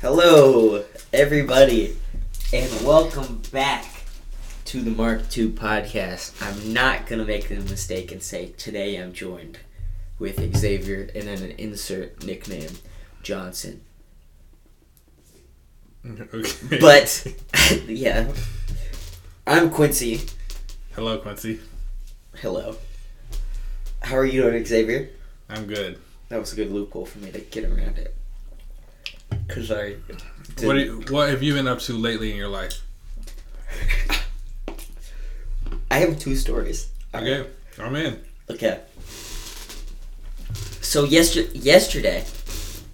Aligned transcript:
Hello, 0.00 0.84
everybody, 1.12 1.96
and 2.52 2.86
welcome 2.86 3.42
back 3.50 3.84
to 4.66 4.80
the 4.80 4.92
Mark 4.92 5.22
II 5.36 5.48
podcast. 5.50 6.40
I'm 6.40 6.72
not 6.72 7.06
going 7.06 7.18
to 7.18 7.24
make 7.24 7.48
the 7.48 7.56
mistake 7.56 8.12
and 8.12 8.22
say 8.22 8.50
today 8.56 8.96
I'm 8.96 9.12
joined 9.12 9.58
with 10.20 10.56
Xavier 10.56 11.08
and 11.16 11.24
then 11.26 11.42
an 11.42 11.50
insert 11.58 12.24
nickname, 12.24 12.70
Johnson. 13.24 13.80
Okay. 16.08 16.78
But, 16.80 17.26
yeah, 17.88 18.32
I'm 19.48 19.68
Quincy. 19.70 20.20
hello, 20.94 21.18
Quincy. 21.18 21.58
Hello. 22.36 22.76
How 24.02 24.16
are 24.16 24.24
you 24.24 24.42
doing, 24.42 24.64
Xavier? 24.64 25.10
I'm 25.48 25.66
good. 25.66 25.98
That 26.28 26.38
was 26.38 26.52
a 26.52 26.56
good 26.56 26.70
loophole 26.70 27.04
for 27.06 27.18
me 27.18 27.32
to 27.32 27.40
get 27.40 27.64
around 27.64 27.98
it. 27.98 28.14
Because 29.30 29.70
I. 29.70 29.96
What 30.62 30.76
you, 30.76 31.02
What 31.10 31.28
have 31.28 31.42
you 31.42 31.54
been 31.54 31.68
up 31.68 31.78
to 31.80 31.92
lately 31.92 32.30
in 32.32 32.36
your 32.36 32.48
life? 32.48 32.80
I 35.90 35.98
have 35.98 36.18
two 36.18 36.36
stories. 36.36 36.88
Okay, 37.14 37.46
I'm 37.78 37.94
in. 37.96 38.20
Okay. 38.50 38.80
So 40.80 41.04
yester- 41.04 41.42
yesterday, 41.54 42.24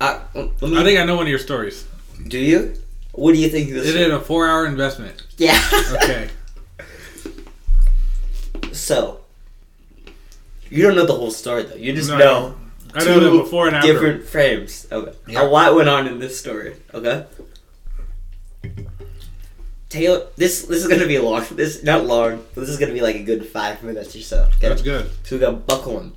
uh, 0.00 0.20
let 0.34 0.60
me, 0.62 0.78
I 0.78 0.84
think 0.84 0.98
I 1.00 1.04
know 1.04 1.16
one 1.16 1.26
of 1.26 1.30
your 1.30 1.38
stories. 1.38 1.86
do 2.28 2.38
you? 2.38 2.74
What 3.12 3.32
do 3.32 3.38
you 3.38 3.48
think 3.48 3.70
this? 3.70 3.86
It 3.88 3.94
is 3.96 4.12
a 4.12 4.20
four-hour 4.20 4.66
investment. 4.66 5.22
Yeah. 5.38 5.58
Okay. 6.02 6.28
so, 8.72 9.20
you 10.70 10.82
don't 10.82 10.96
know 10.96 11.06
the 11.06 11.14
whole 11.14 11.30
story 11.30 11.62
though. 11.62 11.76
You 11.76 11.92
just 11.94 12.10
No, 12.10 12.18
know. 12.18 12.54
Don't. 13.00 13.08
I 13.08 13.20
know 13.20 13.30
two 13.30 13.42
before 13.42 13.66
and 13.66 13.76
after. 13.76 13.92
Different 13.92 14.24
frames. 14.24 14.86
Okay. 14.90 15.12
Yeah. 15.28 15.42
A 15.42 15.44
lot 15.44 15.74
went 15.74 15.88
on 15.88 16.06
in 16.06 16.18
this 16.18 16.38
story. 16.38 16.76
Okay. 16.92 17.26
Taylor, 19.88 20.26
this 20.36 20.62
this 20.62 20.82
is 20.82 20.88
gonna 20.88 21.06
be 21.06 21.18
long. 21.18 21.44
This 21.52 21.82
not 21.82 22.04
long. 22.04 22.44
But 22.54 22.62
this 22.62 22.70
is 22.70 22.78
gonna 22.78 22.92
be 22.92 23.00
like 23.00 23.16
a 23.16 23.22
good 23.22 23.46
five 23.46 23.82
minutes 23.82 24.14
or 24.16 24.20
so. 24.20 24.48
Okay. 24.56 24.68
That's 24.68 24.82
good. 24.82 25.10
So 25.24 25.36
we 25.36 25.40
got 25.40 25.66
buckle 25.66 25.98
them. 25.98 26.16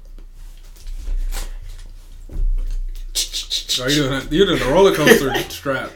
Are 3.80 3.90
you 3.90 4.04
doing? 4.04 4.14
A, 4.14 4.26
you're 4.32 4.48
doing 4.48 4.62
a 4.62 4.74
roller 4.74 4.96
coaster 4.96 5.34
strap. 5.50 5.92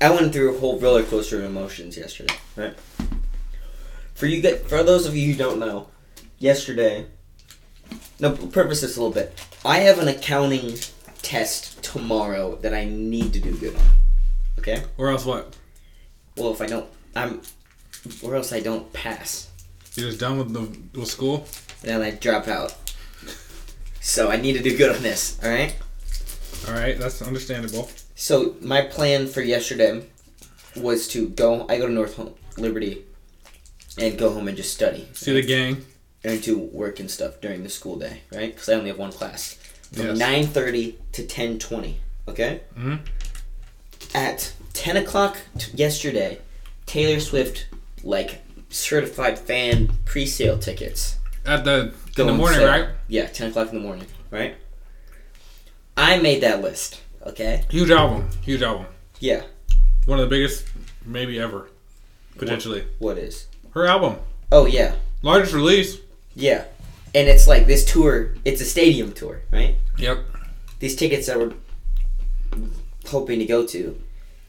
I 0.00 0.10
went 0.10 0.32
through 0.32 0.54
a 0.54 0.58
whole 0.58 0.78
roller 0.78 1.02
coaster 1.02 1.38
of 1.38 1.44
emotions 1.44 1.96
yesterday. 1.96 2.34
Right. 2.56 2.74
For 4.14 4.26
you, 4.26 4.42
get 4.42 4.68
for 4.68 4.82
those 4.82 5.06
of 5.06 5.16
you 5.16 5.32
who 5.32 5.38
don't 5.38 5.58
know, 5.58 5.88
yesterday. 6.38 7.06
No, 8.20 8.32
purpose 8.32 8.80
this 8.82 8.96
a 8.96 9.02
little 9.02 9.14
bit. 9.14 9.38
I 9.64 9.78
have 9.78 9.98
an 9.98 10.08
accounting 10.08 10.76
test 11.22 11.82
tomorrow 11.82 12.56
that 12.56 12.74
I 12.74 12.84
need 12.84 13.32
to 13.34 13.40
do 13.40 13.56
good 13.56 13.76
on. 13.76 13.82
Okay. 14.58 14.82
Or 14.98 15.10
else 15.10 15.24
what? 15.24 15.56
Well, 16.36 16.52
if 16.52 16.60
I 16.60 16.66
don't, 16.66 16.86
I'm, 17.14 17.40
or 18.22 18.34
else 18.34 18.52
I 18.52 18.60
don't 18.60 18.92
pass, 18.92 19.50
You're 19.94 20.08
just 20.08 20.20
done 20.20 20.38
with 20.38 20.52
the 20.52 20.98
with 20.98 21.08
school. 21.08 21.46
then 21.82 22.00
I 22.02 22.10
drop 22.10 22.48
out. 22.48 22.74
So 24.00 24.30
I 24.30 24.36
need 24.36 24.54
to 24.54 24.62
do 24.62 24.76
good 24.76 24.94
on 24.96 25.02
this. 25.02 25.38
All 25.44 25.50
right. 25.50 25.76
All 26.66 26.74
right, 26.74 26.98
that's 26.98 27.22
understandable. 27.22 27.88
So 28.16 28.56
my 28.60 28.82
plan 28.82 29.26
for 29.28 29.42
yesterday 29.42 30.04
was 30.76 31.06
to 31.08 31.28
go. 31.28 31.66
I 31.68 31.78
go 31.78 31.86
to 31.86 31.92
North 31.92 32.16
Home, 32.16 32.34
Liberty, 32.56 33.04
and 33.98 34.18
go 34.18 34.32
home 34.32 34.48
and 34.48 34.56
just 34.56 34.72
study. 34.74 35.08
See 35.12 35.32
the 35.32 35.42
gang. 35.42 35.84
And 36.24 36.42
to 36.44 36.58
work 36.58 37.00
and 37.00 37.10
stuff 37.10 37.40
during 37.40 37.62
the 37.62 37.68
school 37.68 37.96
day, 37.96 38.20
right? 38.32 38.52
Because 38.54 38.68
I 38.68 38.74
only 38.74 38.88
have 38.88 38.98
one 38.98 39.12
class 39.12 39.54
from 39.92 40.06
Yes. 40.06 40.18
nine 40.18 40.46
thirty 40.46 40.98
to 41.12 41.24
ten 41.24 41.58
twenty. 41.58 42.00
Okay. 42.28 42.60
Mhm. 42.78 43.00
At 44.14 44.52
ten 44.72 44.96
o'clock 44.96 45.38
t- 45.58 45.70
yesterday, 45.74 46.38
Taylor 46.86 47.20
Swift 47.20 47.66
like 48.04 48.40
certified 48.70 49.38
fan 49.38 49.92
pre-sale 50.04 50.58
tickets. 50.58 51.16
At 51.44 51.64
the 51.64 51.92
in 52.18 52.26
the 52.26 52.32
morning, 52.32 52.60
sale. 52.60 52.68
right? 52.68 52.88
Yeah, 53.08 53.26
ten 53.26 53.50
o'clock 53.50 53.68
in 53.70 53.74
the 53.74 53.80
morning, 53.80 54.06
right? 54.30 54.54
I 55.96 56.18
made 56.18 56.42
that 56.42 56.62
list. 56.62 57.00
Okay. 57.26 57.64
Huge 57.70 57.90
album. 57.90 58.28
Huge 58.42 58.62
album. 58.62 58.86
Yeah. 59.20 59.42
One 60.06 60.18
of 60.18 60.28
the 60.28 60.34
biggest, 60.34 60.64
maybe 61.04 61.38
ever, 61.38 61.68
potentially. 62.36 62.84
What 62.98 63.18
is? 63.18 63.46
Her 63.74 63.86
album, 63.86 64.16
Oh 64.50 64.66
yeah, 64.66 64.94
largest 65.22 65.52
release. 65.54 65.98
Yeah. 66.34 66.64
And 67.14 67.28
it's 67.28 67.46
like 67.46 67.66
this 67.66 67.84
tour. 67.84 68.34
It's 68.44 68.60
a 68.60 68.64
stadium 68.64 69.12
tour, 69.12 69.42
right? 69.50 69.76
Yep. 69.98 70.24
these 70.78 70.96
tickets 70.96 71.26
that 71.26 71.38
we're 71.38 71.52
hoping 73.06 73.38
to 73.38 73.44
go 73.44 73.66
to 73.66 74.00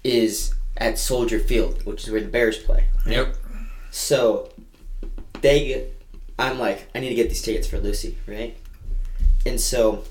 is 0.04 0.54
at 0.78 0.98
Soldier 0.98 1.40
Field, 1.40 1.86
which 1.86 2.04
is 2.04 2.12
where 2.12 2.22
the 2.22 2.28
Bears 2.28 2.58
play. 2.58 2.86
Yep. 3.06 3.36
So 3.92 4.50
they, 5.42 5.90
I'm 6.40 6.58
like, 6.58 6.90
I 6.96 7.00
need 7.00 7.10
to 7.10 7.16
get 7.16 7.30
these 7.30 7.42
tickets 7.42 7.68
for 7.68 7.78
Lucy, 7.80 8.18
right? 8.26 8.58
And 9.46 9.60
so 9.60 10.06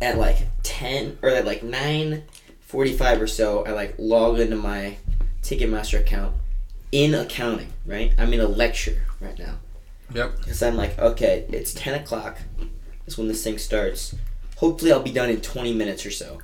at 0.00 0.18
like 0.18 0.38
ten 0.62 1.18
or 1.22 1.30
at 1.30 1.46
like 1.46 1.62
nine 1.62 2.24
forty-five 2.60 3.20
or 3.20 3.26
so, 3.26 3.64
I 3.64 3.70
like 3.72 3.94
log 3.98 4.38
into 4.38 4.56
my 4.56 4.98
Ticketmaster 5.42 6.00
account 6.00 6.34
in 6.92 7.14
accounting, 7.14 7.72
right? 7.86 8.12
I'm 8.18 8.32
in 8.32 8.40
a 8.40 8.46
lecture 8.46 9.02
right 9.20 9.38
now. 9.38 9.56
Yep. 10.12 10.38
Because 10.38 10.62
I'm 10.62 10.76
like, 10.76 10.98
okay, 10.98 11.46
it's 11.48 11.72
10 11.74 12.02
o'clock. 12.02 12.38
Is 13.06 13.18
when 13.18 13.28
this 13.28 13.44
thing 13.44 13.58
starts. 13.58 14.14
Hopefully, 14.56 14.92
I'll 14.92 15.02
be 15.02 15.12
done 15.12 15.28
in 15.30 15.40
20 15.40 15.74
minutes 15.74 16.06
or 16.06 16.10
so 16.10 16.40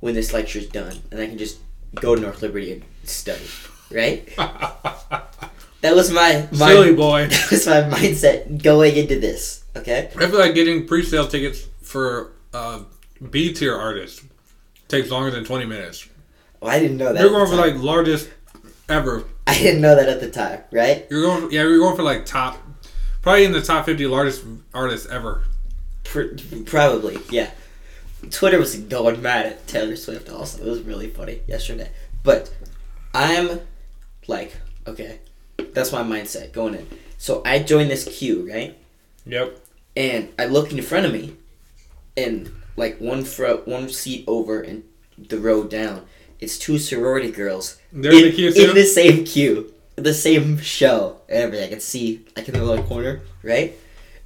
when 0.00 0.14
this 0.14 0.32
lecture's 0.32 0.66
done. 0.68 0.96
And 1.10 1.20
I 1.20 1.26
can 1.26 1.36
just 1.36 1.58
go 1.94 2.14
to 2.14 2.20
North 2.20 2.40
Liberty 2.42 2.72
and 2.72 2.84
study. 3.04 3.44
Right? 3.90 4.28
That 5.82 5.94
was 5.94 6.10
my, 6.10 6.46
my 6.52 6.68
Silly 6.68 6.94
boy. 6.94 7.26
That 7.30 7.50
was 7.50 7.66
my 7.66 7.80
mindset 7.80 8.62
going 8.62 8.96
into 8.96 9.18
this. 9.18 9.64
Okay? 9.74 10.10
I 10.14 10.26
feel 10.26 10.38
like 10.38 10.54
getting 10.54 10.86
pre-sale 10.86 11.26
tickets 11.26 11.66
for 11.80 12.32
uh, 12.52 12.80
B 13.30 13.52
tier 13.52 13.74
artists 13.74 14.22
takes 14.88 15.10
longer 15.10 15.30
than 15.30 15.44
twenty 15.44 15.64
minutes. 15.64 16.06
Well, 16.60 16.70
I 16.70 16.78
didn't 16.78 16.98
know 16.98 17.12
that. 17.12 17.20
You're 17.20 17.30
going 17.30 17.48
for 17.48 17.56
like 17.56 17.76
largest 17.76 18.28
ever. 18.88 19.24
I 19.46 19.54
didn't 19.54 19.80
know 19.80 19.96
that 19.96 20.08
at 20.08 20.20
the 20.20 20.30
time, 20.30 20.60
right? 20.70 21.06
You're 21.10 21.22
going, 21.22 21.50
yeah, 21.50 21.62
you're 21.62 21.78
going 21.78 21.96
for 21.96 22.02
like 22.02 22.26
top, 22.26 22.58
probably 23.22 23.44
in 23.44 23.52
the 23.52 23.62
top 23.62 23.86
fifty 23.86 24.06
largest 24.06 24.44
artists 24.74 25.08
ever. 25.08 25.44
Probably, 26.66 27.18
yeah. 27.30 27.50
Twitter 28.30 28.58
was 28.58 28.76
going 28.76 29.22
mad 29.22 29.46
at 29.46 29.66
Taylor 29.66 29.96
Swift 29.96 30.28
also. 30.28 30.62
It 30.64 30.68
was 30.68 30.80
really 30.82 31.08
funny 31.08 31.40
yesterday. 31.46 31.90
But 32.22 32.52
I'm 33.14 33.60
like, 34.26 34.54
okay, 34.86 35.20
that's 35.72 35.92
my 35.92 36.02
mindset 36.02 36.52
going 36.52 36.74
in. 36.74 36.86
So 37.16 37.42
I 37.44 37.60
joined 37.60 37.90
this 37.90 38.04
queue, 38.18 38.50
right? 38.50 38.76
Yep. 39.24 39.58
And 39.96 40.32
I 40.38 40.46
look 40.46 40.72
in 40.72 40.82
front 40.82 41.06
of 41.06 41.12
me, 41.12 41.36
and 42.16 42.50
like 42.76 42.98
one 43.00 43.24
fro- 43.24 43.62
one 43.64 43.88
seat 43.88 44.24
over 44.26 44.60
and 44.60 44.82
the 45.16 45.38
row 45.38 45.64
down, 45.64 46.06
it's 46.40 46.58
two 46.58 46.78
sorority 46.78 47.30
girls 47.30 47.78
They're 47.92 48.12
in 48.12 48.18
in, 48.18 48.24
the 48.24 48.32
queue 48.32 48.52
too. 48.52 48.68
in 48.70 48.74
the 48.74 48.84
same 48.84 49.24
queue, 49.24 49.72
the 50.04 50.14
same 50.14 50.58
show, 50.58 51.20
and 51.28 51.38
everything. 51.38 51.66
I 51.66 51.70
can 51.70 51.80
see 51.80 52.24
like 52.36 52.48
in 52.48 52.54
the 52.54 52.64
little 52.64 52.84
corner, 52.84 53.20
right? 53.42 53.74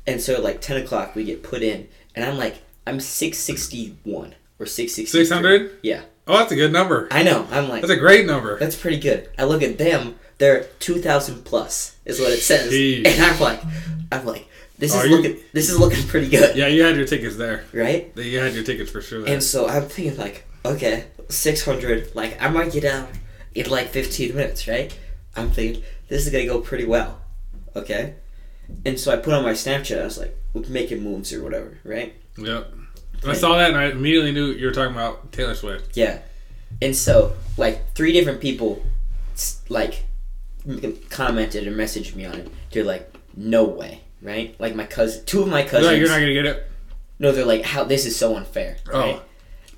And 0.06 0.20
so 0.20 0.40
like 0.40 0.60
ten 0.60 0.82
o'clock, 0.82 1.14
we 1.14 1.24
get 1.24 1.42
put 1.42 1.62
in, 1.62 1.88
and 2.14 2.24
I'm 2.24 2.36
like, 2.36 2.62
I'm 2.86 3.00
six 3.00 3.38
sixty 3.38 3.96
one 4.04 4.34
or 4.58 4.66
six 4.66 4.92
sixty. 4.94 5.18
Six 5.18 5.30
hundred. 5.30 5.78
Yeah, 5.82 6.02
Oh, 6.26 6.38
that's 6.38 6.52
a 6.52 6.56
good 6.56 6.72
number. 6.72 7.08
I 7.10 7.22
know. 7.22 7.46
I'm 7.50 7.68
like, 7.68 7.82
That's 7.82 7.92
a 7.92 7.96
great 7.96 8.26
number. 8.26 8.58
that's 8.58 8.76
pretty 8.76 8.98
good. 8.98 9.28
I 9.38 9.44
look 9.44 9.62
at 9.62 9.78
them; 9.78 10.16
they're 10.38 10.64
two 10.80 11.00
thousand 11.00 11.44
plus, 11.44 11.96
is 12.04 12.20
what 12.20 12.32
it 12.32 12.41
says, 12.41 12.72
Jeez. 12.72 13.06
and 13.06 13.22
I'm 13.22 13.41
like, 13.41 13.60
I'm 14.12 14.24
like, 14.26 14.48
this 14.78 14.94
Are 14.94 15.04
is 15.04 15.10
you- 15.10 15.16
looking, 15.16 15.36
this 15.52 15.70
is 15.70 15.78
looking 15.78 16.06
pretty 16.06 16.28
good, 16.28 16.56
Yeah, 16.56 16.66
you 16.66 16.82
had 16.82 16.96
your 16.96 17.06
tickets 17.06 17.36
there. 17.36 17.64
right? 17.72 18.12
You 18.16 18.38
had 18.41 18.54
your 18.54 18.64
tickets 18.64 18.91
for 18.91 19.00
sure. 19.02 19.22
There. 19.22 19.32
And 19.34 19.42
so 19.42 19.68
I'm 19.68 19.84
thinking 19.84 20.16
like, 20.18 20.46
okay, 20.64 21.04
six 21.28 21.64
hundred. 21.64 22.14
Like 22.14 22.41
I 22.42 22.48
might 22.48 22.72
get 22.72 22.84
out 22.84 23.09
in 23.54 23.70
like 23.70 23.88
fifteen 23.88 24.34
minutes, 24.36 24.66
right? 24.68 24.97
I'm 25.36 25.51
thinking 25.51 25.83
this 26.09 26.27
is 26.27 26.33
gonna 26.33 26.47
go 26.47 26.60
pretty 26.60 26.84
well, 26.84 27.21
okay. 27.77 28.15
And 28.84 28.98
so 28.98 29.13
I 29.13 29.16
put 29.16 29.34
on 29.34 29.42
my 29.42 29.53
Snapchat. 29.53 30.01
I 30.01 30.04
was 30.04 30.19
like, 30.19 30.36
making 30.69 31.03
moves 31.03 31.33
or 31.33 31.42
whatever, 31.42 31.78
right? 31.84 32.15
yep. 32.39 32.72
I 33.27 33.33
saw 33.33 33.57
that 33.57 33.71
and 33.71 33.78
I 33.78 33.86
immediately 33.86 34.33
knew 34.33 34.47
you 34.47 34.66
were 34.66 34.72
talking 34.72 34.95
about 34.95 35.33
Taylor 35.33 35.54
Swift. 35.54 35.97
Yeah. 35.97 36.19
And 36.83 36.95
so 36.95 37.34
like 37.57 37.95
three 37.95 38.13
different 38.13 38.41
people, 38.41 38.84
like, 39.69 40.04
commented 41.10 41.66
or 41.66 41.72
messaged 41.72 42.15
me 42.15 42.25
on 42.27 42.34
it. 42.34 42.48
They're 42.71 42.84
like, 42.84 43.15
no 43.37 43.65
way, 43.65 44.03
right? 44.22 44.54
Like 44.59 44.75
my 44.75 44.84
cousin, 44.84 45.25
two 45.25 45.42
of 45.42 45.48
my 45.48 45.63
cousins. 45.63 45.87
like, 45.87 45.98
you're 45.98 46.09
not 46.09 46.21
gonna 46.21 46.33
get 46.34 46.47
it. 46.47 46.66
No, 47.19 47.33
they're 47.33 47.47
like, 47.47 47.65
how 47.65 47.84
this 47.84 48.07
is 48.07 48.16
so 48.16 48.37
unfair. 48.37 48.77
Oh. 48.92 49.01
Right? 49.01 49.22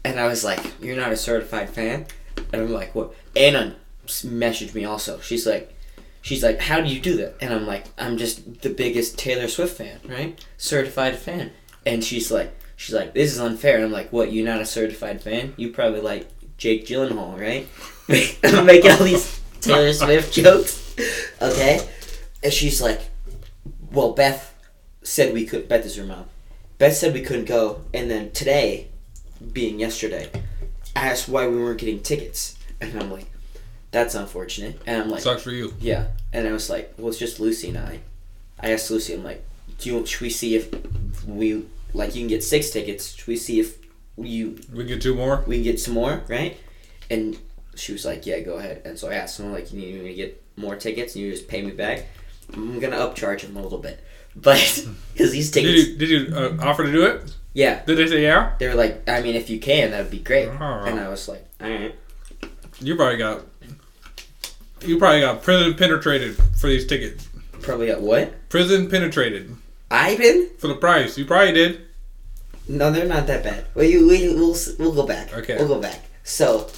And 0.05 0.19
I 0.19 0.27
was 0.27 0.45
like, 0.45 0.61
you're 0.81 0.97
not 0.97 1.13
a 1.13 1.17
certified 1.17 1.71
fan? 1.71 2.07
And 2.53 2.63
I'm 2.63 2.73
like, 2.73 2.95
what? 2.95 3.15
Anna 3.35 3.77
s- 3.77 3.77
messaged 4.07 4.75
me 4.75 4.85
also. 4.85 5.21
She's 5.21 5.47
like, 5.47 5.75
she's 6.23 6.43
like, 6.43 6.61
how 6.61 6.81
do 6.81 6.89
you 6.89 7.01
do 7.01 7.17
that? 7.19 7.37
And 7.41 7.53
I'm 7.53 7.67
like, 7.67 7.87
I'm 7.99 8.17
just 8.17 8.63
the 8.63 8.71
biggest 8.71 9.19
Taylor 9.19 9.49
Swift 9.49 9.77
fan, 9.77 10.01
right? 10.05 10.45
Certified 10.57 11.17
fan. 11.17 11.53
And 11.85 12.03
she's 12.03 12.31
like, 12.31 12.57
she's 12.77 12.95
like, 12.95 13.15
this 13.15 13.33
is 13.33 13.41
unfair. 13.41 13.77
And 13.77 13.85
I'm 13.85 13.93
like, 13.93 14.13
what? 14.13 14.33
You're 14.33 14.45
not 14.47 14.61
a 14.61 14.67
certified 14.67 15.23
fan? 15.23 15.55
You 15.57 15.71
probably 15.71 16.01
like 16.01 16.29
Jake 16.59 16.87
Gyllenhaal, 16.87 17.39
right? 17.39 17.69
I'm 18.45 18.67
making 18.67 18.91
all 18.91 19.05
these 19.05 19.41
Taylor 19.61 19.93
Swift 19.93 20.33
jokes, 20.33 20.95
okay? 21.43 21.87
And 22.43 22.53
she's 22.53 22.81
like, 22.81 23.01
"Well, 23.91 24.13
Beth 24.13 24.55
said 25.03 25.33
we 25.33 25.47
could. 25.47 25.69
Beth 25.69 25.85
is 25.85 25.97
her 25.97 26.05
mom. 26.05 26.27
Beth 26.79 26.95
said 26.95 27.15
we 27.15 27.23
couldn't 27.23 27.47
go, 27.47 27.83
and 27.93 28.11
then 28.11 28.31
today, 28.33 28.89
being 29.53 29.81
yesterday, 29.81 30.31
asked 30.95 31.29
why 31.29 31.47
we 31.47 31.57
weren't 31.57 31.81
getting 31.81 32.01
tickets, 32.01 32.57
and 32.81 33.01
I'm 33.01 33.11
like, 33.11 33.27
that's 33.91 34.15
unfortunate. 34.15 34.81
And 34.87 35.03
I'm 35.03 35.11
like, 35.11 35.23
Sucks 35.23 35.43
for 35.43 35.51
you. 35.53 35.75
yeah. 35.81 36.09
And 36.33 36.47
I 36.47 36.53
was 36.53 36.69
like, 36.69 36.95
well, 36.99 37.09
it's 37.09 37.19
just 37.19 37.41
Lucy 37.41 37.69
and 37.69 37.79
I. 37.79 38.01
I 38.61 38.73
asked 38.73 38.91
Lucy, 38.91 39.15
I'm 39.15 39.25
like, 39.25 39.45
do 39.79 39.91
you 39.91 40.07
should 40.07 40.21
we 40.23 40.31
see 40.31 40.57
if 40.57 41.25
we 41.27 41.65
like 41.93 42.15
you 42.15 42.23
can 42.23 42.29
get 42.29 42.43
six 42.45 42.71
tickets? 42.71 43.15
Should 43.15 43.27
we 43.29 43.37
see 43.37 43.61
if 43.61 43.79
you 44.19 44.59
We 44.73 44.85
get 44.85 45.01
two 45.03 45.15
more. 45.15 45.45
we 45.47 45.57
can 45.57 45.65
get 45.65 45.81
some 45.81 45.95
more, 45.95 46.23
right? 46.29 46.57
And 47.11 47.39
she 47.75 47.93
was 47.93 48.05
like, 48.05 48.27
yeah, 48.27 48.41
go 48.41 48.55
ahead. 48.55 48.83
And 48.85 48.99
so 48.99 49.09
I 49.11 49.15
asked 49.15 49.39
him 49.39 49.53
like, 49.53 49.73
you 49.73 49.79
need 49.81 49.95
me 50.03 50.09
to 50.09 50.15
get 50.15 50.43
more 50.57 50.77
tickets 50.77 51.15
and 51.15 51.25
you 51.25 51.31
just 51.31 51.49
pay 51.49 51.63
me 51.63 51.73
back. 51.73 52.07
I'm 52.55 52.79
gonna 52.81 52.97
upcharge 52.97 53.41
him 53.41 53.57
a 53.57 53.63
little 53.63 53.79
bit, 53.79 54.03
but 54.37 54.57
because 55.13 55.33
these 55.33 55.51
Did 55.51 55.63
tickets, 55.63 55.89
you 55.89 55.97
did 55.99 56.09
you 56.11 56.37
uh, 56.37 56.57
offer 56.61 56.85
to 56.85 56.93
do 56.93 57.05
it? 57.07 57.35
yeah, 57.53 57.83
Did 57.85 57.97
they 57.99 58.07
say 58.07 58.23
yeah? 58.23 58.53
they 58.59 58.69
were 58.69 58.75
like, 58.75 59.09
I 59.09 59.21
mean, 59.23 59.35
if 59.35 59.49
you 59.51 59.59
can, 59.59 59.91
that 59.91 60.03
would 60.03 60.11
be 60.11 60.19
great. 60.21 60.49
Oh. 60.49 60.83
And 60.87 60.99
I 61.01 61.09
was 61.09 61.29
like, 61.29 61.47
all 61.61 61.69
right. 61.71 61.95
You 62.81 62.95
probably 62.97 63.17
got. 63.19 63.43
You 64.87 64.99
probably 64.99 65.21
got 65.21 65.43
prison 65.43 65.75
penetrated 65.75 66.37
for 66.57 66.69
these 66.69 66.87
tickets. 66.87 67.29
Probably 67.61 67.89
got 67.89 68.01
what? 68.01 68.49
Prison 68.49 68.89
penetrated 68.89 69.57
I 69.91 70.17
been? 70.17 70.51
for 70.59 70.69
the 70.69 70.77
price. 70.77 71.19
You 71.19 71.25
probably 71.25 71.53
did. 71.53 71.81
No, 72.69 72.93
they're 72.93 73.07
not 73.07 73.27
that 73.27 73.43
bad. 73.43 73.67
Well, 73.75 73.85
you 73.85 74.07
we, 74.09 74.33
we'll 74.35 74.57
we'll 74.79 74.95
go 74.95 75.07
back. 75.07 75.33
Okay. 75.33 75.57
We'll 75.57 75.69
go 75.69 75.81
back. 75.81 76.03
So, 76.23 76.69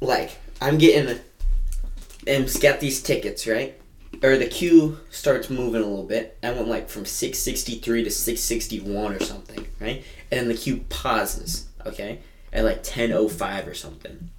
like, 0.00 0.38
I'm 0.60 0.78
getting, 0.78 1.20
and 2.26 2.60
got 2.60 2.80
these 2.80 3.02
tickets 3.02 3.46
right, 3.46 3.80
or 4.22 4.36
the 4.36 4.46
queue 4.46 4.98
starts 5.10 5.50
moving 5.50 5.82
a 5.82 5.86
little 5.86 6.04
bit. 6.04 6.36
I 6.42 6.52
went 6.52 6.68
like 6.68 6.88
from 6.88 7.04
six 7.04 7.38
sixty 7.38 7.76
three 7.76 8.02
to 8.02 8.10
six 8.10 8.40
sixty 8.40 8.80
one 8.80 9.12
or 9.12 9.20
something, 9.20 9.66
right? 9.80 10.04
And 10.30 10.40
then 10.40 10.48
the 10.48 10.54
queue 10.54 10.84
pauses, 10.88 11.68
okay, 11.86 12.20
at 12.52 12.64
like 12.64 12.82
ten 12.82 13.12
oh 13.12 13.28
five 13.28 13.68
or 13.68 13.74
something, 13.74 14.30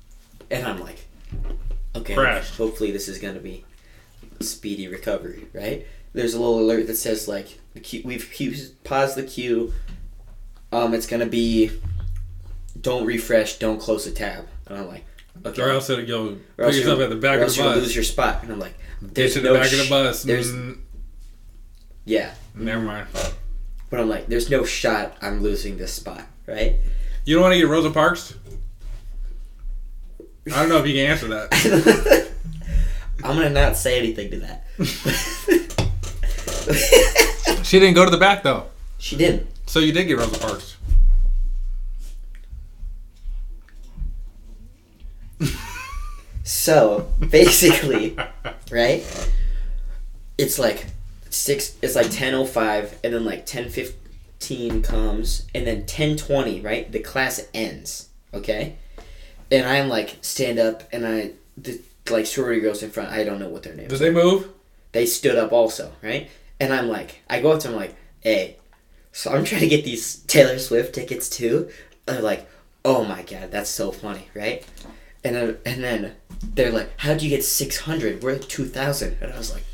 and 0.51 0.66
I'm 0.66 0.80
like, 0.81 1.06
okay, 1.95 2.13
Crashed. 2.15 2.56
hopefully 2.57 2.92
this 2.92 3.07
is 3.07 3.18
gonna 3.19 3.39
be 3.39 3.65
speedy 4.42 4.88
recovery, 4.88 5.47
right? 5.53 5.86
There's 6.13 6.33
a 6.33 6.39
little 6.39 6.59
alert 6.59 6.88
that 6.88 6.95
says 6.95 7.27
like 7.27 7.59
the 7.74 7.80
queue, 7.80 8.01
we've 8.06 8.31
paused 8.83 9.15
the 9.18 9.24
queue. 9.24 9.74
Um, 10.71 10.94
it's 10.94 11.07
gonna 11.07 11.25
be 11.25 11.71
don't 12.80 13.06
refresh, 13.06 13.57
don't 13.59 13.80
close 13.80 14.06
the 14.06 14.12
tab, 14.12 14.47
and 14.68 14.77
I'm 14.77 14.88
like, 14.88 15.06
okay, 15.45 15.62
Or 15.62 15.69
else 15.69 15.89
it'll 15.89 16.03
Or 16.31 16.36
put 16.57 16.65
else 16.65 16.75
yourself 16.77 17.00
at 17.00 17.09
the 17.09 17.15
back 17.15 17.36
or 17.39 17.44
of 17.44 17.44
else 17.44 17.56
the 17.57 17.63
you'll 17.63 17.71
bus. 17.74 17.83
lose 17.83 17.95
your 17.95 18.03
spot, 18.03 18.44
and 18.44 18.51
I'm 18.51 18.59
like, 18.59 18.77
Get 19.01 19.13
there's 19.15 19.33
to 19.33 19.39
the 19.41 19.50
no 19.50 19.53
back 19.56 19.71
of 19.71 19.77
the 19.80 19.88
bus. 19.89 20.24
There's 20.24 20.51
Mm, 20.51 20.80
yeah, 22.06 22.33
never 22.53 22.81
mind. 22.81 23.07
but 23.89 24.00
I'm 24.00 24.09
like, 24.09 24.27
there's 24.27 24.50
no 24.50 24.63
shot 24.65 25.18
I'm 25.21 25.41
losing 25.41 25.77
this 25.77 25.94
spot, 25.94 26.25
right? 26.48 26.75
You 27.25 27.36
don't 27.36 27.44
want 27.44 27.53
to 27.53 27.59
get 27.59 27.68
Rosa 27.68 27.89
Parks? 27.89 28.36
I 30.47 30.59
don't 30.62 30.69
know 30.69 30.77
if 30.77 30.88
you 30.88 30.94
can 30.94 31.12
answer 31.12 31.27
that. 31.27 32.31
I'm 33.24 33.36
gonna 33.36 33.50
not 33.50 33.75
say 33.77 33.97
anything 33.97 34.30
to 34.31 34.39
that. 34.39 34.63
She 37.65 37.80
didn't 37.80 37.95
go 37.95 38.06
to 38.06 38.12
the 38.12 38.18
back 38.18 38.44
though, 38.44 38.68
she 39.00 39.15
didn't. 39.15 39.47
so 39.65 39.80
you 39.80 39.92
did 39.92 40.06
get 40.06 40.19
Rosa 40.19 40.39
Parks. 40.39 40.77
So 46.44 47.12
basically, 47.30 48.15
right? 48.71 49.03
It's 50.38 50.59
like 50.59 50.86
six. 51.30 51.75
It's 51.81 51.95
like 51.95 52.12
ten 52.12 52.36
oh 52.36 52.45
five, 52.45 52.98
and 53.03 53.13
then 53.13 53.25
like 53.25 53.45
ten 53.45 53.69
fifteen 53.69 54.81
comes, 54.83 55.48
and 55.56 55.65
then 55.65 55.86
ten 55.86 56.18
twenty. 56.18 56.62
Right, 56.62 56.91
the 56.91 57.00
class 57.00 57.48
ends. 57.53 58.09
Okay, 58.33 58.75
and 59.51 59.65
I'm 59.68 59.89
like 59.89 60.18
stand 60.21 60.59
up, 60.59 60.83
and 60.92 61.06
I 61.07 61.31
the 61.57 61.81
like 62.09 62.25
sorority 62.25 62.62
girls 62.62 62.83
in 62.83 62.92
front. 62.92 63.09
I 63.09 63.24
don't 63.24 63.39
know 63.39 63.50
what 63.50 63.63
their 63.63 63.74
names. 63.75 63.89
Did 63.89 64.00
they 64.00 64.12
move? 64.12 64.50
they 64.92 65.06
stood 65.06 65.36
up 65.38 65.51
also, 65.51 65.92
right? 66.01 66.30
And 66.59 66.71
I'm 66.74 66.88
like, 66.88 67.21
I 67.30 67.42
go 67.42 67.51
up 67.51 67.59
to 67.62 67.68
them 67.68 67.75
like, 67.75 67.95
hey, 68.21 68.56
so 69.12 69.30
I'm 69.33 69.44
trying 69.44 69.59
to 69.59 69.68
get 69.68 69.83
these 69.83 70.18
Taylor 70.19 70.57
Swift 70.57 70.95
tickets 70.95 71.27
too. 71.30 71.69
And 72.07 72.15
they're 72.18 72.24
like, 72.24 72.47
oh 72.86 73.03
my 73.03 73.21
god, 73.24 73.51
that's 73.51 73.69
so 73.69 73.92
funny, 73.92 74.30
right? 74.33 74.65
And 75.25 75.36
then 75.36 75.57
and 75.65 75.83
then 75.83 76.15
they're 76.53 76.71
like, 76.71 76.91
how'd 76.98 77.21
you 77.21 77.30
get 77.30 77.44
600? 77.44 78.24
We're 78.24 78.36
at 78.36 78.44
2,000. 78.44 79.18
And 79.19 79.33
I 79.33 79.38
was 79.38 79.51
like, 79.53 79.65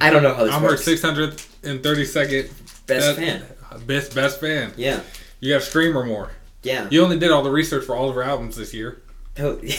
I 0.00 0.10
don't 0.10 0.22
know 0.22 0.34
how 0.34 0.44
this 0.44 0.54
I'm 0.54 0.62
her 0.62 0.76
632nd 0.76 2.48
Best 2.86 2.86
best- 2.86 3.18
fan. 3.18 3.42
best 3.86 4.14
best 4.14 4.40
fan. 4.40 4.72
Yeah, 4.76 5.00
You 5.40 5.54
got 5.54 5.60
to 5.62 5.66
stream 5.66 5.94
her 5.94 6.04
more. 6.04 6.30
Yeah. 6.64 6.88
You 6.90 7.02
only 7.04 7.18
did 7.18 7.30
all 7.30 7.42
the 7.42 7.50
research 7.50 7.84
for 7.84 7.94
all 7.94 8.08
of 8.08 8.14
her 8.16 8.22
albums 8.24 8.56
this 8.56 8.74
year. 8.74 9.00
Oh, 9.38 9.58
yeah. 9.62 9.76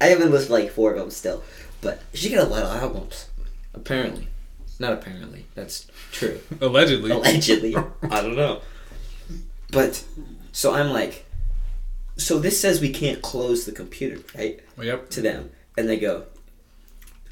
I 0.00 0.06
haven't 0.06 0.30
listened 0.30 0.48
to 0.48 0.52
like 0.52 0.70
four 0.72 0.92
of 0.92 0.98
them 0.98 1.10
still, 1.10 1.42
but 1.80 2.02
she 2.12 2.28
got 2.30 2.46
a 2.46 2.50
lot 2.50 2.62
of 2.64 2.82
albums. 2.82 3.28
Apparently, 3.74 4.28
not 4.78 4.92
apparently. 4.92 5.46
That's 5.54 5.86
true. 6.12 6.40
Allegedly. 6.60 7.10
allegedly. 7.10 7.74
I 8.02 8.20
don't 8.20 8.36
know. 8.36 8.60
But 9.70 10.04
so 10.52 10.74
I'm 10.74 10.90
like, 10.90 11.24
so 12.16 12.38
this 12.38 12.60
says 12.60 12.80
we 12.80 12.92
can't 12.92 13.20
close 13.22 13.64
the 13.66 13.72
computer, 13.72 14.20
right? 14.36 14.60
Yep. 14.80 15.10
To 15.10 15.20
them, 15.20 15.50
and 15.76 15.88
they 15.88 15.98
go, 15.98 16.24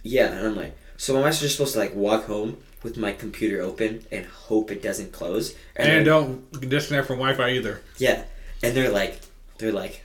yeah, 0.02 0.32
and 0.32 0.46
I'm 0.48 0.56
like, 0.56 0.76
so 0.96 1.16
am 1.18 1.24
I 1.24 1.30
just 1.30 1.56
supposed 1.56 1.74
to 1.74 1.78
like 1.78 1.94
walk 1.94 2.24
home 2.26 2.58
with 2.82 2.96
my 2.98 3.12
computer 3.12 3.62
open 3.62 4.04
and 4.10 4.26
hope 4.26 4.70
it 4.70 4.82
doesn't 4.82 5.12
close? 5.12 5.54
And 5.76 5.88
they're- 5.88 6.04
don't 6.04 6.68
disconnect 6.68 7.06
from 7.06 7.16
Wi-Fi 7.18 7.50
either. 7.50 7.80
yeah, 7.98 8.24
and 8.64 8.76
they're 8.76 8.90
like, 8.90 9.20
they're 9.58 9.72
like, 9.72 10.02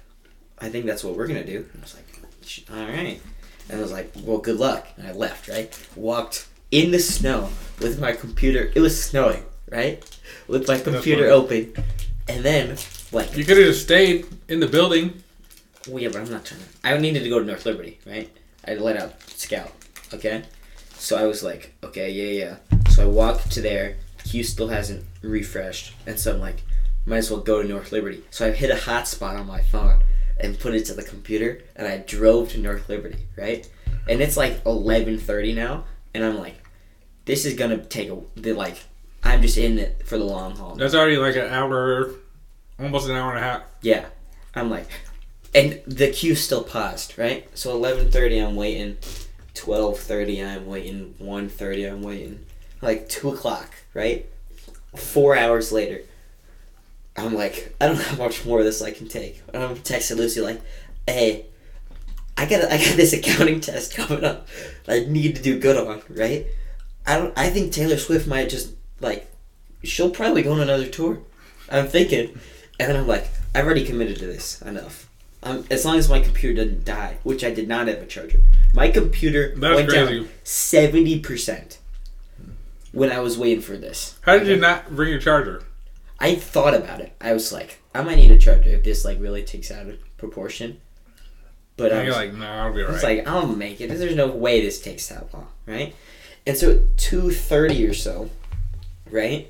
I 0.59 0.69
think 0.69 0.85
that's 0.85 1.03
what 1.03 1.15
we're 1.15 1.27
gonna 1.27 1.45
do. 1.45 1.67
And 1.73 1.79
I 1.79 1.81
was 1.81 1.95
like, 1.95 2.69
all 2.71 2.85
right. 2.87 3.19
And 3.69 3.79
I 3.79 3.81
was 3.81 3.91
like, 3.91 4.11
well, 4.23 4.39
good 4.39 4.57
luck. 4.57 4.87
And 4.97 5.07
I 5.07 5.11
left, 5.11 5.47
right? 5.47 5.69
Walked 5.95 6.47
in 6.71 6.91
the 6.91 6.99
snow 6.99 7.49
with 7.79 7.99
my 7.99 8.11
computer. 8.13 8.71
It 8.75 8.79
was 8.79 9.01
snowing, 9.01 9.43
right? 9.69 10.03
With 10.47 10.67
my 10.67 10.79
computer 10.79 11.27
open. 11.27 11.73
And 12.27 12.43
then, 12.43 12.77
like, 13.11 13.35
You 13.37 13.45
could 13.45 13.57
have 13.57 13.67
just 13.67 13.83
stayed 13.83 14.25
in 14.47 14.59
the 14.59 14.67
building. 14.67 15.23
well, 15.87 15.99
yeah, 16.01 16.09
but 16.09 16.21
I'm 16.21 16.31
not 16.31 16.45
trying 16.45 16.61
to. 16.61 16.67
I 16.83 16.97
needed 16.97 17.23
to 17.23 17.29
go 17.29 17.39
to 17.39 17.45
North 17.45 17.65
Liberty, 17.65 17.99
right? 18.05 18.29
I 18.67 18.75
let 18.75 18.97
out 18.97 19.21
Scout, 19.29 19.71
okay? 20.13 20.43
So 20.95 21.17
I 21.17 21.25
was 21.25 21.41
like, 21.43 21.73
okay, 21.83 22.11
yeah, 22.11 22.45
yeah. 22.71 22.79
So 22.89 23.03
I 23.03 23.07
walked 23.07 23.51
to 23.51 23.61
there. 23.61 23.97
Hugh 24.25 24.43
still 24.43 24.67
hasn't 24.67 25.05
refreshed. 25.21 25.93
And 26.05 26.19
so 26.19 26.33
I'm 26.33 26.39
like, 26.39 26.61
might 27.09 27.17
as 27.17 27.31
well 27.31 27.41
go 27.41 27.61
to 27.61 27.67
North 27.67 27.91
Liberty. 27.91 28.23
So 28.29 28.47
I 28.47 28.51
hit 28.51 28.69
a 28.69 28.75
hotspot 28.75 29.39
on 29.39 29.47
my 29.47 29.61
phone 29.61 30.01
and 30.39 30.59
put 30.59 30.75
it 30.75 30.85
to 30.85 30.93
the 30.93 31.03
computer. 31.03 31.61
And 31.75 31.87
I 31.87 31.97
drove 31.97 32.49
to 32.51 32.59
North 32.59 32.87
Liberty, 32.87 33.27
right? 33.35 33.69
And 34.07 34.21
it's 34.21 34.37
like 34.37 34.63
11.30 34.63 35.55
now. 35.55 35.85
And 36.13 36.23
I'm 36.23 36.37
like, 36.37 36.55
this 37.25 37.45
is 37.45 37.55
to 37.55 37.77
take 37.77 38.09
a. 38.09 38.17
The, 38.35 38.53
like, 38.53 38.77
I'm 39.23 39.41
just 39.41 39.57
in 39.57 39.77
it 39.77 40.03
for 40.05 40.17
the 40.17 40.23
long 40.23 40.55
haul. 40.55 40.75
That's 40.75 40.95
already 40.95 41.17
like 41.17 41.35
an 41.35 41.47
hour, 41.47 42.11
almost 42.79 43.09
an 43.09 43.15
hour 43.15 43.29
and 43.29 43.39
a 43.39 43.41
half. 43.41 43.63
Yeah. 43.81 44.05
I'm 44.55 44.69
like, 44.69 44.87
and 45.53 45.81
the 45.85 46.09
queue 46.09 46.35
still 46.35 46.63
paused, 46.63 47.17
right? 47.17 47.47
So 47.57 47.79
11:30, 47.79 48.47
I'm 48.47 48.55
waiting. 48.55 48.97
12:30, 49.53 50.45
I'm 50.45 50.65
waiting. 50.67 51.15
1:30, 51.19 51.91
I'm 51.91 52.01
waiting. 52.01 52.45
Like 52.81 53.09
two 53.09 53.29
o'clock, 53.29 53.75
right? 53.93 54.27
Four 54.95 55.37
hours 55.37 55.71
later, 55.71 56.01
I'm 57.17 57.33
like, 57.35 57.75
I 57.81 57.87
don't 57.87 57.97
know 57.97 58.03
how 58.03 58.17
much 58.17 58.45
more 58.45 58.59
of 58.59 58.65
this 58.65 58.81
I 58.81 58.91
can 58.91 59.07
take. 59.07 59.41
And 59.53 59.63
I'm 59.63 59.75
texting 59.77 60.17
Lucy 60.17 60.41
like, 60.41 60.61
Hey, 61.07 61.47
I 62.37 62.45
got 62.45 62.63
I 62.65 62.77
got 62.77 62.95
this 62.95 63.13
accounting 63.13 63.59
test 63.61 63.95
coming 63.95 64.23
up. 64.23 64.47
I 64.87 65.01
need 65.01 65.35
to 65.35 65.41
do 65.41 65.59
good 65.59 65.75
on, 65.77 66.01
right? 66.09 66.45
I 67.05 67.17
don't. 67.17 67.37
I 67.37 67.49
think 67.49 67.73
Taylor 67.73 67.97
Swift 67.97 68.27
might 68.27 68.49
just 68.49 68.73
like, 69.01 69.29
she'll 69.83 70.11
probably 70.11 70.43
go 70.43 70.53
on 70.53 70.61
another 70.61 70.87
tour. 70.87 71.19
I'm 71.71 71.87
thinking, 71.87 72.39
and 72.79 72.89
then 72.89 72.95
I'm 72.95 73.07
like, 73.07 73.27
I've 73.53 73.65
already 73.65 73.83
committed 73.85 74.17
to 74.19 74.25
this 74.27 74.61
enough. 74.61 75.09
Um, 75.41 75.65
as 75.71 75.85
long 75.85 75.97
as 75.97 76.09
my 76.09 76.19
computer 76.19 76.63
doesn't 76.63 76.83
die, 76.85 77.17
which 77.23 77.43
I 77.43 77.51
did 77.51 77.67
not 77.67 77.87
have 77.87 77.99
a 77.99 78.05
charger. 78.05 78.39
My 78.73 78.89
computer 78.89 79.53
That's 79.55 79.75
went 79.75 79.89
crazy. 79.89 80.19
down 80.19 80.29
seventy 80.43 81.19
percent 81.19 81.79
when 82.91 83.11
I 83.11 83.19
was 83.19 83.37
waiting 83.37 83.61
for 83.61 83.75
this. 83.77 84.17
How 84.21 84.37
did 84.37 84.47
you 84.47 84.57
not 84.57 84.95
bring 84.95 85.09
your 85.09 85.19
charger? 85.19 85.63
I 86.19 86.35
thought 86.35 86.73
about 86.73 86.99
it. 87.01 87.13
I 87.21 87.33
was 87.33 87.51
like, 87.51 87.81
I 87.95 88.01
might 88.01 88.15
need 88.17 88.31
a 88.31 88.37
charger 88.37 88.69
if 88.69 88.83
this 88.83 89.05
like 89.05 89.19
really 89.19 89.43
takes 89.43 89.71
out 89.71 89.87
of 89.87 90.17
proportion. 90.17 90.81
But 91.77 91.93
I 91.93 91.99
And 91.99 92.07
was 92.07 92.15
like, 92.17 92.33
no, 92.33 92.45
I'll 92.45 92.73
be 92.73 92.81
it's 92.81 93.03
like 93.03 93.25
I'll 93.27 93.47
make 93.47 93.79
it. 93.79 93.87
There's 93.89 94.15
no 94.15 94.27
way 94.27 94.59
this 94.61 94.81
takes 94.81 95.07
that 95.07 95.33
long, 95.33 95.47
right? 95.65 95.95
And 96.45 96.57
so 96.57 96.71
at 96.71 96.97
two 96.97 97.31
thirty 97.31 97.85
or 97.87 97.93
so, 97.93 98.29
right? 99.09 99.49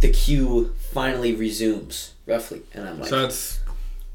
The 0.00 0.10
queue 0.10 0.74
finally 0.90 1.34
resumes 1.34 2.14
roughly, 2.26 2.62
and 2.74 2.88
I'm 2.88 2.98
like, 3.00 3.08
so 3.10 3.24
it's 3.24 3.60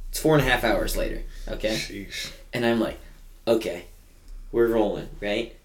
it's 0.09 0.19
four 0.19 0.35
and 0.35 0.45
a 0.45 0.49
half 0.49 0.63
hours 0.63 0.97
later. 0.97 1.23
Okay, 1.47 1.75
Sheesh. 1.75 2.31
and 2.53 2.65
I'm 2.65 2.79
like, 2.79 2.99
okay, 3.47 3.85
we're 4.51 4.67
rolling, 4.67 5.09
right? 5.21 5.55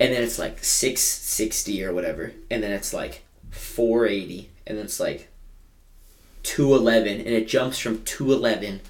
And 0.00 0.12
then 0.14 0.22
it's 0.22 0.38
like 0.38 0.64
six 0.64 1.02
sixty 1.02 1.84
or 1.84 1.92
whatever, 1.92 2.32
and 2.50 2.62
then 2.62 2.72
it's 2.72 2.94
like 2.94 3.22
four 3.54 4.06
eighty, 4.06 4.50
and 4.66 4.76
then 4.76 4.84
it's 4.86 5.00
like 5.00 5.28
two 6.42 6.74
eleven, 6.74 7.18
and 7.18 7.28
it 7.28 7.48
jumps 7.48 7.78
from 7.78 8.02
two 8.04 8.32
eleven 8.32 8.80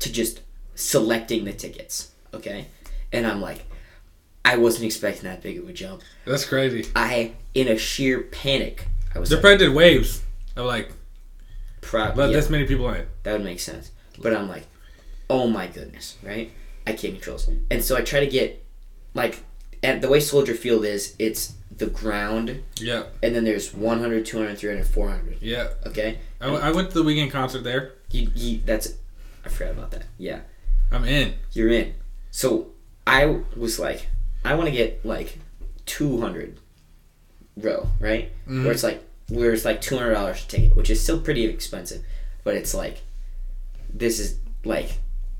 to 0.00 0.12
just 0.12 0.40
selecting 0.74 1.44
the 1.44 1.52
tickets. 1.52 2.12
Okay, 2.32 2.66
and 3.12 3.26
I'm 3.26 3.40
like, 3.40 3.64
I 4.44 4.56
wasn't 4.56 4.86
expecting 4.86 5.24
that 5.24 5.42
big 5.42 5.58
of 5.58 5.68
a 5.68 5.72
jump. 5.72 6.02
That's 6.26 6.44
crazy. 6.44 6.86
I, 6.96 7.32
in 7.54 7.68
a 7.68 7.78
sheer 7.78 8.22
panic, 8.22 8.86
I 9.14 9.18
was 9.18 9.28
They 9.30 9.36
like, 9.36 9.42
probably 9.42 9.66
did 9.66 9.74
waves 9.74 10.22
of 10.56 10.66
like 10.66 10.90
proud. 11.80 12.16
let 12.16 12.30
yeah, 12.30 12.36
this 12.36 12.50
many 12.50 12.66
people 12.66 12.88
in. 12.90 13.06
that 13.22 13.32
would 13.32 13.44
make 13.44 13.60
sense. 13.60 13.90
But 14.20 14.34
I'm 14.34 14.48
like, 14.48 14.66
oh 15.30 15.46
my 15.48 15.66
goodness, 15.66 16.16
right? 16.22 16.50
I 16.86 16.92
can't 16.92 17.14
control 17.14 17.36
this. 17.36 17.48
And 17.70 17.82
so 17.82 17.96
I 17.96 18.02
try 18.02 18.20
to 18.20 18.26
get, 18.26 18.64
like, 19.14 19.42
and 19.84 20.02
the 20.02 20.08
way 20.08 20.18
Soldier 20.20 20.54
Field 20.54 20.84
is, 20.84 21.14
it's 21.18 21.54
the 21.76 21.86
ground, 21.86 22.62
Yeah, 22.80 23.04
and 23.22 23.34
then 23.34 23.44
there's 23.44 23.74
100, 23.74 24.24
200, 24.26 24.58
300, 24.58 24.86
400. 24.86 25.38
yeah. 25.42 25.68
Okay? 25.86 26.18
I, 26.40 26.48
I 26.48 26.70
went 26.72 26.90
to 26.90 27.02
the 27.02 27.04
Weeknd 27.08 27.30
concert 27.30 27.62
there. 27.64 27.92
You, 28.10 28.30
you, 28.34 28.60
that's, 28.64 28.94
I 29.44 29.48
forgot 29.48 29.72
about 29.72 29.90
that. 29.92 30.04
Yeah. 30.18 30.40
I'm 30.92 31.04
in. 31.04 31.34
You're 31.52 31.70
in. 31.70 31.94
So 32.30 32.72
I 33.06 33.40
was 33.56 33.78
like, 33.78 34.06
I 34.44 34.54
want 34.54 34.66
to 34.66 34.72
get, 34.72 35.04
like, 35.04 35.38
200 35.86 36.58
row, 37.56 37.88
right? 38.00 38.30
Mhm. 38.48 38.62
Where 38.64 38.72
it's 38.72 38.82
like, 38.84 39.02
where 39.28 39.52
it's 39.52 39.64
like 39.64 39.80
$200 39.80 40.44
a 40.44 40.48
ticket, 40.48 40.76
which 40.76 40.90
is 40.90 41.00
still 41.02 41.20
pretty 41.20 41.44
expensive. 41.44 42.04
But 42.44 42.54
it's 42.54 42.74
like, 42.74 43.02
this 43.92 44.18
is, 44.20 44.38
like, 44.64 44.98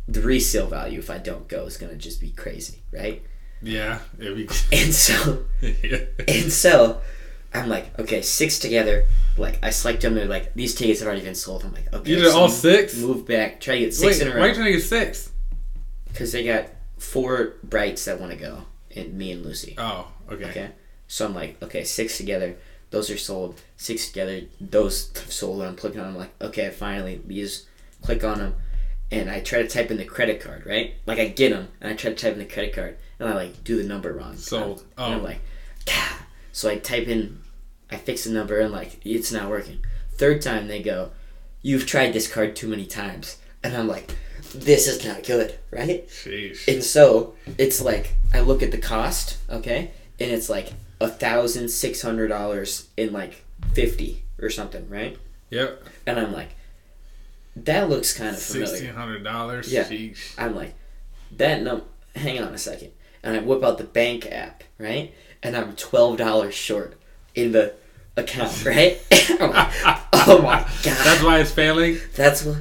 the 0.08 0.20
resale 0.20 0.66
value 0.66 0.98
if 0.98 1.10
I 1.10 1.18
don't 1.18 1.46
go 1.48 1.64
is 1.66 1.76
gonna 1.76 1.94
just 1.96 2.20
be 2.20 2.30
crazy, 2.30 2.82
right? 2.92 3.22
Yeah. 3.64 3.98
it'd 4.18 4.36
And 4.72 4.94
so, 4.94 5.44
yeah. 5.60 5.98
and 6.28 6.52
so, 6.52 7.00
I'm 7.52 7.68
like, 7.68 7.98
okay, 7.98 8.22
six 8.22 8.58
together. 8.58 9.06
Like 9.36 9.58
I 9.62 9.70
select 9.70 10.02
them. 10.02 10.14
They're 10.14 10.26
like, 10.26 10.54
these 10.54 10.74
tickets 10.74 11.00
have 11.00 11.06
already 11.08 11.22
been 11.24 11.34
sold. 11.34 11.64
I'm 11.64 11.72
like, 11.72 11.92
okay, 11.92 12.10
You 12.10 12.16
did 12.16 12.32
all 12.34 12.48
six? 12.48 12.96
Move 12.98 13.26
back. 13.26 13.60
Try 13.60 13.74
to 13.74 13.80
get 13.80 13.94
six 13.94 14.18
Wait, 14.18 14.22
in 14.26 14.32
a 14.32 14.34
row. 14.34 14.40
why 14.40 14.46
are 14.46 14.48
you 14.50 14.54
trying 14.54 14.66
to 14.66 14.72
get 14.72 14.82
six? 14.82 15.30
because 16.08 16.30
they 16.30 16.44
got 16.44 16.66
four 16.96 17.54
brights 17.64 18.04
that 18.04 18.20
want 18.20 18.30
to 18.30 18.38
go, 18.38 18.62
and 18.94 19.14
me 19.14 19.32
and 19.32 19.44
Lucy. 19.44 19.74
Oh, 19.78 20.06
okay. 20.30 20.44
Okay, 20.50 20.70
so 21.08 21.26
I'm 21.26 21.34
like, 21.34 21.60
okay, 21.62 21.82
six 21.82 22.16
together. 22.16 22.56
Those 22.90 23.10
are 23.10 23.18
sold. 23.18 23.60
Six 23.76 24.06
together. 24.08 24.42
Those 24.60 25.10
sold. 25.28 25.58
And 25.60 25.70
I'm 25.70 25.76
clicking 25.76 26.00
on. 26.00 26.12
them 26.12 26.16
like, 26.16 26.40
okay, 26.40 26.70
finally 26.70 27.20
these. 27.26 27.66
Click 28.02 28.22
on 28.22 28.38
them, 28.38 28.54
and 29.10 29.28
I 29.30 29.40
try 29.40 29.62
to 29.62 29.68
type 29.68 29.90
in 29.90 29.96
the 29.96 30.04
credit 30.04 30.40
card. 30.40 30.66
Right, 30.66 30.94
like 31.06 31.18
I 31.18 31.26
get 31.28 31.50
them, 31.50 31.68
and 31.80 31.90
I 31.92 31.96
try 31.96 32.10
to 32.10 32.16
type 32.16 32.34
in 32.34 32.38
the 32.38 32.44
credit 32.44 32.74
card, 32.74 32.96
and 33.18 33.28
I 33.28 33.34
like 33.34 33.64
do 33.64 33.76
the 33.76 33.84
number 33.88 34.12
wrong. 34.12 34.36
Sold. 34.36 34.84
And 34.98 35.14
I'm 35.14 35.20
Oh. 35.20 35.24
like, 35.24 35.40
Gah. 35.86 36.18
so 36.52 36.68
I 36.68 36.76
type 36.78 37.08
in, 37.08 37.40
I 37.90 37.96
fix 37.96 38.24
the 38.24 38.30
number, 38.30 38.60
and 38.60 38.72
like 38.72 39.00
it's 39.04 39.30
not 39.32 39.48
working. 39.50 39.84
Third 40.12 40.42
time 40.42 40.68
they 40.68 40.82
go, 40.82 41.10
you've 41.62 41.86
tried 41.86 42.12
this 42.12 42.32
card 42.32 42.54
too 42.56 42.68
many 42.68 42.86
times, 42.86 43.38
and 43.62 43.76
I'm 43.76 43.88
like, 43.88 44.14
this 44.54 44.86
is 44.86 45.04
not 45.04 45.24
good, 45.24 45.58
right? 45.70 46.08
Sheesh. 46.08 46.66
And 46.72 46.82
so 46.84 47.34
it's 47.58 47.80
like 47.80 48.14
I 48.32 48.40
look 48.40 48.62
at 48.62 48.70
the 48.70 48.78
cost, 48.78 49.38
okay, 49.50 49.90
and 50.20 50.30
it's 50.30 50.48
like 50.48 50.72
a 51.00 51.08
thousand 51.08 51.68
six 51.68 52.00
hundred 52.02 52.28
dollars 52.28 52.88
in 52.96 53.12
like 53.12 53.44
fifty 53.72 54.22
or 54.40 54.50
something, 54.50 54.88
right? 54.88 55.16
Yep. 55.50 55.82
And 56.06 56.18
I'm 56.18 56.32
like, 56.32 56.50
that 57.56 57.88
looks 57.88 58.16
kind 58.16 58.30
of 58.34 58.40
familiar. 58.42 58.66
Sixteen 58.66 58.94
hundred 58.94 59.22
dollars. 59.24 59.72
Yeah. 59.72 59.88
I'm 60.38 60.54
like, 60.54 60.74
that 61.36 61.62
num. 61.62 61.82
Hang 62.16 62.40
on 62.40 62.54
a 62.54 62.58
second, 62.58 62.92
and 63.24 63.36
I 63.36 63.40
whip 63.40 63.64
out 63.64 63.78
the 63.78 63.84
bank 63.84 64.26
app, 64.30 64.62
right? 64.78 65.12
And 65.42 65.56
I'm 65.56 65.74
twelve 65.74 66.18
dollars 66.18 66.54
short 66.54 66.96
in 67.34 67.50
the 67.52 67.74
account, 68.16 68.64
right? 68.66 69.02
I'm 69.40 69.50
like, 69.50 69.72
oh 70.12 70.40
my 70.42 70.60
god, 70.60 71.04
That's 71.04 71.22
why 71.22 71.40
it's 71.40 71.50
failing. 71.50 71.98
that's 72.14 72.44
what. 72.44 72.58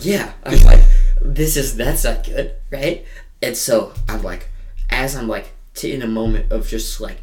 Yeah, 0.00 0.32
I'm 0.44 0.60
like, 0.64 0.82
this 1.20 1.56
is 1.56 1.76
that's 1.76 2.04
not 2.04 2.24
good, 2.24 2.54
right? 2.70 3.04
And 3.40 3.56
so 3.56 3.92
I'm 4.08 4.22
like, 4.22 4.48
as 4.90 5.16
I'm 5.16 5.28
like 5.28 5.52
in 5.82 6.02
a 6.02 6.06
moment 6.06 6.52
of 6.52 6.68
just 6.68 7.00
like 7.00 7.22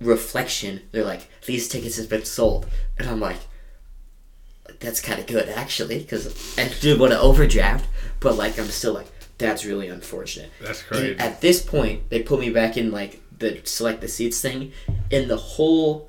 reflection, 0.00 0.82
they're 0.92 1.04
like, 1.04 1.28
these 1.46 1.68
tickets 1.68 1.96
have 1.96 2.08
been 2.08 2.24
sold, 2.24 2.66
and 2.98 3.08
I'm 3.08 3.20
like, 3.20 3.38
that's 4.80 5.00
kind 5.00 5.18
of 5.18 5.26
good 5.26 5.48
actually, 5.48 5.98
because 6.00 6.26
I 6.58 6.68
did 6.80 7.00
want 7.00 7.12
to 7.12 7.20
overdraft, 7.20 7.86
but 8.20 8.36
like 8.36 8.58
I'm 8.58 8.66
still 8.66 8.92
like, 8.94 9.06
that's 9.38 9.64
really 9.64 9.88
unfortunate. 9.88 10.50
That's 10.60 10.80
And 10.80 10.88
crazy. 10.88 11.18
at 11.18 11.40
this 11.40 11.62
point, 11.62 12.10
they 12.10 12.22
put 12.22 12.40
me 12.40 12.50
back 12.50 12.76
in 12.76 12.90
like 12.90 13.20
the 13.38 13.60
select 13.64 14.00
the 14.00 14.08
seats 14.08 14.40
thing, 14.40 14.72
and 15.12 15.30
the 15.30 15.36
whole 15.36 16.08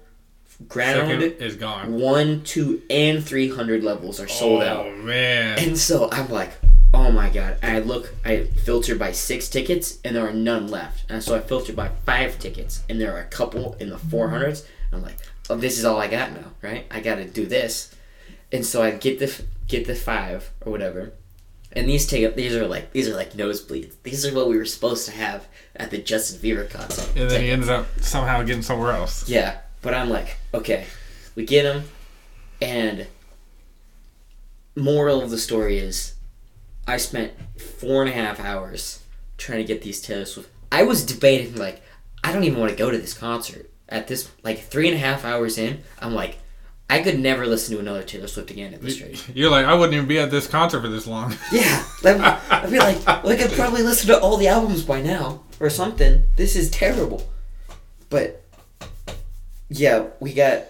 ground 0.68 1.08
Second 1.08 1.22
is 1.42 1.56
gone. 1.56 1.94
one, 2.00 2.42
two, 2.44 2.82
and 2.90 3.24
three 3.24 3.50
hundred 3.50 3.84
levels 3.84 4.20
are 4.20 4.28
sold 4.28 4.64
oh, 4.64 4.66
out. 4.66 4.86
Oh 4.88 4.96
man. 4.96 5.58
And 5.60 5.78
so 5.78 6.10
I'm 6.12 6.30
like, 6.30 6.52
oh 6.94 7.12
my 7.12 7.30
god. 7.30 7.58
And 7.62 7.78
I 7.78 7.80
look, 7.80 8.14
I 8.26 8.46
filter 8.46 8.96
by 8.96 9.12
six 9.12 9.48
tickets, 9.48 10.00
and 10.04 10.16
there 10.16 10.28
are 10.28 10.34
none 10.34 10.68
left. 10.68 11.06
And 11.10 11.24
so 11.24 11.36
I 11.36 11.40
filter 11.40 11.72
by 11.74 11.90
five 12.06 12.40
tickets, 12.40 12.84
and 12.90 13.00
there 13.00 13.16
are 13.16 13.22
a 13.22 13.26
couple 13.28 13.76
in 13.80 13.90
the 13.90 13.98
400s. 13.98 14.66
I'm 14.92 15.04
like, 15.04 15.18
oh, 15.50 15.56
this 15.56 15.78
is 15.78 15.86
all 15.86 16.00
I 16.00 16.08
got 16.08 16.32
now, 16.32 16.52
right? 16.64 16.88
I 16.90 17.00
got 17.00 17.16
to 17.16 17.26
do 17.26 17.46
this. 17.46 17.96
And 18.52 18.66
so 18.66 18.82
I 18.82 18.90
get 18.92 19.20
the 19.20 19.44
get 19.68 19.86
the 19.86 19.94
five 19.94 20.52
or 20.66 20.72
whatever. 20.72 21.14
And 21.74 21.88
these 21.88 22.08
tickets, 22.08 22.36
these 22.36 22.56
are 22.56 22.68
like 22.68 22.92
these 22.94 23.08
are 23.08 23.16
like 23.16 23.34
nosebleeds. 23.34 23.94
These 24.04 24.26
are 24.26 24.34
what 24.34 24.48
we 24.50 24.58
were 24.58 24.66
supposed 24.66 25.06
to 25.06 25.12
have 25.12 25.48
at 25.76 25.92
the 25.92 26.00
Justin 26.00 26.40
Bieber 26.42 26.70
concert. 26.70 27.08
and 27.16 27.30
then 27.30 27.42
he 27.42 27.52
ends 27.52 27.70
up 27.70 27.86
somehow 28.02 28.42
getting 28.44 28.64
somewhere 28.64 28.92
else. 28.92 29.30
Yeah, 29.30 29.60
but 29.82 29.94
I'm 29.94 30.10
like, 30.10 30.38
okay, 30.54 30.86
we 31.36 31.46
get 31.46 31.66
him, 31.66 31.84
and 32.62 33.06
moral 34.76 35.22
of 35.22 35.30
the 35.30 35.38
story 35.38 35.78
is, 35.78 36.16
I 36.88 36.98
spent 36.98 37.34
four 37.60 38.02
and 38.02 38.10
a 38.10 38.14
half 38.14 38.40
hours 38.40 39.04
trying 39.38 39.60
to 39.60 39.64
get 39.66 39.82
these 39.82 40.02
Taylor 40.02 40.26
Swift. 40.26 40.50
I 40.72 40.84
was 40.84 41.06
debating 41.06 41.56
like, 41.56 41.82
I 42.24 42.32
don't 42.32 42.44
even 42.44 42.60
want 42.60 42.72
to 42.72 42.78
go 42.78 42.90
to 42.92 42.98
this 42.98 43.14
concert. 43.14 43.70
At 43.88 44.08
this 44.08 44.30
like 44.44 44.60
three 44.60 44.88
and 44.88 44.96
a 44.96 45.00
half 45.00 45.26
hours 45.26 45.58
in, 45.58 45.82
I'm 46.00 46.14
like, 46.14 46.38
I 46.92 47.02
could 47.04 47.20
never 47.20 47.46
listen 47.46 47.76
to 47.76 47.80
another 47.80 48.02
Taylor 48.04 48.28
Swift 48.28 48.50
again 48.50 48.74
at 48.74 48.82
this 48.82 49.00
rate. 49.00 49.24
You're 49.36 49.52
like, 49.52 49.66
I 49.66 49.76
wouldn't 49.76 49.94
even 49.94 50.08
be 50.08 50.18
at 50.20 50.32
this 50.32 50.48
concert 50.48 50.82
for 50.82 50.88
this 50.88 51.06
long. 51.06 51.36
Yeah, 51.52 51.84
I 52.04 52.40
I 52.50 52.68
feel 52.68 52.80
like 52.80 53.06
well, 53.24 53.30
I 53.30 53.36
could 53.36 53.52
probably 53.52 53.84
listen 53.84 54.08
to 54.08 54.20
all 54.20 54.38
the 54.38 54.48
albums 54.48 54.84
by 54.84 55.02
now 55.02 55.44
or 55.60 55.70
something. 55.70 56.24
This 56.36 56.56
is 56.56 56.72
terrible. 56.72 57.22
But 58.10 58.44
yeah, 59.70 60.08
we 60.20 60.34
got 60.34 60.64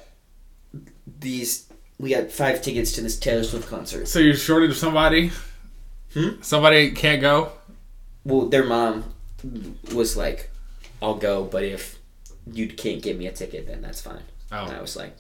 these. 1.20 1.68
We 2.00 2.12
got 2.12 2.32
five 2.32 2.62
tickets 2.62 2.94
to 2.94 3.02
this 3.02 3.18
Taylor 3.20 3.44
Swift 3.44 3.68
concert. 3.70 4.08
so 4.08 4.20
you're 4.20 4.34
shorted 4.36 4.70
of 4.72 4.78
somebody. 4.78 5.32
Hmm? 6.14 6.42
Somebody 6.42 6.92
can't 6.92 7.22
go. 7.22 7.52
Well, 8.26 8.48
their 8.48 8.64
mom 8.66 9.04
was 9.94 10.18
like, 10.18 10.50
"I'll 11.02 11.16
go, 11.16 11.44
but 11.44 11.64
if 11.64 11.98
you 12.52 12.68
can't 12.68 13.02
get 13.02 13.18
me 13.18 13.28
a 13.28 13.32
ticket, 13.32 13.68
then 13.68 13.82
that's 13.82 14.02
fine." 14.02 14.24
And 14.52 14.72
I 14.72 14.78
Oh, 14.78 14.82
was 14.82 14.96
like, 14.96 15.16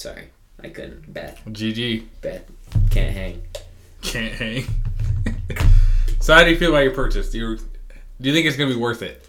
"Sorry, 0.00 0.28
I 0.62 0.68
couldn't. 0.68 1.12
Bet, 1.12 1.38
GG. 1.44 2.04
bet, 2.22 2.48
can't 2.90 3.12
hang." 3.12 3.42
Can't 4.02 4.32
hang. 4.32 4.64
so 6.20 6.34
how 6.34 6.42
do 6.42 6.50
you 6.50 6.56
feel 6.56 6.70
about 6.70 6.84
your 6.84 6.94
purchase? 6.94 7.30
Do 7.30 7.38
you 7.38 7.56
do 8.20 8.28
you 8.28 8.32
think 8.34 8.46
it's 8.46 8.56
gonna 8.56 8.72
be 8.72 8.80
worth 8.80 9.02
it? 9.02 9.28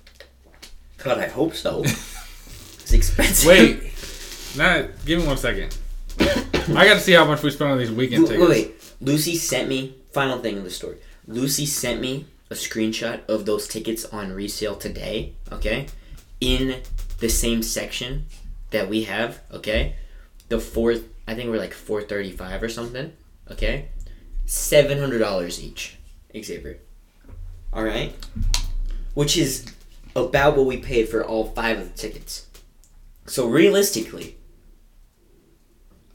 God, 0.98 1.18
I 1.18 1.28
hope 1.28 1.56
so. 1.56 1.82
it's 1.84 2.94
expensive. 2.94 3.48
Wait, 3.48 3.94
not. 4.58 4.90
Give 5.06 5.20
me 5.20 5.28
one 5.28 5.38
second. 5.38 5.78
I 6.20 6.86
got 6.86 6.94
to 6.94 7.00
see 7.00 7.14
how 7.14 7.26
much 7.26 7.42
we 7.42 7.50
spent 7.52 7.72
on 7.72 7.78
these 7.78 7.90
Weeknd 7.90 8.28
tickets. 8.28 8.32
Wait, 8.32 8.50
wait. 8.50 8.94
Lucy 9.02 9.36
sent 9.36 9.68
me. 9.68 9.96
Final 10.14 10.40
thing 10.40 10.58
in 10.58 10.64
the 10.64 10.70
story. 10.70 10.98
Lucy 11.28 11.66
sent 11.66 12.02
me 12.02 12.26
a 12.50 12.54
screenshot 12.54 13.26
of 13.28 13.46
those 13.46 13.68
tickets 13.68 14.06
on 14.06 14.32
resale 14.32 14.76
today. 14.76 15.34
Okay, 15.52 15.88
in 16.40 16.82
the 17.20 17.30
same 17.30 17.62
section 17.62 18.26
that 18.70 18.90
we 18.90 19.04
have. 19.04 19.42
Okay, 19.52 19.96
the 20.52 20.60
fourth. 20.60 21.08
I 21.28 21.34
think 21.34 21.50
we're 21.50 21.58
like 21.58 21.74
four 21.74 22.04
thirty 22.04 22.32
five 22.32 22.62
or 22.62 22.70
something. 22.70 23.14
Okay, 23.50 23.88
seven 24.46 25.00
hundred 25.00 25.20
dollars 25.20 25.64
each. 25.64 25.98
Xavier. 26.38 26.78
All 27.74 27.84
right, 27.84 28.14
which 29.16 29.38
is 29.38 29.66
about 30.16 30.56
what 30.58 30.66
we 30.68 30.78
paid 30.78 31.10
for 31.10 31.24
all 31.26 31.46
five 31.48 31.80
of 31.80 31.92
the 31.92 31.98
tickets. 31.98 32.48
So 33.26 33.48
realistically, 33.48 34.38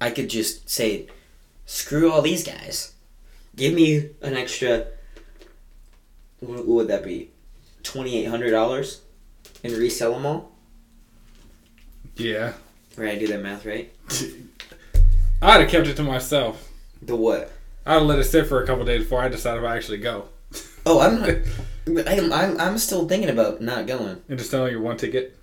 I 0.00 0.10
could 0.10 0.28
just 0.28 0.68
say 0.68 1.08
screw 1.64 2.12
all 2.12 2.22
these 2.22 2.44
guys. 2.44 2.92
Give 3.56 3.72
me 3.72 4.10
an 4.20 4.34
extra. 4.36 4.86
What 6.40 6.66
would 6.66 6.88
that 6.88 7.02
be? 7.02 7.30
Twenty 7.82 8.18
eight 8.18 8.28
hundred 8.28 8.50
dollars, 8.50 9.00
and 9.64 9.72
resell 9.72 10.12
them 10.12 10.26
all. 10.26 10.52
Yeah, 12.16 12.52
Right, 12.96 13.14
I 13.14 13.18
do 13.18 13.26
that 13.26 13.42
math 13.42 13.66
right. 13.66 13.92
I'd 15.42 15.60
have 15.60 15.70
kept 15.70 15.86
it 15.86 15.96
to 15.96 16.02
myself. 16.02 16.70
The 17.02 17.16
what? 17.16 17.52
I'd 17.84 18.02
let 18.02 18.18
it 18.18 18.24
sit 18.24 18.46
for 18.46 18.62
a 18.62 18.66
couple 18.66 18.84
days 18.84 19.02
before 19.02 19.20
I 19.20 19.28
decide 19.28 19.58
if 19.58 19.64
I 19.64 19.76
actually 19.76 19.98
go. 19.98 20.28
Oh, 20.84 21.00
I'm 21.00 21.20
not. 21.20 21.30
I'm, 22.08 22.32
I'm, 22.32 22.60
I'm 22.60 22.78
still 22.78 23.06
thinking 23.06 23.30
about 23.30 23.60
not 23.60 23.86
going. 23.86 24.22
And 24.28 24.38
just 24.38 24.50
sell 24.50 24.68
your 24.68 24.80
one 24.80 24.96
ticket. 24.96 25.38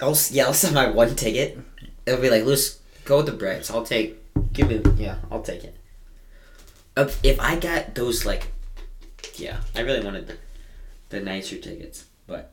I'll 0.00 0.16
yeah, 0.30 0.44
I'll 0.44 0.54
sell 0.54 0.72
my 0.72 0.88
one 0.88 1.14
ticket. 1.14 1.58
It'll 2.06 2.20
be 2.20 2.30
like, 2.30 2.44
Luce, 2.44 2.80
go 3.04 3.18
with 3.18 3.26
the 3.26 3.32
Braves. 3.32 3.70
I'll 3.70 3.84
take. 3.84 4.18
Give 4.52 4.68
me. 4.68 4.82
Yeah, 4.96 5.16
I'll 5.30 5.42
take 5.42 5.64
it. 5.64 5.76
If, 6.96 7.22
if 7.24 7.40
I 7.40 7.58
got 7.58 7.94
those 7.94 8.24
like, 8.24 8.52
yeah, 9.36 9.60
I 9.74 9.80
really 9.80 10.04
wanted 10.04 10.28
the, 10.28 10.36
the 11.10 11.20
nicer 11.20 11.56
tickets, 11.56 12.04
but 12.26 12.52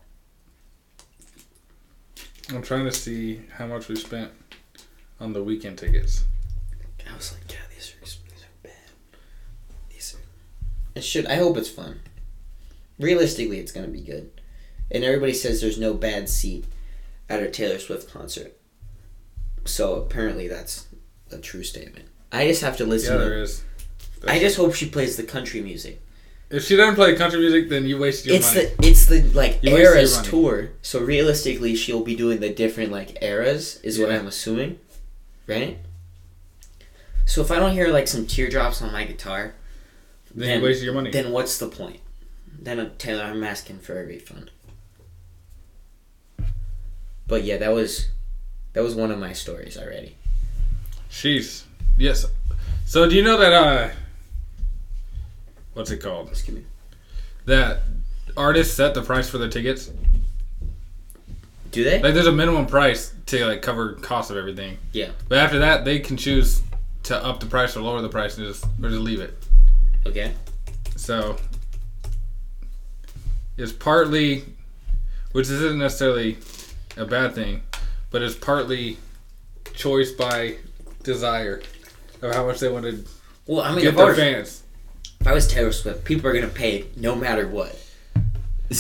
I'm 2.49 2.61
trying 2.61 2.85
to 2.85 2.91
see 2.91 3.41
how 3.53 3.67
much 3.67 3.87
we 3.89 3.95
spent 3.95 4.31
on 5.19 5.33
the 5.33 5.43
Weeknd 5.43 5.77
tickets. 5.77 6.25
I 7.09 7.15
was 7.15 7.33
like, 7.33 7.47
God, 7.47 7.57
these 7.73 7.93
are 7.93 7.99
these 8.05 8.43
are 8.43 8.63
bad. 8.63 8.73
These 9.89 10.15
are. 10.15 10.19
It 10.95 11.03
should. 11.03 11.25
I 11.27 11.35
hope 11.35 11.57
it's 11.57 11.69
fun. 11.69 11.99
Realistically, 12.99 13.59
it's 13.59 13.71
gonna 13.71 13.87
be 13.87 14.01
good, 14.01 14.29
and 14.91 15.03
everybody 15.03 15.33
says 15.33 15.61
there's 15.61 15.79
no 15.79 15.93
bad 15.93 16.29
seat 16.29 16.65
at 17.29 17.41
a 17.41 17.49
Taylor 17.49 17.79
Swift 17.79 18.11
concert. 18.11 18.57
So 19.65 19.95
apparently, 19.95 20.47
that's 20.47 20.87
a 21.31 21.37
true 21.37 21.63
statement. 21.63 22.07
I 22.31 22.47
just 22.47 22.61
have 22.61 22.77
to 22.77 22.85
listen. 22.85 23.13
Yeah, 23.13 23.23
to 23.23 23.29
there 23.29 23.41
is. 23.41 23.63
I 24.27 24.39
just 24.39 24.57
hope 24.57 24.73
she 24.75 24.89
plays 24.89 25.15
the 25.17 25.23
country 25.23 25.61
music. 25.61 26.01
If 26.49 26.63
she 26.63 26.75
doesn't 26.75 26.95
play 26.95 27.15
country 27.15 27.39
music, 27.39 27.69
then 27.69 27.85
you 27.85 27.99
wasted 27.99 28.27
your 28.27 28.35
it's 28.37 28.53
money. 28.55 28.67
the 28.67 28.87
it's 28.87 29.05
the 29.05 29.21
like 29.33 29.59
You 29.61 29.77
eras 29.77 30.21
tour. 30.23 30.71
So 30.81 30.99
realistically, 30.99 31.75
she'll 31.75 32.03
be 32.03 32.15
doing 32.15 32.39
the 32.39 32.49
different 32.49 32.91
like 32.91 33.21
eras. 33.21 33.79
Is 33.83 33.99
what 33.99 34.11
I'm 34.11 34.27
assuming, 34.27 34.79
right? 35.49 35.79
So 37.25 37.41
if 37.41 37.51
I 37.51 37.57
don't 37.57 37.73
hear 37.73 37.89
like 37.89 38.07
some 38.07 38.25
teardrops 38.25 38.81
on 38.81 38.91
my 38.91 39.03
guitar, 39.03 39.55
then, 40.33 40.59
you 40.59 40.65
wasted 40.65 40.85
your 40.85 40.93
money. 40.93 41.11
then 41.11 41.31
what's 41.31 41.57
the 41.57 41.67
point? 41.67 41.99
Then 42.61 42.79
uh, 42.79 42.89
Taylor, 42.97 43.23
I'm 43.23 43.43
asking 43.43 43.79
for 43.79 44.01
a 44.01 44.05
refund. 44.05 44.51
But 47.27 47.43
yeah, 47.43 47.57
that 47.57 47.71
was 47.71 48.09
that 48.73 48.83
was 48.83 48.95
one 48.95 49.11
of 49.11 49.19
my 49.19 49.33
stories 49.33 49.77
already. 49.77 50.15
Sheesh. 51.09 51.63
Yes. 51.97 52.25
So 52.85 53.07
do 53.07 53.15
you 53.15 53.23
know 53.23 53.37
that 53.37 53.53
uh 53.53 53.89
what's 55.73 55.91
it 55.91 55.97
called? 55.97 56.29
Excuse 56.29 56.57
me. 56.57 56.63
That 57.45 57.81
artists 58.35 58.73
set 58.75 58.93
the 58.93 59.01
price 59.01 59.29
for 59.29 59.37
their 59.37 59.49
tickets? 59.49 59.91
Do 61.71 61.83
they? 61.83 62.01
Like 62.01 62.13
there's 62.13 62.27
a 62.27 62.31
minimum 62.31 62.65
price 62.65 63.13
to 63.27 63.45
like 63.45 63.61
cover 63.61 63.93
cost 63.93 64.31
of 64.31 64.37
everything. 64.37 64.77
Yeah. 64.91 65.09
But 65.27 65.37
after 65.39 65.59
that 65.59 65.85
they 65.85 65.99
can 65.99 66.17
choose 66.17 66.61
to 67.03 67.23
up 67.23 67.39
the 67.39 67.45
price 67.45 67.75
or 67.77 67.81
lower 67.81 68.01
the 68.01 68.09
price 68.09 68.37
and 68.37 68.47
just 68.47 68.65
or 68.81 68.89
just 68.89 69.01
leave 69.01 69.19
it. 69.21 69.37
Okay. 70.05 70.33
So 70.95 71.37
it's 73.57 73.71
partly 73.71 74.45
which 75.31 75.49
isn't 75.49 75.77
necessarily 75.77 76.37
a 76.97 77.05
bad 77.05 77.35
thing, 77.35 77.61
but 78.09 78.21
it's 78.23 78.35
partly 78.35 78.97
choice 79.73 80.11
by 80.11 80.55
desire 81.03 81.61
of 82.21 82.33
how 82.33 82.45
much 82.45 82.59
they 82.59 82.67
want 82.69 82.85
to 82.85 83.05
Well, 83.45 83.61
I 83.61 83.71
mean, 83.71 83.81
get 83.81 83.95
their 83.95 84.15
fans. 84.15 84.63
if 85.21 85.27
I 85.27 85.33
was 85.33 85.47
Taylor 85.47 85.71
Swift, 85.71 86.03
people 86.03 86.27
are 86.29 86.33
gonna 86.33 86.47
pay 86.47 86.85
no 86.95 87.15
matter 87.15 87.47
what. 87.47 87.75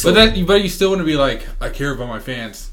But 0.03 0.13
that, 0.13 0.45
but 0.45 0.61
you 0.61 0.69
still 0.69 0.89
want 0.89 0.99
to 0.99 1.05
be 1.05 1.15
like, 1.15 1.47
I 1.59 1.69
care 1.69 1.91
about 1.93 2.07
my 2.07 2.19
fans. 2.19 2.71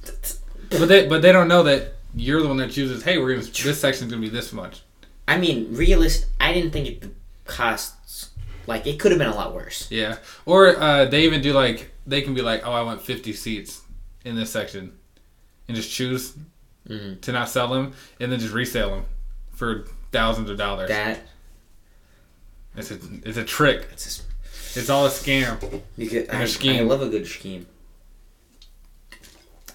But 0.71 0.87
they, 0.87 1.09
but 1.09 1.23
they 1.23 1.33
don't 1.33 1.49
know 1.49 1.63
that 1.63 1.95
you're 2.15 2.43
the 2.43 2.49
one 2.49 2.57
that 2.59 2.71
chooses. 2.71 3.03
Hey, 3.03 3.19
we're 3.19 3.35
gonna 3.35 3.47
this 3.47 3.81
section's 3.81 4.11
gonna 4.11 4.21
be 4.23 4.29
this 4.29 4.53
much. 4.53 4.83
I 5.29 5.39
mean, 5.39 5.75
realist. 5.75 6.27
I 6.41 6.53
didn't 6.53 6.73
think 6.73 6.89
it 6.89 7.15
costs 7.47 8.31
like 8.67 8.87
it 8.87 8.99
could 9.01 9.13
have 9.13 9.19
been 9.19 9.29
a 9.29 9.35
lot 9.35 9.55
worse. 9.55 9.91
Yeah. 9.91 10.17
Or 10.45 10.77
uh, 10.77 11.05
they 11.07 11.23
even 11.25 11.41
do 11.41 11.53
like 11.53 11.91
they 12.07 12.21
can 12.23 12.35
be 12.35 12.43
like, 12.43 12.67
oh, 12.67 12.73
I 12.73 12.83
want 12.83 13.01
50 13.03 13.33
seats 13.33 13.81
in 14.25 14.35
this 14.37 14.51
section, 14.51 14.93
and 15.69 15.77
just 15.77 15.91
choose 15.91 16.35
Mhm. 16.89 17.21
to 17.23 17.33
not 17.33 17.49
sell 17.49 17.69
them, 17.69 17.95
and 18.21 18.31
then 18.31 18.39
just 18.39 18.53
resell 18.55 18.91
them 18.91 19.05
for 19.55 19.87
thousands 20.13 20.51
of 20.51 20.57
dollars. 20.59 20.89
That 20.89 21.21
It's 22.77 22.91
a 22.91 22.99
it's 23.25 23.39
a 23.39 23.45
trick. 23.45 23.89
it's 23.93 24.05
just 24.05 24.23
It's 24.77 24.91
all 24.91 25.07
a 25.07 25.11
scam. 25.11 25.83
you 25.97 26.09
could, 26.09 26.29
a 26.29 26.37
I, 26.37 26.45
scheme. 26.45 26.77
I 26.81 26.83
love 26.83 27.03
a 27.03 27.09
good 27.09 27.27
scheme. 27.27 27.67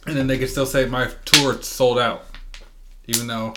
And 0.08 0.16
then 0.16 0.28
they 0.28 0.38
can 0.38 0.48
still 0.48 0.66
say 0.66 0.86
my 0.86 1.10
tour 1.26 1.62
sold 1.62 2.00
out, 2.00 2.26
even 3.08 3.28
though 3.28 3.54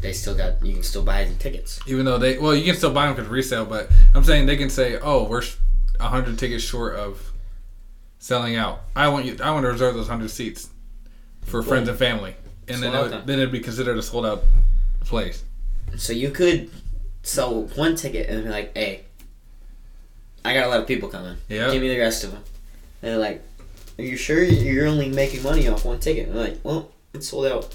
They 0.00 0.12
still 0.12 0.34
got 0.34 0.64
you 0.64 0.72
can 0.74 0.82
still 0.82 1.04
buy 1.04 1.24
the 1.24 1.34
tickets. 1.34 1.78
even 1.86 2.04
though 2.04 2.18
they 2.18 2.38
well 2.38 2.54
you 2.54 2.64
can 2.64 2.74
still 2.74 2.92
buy 2.92 3.06
them 3.06 3.14
because 3.14 3.28
resale 3.28 3.66
but 3.66 3.90
i'm 4.14 4.24
saying 4.24 4.46
they 4.46 4.56
can 4.56 4.70
say 4.70 4.98
oh 5.00 5.24
we're 5.24 5.42
100 5.98 6.38
tickets 6.38 6.64
short 6.64 6.94
of 6.96 7.32
selling 8.18 8.56
out 8.56 8.80
i 8.96 9.06
want 9.08 9.26
you 9.26 9.36
i 9.42 9.50
want 9.50 9.64
to 9.64 9.68
reserve 9.70 9.94
those 9.94 10.08
100 10.08 10.30
seats 10.30 10.70
for 11.42 11.62
friends 11.62 11.86
and 11.88 11.98
family 11.98 12.34
and 12.66 12.82
then 12.82 12.94
it 12.94 13.02
would, 13.02 13.26
then 13.26 13.38
it'd 13.38 13.52
be 13.52 13.60
considered 13.60 13.98
a 13.98 14.02
sold 14.02 14.24
out 14.24 14.42
place 15.00 15.44
So 15.96 16.12
you 16.14 16.30
could 16.30 16.70
sell 17.22 17.64
one 17.76 17.94
ticket 17.96 18.30
and 18.30 18.44
be 18.44 18.50
like, 18.50 18.74
"Hey, 18.74 19.04
I 20.44 20.54
got 20.54 20.66
a 20.66 20.68
lot 20.68 20.80
of 20.80 20.86
people 20.86 21.08
coming. 21.08 21.36
Yeah. 21.48 21.70
Give 21.70 21.82
me 21.82 21.88
the 21.88 21.98
rest 21.98 22.24
of 22.24 22.32
them." 22.32 22.42
And 23.02 23.12
they're 23.12 23.18
like, 23.18 23.42
"Are 23.98 24.02
you 24.04 24.16
sure 24.16 24.42
you're 24.42 24.86
only 24.86 25.08
making 25.08 25.42
money 25.42 25.68
off 25.68 25.84
one 25.84 25.98
ticket?" 26.00 26.28
And 26.28 26.36
they're 26.36 26.44
like, 26.44 26.60
"Well, 26.64 26.90
it's 27.14 27.28
sold 27.28 27.46
out. 27.46 27.74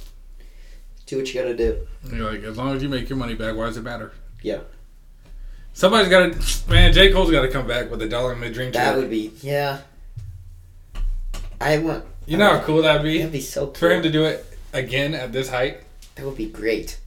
Do 1.06 1.18
what 1.18 1.32
you 1.34 1.40
gotta 1.42 1.56
do." 1.56 1.86
And 2.04 2.14
you're 2.18 2.32
like 2.32 2.44
as 2.44 2.58
long 2.58 2.76
as 2.76 2.82
you 2.84 2.90
make 2.90 3.10
your 3.10 3.18
money 3.18 3.36
back 3.36 3.56
why 3.56 3.66
does 3.68 3.78
it 3.78 3.82
matter 3.84 4.12
Yeah. 4.42 4.60
somebody's 5.74 6.10
got 6.10 6.32
to 6.34 6.70
man 6.70 6.94
j 6.94 7.12
cole's 7.12 7.32
got 7.32 7.42
to 7.42 7.48
come 7.50 7.66
back 7.68 7.90
with 7.92 8.02
a 8.02 8.08
dollar 8.08 8.34
in 8.34 8.40
the 8.42 8.50
dream 8.50 8.72
That 8.72 8.96
would 8.98 9.10
be 9.10 9.32
yeah. 9.42 9.80
I 11.60 11.78
want. 11.80 12.06
you 12.26 12.38
know 12.38 12.58
how 12.58 12.64
cool 12.64 12.82
that'd 12.84 13.02
be 13.04 13.18
That'd 13.20 13.32
be 13.32 13.42
so 13.42 13.66
cool. 13.68 13.74
for 13.76 13.92
him 13.92 14.04
to 14.04 14.10
do 14.12 14.26
it 14.26 14.46
again 14.74 15.14
at 15.16 15.32
this 15.32 15.50
height 15.50 15.80
That 16.16 16.26
would 16.26 16.38
be 16.38 16.48
great. 16.48 17.00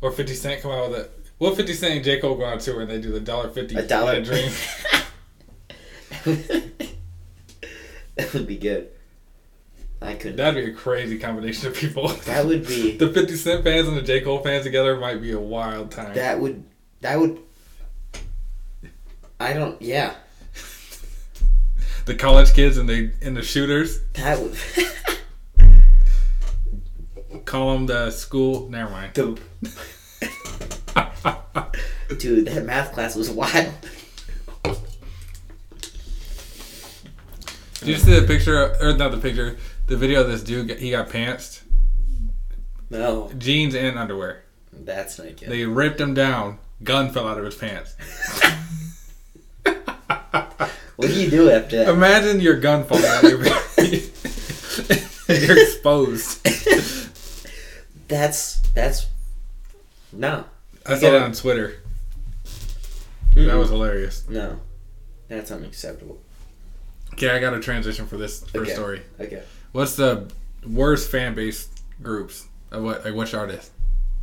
or 0.00 0.10
50 0.10 0.34
cent 0.34 0.62
come 0.62 0.70
out 0.72 0.90
with 0.90 1.00
it 1.00 1.19
what 1.40 1.56
50 1.56 1.72
cent 1.72 1.94
and 1.94 2.04
j 2.04 2.20
cole 2.20 2.36
go 2.36 2.44
on 2.44 2.58
tour 2.58 2.82
and 2.82 2.90
they 2.90 3.00
do 3.00 3.10
the 3.10 3.18
dollar 3.20 3.48
50 3.48 3.74
A 3.74 3.82
dollar. 3.86 4.22
dream 4.22 4.52
that 8.16 8.34
would 8.34 8.46
be 8.46 8.56
good. 8.58 8.88
I 10.02 10.14
couldn't. 10.14 10.36
That'd 10.36 10.64
be 10.64 10.70
a 10.70 10.74
crazy 10.74 11.18
combination 11.18 11.68
of 11.68 11.74
people. 11.74 12.08
That 12.08 12.46
would 12.46 12.66
be. 12.66 12.96
the 12.98 13.08
50 13.12 13.36
Cent 13.36 13.64
fans 13.64 13.86
and 13.88 13.96
the 13.96 14.02
J. 14.02 14.20
Cole 14.22 14.42
fans 14.42 14.64
together 14.64 14.96
might 14.96 15.20
be 15.20 15.32
a 15.32 15.38
wild 15.40 15.90
time. 15.90 16.14
That 16.14 16.40
would. 16.40 16.64
That 17.00 17.18
would. 17.18 17.38
I 19.38 19.52
don't. 19.52 19.80
Yeah. 19.80 20.14
the 22.06 22.14
college 22.14 22.52
kids 22.54 22.76
and 22.76 22.88
the 22.88 23.12
and 23.22 23.36
the 23.36 23.42
shooters 23.42 24.00
That 24.14 24.38
would. 24.40 24.56
call 27.46 27.72
them 27.74 27.86
the 27.86 28.10
school. 28.10 28.68
Never 28.68 28.90
mind. 28.90 29.14
the, 29.14 29.38
dude, 32.20 32.46
that 32.46 32.64
math 32.64 32.92
class 32.92 33.16
was 33.16 33.30
wild. 33.40 33.72
Did 37.80 37.88
you 37.88 37.96
see 37.96 38.18
the 38.20 38.26
picture? 38.26 38.76
Or 38.80 38.92
not 38.96 39.10
the 39.10 39.16
picture. 39.18 39.56
The 39.86 39.96
video 39.96 40.20
of 40.20 40.28
this 40.28 40.42
dude? 40.44 40.70
He 40.78 40.90
got 40.92 41.08
pantsed, 41.08 41.62
No, 42.90 43.30
jeans 43.38 43.74
and 43.74 43.98
underwear. 43.98 44.44
that's 44.72 45.18
not 45.18 45.36
good. 45.36 45.48
They 45.48 45.64
ripped 45.64 46.00
him 46.00 46.14
down. 46.14 46.58
Gun 46.84 47.10
fell 47.10 47.26
out 47.26 47.38
of 47.38 47.44
his 47.44 47.56
pants. 47.56 47.96
what 49.64 51.08
do 51.08 51.12
you 51.12 51.28
do 51.30 51.50
after 51.50 51.78
that? 51.78 51.88
Imagine 51.88 52.40
your 52.40 52.60
gun 52.60 52.84
falling 52.84 53.04
out 53.04 53.24
of 53.24 53.30
your 53.30 53.42
pants. 53.44 53.66
You're 55.28 55.58
exposed. 55.62 56.44
That's 58.08 58.60
that's. 58.74 59.06
No. 60.12 60.44
I 60.86 60.96
saw 60.98 61.06
it 61.06 61.22
on 61.22 61.32
Twitter. 61.32 61.79
That 63.34 63.56
was 63.56 63.70
hilarious. 63.70 64.28
No. 64.28 64.60
That's 65.28 65.50
unacceptable. 65.50 66.20
Okay, 67.14 67.30
I 67.30 67.38
got 67.40 67.54
a 67.54 67.60
transition 67.60 68.06
for 68.06 68.16
this 68.16 68.40
first 68.40 68.54
Okay. 68.56 68.72
story. 68.74 69.02
Okay. 69.18 69.42
What's 69.72 69.96
the 69.96 70.30
worst 70.66 71.10
fan 71.10 71.34
base 71.34 71.68
groups 72.02 72.46
of 72.70 72.82
what? 72.82 73.04
Like 73.04 73.14
which 73.14 73.34
artist? 73.34 73.70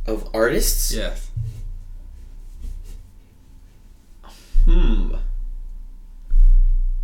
Of 0.06 0.28
artists? 0.34 0.92
Yes. 0.94 1.30
Hmm. 4.64 5.14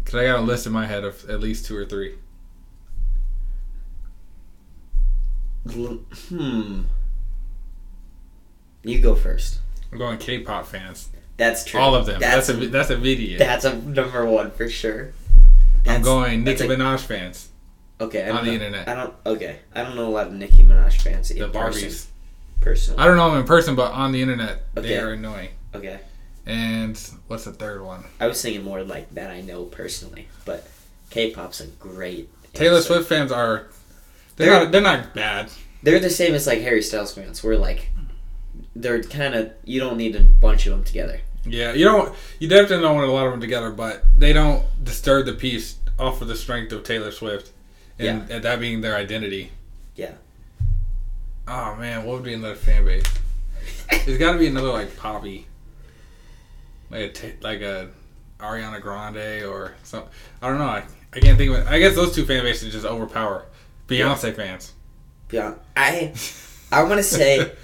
Cause 0.05 0.15
I 0.15 0.25
got 0.27 0.39
a 0.41 0.43
list 0.43 0.67
in 0.67 0.73
my 0.73 0.87
head 0.87 1.03
of 1.05 1.29
at 1.31 1.41
least 1.41 1.65
two 1.67 1.77
or 1.77 1.87
three. 1.87 2.15
Hmm. 5.71 6.83
You 8.83 9.01
go 9.01 9.15
first. 9.15 9.61
I'm 9.91 9.99
going 9.99 10.19
K-pop 10.19 10.67
fans. 10.67 11.09
That's 11.37 11.65
true. 11.65 11.81
All 11.81 11.95
of 11.95 12.07
them. 12.07 12.21
That's, 12.21 12.47
That's 12.47 12.59
a 12.61 12.67
that's 12.69 12.91
a 12.91 12.97
video. 12.97 13.39
that's 13.39 13.65
a 13.65 13.75
number 13.77 14.25
one 14.25 14.51
for 14.53 14.69
sure. 14.69 15.13
I'm 15.87 16.03
going 16.03 16.45
that's 16.45 16.61
Nicki 16.61 16.73
a- 16.73 16.77
Minaj 16.77 17.01
fans. 17.01 17.49
Okay, 18.01 18.25
I 18.25 18.31
on 18.31 18.45
the 18.45 18.51
know- 18.51 18.65
internet. 18.67 18.89
I 18.89 18.95
don't. 18.95 19.15
Okay, 19.27 19.59
I 19.75 19.83
don't 19.83 19.97
know 19.97 20.07
a 20.07 20.11
lot 20.11 20.27
of 20.29 20.33
Nicki 20.33 20.63
Minaj 20.63 21.01
fans 21.03 21.31
in 21.31 21.39
The 21.41 21.49
person. 21.49 21.89
Barbies. 21.89 22.07
Personally. 22.61 23.03
I 23.03 23.07
don't 23.07 23.17
know 23.17 23.31
them 23.31 23.41
in 23.41 23.47
person, 23.47 23.75
but 23.75 23.93
on 23.93 24.13
the 24.13 24.23
internet 24.23 24.63
they 24.75 24.97
are 24.99 25.13
annoying. 25.13 25.51
Okay. 25.75 26.01
And 26.47 26.99
what's 27.27 27.45
the 27.45 27.53
third 27.53 27.83
one? 27.83 28.05
I 28.21 28.27
was 28.27 28.41
thinking 28.41 28.63
more 28.65 28.83
like 28.83 29.11
that 29.15 29.31
I 29.31 29.41
know 29.41 29.65
personally, 29.65 30.29
but 30.45 30.67
K-pop's 31.11 31.61
a 31.61 31.67
great. 31.67 32.29
Taylor 32.53 32.77
answer. 32.77 32.87
Swift 32.95 33.09
fans 33.09 33.33
are 33.33 33.69
they're, 34.37 34.51
They're- 34.51 34.61
not 34.65 34.73
they're 34.73 34.81
not 34.81 35.15
bad. 35.15 35.51
They're 35.83 36.01
the 36.01 36.11
same 36.11 36.35
as 36.35 36.47
like 36.47 36.61
Harry 36.63 36.81
Styles 36.83 37.15
fans. 37.15 37.43
We're 37.45 37.57
like, 37.57 37.89
they're 38.77 39.03
kind 39.03 39.35
of 39.35 39.53
you 39.65 39.81
don't 39.81 39.97
need 39.97 40.17
a 40.17 40.21
bunch 40.21 40.67
of 40.67 40.73
them 40.73 40.85
together. 40.85 41.21
Yeah, 41.47 41.73
you 41.73 41.85
don't 41.85 42.15
you 42.39 42.49
definitely 42.49 42.83
don't 42.83 42.97
want 42.97 43.09
a 43.09 43.13
lot 43.13 43.27
of 43.27 43.33
them 43.33 43.41
together, 43.41 43.71
but 43.71 44.05
they 44.17 44.33
don't 44.33 44.65
disturb 44.83 45.27
the 45.27 45.35
peace 45.35 45.79
off 45.99 46.21
of 46.23 46.29
the 46.29 46.37
strength 46.37 46.73
of 46.73 46.83
Taylor 46.83 47.11
Swift, 47.13 47.53
and, 47.99 48.29
and 48.31 48.45
that 48.45 48.61
being 48.61 48.81
their 48.81 48.97
identity. 48.97 49.53
Yeah. 49.95 50.13
Oh 51.47 51.77
man, 51.77 52.05
what 52.05 52.15
would 52.17 52.25
be 52.25 52.35
another 52.35 52.55
fan 52.55 52.85
base? 52.85 53.05
It's 53.91 54.19
got 54.19 54.33
to 54.33 54.39
be 54.39 54.47
another 54.47 54.71
like 54.71 54.97
poppy, 54.97 55.47
like 56.91 57.01
a 57.01 57.09
t- 57.11 57.33
like 57.43 57.61
a 57.61 57.91
Ariana 58.41 58.81
Grande 58.81 59.45
or 59.45 59.75
some. 59.83 60.05
I 60.43 60.49
don't 60.49 60.59
know. 60.59 60.65
I, 60.65 60.85
I 61.13 61.21
can't 61.21 61.39
think 61.39 61.51
of 61.53 61.59
it. 61.59 61.67
I 61.67 61.79
guess 61.79 61.95
those 61.95 62.15
two 62.15 62.25
fan 62.25 62.43
bases 62.43 62.73
just 62.73 62.87
overpower 62.87 63.47
Beyonce 63.87 64.35
fans. 64.35 64.73
Beyond, 65.29 65.57
I, 65.77 66.15
I 66.73 66.83
want 66.83 66.99
to 66.99 67.03
say 67.03 67.53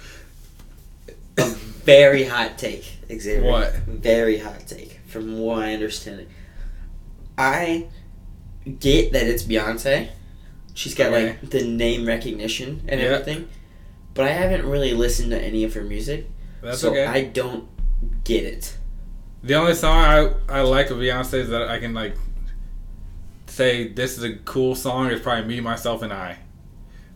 a 1.37 1.45
very 1.45 2.23
hot 2.25 2.57
take, 2.57 2.85
Xavier. 3.09 3.49
What? 3.49 3.73
Very 3.87 4.37
hot 4.39 4.67
take. 4.67 4.99
From 5.07 5.39
what 5.39 5.59
I 5.63 5.73
understand, 5.73 6.27
I 7.37 7.87
get 8.79 9.13
that 9.13 9.27
it's 9.27 9.43
Beyonce. 9.43 10.09
She's 10.73 10.95
got 10.95 11.07
Okay. 11.11 11.27
like 11.29 11.49
the 11.49 11.63
name 11.65 12.05
recognition 12.05 12.81
and 12.87 12.99
Yeah. 13.01 13.07
everything, 13.07 13.47
but 14.13 14.25
I 14.25 14.29
haven't 14.31 14.65
really 14.65 14.93
listened 14.93 15.31
to 15.31 15.39
any 15.41 15.63
of 15.63 15.73
her 15.73 15.83
music, 15.83 16.29
That's 16.61 16.79
so 16.79 16.91
okay. 16.91 17.05
I 17.05 17.23
don't 17.23 17.67
get 18.23 18.45
it. 18.45 18.77
The 19.43 19.55
only 19.55 19.73
song 19.73 19.97
I 20.49 20.59
I 20.59 20.61
like 20.61 20.91
of 20.91 20.97
Beyonce 20.97 21.33
is 21.33 21.49
that 21.49 21.63
I 21.63 21.79
can 21.79 21.93
like 21.93 22.15
say 23.47 23.87
this 23.89 24.17
is 24.17 24.23
a 24.23 24.35
cool 24.45 24.75
song. 24.75 25.07
It's 25.11 25.21
probably 25.21 25.45
me, 25.45 25.59
myself, 25.59 26.03
and 26.03 26.13
I, 26.13 26.37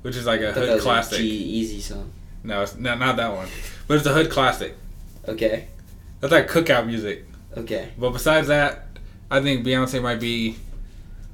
which 0.01 0.15
is 0.17 0.25
like 0.25 0.41
a 0.41 0.49
I 0.49 0.53
thought 0.53 0.59
that 0.61 0.69
hood 0.71 0.79
a 0.79 0.81
classic. 0.81 1.19
G-Eazy 1.19 1.81
song. 1.81 2.11
No, 2.45 2.61
it's 2.61 2.75
not 2.75 2.99
not 2.99 3.17
that 3.17 3.33
one, 3.33 3.47
but 3.87 3.97
it's 3.97 4.05
a 4.05 4.13
hood 4.13 4.29
classic. 4.29 4.75
Okay. 5.27 5.67
That's 6.19 6.31
like 6.31 6.47
cookout 6.47 6.85
music. 6.85 7.25
Okay. 7.57 7.89
But 7.97 8.11
besides 8.11 8.47
that, 8.47 8.85
I 9.31 9.41
think 9.41 9.65
Beyonce 9.65 10.01
might 10.01 10.19
be 10.19 10.57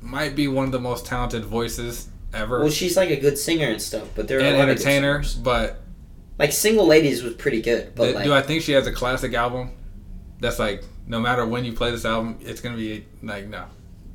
might 0.01 0.35
be 0.35 0.47
one 0.47 0.65
of 0.65 0.71
the 0.71 0.79
most 0.79 1.05
talented 1.05 1.45
voices 1.45 2.07
ever 2.33 2.61
Well, 2.61 2.69
she's 2.69 2.97
like 2.97 3.09
a 3.09 3.17
good 3.17 3.37
singer 3.37 3.67
and 3.67 3.81
stuff, 3.81 4.07
but 4.15 4.27
there 4.27 4.39
are 4.39 4.41
and 4.41 4.55
a 4.55 4.59
lot 4.59 4.69
of 4.69 4.77
good 4.77 4.87
entertainer. 4.87 5.23
But 5.43 5.81
Like 6.39 6.53
Single 6.53 6.87
Ladies 6.87 7.23
was 7.23 7.33
pretty 7.35 7.61
good, 7.61 7.93
but 7.93 8.15
like 8.15 8.23
do 8.23 8.33
I 8.33 8.41
think 8.41 8.63
she 8.63 8.71
has 8.71 8.87
a 8.87 8.91
classic 8.91 9.33
album? 9.33 9.71
That's 10.39 10.59
like 10.59 10.83
no 11.07 11.19
matter 11.19 11.45
when 11.45 11.65
you 11.65 11.73
play 11.73 11.91
this 11.91 12.05
album, 12.05 12.39
it's 12.41 12.61
gonna 12.61 12.77
be 12.77 13.05
like 13.21 13.47
no. 13.47 13.65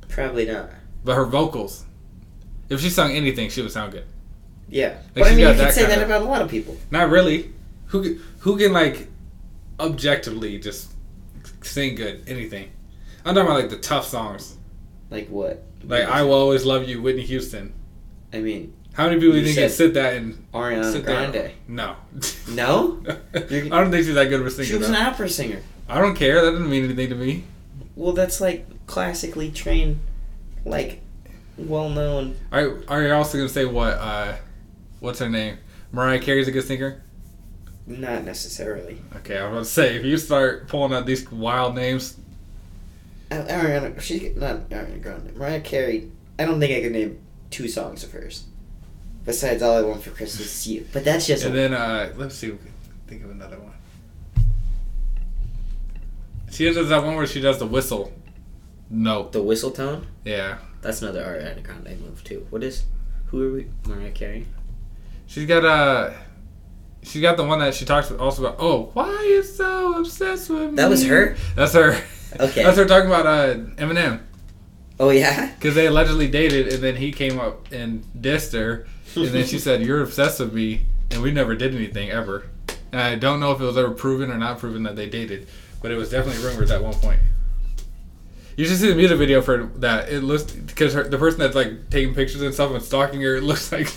probably 0.09 0.45
not. 0.45 0.71
But 1.03 1.15
her 1.15 1.25
vocals, 1.25 1.85
if 2.69 2.81
she 2.81 2.89
sung 2.89 3.11
anything, 3.11 3.49
she 3.49 3.61
would 3.61 3.71
sound 3.71 3.93
good. 3.93 4.05
Yeah, 4.69 4.89
Like, 4.89 4.97
but 5.15 5.23
I 5.23 5.29
mean, 5.35 5.39
you 5.47 5.53
could 5.53 5.73
say 5.73 5.85
that 5.85 5.97
of- 5.99 6.03
about 6.05 6.21
a 6.23 6.25
lot 6.25 6.41
of 6.41 6.49
people. 6.49 6.77
Not 6.91 7.09
really. 7.09 7.51
Who 7.87 8.03
can- 8.03 8.21
who 8.39 8.57
can 8.57 8.73
like 8.73 9.07
objectively 9.79 10.57
just 10.59 10.91
sing 11.61 11.95
good 11.95 12.23
anything? 12.27 12.69
I'm 13.25 13.33
talking 13.35 13.49
about 13.49 13.59
like 13.61 13.69
the 13.69 13.77
tough 13.77 14.05
songs, 14.07 14.55
Like 15.09 15.27
what? 15.29 15.63
like 15.85 16.03
"I 16.03 16.23
Will 16.23 16.33
Always 16.33 16.65
Love 16.65 16.87
You," 16.87 17.01
Whitney 17.01 17.23
Houston. 17.23 17.73
I 18.33 18.39
mean, 18.39 18.73
How 18.93 19.07
many 19.07 19.19
people 19.19 19.33
do 19.33 19.39
you 19.39 19.45
think 19.45 19.57
can 19.57 19.69
said 19.69 19.77
sit 19.77 19.93
that 19.95 20.15
and 20.15 20.45
Ariana 20.53 20.91
sit? 20.91 21.05
Grande. 21.05 21.51
No. 21.67 21.95
No, 22.49 22.99
I 23.33 23.39
don't 23.39 23.91
think 23.91 24.05
she's 24.05 24.15
that 24.15 24.25
good 24.29 24.39
of 24.41 24.47
a 24.47 24.51
singer. 24.51 24.65
she 24.67 24.75
was 24.77 24.87
though. 24.89 24.95
an 24.95 25.01
opera 25.01 25.29
singer. 25.29 25.61
I 25.87 25.99
don't 26.01 26.15
care. 26.15 26.43
That 26.43 26.51
doesn't 26.51 26.69
mean 26.69 26.83
anything 26.85 27.09
to 27.09 27.15
me. 27.15 27.43
Well, 27.95 28.11
that's 28.13 28.41
like 28.41 28.65
classically 28.87 29.49
trained, 29.51 29.99
like 30.65 31.01
well-known. 31.57 32.35
Are 32.51 32.77
are 32.87 33.03
you 33.03 33.13
also 33.13 33.37
gonna 33.37 33.49
say 33.49 33.65
what? 33.65 33.93
uh 33.93 34.35
What's 34.99 35.19
her 35.19 35.29
name? 35.29 35.57
Mariah 35.91 36.19
Carey's 36.19 36.47
a 36.47 36.51
good 36.51 36.63
singer. 36.63 37.03
Not 37.85 38.25
necessarily. 38.25 39.01
Okay, 39.17 39.37
I 39.37 39.43
was 39.43 39.51
about 39.51 39.59
to 39.59 39.65
say 39.65 39.95
if 39.95 40.03
you 40.03 40.17
start 40.17 40.67
pulling 40.67 40.93
out 40.93 41.05
these 41.05 41.29
wild 41.31 41.75
names, 41.75 42.17
Ariana, 43.29 43.99
she 44.01 44.33
not 44.35 44.69
Ariana 44.69 45.01
Grande. 45.01 45.35
Mariah 45.35 45.61
Carey. 45.61 46.11
I 46.39 46.45
don't 46.45 46.59
think 46.59 46.73
I 46.73 46.81
could 46.81 46.91
name 46.91 47.19
two 47.49 47.67
songs 47.67 48.03
of 48.03 48.11
hers. 48.11 48.45
Besides, 49.25 49.61
all 49.61 49.77
I 49.77 49.81
want 49.81 50.03
for 50.03 50.11
Christmas 50.11 50.47
is 50.47 50.67
you. 50.67 50.87
But 50.93 51.03
that's 51.03 51.27
just 51.27 51.45
and 51.45 51.55
then 51.55 51.73
uh 51.73 52.13
let's 52.17 52.35
see, 52.35 52.47
if 52.47 52.53
we 52.53 52.59
can 52.59 52.73
think 53.07 53.23
of 53.23 53.31
another 53.31 53.59
one. 53.59 53.73
She 56.49 56.71
does 56.71 56.89
that 56.89 57.03
one 57.03 57.15
where 57.15 57.27
she 57.27 57.41
does 57.41 57.59
the 57.59 57.67
whistle. 57.67 58.13
No. 58.89 59.29
the 59.29 59.43
whistle 59.43 59.71
tone. 59.71 60.07
Yeah. 60.23 60.59
That's 60.81 61.01
another 61.01 61.23
Ariana 61.23 61.63
Grande 61.63 61.99
move 62.01 62.23
too. 62.23 62.47
What 62.49 62.63
is? 62.63 62.83
Who 63.27 63.43
are 63.43 63.51
we? 63.51 63.67
Mariah 63.85 64.11
Carey. 64.11 64.45
She's 65.27 65.45
got 65.45 65.63
uh 65.65 66.11
She 67.03 67.21
got 67.21 67.37
the 67.37 67.43
one 67.43 67.59
that 67.59 67.73
she 67.73 67.85
talks 67.85 68.09
also 68.11 68.45
about. 68.45 68.57
Oh, 68.59 68.89
why 68.93 69.09
you 69.29 69.43
so 69.43 69.99
obsessed 69.99 70.49
with 70.49 70.69
me? 70.71 70.75
That 70.75 70.89
was 70.89 71.05
her? 71.05 71.35
That's 71.55 71.73
her. 71.73 72.01
Okay. 72.39 72.63
That's 72.63 72.77
her 72.77 72.85
talking 72.85 73.07
about 73.09 73.25
uh, 73.25 73.55
Eminem 73.81 74.19
Oh 74.99 75.09
yeah. 75.11 75.53
because 75.55 75.75
they 75.75 75.87
allegedly 75.87 76.27
dated, 76.27 76.73
and 76.73 76.83
then 76.83 76.95
he 76.95 77.11
came 77.11 77.39
up 77.39 77.71
and 77.71 78.03
dissed 78.19 78.53
her, 78.53 78.85
and 79.15 79.27
then 79.27 79.45
she 79.45 79.59
said, 79.67 79.81
"You're 79.81 80.01
obsessed 80.01 80.39
with 80.39 80.53
me," 80.53 80.81
and 81.11 81.21
we 81.21 81.31
never 81.31 81.55
did 81.55 81.73
anything 81.75 82.09
ever. 82.09 82.47
And 82.91 82.99
I 83.01 83.15
don't 83.15 83.39
know 83.39 83.51
if 83.51 83.61
it 83.61 83.63
was 83.63 83.77
ever 83.77 83.91
proven 83.91 84.31
or 84.31 84.37
not 84.37 84.59
proven 84.59 84.83
that 84.83 84.95
they 84.95 85.07
dated, 85.07 85.47
but 85.81 85.91
it 85.91 85.95
was 85.95 86.09
definitely 86.09 86.43
rumored 86.43 86.71
at 86.71 86.81
one 86.83 86.95
point. 86.95 87.19
You 88.55 88.65
should 88.65 88.77
see 88.77 88.89
the 88.89 88.95
music 88.95 89.19
video 89.19 89.41
for 89.41 89.65
that. 89.77 90.09
It 90.09 90.21
looks 90.23 90.43
because 90.51 90.95
the 90.95 91.17
person 91.17 91.39
that's 91.39 91.55
like 91.55 91.89
taking 91.91 92.15
pictures 92.15 92.41
and 92.41 92.53
stuff 92.53 92.71
and 92.71 92.81
stalking 92.81 93.21
her, 93.21 93.35
it 93.35 93.43
looks 93.43 93.71
like 93.71 93.87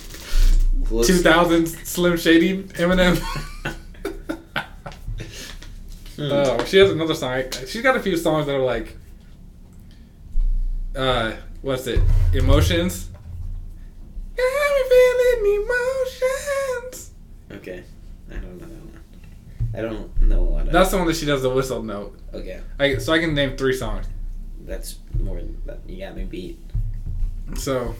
Looks- 0.90 1.08
2000s 1.10 1.84
Slim 1.86 2.16
Shady 2.16 2.62
Eminem. 2.64 3.16
Hmm. 6.16 6.28
Oh, 6.32 6.64
she 6.66 6.76
has 6.78 6.90
another 6.90 7.14
song. 7.14 7.44
She's 7.66 7.82
got 7.82 7.96
a 7.96 8.00
few 8.00 8.16
songs 8.16 8.44
that 8.46 8.54
are 8.54 8.58
like, 8.62 8.94
uh, 10.94 11.32
what's 11.62 11.86
it? 11.86 12.00
Emotions. 12.34 13.08
Got 14.36 14.74
me 14.74 14.82
feeling 14.90 15.62
emotions. 15.62 17.10
Okay. 17.52 17.82
I 18.30 18.34
don't 18.34 18.58
know 18.60 18.66
that 18.66 18.68
one. 18.68 19.00
I 19.74 19.80
don't 19.80 20.20
know 20.28 20.40
a 20.40 20.42
lot 20.42 20.66
of. 20.66 20.72
That's 20.72 20.90
the 20.90 20.98
one 20.98 21.06
that 21.06 21.16
she 21.16 21.24
does 21.26 21.40
the 21.42 21.50
whistle 21.50 21.82
note. 21.82 22.18
okay. 22.34 22.60
I, 22.78 22.98
so 22.98 23.12
I 23.14 23.18
can 23.18 23.32
name 23.34 23.56
three 23.56 23.74
songs. 23.74 24.06
That's 24.66 24.96
more. 25.18 25.36
than 25.36 25.56
that. 25.66 25.78
You 25.86 26.00
got 26.04 26.16
me 26.16 26.24
beat. 26.24 26.58
So 27.56 27.94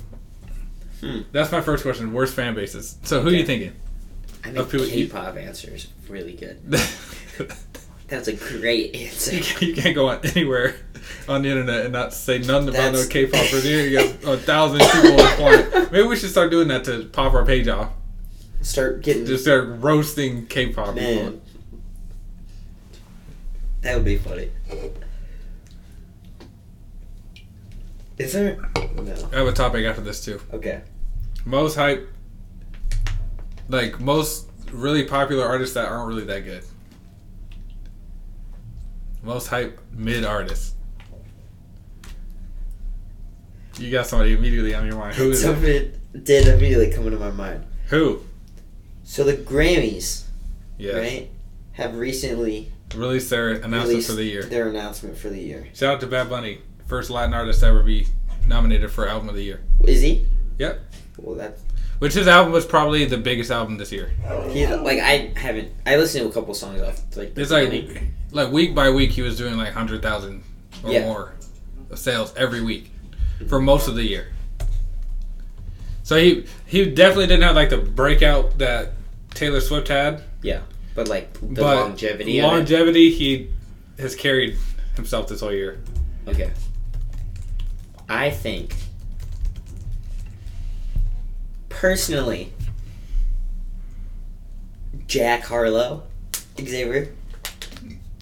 Hmm. 1.01 1.21
that's 1.33 1.51
my 1.53 1.61
first 1.61 1.83
question. 1.83 2.13
Worst 2.13 2.35
fan 2.35 2.55
bases. 2.55 2.97
So 3.05 3.21
who 3.23 3.29
are 3.29 3.33
you 3.33 3.47
thinking? 3.47 3.73
I 4.45 4.49
Of 4.51 4.55
think 4.55 4.71
people 4.71 4.87
you- 4.87 5.07
K-pop 5.07 5.37
answers 5.37 5.89
really 6.09 6.33
good. 6.35 6.61
That's 8.09 8.27
a 8.27 8.33
great 8.33 8.97
answer. 8.97 9.37
you 9.65 9.73
can't 9.75 9.95
go 9.95 10.09
on 10.09 10.19
anywhere 10.25 10.75
on 11.29 11.43
the 11.43 11.49
internet 11.49 11.85
and 11.85 11.93
not 11.93 12.13
say 12.13 12.39
nothing 12.39 12.69
about 12.71 12.93
no 12.93 13.07
K-pop. 13.07 13.41
Or 13.53 13.59
you 13.59 13.93
got 13.97 14.25
a 14.25 14.37
thousand 14.37 14.81
people 14.81 15.21
on 15.21 15.33
applying. 15.33 15.93
Maybe 15.93 16.09
we 16.09 16.17
should 16.17 16.31
start 16.31 16.51
doing 16.51 16.67
that 16.69 16.83
to 16.85 17.05
pop 17.05 17.35
our 17.35 17.47
page 17.47 17.69
off. 17.69 17.91
Start 18.63 19.03
getting 19.03 19.27
Just 19.27 19.45
start 19.45 19.69
roasting 19.79 20.47
K-pop 20.49 20.95
people. 20.97 21.01
man. 21.03 21.41
That 23.83 23.95
would 23.95 24.05
be 24.05 24.17
funny. 24.19 24.51
Is 28.19 28.33
there? 28.33 28.57
No. 28.97 29.29
I 29.33 29.37
have 29.37 29.47
a 29.47 29.53
topic 29.53 29.87
after 29.87 30.03
this 30.03 30.25
too. 30.25 30.41
Okay. 30.53 30.83
Most 31.45 31.75
hype, 31.75 32.09
like 33.69 33.99
most 34.01 34.49
really 34.73 35.05
popular 35.05 35.47
artists 35.47 35.75
that 35.75 35.87
aren't 35.89 36.09
really 36.09 36.25
that 36.25 36.45
good. 36.45 36.65
Most 39.23 39.49
hype 39.49 39.79
mid 39.93 40.25
artists. 40.25 40.75
You 43.79 43.91
got 43.91 44.07
somebody 44.07 44.33
immediately 44.35 44.75
on 44.75 44.87
your 44.87 44.97
mind. 44.97 45.15
Who 45.17 45.31
is 45.31 45.43
it? 45.45 46.25
Did 46.25 46.49
immediately 46.49 46.91
come 46.91 47.07
into 47.07 47.19
my 47.19 47.31
mind. 47.31 47.65
Who? 47.89 48.23
So 49.05 49.25
the 49.25 49.35
Grammys, 49.35 50.25
Yes. 50.79 50.95
right, 50.97 51.31
have 51.73 51.97
recently 51.97 52.73
Released 52.95 53.31
their 53.31 53.51
announcement 53.51 53.89
released 53.89 54.09
for 54.11 54.17
the 54.17 54.25
year. 54.25 54.43
their 54.43 54.69
announcement 54.69 55.17
for 55.17 55.29
the 55.31 55.41
year. 55.41 55.69
Shout 55.75 55.95
out 55.95 56.01
to 56.01 56.07
Bad 56.07 56.29
Bunny, 56.29 56.59
first 56.87 57.09
Latin 57.09 57.33
artist 57.33 57.61
to 57.61 57.67
ever 57.67 57.83
be 57.83 58.07
nominated 58.47 58.91
for 58.91 59.09
album 59.09 59.29
of 59.29 59.35
the 59.37 59.43
year. 59.45 59.61
Is 59.85 60.03
he? 60.03 60.27
Yep. 60.59 60.81
Well, 61.23 61.37
that's 61.37 61.63
Which 61.99 62.15
his 62.15 62.27
album 62.29 62.53
was 62.53 62.65
probably 62.67 63.05
the 63.05 63.19
biggest 63.19 63.51
album 63.51 63.77
this 63.79 63.93
year. 63.93 64.11
he. 64.51 64.67
Like 64.67 64.99
I 65.01 65.33
haven't. 65.37 65.73
I 65.87 65.97
listened 65.97 66.25
to 66.25 66.31
a 66.31 66.33
couple 66.33 66.55
songs 66.55 66.81
off. 66.83 67.01
Like 67.17 67.37
It's 67.37 67.51
like 67.51 68.03
like 68.33 68.53
week 68.53 68.75
by 68.75 68.91
week 68.91 69.11
he 69.13 69.23
was 69.23 69.37
doing 69.37 69.57
like 69.57 69.73
hundred 69.73 70.03
thousand 70.03 70.43
or 70.85 70.93
Yeah. 70.93 71.03
more 71.05 71.35
of 71.91 71.99
sales 71.99 72.33
every 72.37 72.63
week 72.63 72.91
for 73.49 73.61
most 73.61 73.89
of 73.89 73.95
the 73.97 74.05
year. 74.05 74.29
So 76.03 76.17
he 76.17 76.45
he 76.67 76.85
definitely 76.87 77.27
didn't 77.29 77.43
have 77.45 77.57
like 77.57 77.71
the 77.71 77.77
breakout 77.79 78.59
that 78.59 78.93
Taylor 79.35 79.61
Swift 79.61 79.89
had, 79.89 80.23
yeah, 80.43 80.61
but 80.95 81.07
like 81.09 81.33
the 81.35 81.47
but 81.63 81.77
longevity. 81.77 82.41
longevity 82.43 83.11
he 83.11 83.51
has 83.99 84.17
carried 84.17 84.57
himself 84.97 85.29
this 85.29 85.41
whole 85.41 85.53
year. 85.53 85.79
Okay. 86.27 86.51
I 88.09 88.31
think 88.31 88.75
personally 91.81 92.53
Jack 95.07 95.45
Harlow, 95.45 96.03
Xavier. 96.61 97.15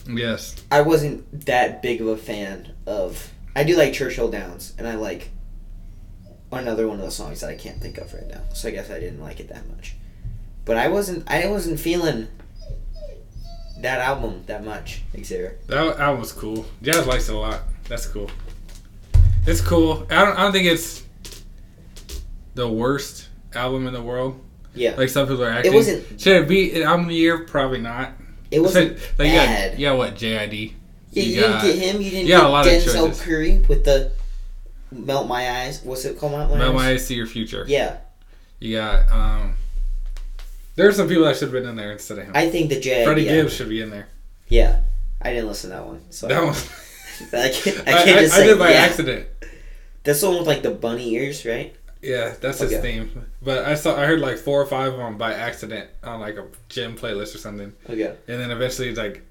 Yes. 0.07 0.55
I 0.71 0.83
wasn't 0.83 1.45
that 1.47 1.83
big 1.83 2.01
of 2.01 2.07
a 2.07 2.17
fan 2.17 2.73
of 2.87 3.33
I 3.57 3.65
do 3.65 3.77
like 3.77 3.93
Churchill 3.93 4.31
Downs 4.31 4.75
and 4.79 4.87
I 4.87 4.95
like 4.95 5.31
another 6.53 6.87
one 6.87 7.01
of 7.01 7.05
the 7.05 7.11
songs 7.11 7.41
that 7.41 7.51
I 7.51 7.57
can't 7.57 7.81
think 7.81 7.99
of 7.99 8.15
right 8.15 8.29
now. 8.29 8.43
So 8.55 8.69
I 8.69 8.71
guess 8.71 8.91
I 8.91 9.01
didn't 9.01 9.21
like 9.21 9.41
it 9.41 9.49
that 9.49 9.69
much. 9.69 9.97
But 10.65 10.77
I 10.77 10.87
wasn't 10.87 11.29
I 11.29 11.49
wasn't 11.49 11.81
feeling 11.81 12.29
that 13.81 13.99
album 13.99 14.45
that 14.47 14.65
much, 14.65 15.03
Xavier. 15.13 15.59
That 15.67 15.99
album 15.99 16.21
was 16.21 16.33
cool. 16.33 16.65
Jazz 16.81 17.09
likes 17.09 17.29
it 17.29 17.35
a 17.35 17.39
lot. 17.39 17.63
That's 17.89 18.07
cool. 18.07 18.31
It's 19.47 19.61
cool. 19.61 20.07
I 20.11 20.25
don't. 20.25 20.39
I 20.39 20.43
don't 20.43 20.53
think 20.53 20.67
it's 20.67 21.03
the 22.55 22.69
worst 22.69 23.28
album 23.55 23.87
in 23.87 23.93
the 23.95 24.03
world. 24.03 24.41
Yeah. 24.75 24.95
Like 24.97 25.09
some 25.09 25.27
people 25.27 25.45
are 25.45 25.51
acting. 25.51 25.73
It 25.73 25.77
wasn't- 25.77 26.21
Should 26.21 26.43
it 26.43 26.49
be 26.49 26.73
an 26.81 26.83
album 26.87 27.07
of 27.07 27.09
the 27.09 27.15
year? 27.17 27.39
Probably 27.45 27.81
not. 27.81 28.13
It 28.51 28.61
wasn't 28.61 28.93
like 29.19 29.29
you 29.29 29.35
bad. 29.35 29.79
yeah, 29.79 29.93
what 29.93 30.15
JID? 30.15 30.73
Yeah, 31.11 31.23
you, 31.23 31.41
got- 31.41 31.63
didn't 31.63 31.79
get 31.81 31.95
him. 31.95 32.03
You 32.03 32.11
didn't 32.11 32.27
yeah, 32.29 32.37
get 32.39 32.45
a 32.47 32.49
lot 32.49 32.67
Denzel 32.67 33.07
choices. 33.09 33.23
Curry 33.23 33.59
with 33.69 33.85
the 33.85 34.13
Melt 34.93 35.27
My 35.27 35.63
Eyes. 35.63 35.83
What's 35.83 36.05
it 36.05 36.19
called? 36.19 36.33
Melt 36.33 36.51
My 36.51 36.59
Melt 36.59 36.75
Eyes. 36.77 36.81
My 36.83 36.91
Eyes 36.93 37.07
See 37.07 37.15
Your 37.15 37.27
Future. 37.27 37.65
Yeah, 37.69 37.99
You 38.61 38.77
got. 38.77 39.11
um 39.11 39.55
There 40.77 40.89
are 40.89 40.93
some 40.93 41.09
people 41.09 41.25
that 41.25 41.35
should 41.37 41.53
have 41.53 41.53
been 41.53 41.67
in 41.69 41.77
there 41.77 41.93
instead 41.93 42.19
of 42.19 42.25
him. 42.27 42.33
I 42.35 42.49
think 42.49 42.71
the 42.71 42.79
J. 42.81 43.05
Freddie 43.05 43.23
yeah. 43.23 43.33
Gibbs 43.33 43.53
should 43.55 43.69
be 43.69 43.81
in 43.83 43.91
there. 43.91 44.09
Yeah, 44.49 44.81
I 45.21 45.33
didn't 45.33 45.49
listen 45.49 45.71
to 45.71 45.77
that 45.77 45.87
one. 45.87 46.01
So 46.11 46.29
That 46.29 46.43
one. 46.43 46.55
I 47.33 47.49
can't. 47.51 47.89
I 47.89 48.01
I, 48.01 48.05
can't 48.05 48.19
I- 48.19 48.21
just 48.23 48.35
I 48.35 48.39
say. 48.39 48.47
did 48.47 48.59
by 48.59 48.71
yeah. 48.71 48.77
accident. 48.77 49.27
That's 50.05 50.21
the 50.21 50.29
one 50.29 50.39
with 50.39 50.47
like 50.47 50.63
the 50.63 50.71
bunny 50.71 51.13
ears, 51.15 51.45
right? 51.45 51.75
Yeah, 52.09 52.35
that's 52.41 52.59
his 52.61 52.73
Okay. 52.73 52.81
theme. 52.83 53.25
But 53.43 53.65
I 53.67 53.75
saw 53.75 53.95
I 54.01 54.07
heard 54.07 54.21
like 54.21 54.39
four 54.39 54.61
or 54.63 54.67
five 54.67 54.93
of 54.95 54.99
them 54.99 55.19
by 55.19 55.35
accident 55.35 55.89
on 56.03 56.21
like 56.21 56.37
a 56.37 56.47
gym 56.69 56.97
playlist 56.97 57.35
or 57.35 57.39
something. 57.39 57.73
Okay. 57.89 58.15
And 58.27 58.41
then 58.41 58.51
eventually, 58.51 58.95
like, 58.95 59.23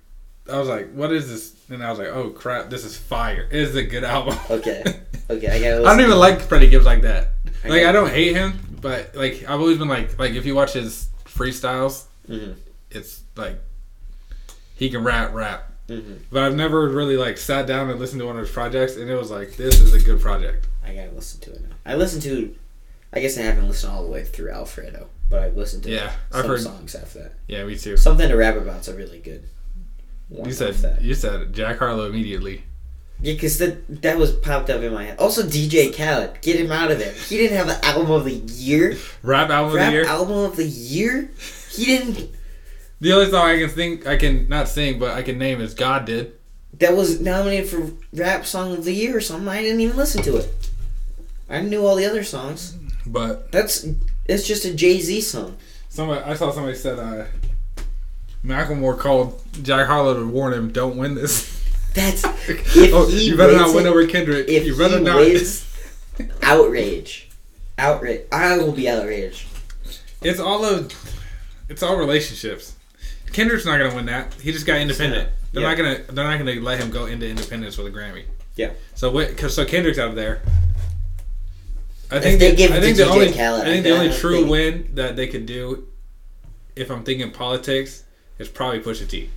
I 0.51 0.57
was 0.59 0.67
like, 0.67 0.91
"What 0.93 1.11
is 1.11 1.27
this?" 1.29 1.55
And 1.69 1.83
I 1.83 1.89
was 1.89 1.97
like, 1.99 2.09
"Oh 2.09 2.29
crap, 2.29 2.69
this 2.69 2.85
is 2.85 2.95
fire! 2.97 3.47
It 3.51 3.59
is 3.61 3.75
a 3.75 3.83
good 3.83 4.03
album." 4.03 4.37
Okay. 4.49 4.83
Okay, 5.29 5.47
I 5.47 5.59
gotta. 5.59 5.85
I 5.85 5.91
don't 5.91 5.99
even 6.05 6.17
like 6.19 6.39
Freddie 6.39 6.69
Gibbs 6.69 6.85
like 6.85 7.01
that. 7.01 7.33
I 7.65 7.67
Like, 7.67 7.83
I 7.83 7.91
don't 7.91 8.09
hate 8.09 8.33
him, 8.33 8.53
but 8.79 9.13
like, 9.13 9.43
I've 9.43 9.59
always 9.59 9.77
been 9.77 9.89
like, 9.89 10.17
like 10.17 10.31
if 10.31 10.45
you 10.45 10.55
watch 10.55 10.71
his 10.71 11.09
freestyles, 11.25 12.05
Mhm. 12.29 12.55
it's 12.91 13.23
like 13.35 13.59
he 14.75 14.89
can 14.89 15.03
rap, 15.03 15.33
rap. 15.33 15.73
Mhm. 15.89 16.19
But 16.31 16.43
I've 16.43 16.55
never 16.55 16.87
really 16.87 17.17
like 17.17 17.37
sat 17.37 17.67
down 17.67 17.89
and 17.89 17.99
listened 17.99 18.21
to 18.21 18.25
one 18.25 18.37
of 18.37 18.41
his 18.45 18.51
projects, 18.51 18.95
and 18.95 19.09
it 19.09 19.15
was 19.15 19.29
like, 19.29 19.57
this 19.57 19.81
is 19.81 19.93
a 19.93 19.99
good 19.99 20.21
project. 20.21 20.67
I 20.85 20.93
gotta 20.93 21.11
listen 21.11 21.41
to 21.41 21.51
it 21.51 21.61
now. 21.61 21.75
I 21.85 21.95
listened 21.95 22.23
to. 22.23 22.55
I 23.13 23.19
guess 23.19 23.37
I 23.37 23.41
haven't 23.41 23.67
listened 23.67 23.93
all 23.93 24.03
the 24.03 24.11
way 24.11 24.23
through 24.23 24.51
Alfredo, 24.51 25.07
but 25.29 25.41
I've 25.41 25.55
listened 25.57 25.83
to 25.83 25.89
Yeah, 25.91 26.11
I've 26.31 26.41
some 26.41 26.47
heard- 26.51 26.61
songs 26.61 26.95
after 26.95 27.19
that. 27.19 27.33
Yeah, 27.47 27.63
me 27.63 27.77
too. 27.77 27.97
Something 27.97 28.29
to 28.29 28.35
rap 28.35 28.55
about's 28.55 28.87
a 28.87 28.93
really 28.95 29.19
good. 29.19 29.43
one 30.29 30.47
You 30.47 30.53
said 30.53 30.73
that. 30.75 31.01
you 31.01 31.13
said 31.13 31.53
Jack 31.53 31.79
Harlow 31.79 32.05
immediately. 32.07 32.63
Yeah, 33.21 33.33
because 33.33 33.57
that 33.59 34.01
that 34.03 34.17
was 34.19 34.31
popped 34.31 34.69
up 34.69 34.81
in 34.81 34.93
my 34.93 35.05
head. 35.05 35.17
Also, 35.17 35.41
DJ 35.41 35.95
Khaled, 35.95 36.39
get 36.41 36.59
him 36.59 36.71
out 36.71 36.91
of 36.91 36.99
there. 36.99 37.13
He 37.13 37.37
didn't 37.37 37.57
have 37.57 37.67
an 37.69 37.83
album 37.83 38.11
of 38.11 38.25
the 38.25 38.33
year. 38.33 38.95
Rap 39.23 39.49
album 39.49 39.73
of 39.79 39.85
the 39.85 39.91
year. 39.91 40.05
album 40.05 40.37
of 40.37 40.55
the 40.55 40.65
year. 40.65 41.31
He 41.71 41.85
didn't. 41.85 42.29
The 42.99 43.13
only 43.13 43.31
song 43.31 43.47
I 43.49 43.57
can 43.59 43.69
think 43.69 44.05
I 44.05 44.17
can 44.17 44.47
not 44.49 44.67
sing, 44.67 44.99
but 44.99 45.11
I 45.15 45.23
can 45.23 45.37
name 45.39 45.61
is 45.61 45.73
God 45.73 46.05
did. 46.05 46.33
That 46.79 46.95
was 46.95 47.19
nominated 47.19 47.69
for 47.69 47.91
rap 48.13 48.45
song 48.45 48.73
of 48.73 48.83
the 48.85 48.93
year 48.93 49.17
or 49.17 49.21
something. 49.21 49.47
I 49.47 49.61
didn't 49.63 49.81
even 49.81 49.97
listen 49.97 50.21
to 50.23 50.37
it. 50.37 50.69
I 51.49 51.61
knew 51.61 51.85
all 51.87 51.95
the 51.95 52.05
other 52.05 52.23
songs. 52.23 52.76
But 53.07 53.51
That's 53.51 53.85
it's 54.25 54.45
just 54.47 54.65
a 54.65 54.73
Jay 54.73 54.99
Z 54.99 55.21
song. 55.21 55.57
somebody 55.89 56.21
I 56.23 56.33
saw 56.35 56.51
somebody 56.51 56.75
said 56.75 56.99
uh 56.99 57.25
Macklemore 58.45 58.97
called 58.97 59.41
Jack 59.63 59.87
Harlow 59.87 60.13
to 60.19 60.27
warn 60.27 60.53
him, 60.53 60.71
"Don't 60.71 60.97
win 60.97 61.15
this." 61.15 61.53
That's 61.93 62.23
if 62.47 62.93
oh, 62.93 63.07
you 63.09 63.35
better 63.35 63.53
not 63.55 63.73
win 63.73 63.85
it- 63.85 63.89
over 63.89 64.05
Kendrick. 64.07 64.47
if 64.47 64.65
you 64.65 64.77
better 64.77 64.99
he 64.99 65.03
not. 65.03 65.17
wins- 65.17 65.65
outrage, 66.43 67.29
outrage. 67.77 68.21
I 68.31 68.57
will 68.57 68.71
be 68.71 68.87
outraged. 68.89 69.47
It's 70.21 70.39
all 70.39 70.63
of, 70.65 70.91
it's 71.69 71.83
all 71.83 71.95
relationships. 71.97 72.75
Kendrick's 73.33 73.65
not 73.65 73.77
gonna 73.77 73.95
win 73.95 74.05
that. 74.07 74.33
He 74.35 74.51
just 74.51 74.65
got 74.65 74.79
independent. 74.79 75.29
They're 75.51 75.63
Yeah. 75.63 75.69
not 75.69 75.77
gonna. 75.77 75.99
They're 76.11 76.25
not 76.25 76.37
gonna 76.37 76.61
let 76.61 76.79
him 76.79 76.89
go 76.91 77.05
into 77.05 77.27
independence 77.27 77.77
with 77.77 77.87
a 77.87 77.91
Grammy. 77.97 78.23
Yeah. 78.55 78.71
So 78.95 79.11
what? 79.11 79.35
Cause 79.37 79.53
so 79.55 79.65
Kendrick's 79.65 79.99
out 79.99 80.09
of 80.09 80.15
there. 80.15 80.41
I 82.11 82.19
think. 82.19 82.39
they 82.39 82.51
the- 82.51 82.55
give 82.55 82.71
I 82.71 82.79
think 82.81 82.97
the 82.97 83.07
only. 83.09 83.31
Khaled, 83.31 83.61
I 83.61 83.65
think 83.65 83.83
the 83.83 83.91
only 83.91 84.11
true 84.13 84.37
think- 84.37 84.49
win 84.49 84.89
that 84.95 85.15
they 85.15 85.27
could 85.27 85.45
do, 85.45 85.87
if 86.75 86.89
I'm 86.89 87.03
thinking 87.03 87.31
politics, 87.31 88.03
is 88.39 88.47
probably 88.49 88.79
Pusha 88.79 89.07
T. 89.07 89.29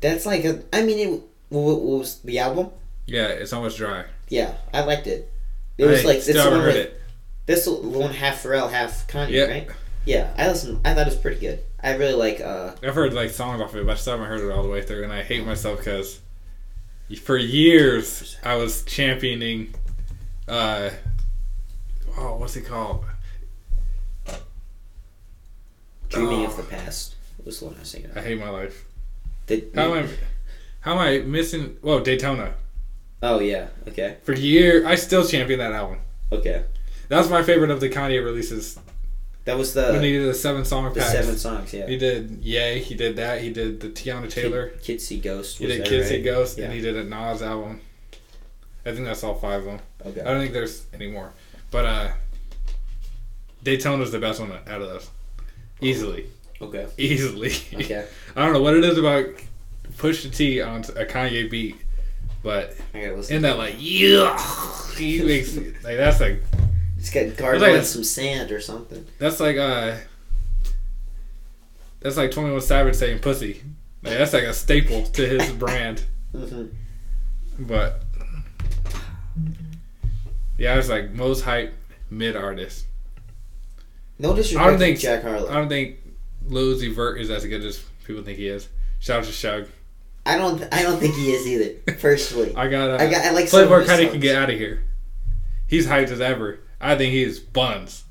That's 0.00 0.26
like 0.26 0.44
a. 0.44 0.62
I 0.72 0.82
mean, 0.82 0.98
it, 0.98 1.20
what, 1.50 1.80
what 1.80 1.98
was 2.00 2.18
the 2.20 2.38
album? 2.38 2.70
Yeah, 3.06 3.26
it's 3.28 3.52
almost 3.52 3.76
dry. 3.78 4.04
Yeah, 4.28 4.54
I 4.72 4.82
liked 4.82 5.06
it. 5.06 5.30
It 5.78 5.84
was 5.86 6.04
I 6.04 6.08
like 6.08 6.22
the 6.24 6.34
one 6.34 6.52
heard 6.60 6.66
with 6.66 6.76
it. 6.76 7.00
this 7.46 7.66
one 7.66 8.12
half 8.12 8.42
Pharrell, 8.42 8.70
half 8.70 9.06
Kanye, 9.08 9.30
Yeah. 9.30 9.44
right? 9.44 9.68
Yeah, 10.06 10.32
I 10.36 10.48
listened. 10.48 10.80
I 10.84 10.94
thought 10.94 11.06
it 11.06 11.10
was 11.10 11.16
pretty 11.16 11.40
good. 11.40 11.60
I 11.82 11.94
really 11.96 12.14
like. 12.14 12.40
uh 12.40 12.72
I've 12.82 12.94
heard 12.94 13.12
like 13.12 13.30
songs 13.30 13.60
off 13.60 13.70
of 13.74 13.80
it, 13.80 13.86
but 13.86 13.92
I 13.92 13.94
still 13.96 14.14
haven't 14.14 14.28
heard 14.28 14.40
it 14.40 14.50
all 14.52 14.62
the 14.62 14.68
way 14.68 14.82
through, 14.82 15.04
and 15.04 15.12
I 15.12 15.22
hate 15.22 15.44
myself 15.46 15.78
because 15.78 16.20
for 17.22 17.36
years 17.36 18.36
I 18.42 18.56
was 18.56 18.82
championing. 18.84 19.74
Uh, 20.48 20.90
oh, 22.16 22.36
what's 22.36 22.56
it 22.56 22.62
called? 22.66 23.04
Dreaming 26.08 26.40
Oh. 26.42 26.46
of 26.46 26.56
the 26.56 26.62
Past 26.62 27.14
was 27.44 27.58
the 27.60 27.66
one 27.66 27.74
I 27.76 27.80
was 27.80 27.92
thinking 27.92 28.10
I 28.14 28.20
hate 28.20 28.38
my 28.38 28.48
life. 28.50 28.84
The- 29.46 29.64
How 29.74 29.94
am 29.94 30.04
I? 30.04 30.08
How 30.80 30.92
am 30.92 30.98
I 30.98 31.18
missing? 31.20 31.76
Whoa, 31.80 32.00
Daytona. 32.00 32.54
oh 33.22 33.40
yeah. 33.40 33.68
Okay. 33.88 34.16
For 34.22 34.32
years, 34.34 34.84
I 34.84 34.94
still 34.96 35.26
champion 35.26 35.58
that 35.58 35.72
album. 35.72 35.98
Okay. 36.30 36.64
That 37.08 37.18
was 37.18 37.30
my 37.30 37.42
favorite 37.42 37.70
of 37.70 37.80
the 37.80 37.88
Kanye 37.88 38.22
releases. 38.24 38.78
That 39.44 39.58
was 39.58 39.74
the 39.74 39.92
when 39.92 40.02
he 40.02 40.12
did 40.12 40.26
the 40.26 40.34
seven 40.34 40.64
song 40.64 40.84
the 40.92 41.00
pack. 41.00 41.10
seven 41.10 41.36
songs. 41.36 41.72
Yeah. 41.72 41.86
He 41.86 41.96
did 41.98 42.42
Yay. 42.42 42.80
He 42.80 42.94
did 42.94 43.16
that. 43.16 43.40
He 43.42 43.50
did 43.52 43.80
the 43.80 43.88
Teyana 43.88 44.30
Taylor. 44.30 44.68
Kid, 44.82 45.00
Kid 45.06 45.22
Ghost. 45.22 45.58
He 45.58 45.66
was 45.66 45.76
did 45.76 46.06
See 46.06 46.14
right? 46.16 46.24
Ghost, 46.24 46.58
Yeah. 46.58 46.64
and 46.66 46.74
he 46.74 46.80
did 46.80 46.96
a 46.96 47.04
Nas 47.04 47.42
album. 47.42 47.80
I 48.86 48.92
think 48.92 49.04
that's 49.06 49.22
all 49.24 49.34
five 49.34 49.60
of 49.60 49.64
them. 49.66 49.80
Okay. 50.06 50.20
I 50.20 50.24
don't 50.24 50.40
think 50.40 50.52
there's 50.52 50.86
any 50.94 51.08
more. 51.10 51.32
But 51.74 51.86
uh 51.86 52.12
Daytona's 53.64 54.12
the 54.12 54.20
best 54.20 54.38
one 54.38 54.52
out 54.52 54.80
of 54.80 54.88
those. 54.88 55.10
Easily. 55.80 56.26
Okay. 56.60 56.86
Easily. 56.96 57.50
Okay. 57.74 58.06
I 58.36 58.44
don't 58.44 58.52
know 58.52 58.62
what 58.62 58.76
it 58.76 58.84
is 58.84 58.96
about 58.96 59.26
Pusha 59.96 60.32
T 60.32 60.62
on 60.62 60.82
a 60.82 61.04
Kanye 61.04 61.50
beat, 61.50 61.74
but 62.44 62.76
in 62.94 63.42
that 63.42 63.58
like 63.58 63.74
yeah 63.78 64.38
he 64.96 65.20
makes 65.24 65.56
like 65.56 65.96
that's 65.96 66.20
like 66.20 66.44
It's 66.96 67.10
got 67.10 67.36
gargle 67.36 67.60
like 67.72 67.82
some 67.82 68.04
sand 68.04 68.52
or 68.52 68.60
something. 68.60 69.04
that's 69.18 69.40
like 69.40 69.56
uh 69.56 69.96
that's 71.98 72.16
like 72.16 72.30
twenty 72.30 72.52
one 72.52 72.60
Savage 72.60 72.94
saying 72.94 73.18
pussy. 73.18 73.60
Like 74.04 74.16
that's 74.18 74.32
like 74.32 74.44
a 74.44 74.54
staple 74.54 75.02
to 75.06 75.26
his 75.26 75.50
brand. 75.64 76.04
hmm 76.30 76.66
But 77.58 78.00
yeah, 80.58 80.76
it's 80.78 80.88
like 80.88 81.10
most 81.12 81.42
hype 81.42 81.74
mid 82.10 82.36
artist. 82.36 82.86
No 84.18 84.34
disrespect 84.34 84.62
I 84.64 84.70
don't 84.70 84.78
to 84.78 84.84
think- 84.84 84.98
Jack 85.00 85.22
Harlow. 85.22 85.48
I 85.48 85.54
don't 85.54 85.68
think 85.68 85.96
Lil 86.46 86.76
Uzi 86.76 86.94
Vert 86.94 87.20
is 87.20 87.30
as 87.30 87.44
good 87.44 87.64
as 87.64 87.82
people 88.04 88.22
think 88.22 88.38
he 88.38 88.48
is. 88.48 88.68
Shout 89.00 89.20
out 89.20 89.24
to 89.26 89.32
Shug. 89.32 89.66
I 90.26 90.38
don't. 90.38 90.62
I 90.72 90.82
don't 90.82 90.98
think 90.98 91.14
he 91.16 91.32
is 91.32 91.46
either. 91.46 91.92
Personally, 91.98 92.54
I 92.56 92.68
got. 92.68 92.90
Uh, 92.90 92.96
I 93.04 93.10
got. 93.10 93.24
I 93.26 93.30
like 93.30 93.44
of 93.44 93.50
Playboi 93.50 93.84
Carti 93.84 94.10
can 94.10 94.20
get 94.20 94.36
out 94.36 94.48
of 94.50 94.56
here. 94.58 94.82
He's 95.66 95.86
hyped 95.86 96.08
as 96.10 96.20
ever. 96.20 96.60
I 96.80 96.96
think 96.96 97.12
he's 97.12 97.40
buns. 97.40 98.04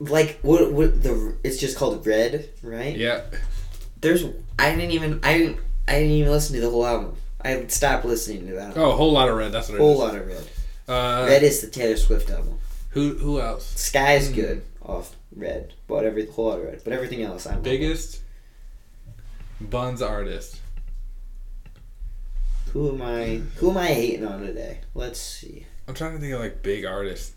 like 0.00 0.40
what? 0.42 0.72
What 0.72 1.02
the? 1.02 1.36
It's 1.44 1.58
just 1.58 1.76
called 1.76 2.04
Red, 2.06 2.48
right? 2.62 2.96
Yeah. 2.96 3.22
There's. 4.00 4.24
I 4.58 4.74
didn't 4.74 4.90
even. 4.90 5.20
I 5.22 5.38
didn't. 5.38 5.60
I 5.86 5.92
didn't 5.92 6.10
even 6.10 6.32
listen 6.32 6.56
to 6.56 6.60
the 6.62 6.70
whole 6.70 6.86
album. 6.86 7.16
I 7.40 7.66
stopped 7.66 8.04
listening 8.04 8.48
to 8.48 8.54
that. 8.54 8.76
Oh, 8.76 8.90
a 8.90 8.96
whole 8.96 9.12
lot 9.12 9.28
of 9.28 9.36
red. 9.36 9.52
That's 9.52 9.68
what 9.68 9.74
it 9.74 9.82
is. 9.82 9.82
whole 9.82 9.98
lot 9.98 10.14
of 10.16 10.26
Red. 10.26 10.48
Uh, 10.88 11.24
Red 11.28 11.42
is 11.42 11.60
the 11.60 11.68
Taylor 11.68 11.96
Swift 11.96 12.30
album. 12.30 12.58
who 12.90 13.14
who 13.18 13.40
else? 13.40 13.72
Sky's 13.80 14.28
Hmm. 14.28 14.34
good 14.34 14.62
off 14.82 15.16
Red, 15.34 15.72
but 15.88 16.04
every 16.04 16.26
whole 16.26 16.46
lot 16.48 16.58
of 16.58 16.64
Red. 16.64 16.80
But 16.84 16.92
everything 16.92 17.22
else, 17.22 17.46
I'm 17.46 17.62
Biggest 17.62 18.20
buns 19.60 20.02
artist. 20.02 20.60
Who 22.72 22.90
am 22.94 23.02
I? 23.02 23.40
Who 23.56 23.70
am 23.70 23.78
I 23.78 23.86
hating 23.88 24.26
on 24.26 24.40
today? 24.42 24.80
Let's 24.94 25.20
see. 25.20 25.66
I'm 25.88 25.94
trying 25.94 26.14
to 26.14 26.18
think 26.18 26.32
of 26.34 26.40
like 26.40 26.62
big 26.62 26.84
artists. 26.84 27.32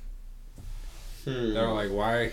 Hmm. 1.26 1.54
They're 1.54 1.68
like, 1.70 1.90
why? 1.92 2.32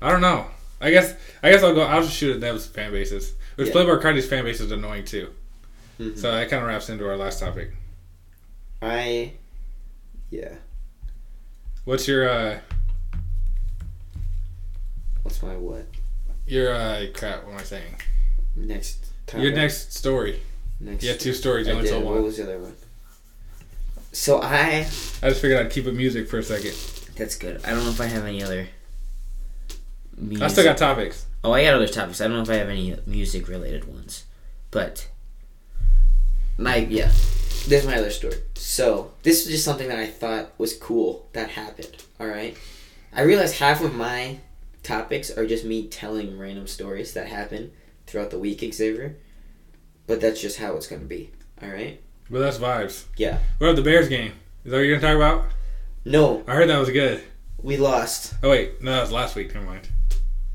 I 0.00 0.10
don't 0.10 0.20
know. 0.20 0.46
I 0.80 0.90
guess 0.90 1.14
I 1.42 1.50
guess 1.52 1.62
I'll 1.62 1.74
go. 1.74 1.82
I'll 1.82 2.02
just 2.02 2.16
shoot 2.16 2.34
at 2.34 2.40
those 2.40 2.66
fan 2.66 2.90
bases. 2.92 3.32
Which 3.56 3.68
Yeah. 3.68 3.74
Playboi 3.74 4.00
Carti's 4.02 4.26
fan 4.28 4.44
base 4.44 4.60
is 4.60 4.70
annoying 4.72 5.04
too. 5.04 5.30
Mhm. 6.00 6.18
So 6.18 6.32
that 6.32 6.48
kind 6.50 6.62
of 6.62 6.68
wraps 6.68 6.88
into 6.88 7.06
our 7.08 7.16
last 7.16 7.38
topic. 7.38 7.70
I, 8.80 9.34
yeah. 10.32 10.54
What's 11.84 12.08
your 12.08 12.28
uh 12.28 12.58
What's 15.22 15.42
my 15.42 15.54
what? 15.56 15.86
your 16.46 16.74
uh 16.74 17.06
crap? 17.14 17.44
What 17.44 17.52
am 17.52 17.58
I 17.58 17.62
saying? 17.62 17.94
Next. 18.56 19.06
Your 19.36 19.52
next 19.52 19.94
story. 19.94 20.40
Next. 20.80 21.02
You 21.04 21.10
had 21.10 21.20
two 21.20 21.32
stories. 21.32 21.66
You 21.66 21.72
I 21.72 21.76
only 21.76 21.88
did. 21.88 21.92
told 21.94 22.04
one. 22.04 22.14
What 22.14 22.24
was 22.24 22.36
the 22.38 22.42
other 22.44 22.58
one? 22.58 22.74
So 24.12 24.42
I. 24.42 24.86
I 25.22 25.28
just 25.28 25.40
figured 25.40 25.64
I'd 25.64 25.70
keep 25.72 25.86
it 25.86 25.94
music 25.94 26.28
for 26.28 26.38
a 26.38 26.42
second. 26.42 26.74
That's 27.16 27.36
good. 27.36 27.64
I 27.64 27.70
don't 27.70 27.84
know 27.84 27.90
if 27.90 28.00
I 28.00 28.06
have 28.06 28.24
any 28.24 28.42
other. 28.42 28.68
Music. 30.16 30.44
I 30.44 30.48
still 30.48 30.64
got 30.64 30.76
topics. 30.76 31.26
Oh, 31.44 31.52
I 31.52 31.64
got 31.64 31.74
other 31.74 31.88
topics. 31.88 32.20
I 32.20 32.24
don't 32.24 32.36
know 32.36 32.42
if 32.42 32.50
I 32.50 32.54
have 32.54 32.68
any 32.68 32.96
music 33.06 33.48
related 33.48 33.86
ones, 33.86 34.24
but 34.70 35.08
my 36.58 36.76
yeah, 36.76 37.10
there's 37.66 37.86
my 37.86 37.96
other 37.96 38.10
story. 38.10 38.36
So 38.54 39.12
this 39.22 39.44
was 39.44 39.52
just 39.54 39.64
something 39.64 39.88
that 39.88 39.98
I 39.98 40.06
thought 40.06 40.52
was 40.58 40.76
cool 40.76 41.28
that 41.32 41.50
happened. 41.50 41.96
All 42.20 42.26
right, 42.26 42.56
I 43.14 43.22
realized 43.22 43.56
half 43.56 43.82
of 43.82 43.94
my 43.94 44.38
topics 44.82 45.30
are 45.30 45.46
just 45.46 45.64
me 45.64 45.86
telling 45.88 46.38
random 46.38 46.66
stories 46.66 47.14
that 47.14 47.28
happen 47.28 47.72
throughout 48.06 48.30
the 48.30 48.38
week, 48.38 48.60
Xavier. 48.72 49.16
But 50.06 50.20
that's 50.20 50.40
just 50.40 50.58
how 50.58 50.74
it's 50.76 50.86
gonna 50.86 51.02
be. 51.04 51.30
All 51.62 51.68
right. 51.70 52.00
Well, 52.30 52.42
that's 52.42 52.58
vibes. 52.58 53.04
Yeah. 53.16 53.38
What 53.58 53.68
about 53.68 53.76
the 53.76 53.82
Bears 53.82 54.08
game? 54.08 54.32
Is 54.64 54.70
that 54.70 54.78
what 54.78 54.82
you're 54.84 54.98
gonna 54.98 55.14
talk 55.14 55.16
about? 55.16 55.50
No, 56.04 56.42
I 56.48 56.54
heard 56.54 56.68
that 56.68 56.78
was 56.78 56.90
good. 56.90 57.22
we 57.62 57.76
lost. 57.76 58.34
Oh 58.42 58.50
wait, 58.50 58.82
no, 58.82 58.90
that 58.92 59.00
was 59.02 59.12
last 59.12 59.36
week. 59.36 59.54
Never 59.54 59.66
mind. 59.66 59.88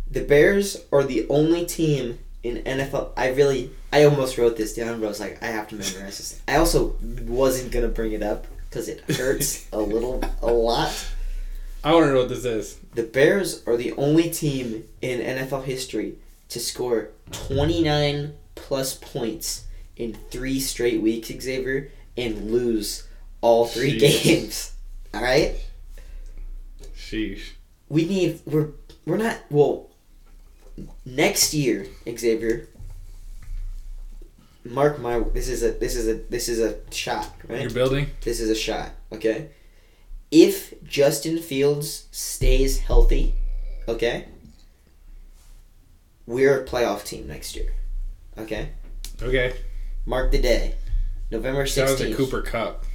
The 0.10 0.24
Bears 0.24 0.78
are 0.92 1.04
the 1.04 1.26
only 1.30 1.66
team 1.66 2.20
in 2.48 2.64
NFL. 2.64 3.12
I 3.18 3.30
really, 3.30 3.72
I 3.92 4.04
almost 4.06 4.38
wrote 4.38 4.58
this 4.58 4.74
down, 4.76 5.00
but 5.00 5.06
I 5.06 5.10
was 5.10 5.20
like, 5.20 5.42
I 5.44 5.48
have 5.48 5.68
to 5.70 5.76
memorize 5.76 6.18
this. 6.18 6.42
I 6.48 6.56
also 6.58 6.96
wasn't 7.26 7.72
gonna 7.72 7.88
bring 7.88 8.14
it 8.14 8.24
up 8.24 8.48
because 8.70 8.88
it 8.90 9.02
hurts 9.12 9.68
a 9.74 9.80
little, 9.80 10.22
a 10.42 10.48
lot. 10.52 10.94
I 11.84 11.94
want 11.94 12.06
to 12.08 12.14
know 12.14 12.20
what 12.20 12.30
this 12.30 12.44
is. 12.46 12.80
The 12.96 13.04
Bears 13.04 13.64
are 13.68 13.78
the 13.78 13.94
only 13.94 14.30
team 14.30 14.84
in 15.02 15.20
NFL 15.20 15.64
history 15.64 16.16
to 16.50 16.60
score 16.60 17.10
29 17.32 18.34
plus 18.56 18.96
points 18.96 19.66
in 19.96 20.14
three 20.32 20.60
straight 20.60 21.02
weeks, 21.02 21.28
Xavier, 21.30 21.92
and 22.18 22.52
lose 22.52 23.08
all 23.42 23.68
three 23.68 24.00
Jeez. 24.00 24.24
games. 24.24 24.74
All 25.14 25.22
right, 25.22 25.56
Sheesh. 26.96 27.52
we 27.90 28.06
need. 28.06 28.42
We're 28.46 28.70
we're 29.06 29.18
not 29.18 29.38
well. 29.50 29.87
Next 31.06 31.54
year, 31.54 31.88
Xavier. 32.08 32.68
Mark 34.64 35.00
my. 35.00 35.20
This 35.20 35.48
is 35.48 35.64
a 35.64 35.72
this 35.72 35.96
is 35.96 36.08
a 36.08 36.16
this 36.30 36.50
is 36.50 36.60
a 36.60 36.78
shot, 36.92 37.34
right? 37.48 37.62
You're 37.62 37.70
building. 37.72 38.08
This 38.22 38.40
is 38.40 38.50
a 38.50 38.56
shot, 38.56 38.92
okay? 39.12 39.50
If 40.30 40.84
Justin 40.84 41.40
Fields 41.40 42.08
stays 42.12 42.80
healthy, 42.80 43.36
okay? 43.88 44.26
We're 46.26 46.62
a 46.62 46.66
playoff 46.66 47.06
team 47.06 47.28
next 47.28 47.56
year. 47.56 47.74
Okay? 48.38 48.70
Okay. 49.22 49.56
Mark 50.06 50.32
the 50.32 50.40
day. 50.40 50.76
November 51.32 51.66
Shout 51.66 51.90
out 51.90 51.98
to 52.00 52.10
16th. 52.10 52.16
Cooper 52.16 52.42
Kupp. 52.42 52.86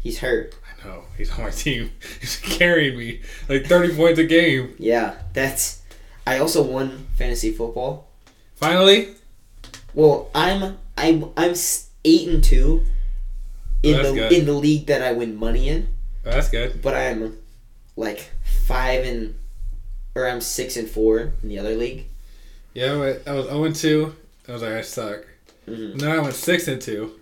He's 0.00 0.18
hurt. 0.18 0.54
I 0.64 0.86
know 0.86 1.04
he's 1.16 1.30
on 1.30 1.44
my 1.44 1.50
team. 1.50 1.90
He's 2.20 2.36
carrying 2.36 2.98
me 2.98 3.20
like 3.48 3.66
30 3.66 3.94
points 3.96 4.18
a 4.18 4.24
game. 4.24 4.74
Yeah, 4.78 5.14
that's 5.32 5.81
I 6.26 6.38
also 6.38 6.62
won 6.62 7.06
fantasy 7.16 7.52
football. 7.52 8.08
Finally. 8.56 9.08
Well, 9.94 10.30
I'm 10.34 10.78
I'm 10.96 11.30
I'm 11.36 11.54
8 12.04 12.28
and 12.28 12.42
2 12.44 12.84
in 13.82 13.92
That's 13.96 14.08
the 14.08 14.14
good. 14.14 14.32
in 14.32 14.46
the 14.46 14.52
league 14.52 14.86
that 14.86 15.02
I 15.02 15.12
win 15.12 15.36
money 15.36 15.68
in, 15.68 15.88
Oh, 16.24 16.30
that's 16.30 16.48
good. 16.48 16.80
but 16.82 16.94
I'm 16.94 17.36
like 17.96 18.30
5 18.66 19.04
and 19.04 19.34
or 20.14 20.28
I'm 20.28 20.40
6 20.40 20.76
and 20.76 20.88
4 20.88 21.32
in 21.42 21.48
the 21.48 21.58
other 21.58 21.74
league. 21.76 22.06
Yeah, 22.74 22.92
I 23.26 23.32
was 23.32 23.46
0 23.46 23.64
and 23.64 23.74
2. 23.76 24.14
I 24.48 24.52
was 24.52 24.62
like, 24.62 24.72
I 24.72 24.80
suck. 24.82 25.24
Mhm. 25.68 25.92
And 25.92 26.00
then 26.00 26.10
I 26.10 26.18
went 26.20 26.34
6 26.34 26.68
and 26.68 26.80
2. 26.80 27.12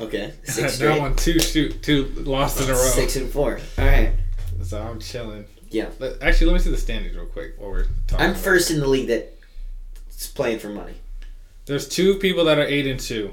Okay. 0.00 0.32
Six 0.44 0.80
now 0.80 0.94
I 0.94 0.98
won 0.98 1.16
two 1.16 1.40
shoot 1.40 1.82
two 1.82 2.04
lost 2.18 2.60
in 2.60 2.68
a 2.68 2.72
row. 2.72 2.78
Six 2.78 3.16
and 3.16 3.28
four. 3.28 3.58
All 3.78 3.84
right. 3.84 4.12
So 4.62 4.80
I'm 4.80 5.00
chilling. 5.00 5.44
Yeah. 5.70 5.90
Let- 5.98 6.22
Actually, 6.22 6.48
let 6.48 6.52
me 6.54 6.58
see 6.60 6.70
the 6.70 6.76
standings 6.76 7.14
real 7.16 7.26
quick 7.26 7.54
while 7.58 7.70
we're 7.70 7.86
talking. 8.06 8.26
I'm 8.26 8.34
first 8.34 8.70
in 8.70 8.80
the 8.80 8.86
league 8.88 9.08
that's 9.08 10.26
playing 10.28 10.58
for 10.58 10.68
money. 10.68 10.94
There's 11.66 11.88
two 11.88 12.14
people 12.16 12.44
that 12.44 12.58
are 12.58 12.64
8 12.64 12.86
and 12.86 12.98
2. 13.00 13.30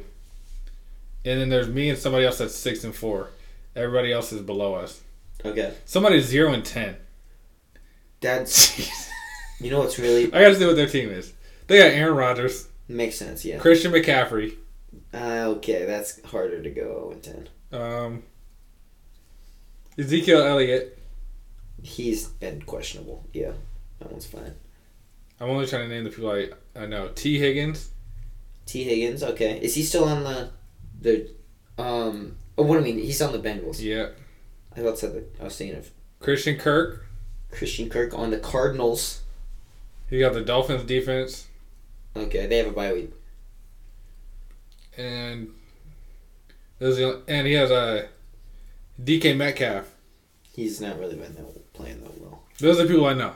And 1.25 1.41
then 1.41 1.49
there's 1.49 1.67
me 1.69 1.89
and 1.89 1.97
somebody 1.97 2.25
else 2.25 2.37
that's 2.37 2.55
6 2.55 2.83
and 2.83 2.93
4. 2.95 3.29
Everybody 3.75 4.11
else 4.11 4.31
is 4.33 4.41
below 4.41 4.75
us. 4.75 5.01
Okay. 5.43 5.73
Somebody's 5.85 6.25
0 6.25 6.53
and 6.53 6.63
10. 6.65 6.95
That's 8.21 8.77
you 9.59 9.69
know 9.71 9.79
what's 9.79 9.97
really 9.99 10.25
I 10.33 10.41
gotta 10.41 10.55
see 10.55 10.65
what 10.65 10.75
their 10.75 10.87
team 10.87 11.09
is. 11.09 11.33
They 11.67 11.77
got 11.77 11.91
Aaron 11.91 12.15
Rodgers, 12.15 12.67
makes 12.87 13.15
sense. 13.17 13.43
Yeah. 13.45 13.57
Christian 13.59 13.91
McCaffrey, 13.91 14.55
Uh, 15.13 15.45
okay, 15.57 15.85
that's 15.85 16.23
harder 16.25 16.61
to 16.61 16.69
go 16.69 16.81
0 16.83 17.11
and 17.11 17.23
10. 17.71 17.79
um, 17.81 18.23
Ezekiel 19.97 20.41
Elliott. 20.43 20.94
He's 21.85 22.27
been 22.27 22.63
questionable. 22.63 23.23
Yeah, 23.31 23.51
that 23.99 24.11
one's 24.11 24.25
fine. 24.25 24.55
I'm 25.39 25.49
only 25.49 25.67
trying 25.67 25.87
to 25.87 25.93
name 25.93 26.03
the 26.03 26.09
people 26.09 26.31
I, 26.31 26.49
I 26.75 26.87
know. 26.87 27.09
Tee 27.09 27.37
Higgins. 27.37 27.91
Tee 28.65 28.83
Higgins. 28.83 29.21
Okay, 29.21 29.59
is 29.61 29.75
he 29.75 29.83
still 29.83 30.05
on 30.05 30.23
the 30.23 30.49
the 30.99 31.29
um? 31.77 32.37
Oh, 32.57 32.63
what 32.63 32.75
do 32.75 32.79
I 32.79 32.83
mean? 32.83 32.97
He's 32.97 33.21
on 33.21 33.33
the 33.33 33.39
Bengals. 33.39 33.79
Yeah. 33.79 34.07
I 34.75 34.79
thought 34.79 34.97
said 34.97 35.13
that. 35.13 35.35
I 35.39 35.43
was 35.43 35.55
thinking 35.57 35.77
of 35.77 35.91
Christian 36.19 36.57
Kirk. 36.57 37.05
Christian 37.51 37.87
Kirk 37.87 38.17
on 38.17 38.31
the 38.31 38.39
Cardinals. 38.39 39.21
He 40.09 40.19
got 40.19 40.33
the 40.33 40.41
Dolphins 40.41 40.85
defense. 40.85 41.47
Okay, 42.15 42.47
they 42.47 42.57
have 42.57 42.67
a 42.67 42.71
bye 42.71 42.93
week. 42.93 43.13
And 44.97 45.53
those 46.79 46.97
the 46.97 47.21
and 47.27 47.45
he 47.45 47.53
has 47.53 47.69
a 47.69 48.07
DK 48.99 49.37
Metcalf. 49.37 49.94
He's 50.55 50.79
not 50.79 50.97
really 50.99 51.15
been 51.15 51.33
that, 51.35 51.73
playing 51.73 52.01
that 52.01 52.21
well. 52.21 52.41
Those 52.59 52.79
are 52.79 52.83
the 52.83 52.89
people 52.89 53.05
I 53.05 53.13
know. 53.13 53.33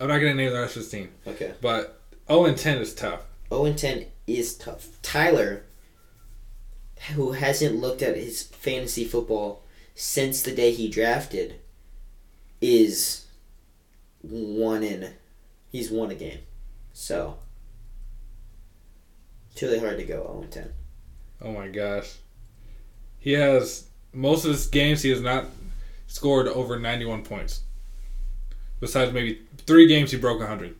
I'm 0.00 0.08
not 0.08 0.18
gonna 0.18 0.34
name 0.34 0.52
the 0.52 0.58
rest 0.60 0.76
of 0.76 0.82
his 0.82 0.90
team, 0.90 1.10
Okay. 1.26 1.54
but 1.60 2.00
0 2.28 2.46
and 2.46 2.56
10 2.58 2.78
is 2.78 2.94
tough. 2.94 3.22
0 3.50 3.64
and 3.66 3.78
10 3.78 4.06
is 4.26 4.56
tough. 4.56 4.88
Tyler, 5.02 5.64
who 7.14 7.32
hasn't 7.32 7.76
looked 7.76 8.02
at 8.02 8.16
his 8.16 8.42
fantasy 8.42 9.04
football 9.04 9.62
since 9.94 10.42
the 10.42 10.52
day 10.54 10.72
he 10.72 10.88
drafted, 10.88 11.60
is 12.60 13.26
one 14.20 14.82
in. 14.82 15.14
He's 15.70 15.90
won 15.90 16.10
a 16.10 16.14
game. 16.14 16.40
So, 16.92 17.38
it's 19.52 19.62
really 19.62 19.78
hard 19.78 19.98
to 19.98 20.04
go 20.04 20.22
0 20.24 20.40
and 20.42 20.50
10. 20.52 20.72
Oh 21.42 21.52
my 21.52 21.68
gosh. 21.68 22.14
He 23.20 23.32
has 23.32 23.86
most 24.12 24.44
of 24.44 24.50
his 24.52 24.66
games 24.66 25.02
he 25.02 25.10
has 25.10 25.20
not 25.20 25.46
scored 26.08 26.48
over 26.48 26.76
91 26.78 27.22
points. 27.22 27.62
Besides 28.80 29.12
maybe 29.12 29.42
three 29.58 29.86
games 29.86 30.10
he 30.10 30.16
broke 30.18 30.40
100. 30.40 30.74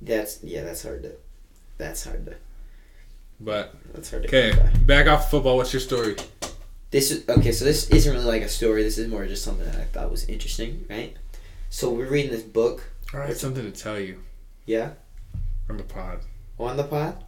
That's, 0.00 0.42
yeah, 0.42 0.62
that's 0.62 0.82
hard 0.82 1.02
to. 1.02 1.12
That's 1.78 2.04
hard 2.04 2.26
to. 2.26 2.34
But 3.40 3.74
That's 3.92 4.10
hard 4.10 4.22
to 4.22 4.28
okay, 4.28 4.56
back 4.84 5.08
off 5.08 5.28
football. 5.30 5.56
What's 5.56 5.72
your 5.72 5.80
story? 5.80 6.14
This 6.92 7.10
is 7.10 7.28
okay. 7.28 7.50
So 7.50 7.64
this 7.64 7.90
isn't 7.90 8.12
really 8.12 8.24
like 8.24 8.42
a 8.42 8.48
story. 8.48 8.84
This 8.84 8.98
is 8.98 9.08
more 9.08 9.26
just 9.26 9.44
something 9.44 9.64
that 9.64 9.74
I 9.76 9.84
thought 9.84 10.10
was 10.12 10.28
interesting, 10.28 10.84
right? 10.88 11.16
So 11.68 11.90
we're 11.90 12.08
reading 12.08 12.30
this 12.30 12.42
book. 12.42 12.84
I 13.12 13.26
have 13.26 13.36
something 13.36 13.64
to 13.64 13.72
tell 13.76 13.98
you 13.98 14.20
Yeah, 14.64 14.90
from 15.66 15.78
the 15.78 15.82
pod. 15.84 16.20
on 16.58 16.76
the 16.76 16.84
pod. 16.84 17.24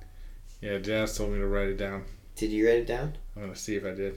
Yeah, 0.61 0.78
Jazz 0.78 1.16
told 1.16 1.32
me 1.32 1.38
to 1.38 1.47
write 1.47 1.68
it 1.68 1.78
down. 1.78 2.05
Did 2.36 2.51
you 2.53 2.66
write 2.66 2.78
it 2.78 2.86
down? 2.86 3.16
I'm 3.34 3.42
gonna 3.42 3.57
see 3.57 3.74
if 3.74 3.84
I 3.84 3.90
did. 3.95 4.16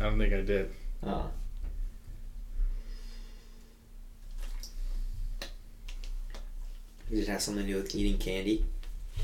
I 0.00 0.04
don't 0.04 0.18
think 0.18 0.32
I 0.32 0.40
did. 0.40 0.70
Oh. 1.04 1.30
Did 7.10 7.18
it 7.20 7.28
have 7.28 7.42
something 7.42 7.64
to 7.66 7.72
do 7.72 7.76
with 7.76 7.94
eating 7.94 8.18
candy? 8.18 8.64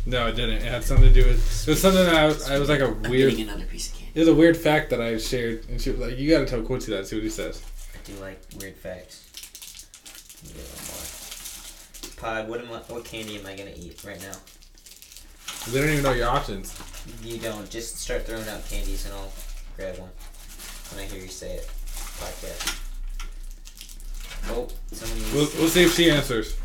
No, 0.05 0.27
it 0.27 0.33
didn't. 0.33 0.57
It 0.57 0.63
had 0.63 0.85
something 0.85 1.07
to 1.07 1.13
do 1.13 1.27
with. 1.27 1.39
It 1.67 1.71
was 1.71 1.81
something 1.81 2.05
that 2.05 2.15
I, 2.15 2.27
was- 2.27 2.49
I 2.51 2.59
was 2.59 2.69
like 2.69 2.81
a 2.81 2.87
I'm 2.89 3.03
weird. 3.03 3.31
getting 3.31 3.49
another 3.49 3.65
piece 3.67 3.89
of 3.93 3.99
candy. 3.99 4.13
It 4.15 4.21
was 4.21 4.29
a 4.29 4.35
weird 4.35 4.57
fact 4.57 4.91
that 4.91 5.01
I 5.01 5.17
shared, 5.19 5.65
and 5.69 5.81
she 5.81 5.91
was 5.91 6.01
like, 6.01 6.19
"You 6.19 6.31
gotta 6.31 6.47
tell 6.47 6.63
Quincy 6.63 6.93
that. 6.93 7.07
See 7.07 7.17
what 7.17 7.23
he 7.23 7.31
says." 7.31 7.63
I 7.95 7.99
do 8.07 8.15
like 8.21 8.41
weird 8.61 8.75
facts. 8.77 9.23
Let 10.45 10.55
me 10.55 10.61
get 10.61 10.69
one 10.71 10.87
more. 10.87 12.45
Pod, 12.45 12.49
what 12.49 12.61
am 12.61 12.73
I, 12.73 12.93
what 12.93 13.05
candy 13.05 13.39
am 13.39 13.47
I 13.47 13.57
gonna 13.57 13.73
eat 13.77 14.03
right 14.05 14.21
now? 14.21 14.33
They 15.71 15.81
don't 15.81 15.91
even 15.91 16.03
know 16.03 16.13
your 16.13 16.29
options. 16.29 16.75
You 17.23 17.39
don't. 17.39 17.69
Just 17.71 17.99
start 17.99 18.27
throwing 18.27 18.49
out 18.49 18.67
candies 18.69 19.05
and 19.07 19.15
I'll 19.15 19.33
grab 19.77 19.99
one 19.99 20.11
when 20.93 21.05
I 21.05 21.07
hear 21.09 21.23
you 21.23 21.29
say 21.29 21.53
it. 21.55 21.67
Podcast. 22.19 22.83
Oh, 24.49 24.69
somebody 24.93 25.21
needs 25.21 25.33
We'll, 25.35 25.47
to- 25.47 25.57
we'll 25.59 25.69
see 25.69 25.85
if 25.85 25.95
she 25.95 26.11
answers. 26.11 26.57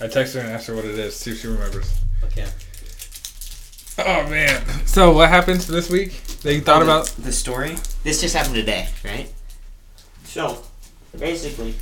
I 0.00 0.08
text 0.08 0.34
her 0.34 0.40
and 0.40 0.48
ask 0.50 0.66
her 0.66 0.74
what 0.74 0.84
it 0.84 0.98
is. 0.98 1.14
See 1.16 1.30
if 1.32 1.40
she 1.40 1.46
remembers. 1.48 1.92
Okay. 2.24 2.46
Oh 3.98 4.26
man. 4.28 4.62
So 4.86 5.12
what 5.12 5.28
happened 5.28 5.60
this 5.62 5.90
week? 5.90 6.22
They 6.42 6.60
thought 6.60 6.82
um, 6.82 6.88
about 6.88 7.06
the 7.18 7.32
story. 7.32 7.76
This 8.02 8.20
just 8.22 8.34
happened 8.34 8.54
today, 8.54 8.88
right? 9.04 9.30
So, 10.24 10.62
basically, 11.18 11.74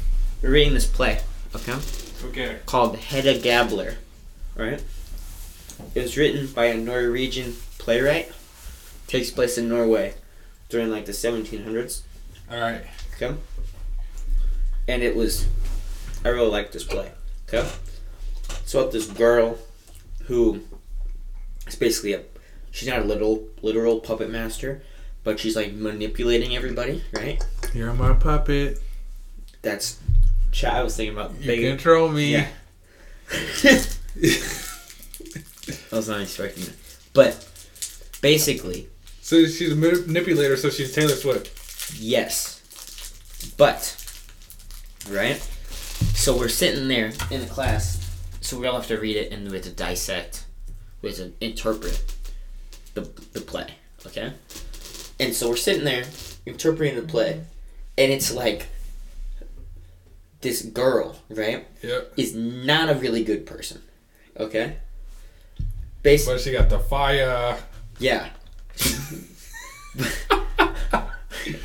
we're 0.43 0.51
reading 0.51 0.75
this 0.75 0.87
play, 0.87 1.21
okay, 1.55 1.75
Okay. 2.25 2.57
called 2.67 2.97
Hedda 2.97 3.39
Gabler, 3.41 3.97
right? 4.57 4.83
It 5.95 6.03
was 6.03 6.17
written 6.17 6.47
by 6.49 6.67
a 6.67 6.77
Norwegian 6.77 7.55
playwright. 7.79 8.33
Takes 9.07 9.31
place 9.31 9.59
in 9.59 9.69
Norway 9.69 10.15
during 10.69 10.91
like 10.91 11.07
the 11.07 11.13
1700s, 11.13 12.03
Alright. 12.51 12.85
okay? 13.17 13.35
And 14.87 15.03
it 15.03 15.15
was, 15.17 15.47
I 16.25 16.29
really 16.29 16.49
liked 16.51 16.73
this 16.73 16.85
play, 16.85 17.11
okay? 17.49 17.69
It's 18.51 18.75
about 18.75 18.93
this 18.93 19.07
girl 19.07 19.59
who 20.25 20.61
is 21.67 21.77
basically 21.77 22.13
a, 22.15 22.23
she's 22.71 22.89
not 22.89 23.01
a 23.01 23.05
little 23.05 23.47
literal 23.63 24.01
puppet 24.01 24.31
master, 24.31 24.83
but 25.25 25.39
she's 25.41 25.57
like 25.57 25.73
manipulating 25.73 26.55
everybody, 26.57 27.03
right? 27.13 27.43
You're 27.75 27.93
my 27.95 28.15
puppet. 28.15 28.79
That's. 29.63 29.99
I 30.67 30.83
was 30.83 30.97
thinking 30.97 31.15
about 31.17 31.33
You 31.41 31.47
big. 31.47 31.69
control 31.69 32.09
me. 32.09 32.33
Yeah. 32.33 32.49
I 35.93 35.97
was 35.97 36.09
not 36.09 36.21
expecting 36.23 36.65
that, 36.65 36.75
but 37.13 37.49
basically, 38.23 38.89
So 39.29 39.45
she's 39.45 39.73
a 39.73 39.77
manipulator, 39.77 40.57
so 40.57 40.71
she's 40.71 40.95
Taylor 40.95 41.15
Swift. 41.15 42.01
yes, 42.01 42.63
but 43.59 43.95
right. 45.11 45.37
So 46.15 46.35
we're 46.35 46.49
sitting 46.49 46.89
there 46.89 47.13
in 47.31 47.43
the 47.43 47.47
class, 47.47 48.11
so 48.41 48.59
we 48.59 48.67
all 48.67 48.77
have 48.77 48.87
to 48.87 48.99
read 48.99 49.17
it 49.17 49.31
and 49.31 49.47
we 49.47 49.53
have 49.57 49.65
to 49.67 49.71
dissect, 49.71 50.47
we 51.03 51.11
have 51.11 51.19
to 51.19 51.33
interpret 51.43 52.03
the 52.95 53.03
the 53.35 53.43
play, 53.43 53.75
okay? 54.07 54.33
And 55.21 55.35
so 55.35 55.51
we're 55.51 55.57
sitting 55.57 55.85
there 55.85 56.05
interpreting 56.47 56.97
the 56.97 57.03
play, 57.03 57.43
and 57.99 58.11
it's 58.11 58.33
like 58.33 58.69
this 60.41 60.63
girl, 60.63 61.19
right? 61.29 61.67
Yep. 61.83 62.15
is 62.17 62.35
not 62.35 62.89
a 62.89 62.95
really 62.95 63.25
good 63.25 63.45
person. 63.45 63.83
Okay? 64.41 64.77
Basically, 66.03 66.35
But 66.37 66.41
she 66.41 66.53
got 66.53 66.71
the 66.71 66.79
fire. 66.79 67.59
yeah. 67.99 68.31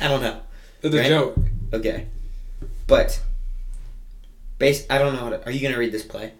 I 0.00 0.08
don't 0.08 0.22
know. 0.22 0.40
That's 0.80 0.94
a 0.94 1.08
joke. 1.08 1.36
Okay. 1.72 2.06
But, 2.86 3.20
base, 4.58 4.86
I 4.90 4.98
don't 4.98 5.14
know 5.14 5.20
how 5.20 5.30
to. 5.30 5.44
Are 5.46 5.50
you 5.50 5.60
going 5.60 5.72
to 5.72 5.78
read 5.80 5.92
this 5.92 6.02
play? 6.04 6.32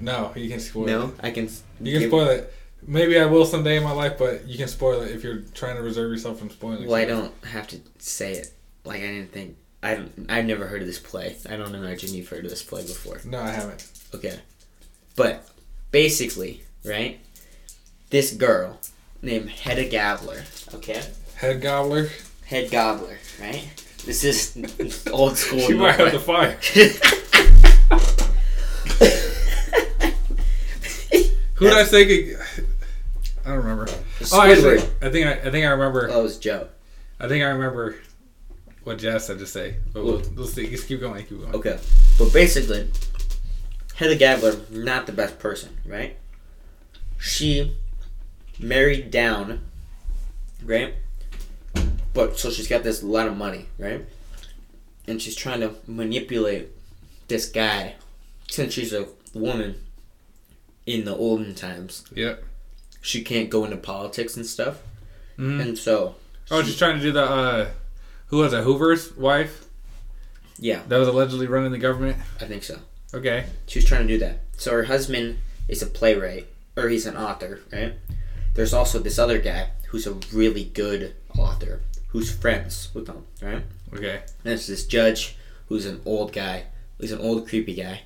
No, 0.00 0.32
you 0.34 0.48
can 0.48 0.60
spoil 0.60 0.86
No? 0.86 1.02
it. 1.02 1.06
No, 1.06 1.14
I 1.22 1.30
can. 1.30 1.44
You 1.80 1.92
can 1.92 2.00
give- 2.00 2.10
spoil 2.10 2.28
it. 2.28 2.52
Maybe 2.86 3.18
I 3.18 3.24
will 3.24 3.46
someday 3.46 3.78
in 3.78 3.82
my 3.82 3.92
life, 3.92 4.18
but 4.18 4.46
you 4.46 4.58
can 4.58 4.68
spoil 4.68 5.00
it 5.00 5.10
if 5.12 5.24
you're 5.24 5.38
trying 5.54 5.76
to 5.76 5.82
reserve 5.82 6.10
yourself 6.10 6.38
from 6.38 6.50
spoiling. 6.50 6.82
It. 6.82 6.88
Well, 6.88 6.96
I 7.00 7.06
don't 7.06 7.32
have 7.46 7.66
to 7.68 7.80
say 7.98 8.34
it. 8.34 8.52
Like, 8.84 8.98
I 9.00 9.06
didn't 9.06 9.32
think. 9.32 9.56
I 9.82 9.94
don't, 9.94 10.26
I've 10.28 10.44
never 10.44 10.66
heard 10.66 10.82
of 10.82 10.86
this 10.86 10.98
play. 10.98 11.36
I 11.48 11.56
don't 11.56 11.74
imagine 11.74 12.12
you've 12.12 12.28
heard 12.28 12.44
of 12.44 12.50
this 12.50 12.62
play 12.62 12.82
before. 12.82 13.20
No, 13.24 13.40
I 13.40 13.50
haven't. 13.52 13.88
Okay. 14.14 14.38
But, 15.16 15.48
basically, 15.92 16.62
right? 16.84 17.20
This 18.10 18.32
girl 18.32 18.78
named 19.24 19.50
Hedda 19.50 19.88
Gabler, 19.88 20.44
okay? 20.74 21.02
Head 21.36 21.60
gobbler. 21.60 22.08
Head 22.44 22.70
gobbler, 22.70 23.18
right? 23.40 23.68
This 24.04 24.22
is 24.22 25.06
old 25.10 25.36
school. 25.36 25.60
She 25.60 25.72
might 25.74 25.92
have 25.92 26.12
the 26.12 26.20
fire. 26.20 26.58
Who 31.54 31.66
did 31.66 31.74
I 31.74 31.84
say? 31.84 32.04
Could, 32.04 32.38
I 33.44 33.48
don't 33.48 33.58
remember. 33.58 33.86
Oh, 34.32 34.42
actually, 34.42 34.78
Squidward. 34.78 34.90
I 35.00 35.10
think 35.10 35.26
I, 35.26 35.32
I 35.32 35.50
think 35.50 35.64
I 35.66 35.70
remember. 35.70 36.08
Oh, 36.10 36.20
it 36.20 36.22
was 36.22 36.38
Joe. 36.38 36.68
I 37.18 37.28
think 37.28 37.44
I 37.44 37.48
remember 37.48 37.96
what 38.82 38.98
Jazz 38.98 39.26
said 39.26 39.38
to 39.38 39.46
say. 39.46 39.76
But 39.92 40.04
we'll, 40.04 40.22
we'll 40.34 40.46
see. 40.46 40.68
Just 40.68 40.86
keep 40.86 41.00
going. 41.00 41.24
Keep 41.24 41.40
going. 41.40 41.54
Okay. 41.54 41.78
But 42.18 42.32
basically, 42.32 42.90
Hedda 43.94 44.16
Gabler, 44.16 44.56
not 44.70 45.06
the 45.06 45.12
best 45.12 45.38
person, 45.38 45.70
right? 45.86 46.16
She 47.18 47.74
married 48.58 49.10
down, 49.10 49.60
right? 50.64 50.94
But 52.12 52.38
so 52.38 52.50
she's 52.50 52.68
got 52.68 52.82
this 52.84 53.02
lot 53.02 53.26
of 53.26 53.36
money, 53.36 53.66
right? 53.78 54.04
And 55.06 55.20
she's 55.20 55.36
trying 55.36 55.60
to 55.60 55.74
manipulate 55.86 56.68
this 57.28 57.46
guy 57.46 57.94
since 58.48 58.72
she's 58.72 58.92
a 58.92 59.08
woman 59.34 59.74
in 60.86 61.04
the 61.04 61.14
olden 61.16 61.54
times. 61.54 62.04
Yeah. 62.14 62.36
She 63.00 63.22
can't 63.22 63.50
go 63.50 63.64
into 63.64 63.76
politics 63.76 64.36
and 64.36 64.46
stuff. 64.46 64.78
Mhm. 65.38 65.60
And 65.60 65.78
so, 65.78 66.14
Oh, 66.50 66.62
she's 66.62 66.76
trying 66.78 66.96
to 66.98 67.02
do 67.02 67.10
the. 67.12 67.22
uh 67.24 67.70
Who 68.28 68.38
was 68.38 68.52
that? 68.52 68.62
Hoover's 68.64 69.14
wife 69.16 69.64
yeah, 70.58 70.82
that 70.88 70.98
was 70.98 71.08
allegedly 71.08 71.48
running 71.48 71.72
the 71.72 71.78
government. 71.78 72.16
I 72.40 72.44
think 72.44 72.62
so. 72.62 72.78
Okay. 73.12 73.46
She 73.66 73.80
was 73.80 73.86
trying 73.86 74.02
to 74.02 74.06
do 74.14 74.18
that. 74.20 74.40
So 74.56 74.70
her 74.72 74.84
husband 74.84 75.38
is 75.68 75.82
a 75.82 75.86
playwright, 75.86 76.46
or 76.76 76.88
he's 76.88 77.06
an 77.06 77.16
author, 77.16 77.58
right? 77.72 77.94
There's 78.54 78.72
also 78.72 78.98
this 78.98 79.18
other 79.18 79.38
guy 79.38 79.70
who's 79.88 80.06
a 80.06 80.14
really 80.32 80.64
good 80.64 81.14
author 81.36 81.80
who's 82.08 82.30
friends 82.30 82.90
with 82.94 83.06
them, 83.06 83.26
right? 83.42 83.64
Okay. 83.92 84.14
And 84.14 84.44
there's 84.44 84.68
this 84.68 84.86
judge 84.86 85.36
who's 85.68 85.84
an 85.84 86.00
old 86.04 86.32
guy, 86.32 86.66
who's 86.98 87.10
an 87.10 87.20
old 87.20 87.48
creepy 87.48 87.74
guy. 87.74 88.02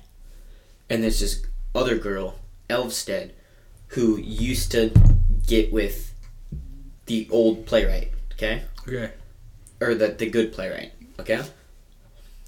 And 0.89 1.03
there's 1.03 1.19
this 1.19 1.43
other 1.75 1.95
girl, 1.95 2.39
Elvsted, 2.69 3.31
who 3.89 4.17
used 4.17 4.71
to 4.71 4.91
get 5.45 5.71
with 5.71 6.13
the 7.05 7.27
old 7.31 7.67
playwright, 7.67 8.11
okay? 8.33 8.63
Okay. 8.87 9.11
Or 9.79 9.93
the, 9.93 10.07
the 10.07 10.27
good 10.27 10.53
playwright, 10.53 10.93
okay? 11.19 11.43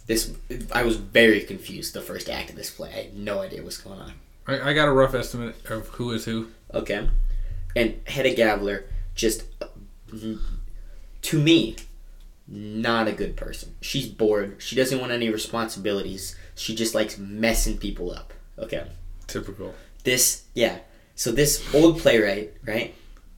This 0.08 0.34
I 0.72 0.82
was 0.82 0.98
very 0.98 1.42
confused 1.42 1.94
the 1.94 2.02
first 2.02 2.28
act 2.28 2.50
of 2.50 2.56
this 2.56 2.72
play. 2.72 2.90
I 2.90 3.04
had 3.04 3.16
no 3.16 3.42
idea 3.42 3.62
what's 3.64 3.78
going 3.78 4.00
on. 4.00 4.14
I, 4.48 4.72
I 4.72 4.74
got 4.74 4.88
a 4.88 4.92
rough 4.92 5.14
estimate 5.14 5.56
of 5.70 5.88
who 5.90 6.12
is 6.12 6.26
who. 6.26 6.48
Okay. 6.74 7.08
And 7.76 8.00
Hedda 8.08 8.34
Gabler, 8.36 8.86
just 9.16 9.44
to 11.22 11.40
me, 11.40 11.76
not 12.48 13.08
a 13.08 13.14
good 13.14 13.38
person. 13.38 13.76
She's 13.82 14.08
bored. 14.08 14.58
She 14.60 14.76
doesn't 14.76 15.00
want 15.00 15.12
any 15.12 15.30
responsibilities. 15.30 16.36
She 16.56 16.76
just 16.76 16.94
likes 16.94 17.18
messing 17.18 17.78
people 17.78 18.12
up. 18.12 18.34
Okay. 18.58 18.88
Typical. 19.28 19.74
This, 20.04 20.44
yeah. 20.54 20.80
So 21.16 21.32
this 21.32 21.64
old 21.74 22.00
playwright, 22.00 22.54
right? 22.66 22.94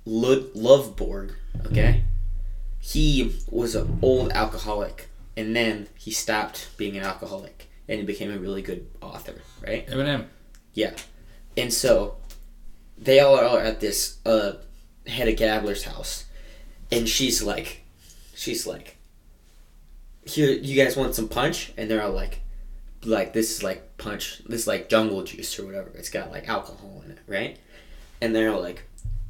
Lud- 0.06 0.54
Lovborg, 0.54 1.34
okay? 1.68 2.04
He 2.80 3.36
was 3.50 3.76
an 3.76 4.00
old 4.02 4.32
alcoholic, 4.32 5.10
and 5.38 5.56
then 5.56 5.88
he 5.98 6.12
stopped 6.12 6.70
being 6.78 6.98
an 6.98 7.04
alcoholic, 7.04 7.70
and 7.88 8.00
he 8.00 8.06
became 8.06 8.32
a 8.32 8.38
really 8.38 8.62
good 8.62 8.88
author, 9.02 9.36
right? 9.66 9.88
Eminem. 9.88 10.26
Yeah. 10.74 10.94
And 11.56 11.72
so 11.72 12.16
they 13.04 13.20
all 13.20 13.38
are 13.38 13.60
at 13.60 13.80
this 13.80 14.18
uh 14.26 14.54
Hedda 15.08 15.36
Gabler's 15.36 15.84
house. 15.84 16.26
And 16.92 17.08
she's 17.08 17.42
like 17.44 17.84
she's 18.36 18.66
like 18.68 18.98
Here 20.26 20.50
you 20.52 20.82
guys 20.82 20.96
want 20.96 21.16
some 21.16 21.28
punch? 21.28 21.74
And 21.78 21.90
they're 21.90 22.04
all 22.04 22.12
like 22.12 22.42
like 23.04 23.34
this 23.34 23.52
is 23.52 23.64
like 23.64 23.98
punch 23.98 24.42
this 24.46 24.62
is 24.62 24.68
like 24.68 24.90
jungle 24.90 25.24
juice 25.24 25.58
or 25.60 25.66
whatever. 25.66 25.90
It's 25.96 26.10
got 26.10 26.32
like 26.32 26.48
alcohol 26.48 27.02
in 27.06 27.12
it, 27.12 27.20
right? 27.28 27.58
And 28.22 28.36
they're 28.36 28.52
all 28.52 28.62
like 28.62 28.84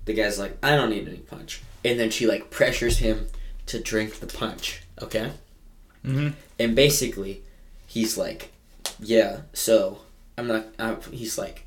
the 0.05 0.13
guy's 0.13 0.38
like, 0.38 0.57
I 0.61 0.76
don't 0.76 0.89
need 0.89 1.07
any 1.07 1.17
punch. 1.17 1.61
And 1.86 1.99
then 1.99 2.09
she 2.11 2.28
like 2.28 2.49
pressures 2.49 2.97
him 2.99 3.28
to 3.67 3.80
drink 3.80 4.19
the 4.19 4.28
punch, 4.28 4.84
okay? 5.01 5.32
Mm-hmm. 6.05 6.32
and 6.59 6.76
basically 6.76 7.43
he's 7.88 8.17
like 8.17 8.51
yeah 8.99 9.38
so 9.53 9.99
i'm 10.38 10.47
not 10.47 10.65
I'm, 10.78 10.99
he's 11.13 11.38
like 11.38 11.65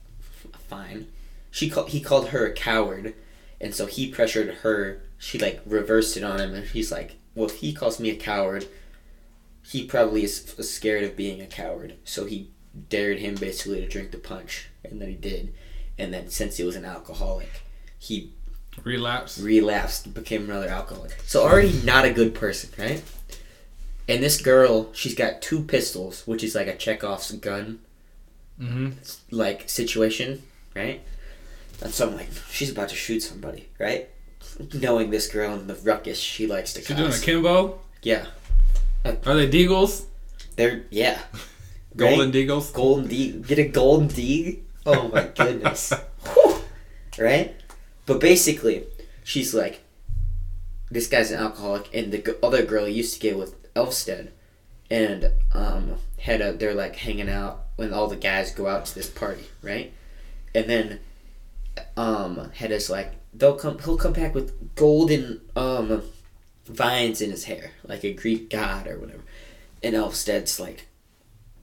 fine 0.69 1.07
she 1.57 1.71
called 1.71 1.89
he 1.89 2.01
called 2.01 2.29
her 2.29 2.45
a 2.47 2.53
coward 2.53 3.15
and 3.61 3.75
so 3.75 3.87
he 3.87 4.11
pressured 4.11 4.53
her 4.57 5.01
she 5.17 5.39
like 5.39 5.61
reversed 5.65 6.17
it 6.17 6.23
on 6.23 6.39
him 6.39 6.55
and 6.55 6.67
he's 6.67 6.93
like 6.93 7.17
well 7.35 7.47
if 7.47 7.57
he 7.57 7.73
calls 7.73 7.99
me 7.99 8.11
a 8.11 8.17
coward 8.17 8.67
he 9.63 9.85
probably 9.87 10.23
is 10.23 10.45
scared 10.61 11.03
of 11.03 11.17
being 11.17 11.41
a 11.41 11.47
coward 11.47 11.95
so 12.05 12.27
he 12.27 12.51
dared 12.91 13.19
him 13.19 13.35
basically 13.37 13.81
to 13.81 13.89
drink 13.89 14.11
the 14.11 14.19
punch 14.19 14.69
and 14.85 15.01
then 15.01 15.09
he 15.09 15.15
did 15.15 15.55
and 15.97 16.13
then 16.13 16.29
since 16.29 16.59
he 16.59 16.65
was 16.65 16.77
an 16.77 16.85
alcoholic 16.85 17.63
he 17.99 18.33
relapsed, 18.85 19.41
relapsed, 19.41 20.13
became 20.13 20.45
another 20.45 20.69
alcoholic. 20.69 21.17
So 21.25 21.43
already 21.43 21.73
not 21.85 22.05
a 22.05 22.13
good 22.13 22.35
person, 22.35 22.69
right? 22.79 23.03
And 24.07 24.23
this 24.23 24.39
girl, 24.41 24.93
she's 24.93 25.15
got 25.15 25.41
two 25.41 25.63
pistols, 25.63 26.27
which 26.27 26.45
is 26.45 26.55
like 26.55 26.67
a 26.67 26.77
Chekhov's 26.77 27.33
gun 27.33 27.81
Mm-hmm. 28.61 28.91
like 29.31 29.69
situation, 29.69 30.43
right? 30.75 31.03
And 31.83 31.93
so 31.93 32.09
I'm 32.09 32.16
like, 32.16 32.29
she's 32.51 32.70
about 32.70 32.89
to 32.89 32.95
shoot 32.95 33.20
somebody, 33.20 33.68
right? 33.79 34.09
Knowing 34.72 35.11
this 35.11 35.29
girl 35.29 35.53
and 35.55 35.68
the 35.68 35.74
ruckus 35.74 36.18
she 36.18 36.47
likes 36.47 36.72
to 36.74 36.81
She's 36.81 36.97
doing 36.97 37.09
a 37.09 37.12
cause. 37.12 37.20
Kimbo. 37.22 37.81
yeah, 38.03 38.27
Are 39.05 39.12
they 39.35 39.49
Deagles? 39.49 40.07
they're 40.57 40.85
yeah, 40.91 41.20
Golden? 41.97 42.33
Deagles. 42.33 42.72
golden 42.72 43.07
deeg. 43.09 43.47
Get 43.47 43.59
a 43.59 43.68
golden 43.68 44.09
deeg. 44.09 44.62
Oh 44.87 45.09
my 45.09 45.24
goodness. 45.37 45.93
Whew. 46.33 46.57
right? 47.18 47.55
But 48.07 48.20
basically, 48.20 48.85
she's 49.24 49.53
like, 49.55 49.83
this 50.91 51.09
guy's 51.09 51.31
an 51.31 51.41
alcoholic, 51.41 51.93
and 51.95 52.12
the 52.12 52.18
g- 52.18 52.33
other 52.43 52.64
girl 52.64 52.85
he 52.87 52.95
used 52.95 53.14
to 53.14 53.20
get 53.20 53.37
with 53.39 53.72
Elvsted, 53.74 54.29
and 54.91 55.33
um, 55.53 55.97
had 56.20 56.41
a, 56.41 56.53
they're 56.53 56.74
like 56.74 56.97
hanging 56.97 57.29
out 57.29 57.64
when 57.77 57.93
all 57.93 58.07
the 58.07 58.16
guys 58.16 58.53
go 58.53 58.66
out 58.68 58.87
to 58.87 58.95
this 58.95 59.11
party, 59.11 59.45
right? 59.62 59.93
And 60.55 60.70
then, 60.70 61.01
um, 61.97 62.51
Hedda's 62.55 62.91
like, 62.91 63.12
they'll 63.35 63.57
come, 63.57 63.79
he'll 63.81 63.99
come 63.99 64.12
back 64.12 64.35
with 64.35 64.74
golden 64.74 65.41
um 65.55 66.03
vines 66.66 67.20
in 67.20 67.31
his 67.31 67.45
hair, 67.45 67.72
like 67.85 68.05
a 68.05 68.12
Greek 68.12 68.51
god 68.51 68.87
or 68.87 68.99
whatever. 68.99 69.22
And 69.83 69.95
Elvsted's 69.95 70.59
like, 70.59 70.89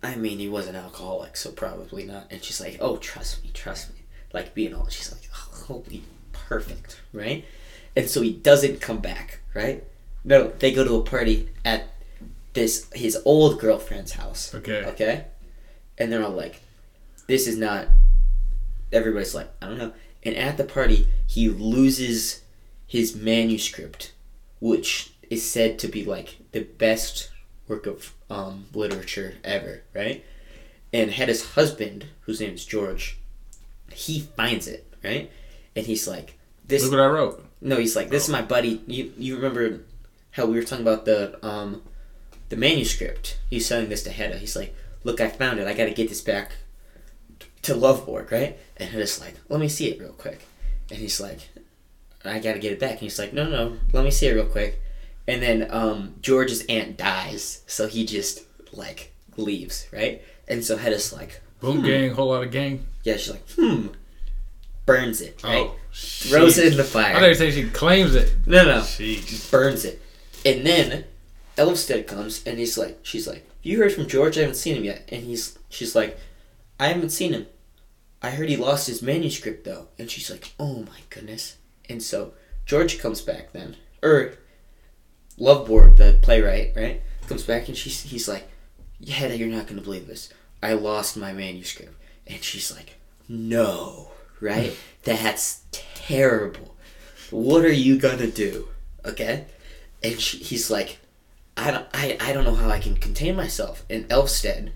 I 0.02 0.16
mean, 0.16 0.40
he 0.40 0.48
was 0.48 0.68
an 0.68 0.76
alcoholic, 0.76 1.38
so 1.38 1.52
probably 1.52 2.04
not. 2.04 2.28
And 2.30 2.44
she's 2.44 2.62
like, 2.62 2.78
oh, 2.80 2.98
trust 2.98 3.44
me, 3.44 3.52
trust 3.54 3.94
me. 3.94 4.02
Like 4.34 4.54
being 4.54 4.74
all, 4.74 4.88
she's 4.88 5.12
like, 5.12 5.30
oh, 5.34 5.66
holy, 5.66 6.04
perfect, 6.32 7.02
right? 7.12 7.46
And 7.96 8.10
so 8.10 8.22
he 8.22 8.34
doesn't 8.34 8.82
come 8.82 9.00
back, 9.00 9.40
right? 9.54 9.84
No, 10.24 10.52
they 10.60 10.72
go 10.72 10.84
to 10.84 10.96
a 10.96 11.04
party 11.04 11.50
at 11.66 11.90
this 12.54 12.88
his 12.94 13.18
old 13.26 13.60
girlfriend's 13.60 14.14
house. 14.14 14.54
Okay. 14.54 14.86
Okay. 14.86 15.26
And 15.98 16.12
they're 16.12 16.24
all 16.24 16.32
like, 16.32 16.62
this 17.28 17.48
is 17.48 17.58
not. 17.58 17.88
Everybody's 18.94 19.36
like, 19.36 19.50
I 19.62 19.68
don't 19.68 19.78
know. 19.78 19.94
And 20.24 20.36
at 20.36 20.58
the 20.58 20.64
party, 20.64 21.08
he 21.28 21.50
loses 21.50 22.44
his 22.88 23.16
manuscript, 23.16 24.14
which 24.60 25.14
is 25.30 25.44
said 25.44 25.80
to 25.80 25.88
be 25.88 26.06
like 26.06 26.38
the 26.52 26.62
best 26.62 27.32
work 27.68 27.86
of 27.86 28.14
um, 28.30 28.66
literature 28.74 29.36
ever, 29.44 29.82
right? 29.94 30.24
And 30.92 31.12
had 31.12 31.28
his 31.28 31.54
husband, 31.54 32.06
whose 32.22 32.40
name 32.40 32.54
is 32.54 32.66
George, 32.66 33.18
he 33.92 34.22
finds 34.22 34.68
it, 34.68 34.86
right? 35.04 35.32
And 35.76 35.86
he's 35.86 36.08
like, 36.08 36.38
this. 36.66 36.84
Look 36.84 36.92
what 36.92 37.02
I 37.02 37.08
wrote. 37.08 37.46
No, 37.62 37.78
he's 37.78 37.96
like, 37.96 38.10
this 38.10 38.24
is 38.24 38.30
my 38.30 38.42
buddy. 38.42 38.82
You 38.88 39.14
you 39.18 39.36
remember 39.36 39.82
how 40.32 40.46
we 40.46 40.56
were 40.56 40.64
talking 40.64 40.86
about 40.86 41.06
the 41.06 41.44
um 41.46 41.82
the 42.50 42.58
manuscript? 42.58 43.40
He's 43.50 43.66
selling 43.66 43.90
this 43.90 44.04
to 44.04 44.12
Hedda. 44.12 44.38
He's 44.38 44.56
like, 44.56 44.76
look, 45.04 45.20
I 45.20 45.30
found 45.30 45.60
it. 45.60 45.68
I 45.68 45.74
got 45.74 45.86
to 45.86 45.94
get 45.94 46.10
this 46.10 46.22
back 46.22 46.54
to 47.64 47.74
Lovborg, 47.74 48.32
right? 48.32 48.58
And 48.78 48.90
Hedda's 48.90 49.20
like, 49.20 49.36
let 49.50 49.60
me 49.60 49.68
see 49.68 49.90
it 49.90 50.00
real 50.00 50.14
quick. 50.14 50.46
And 50.90 51.00
he's 51.00 51.20
like, 51.20 51.40
I 52.26 52.40
got 52.40 52.54
to 52.54 52.60
get 52.60 52.72
it 52.72 52.80
back. 52.80 52.92
And 52.92 53.00
he's 53.02 53.20
like, 53.20 53.34
no, 53.34 53.50
no, 53.50 53.78
let 53.92 54.04
me 54.04 54.12
see 54.12 54.28
it 54.28 54.34
real 54.34 54.46
quick. 54.46 54.82
And 55.28 55.42
then 55.42 55.68
um 55.72 56.16
George's 56.22 56.66
aunt 56.68 56.98
dies, 56.98 57.64
so 57.68 57.88
he 57.88 58.06
just 58.06 58.42
like 58.74 59.14
leaves, 59.38 59.88
right? 59.94 60.22
And 60.48 60.64
so 60.64 60.78
Hedda's 60.78 61.14
like, 61.14 61.42
Boom 61.62 61.82
gang, 61.82 62.12
whole 62.12 62.28
lot 62.30 62.44
of 62.44 62.52
gang. 62.52 62.86
yeah, 63.04 63.16
she's 63.16 63.32
like, 63.32 63.50
hmm, 63.58 63.88
burns 64.86 65.22
it, 65.22 65.42
right? 65.44 65.68
Oh, 65.70 65.76
Throws 65.94 66.58
it 66.58 66.72
in 66.74 66.78
the 66.78 66.84
fire. 66.84 67.16
I 67.16 67.20
thought 67.20 67.28
you 67.30 67.36
said 67.36 67.54
she 67.54 67.70
claims 67.70 68.16
it. 68.16 68.34
No, 68.46 68.66
no. 68.66 68.80
Sheesh. 68.82 69.50
burns 69.52 69.86
it. 69.86 70.02
And 70.46 70.66
then 70.66 71.06
Elvsted 71.56 72.06
comes 72.08 72.44
and 72.46 72.58
he's 72.60 72.78
like, 72.78 73.00
she's 73.04 73.28
like, 73.28 73.48
you 73.62 73.78
heard 73.78 73.94
from 73.94 74.08
George? 74.08 74.38
I 74.38 74.42
haven't 74.42 74.56
seen 74.56 74.76
him 74.76 74.84
yet. 74.84 75.08
And 75.10 75.24
he's, 75.24 75.58
she's 75.70 75.96
like, 75.96 76.18
I 76.80 76.88
haven't 76.88 77.12
seen 77.12 77.32
him. 77.32 77.46
I 78.24 78.30
heard 78.30 78.48
he 78.48 78.56
lost 78.56 78.88
his 78.88 79.02
manuscript 79.02 79.66
though. 79.66 79.90
And 80.00 80.10
she's 80.10 80.32
like, 80.32 80.54
oh 80.58 80.80
my 80.84 81.00
goodness. 81.10 81.58
And 81.90 82.02
so 82.02 82.34
George 82.66 83.00
comes 83.00 83.22
back 83.22 83.52
then, 83.52 83.76
or 84.02 84.36
Lovborg, 85.38 85.98
the 85.98 86.18
playwright, 86.22 86.72
right, 86.76 87.02
comes 87.28 87.44
back 87.44 87.68
and 87.68 87.76
she's, 87.76 88.02
he's 88.04 88.30
like, 88.30 88.48
yeah, 89.00 89.28
you're 89.28 89.50
not 89.50 89.68
gonna 89.68 89.82
believe 89.82 90.08
this. 90.08 90.34
I 90.62 90.74
lost 90.74 91.18
my 91.18 91.34
manuscript. 91.34 91.94
And 92.26 92.42
she's 92.42 92.74
like, 92.74 92.96
no, 93.28 94.12
right? 94.40 94.78
That's 95.04 95.64
terrible. 95.74 96.76
What 97.32 97.66
are 97.66 97.72
you 97.72 98.00
gonna 98.00 98.28
do? 98.28 98.70
Okay? 99.04 99.46
And 100.02 100.18
she, 100.20 100.38
he's 100.38 100.72
like, 100.72 101.00
I 101.58 101.72
don't, 101.72 101.88
I, 101.94 102.18
I 102.22 102.32
don't 102.32 102.46
know 102.46 102.56
how 102.56 102.70
I 102.70 102.80
can 102.80 102.96
contain 102.96 103.36
myself. 103.36 103.84
And 103.90 104.08
Elvsted, 104.08 104.72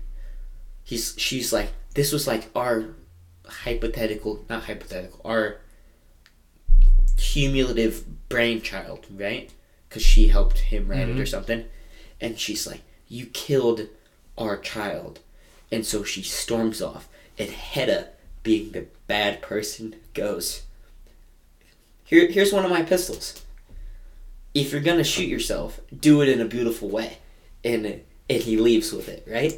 he's, 0.84 1.14
she's 1.16 1.52
like, 1.52 1.72
this 1.94 2.12
was 2.12 2.26
like 2.26 2.50
our 2.54 2.90
hypothetical, 3.48 4.44
not 4.48 4.64
hypothetical, 4.64 5.20
our 5.24 5.58
cumulative 7.16 8.28
brainchild, 8.28 9.06
right? 9.10 9.52
Because 9.88 10.02
she 10.02 10.28
helped 10.28 10.58
him 10.58 10.88
write 10.88 11.08
it 11.08 11.10
or 11.10 11.14
mm-hmm. 11.14 11.24
something. 11.24 11.64
And 12.20 12.38
she's 12.38 12.66
like, 12.66 12.82
you 13.08 13.26
killed 13.26 13.82
our 14.36 14.56
child. 14.56 15.20
And 15.70 15.84
so 15.84 16.04
she 16.04 16.22
storms 16.22 16.80
off. 16.80 17.08
And 17.38 17.50
Hedda, 17.50 18.08
being 18.42 18.72
the 18.72 18.86
bad 19.06 19.42
person, 19.42 19.96
goes, 20.14 20.62
Here, 22.04 22.30
here's 22.30 22.52
one 22.52 22.64
of 22.64 22.70
my 22.70 22.82
pistols. 22.82 23.44
If 24.54 24.72
you're 24.72 24.80
gonna 24.80 25.04
shoot 25.04 25.28
yourself, 25.28 25.80
do 25.96 26.20
it 26.22 26.28
in 26.28 26.40
a 26.40 26.46
beautiful 26.46 26.88
way. 26.88 27.18
And 27.64 27.84
and 28.30 28.42
he 28.42 28.56
leaves 28.56 28.92
with 28.92 29.08
it, 29.08 29.26
right? 29.26 29.54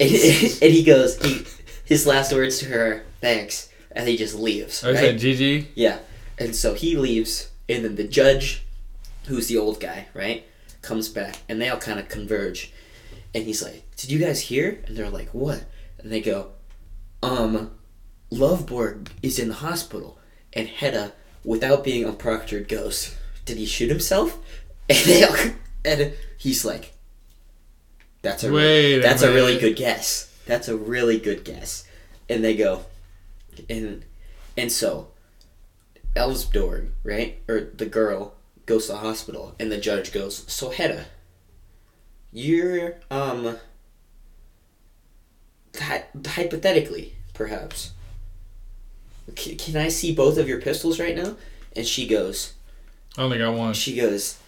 And, 0.00 0.10
and 0.62 0.72
he 0.72 0.82
goes, 0.84 1.20
he 1.22 1.44
his 1.84 2.06
last 2.06 2.32
words 2.32 2.58
to 2.58 2.66
her, 2.66 3.04
thanks, 3.20 3.68
and 3.92 4.08
he 4.08 4.16
just 4.16 4.34
leaves. 4.34 4.84
I 4.84 4.92
right? 4.92 4.98
said 4.98 5.18
GG. 5.18 5.66
Yeah. 5.74 5.98
And 6.38 6.54
so 6.54 6.74
he 6.74 6.96
leaves, 6.96 7.50
and 7.68 7.84
then 7.84 7.96
the 7.96 8.04
judge, 8.04 8.64
who's 9.26 9.48
the 9.48 9.56
old 9.56 9.80
guy, 9.80 10.06
right, 10.14 10.46
comes 10.82 11.08
back, 11.08 11.38
and 11.48 11.60
they 11.60 11.68
all 11.68 11.78
kind 11.78 11.98
of 11.98 12.08
converge. 12.08 12.72
And 13.34 13.44
he's 13.44 13.62
like, 13.62 13.84
Did 13.96 14.10
you 14.10 14.18
guys 14.18 14.42
hear? 14.42 14.80
And 14.86 14.96
they're 14.96 15.10
like, 15.10 15.28
What? 15.30 15.64
And 15.98 16.12
they 16.12 16.20
go, 16.20 16.52
Um, 17.22 17.72
Lovborg 18.30 19.08
is 19.22 19.38
in 19.38 19.48
the 19.48 19.54
hospital. 19.54 20.18
And 20.52 20.68
Hedda, 20.68 21.12
without 21.44 21.84
being 21.84 22.04
unproctored, 22.04 22.68
goes, 22.68 23.16
Did 23.44 23.58
he 23.58 23.66
shoot 23.66 23.90
himself? 23.90 24.38
And 24.90 25.04
they 25.04 25.22
all, 25.22 25.36
and 25.84 26.14
he's 26.38 26.64
like, 26.64 26.94
That's 28.22 28.42
a 28.42 28.50
Wait 28.50 29.00
a 29.00 29.02
that's 29.02 29.20
a 29.20 29.30
really 29.30 29.58
good 29.58 29.76
guess. 29.76 30.34
That's 30.46 30.68
a 30.68 30.76
really 30.78 31.18
good 31.18 31.44
guess. 31.44 31.84
And 32.30 32.42
they 32.42 32.56
go, 32.56 32.86
and 33.68 34.04
and 34.56 34.70
so 34.72 35.08
Elsdorg, 36.16 36.90
right, 37.04 37.40
or 37.48 37.60
the 37.60 37.86
girl 37.86 38.34
goes 38.66 38.86
to 38.86 38.92
the 38.92 38.98
hospital, 38.98 39.54
and 39.58 39.70
the 39.70 39.78
judge 39.78 40.12
goes, 40.12 40.44
"So 40.50 40.70
Hedda, 40.70 41.06
you're 42.32 42.96
um, 43.10 43.58
hy- 45.78 46.06
hypothetically, 46.26 47.14
perhaps, 47.34 47.92
can, 49.36 49.56
can 49.56 49.76
I 49.76 49.88
see 49.88 50.12
both 50.14 50.38
of 50.38 50.48
your 50.48 50.60
pistols 50.60 50.98
right 50.98 51.16
now?" 51.16 51.36
And 51.76 51.86
she 51.86 52.06
goes, 52.06 52.54
I 53.16 53.22
only 53.22 53.38
got 53.38 53.54
one. 53.54 53.74
she 53.74 53.94
goes, 53.96 54.38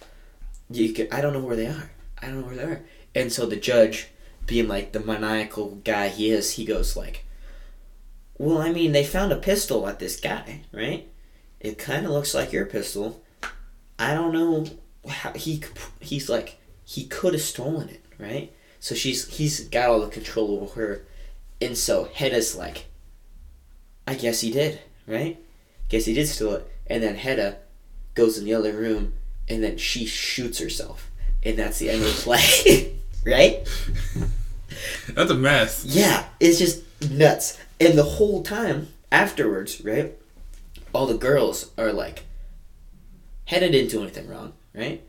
"You 0.69 0.91
can, 0.93 1.07
I 1.11 1.21
don't 1.21 1.33
know 1.33 1.39
where 1.39 1.55
they 1.55 1.67
are. 1.67 1.91
I 2.21 2.27
don't 2.27 2.41
know 2.41 2.47
where 2.47 2.55
they 2.55 2.63
are." 2.63 2.81
And 3.15 3.31
so 3.31 3.45
the 3.45 3.55
judge, 3.55 4.07
being 4.45 4.67
like 4.67 4.91
the 4.91 4.99
maniacal 4.99 5.75
guy 5.83 6.09
he 6.09 6.31
is, 6.31 6.53
he 6.53 6.65
goes 6.65 6.95
like, 6.95 7.25
"Well, 8.41 8.57
I 8.57 8.71
mean, 8.71 8.91
they 8.91 9.03
found 9.03 9.31
a 9.31 9.35
pistol 9.35 9.87
at 9.87 9.99
this 9.99 10.19
guy, 10.19 10.61
right? 10.71 11.07
It 11.59 11.77
kind 11.77 12.07
of 12.07 12.11
looks 12.11 12.33
like 12.33 12.51
your 12.51 12.65
pistol. 12.65 13.21
I 13.99 14.15
don't 14.15 14.33
know 14.33 14.65
how 15.07 15.31
he 15.33 15.63
he's 15.99 16.27
like 16.27 16.57
he 16.83 17.05
could 17.05 17.33
have 17.33 17.43
stolen 17.43 17.89
it, 17.89 18.03
right? 18.17 18.51
So 18.79 18.95
she's 18.95 19.27
he's 19.37 19.69
got 19.69 19.89
all 19.89 20.01
the 20.01 20.07
control 20.07 20.59
over 20.59 20.73
her, 20.73 21.05
and 21.61 21.77
so 21.77 22.05
Hedda's 22.05 22.55
like, 22.55 22.85
I 24.07 24.15
guess 24.15 24.41
he 24.41 24.49
did, 24.51 24.81
right? 25.05 25.37
Guess 25.89 26.05
he 26.05 26.15
did 26.15 26.27
steal 26.27 26.53
it. 26.53 26.67
And 26.87 27.03
then 27.03 27.15
Hedda 27.15 27.59
goes 28.15 28.39
in 28.39 28.45
the 28.45 28.55
other 28.55 28.73
room, 28.73 29.13
and 29.47 29.63
then 29.63 29.77
she 29.77 30.07
shoots 30.07 30.57
herself, 30.57 31.11
and 31.43 31.59
that's 31.59 31.77
the 31.77 31.91
end 31.91 32.01
of 32.01 32.07
the 32.07 32.21
play, 32.23 32.95
right? 33.23 33.67
That's 35.13 35.29
a 35.29 35.35
mess. 35.35 35.85
Yeah, 35.85 36.25
it's 36.39 36.57
just 36.57 36.81
nuts. 37.11 37.59
And 37.81 37.97
the 37.97 38.03
whole 38.03 38.43
time 38.43 38.89
afterwards, 39.11 39.83
right? 39.83 40.15
All 40.93 41.07
the 41.07 41.17
girls 41.17 41.71
are 41.79 41.91
like, 41.91 42.25
Hedda 43.45 43.71
didn't 43.71 43.89
do 43.89 44.03
anything 44.03 44.27
wrong, 44.27 44.53
right? 44.75 45.03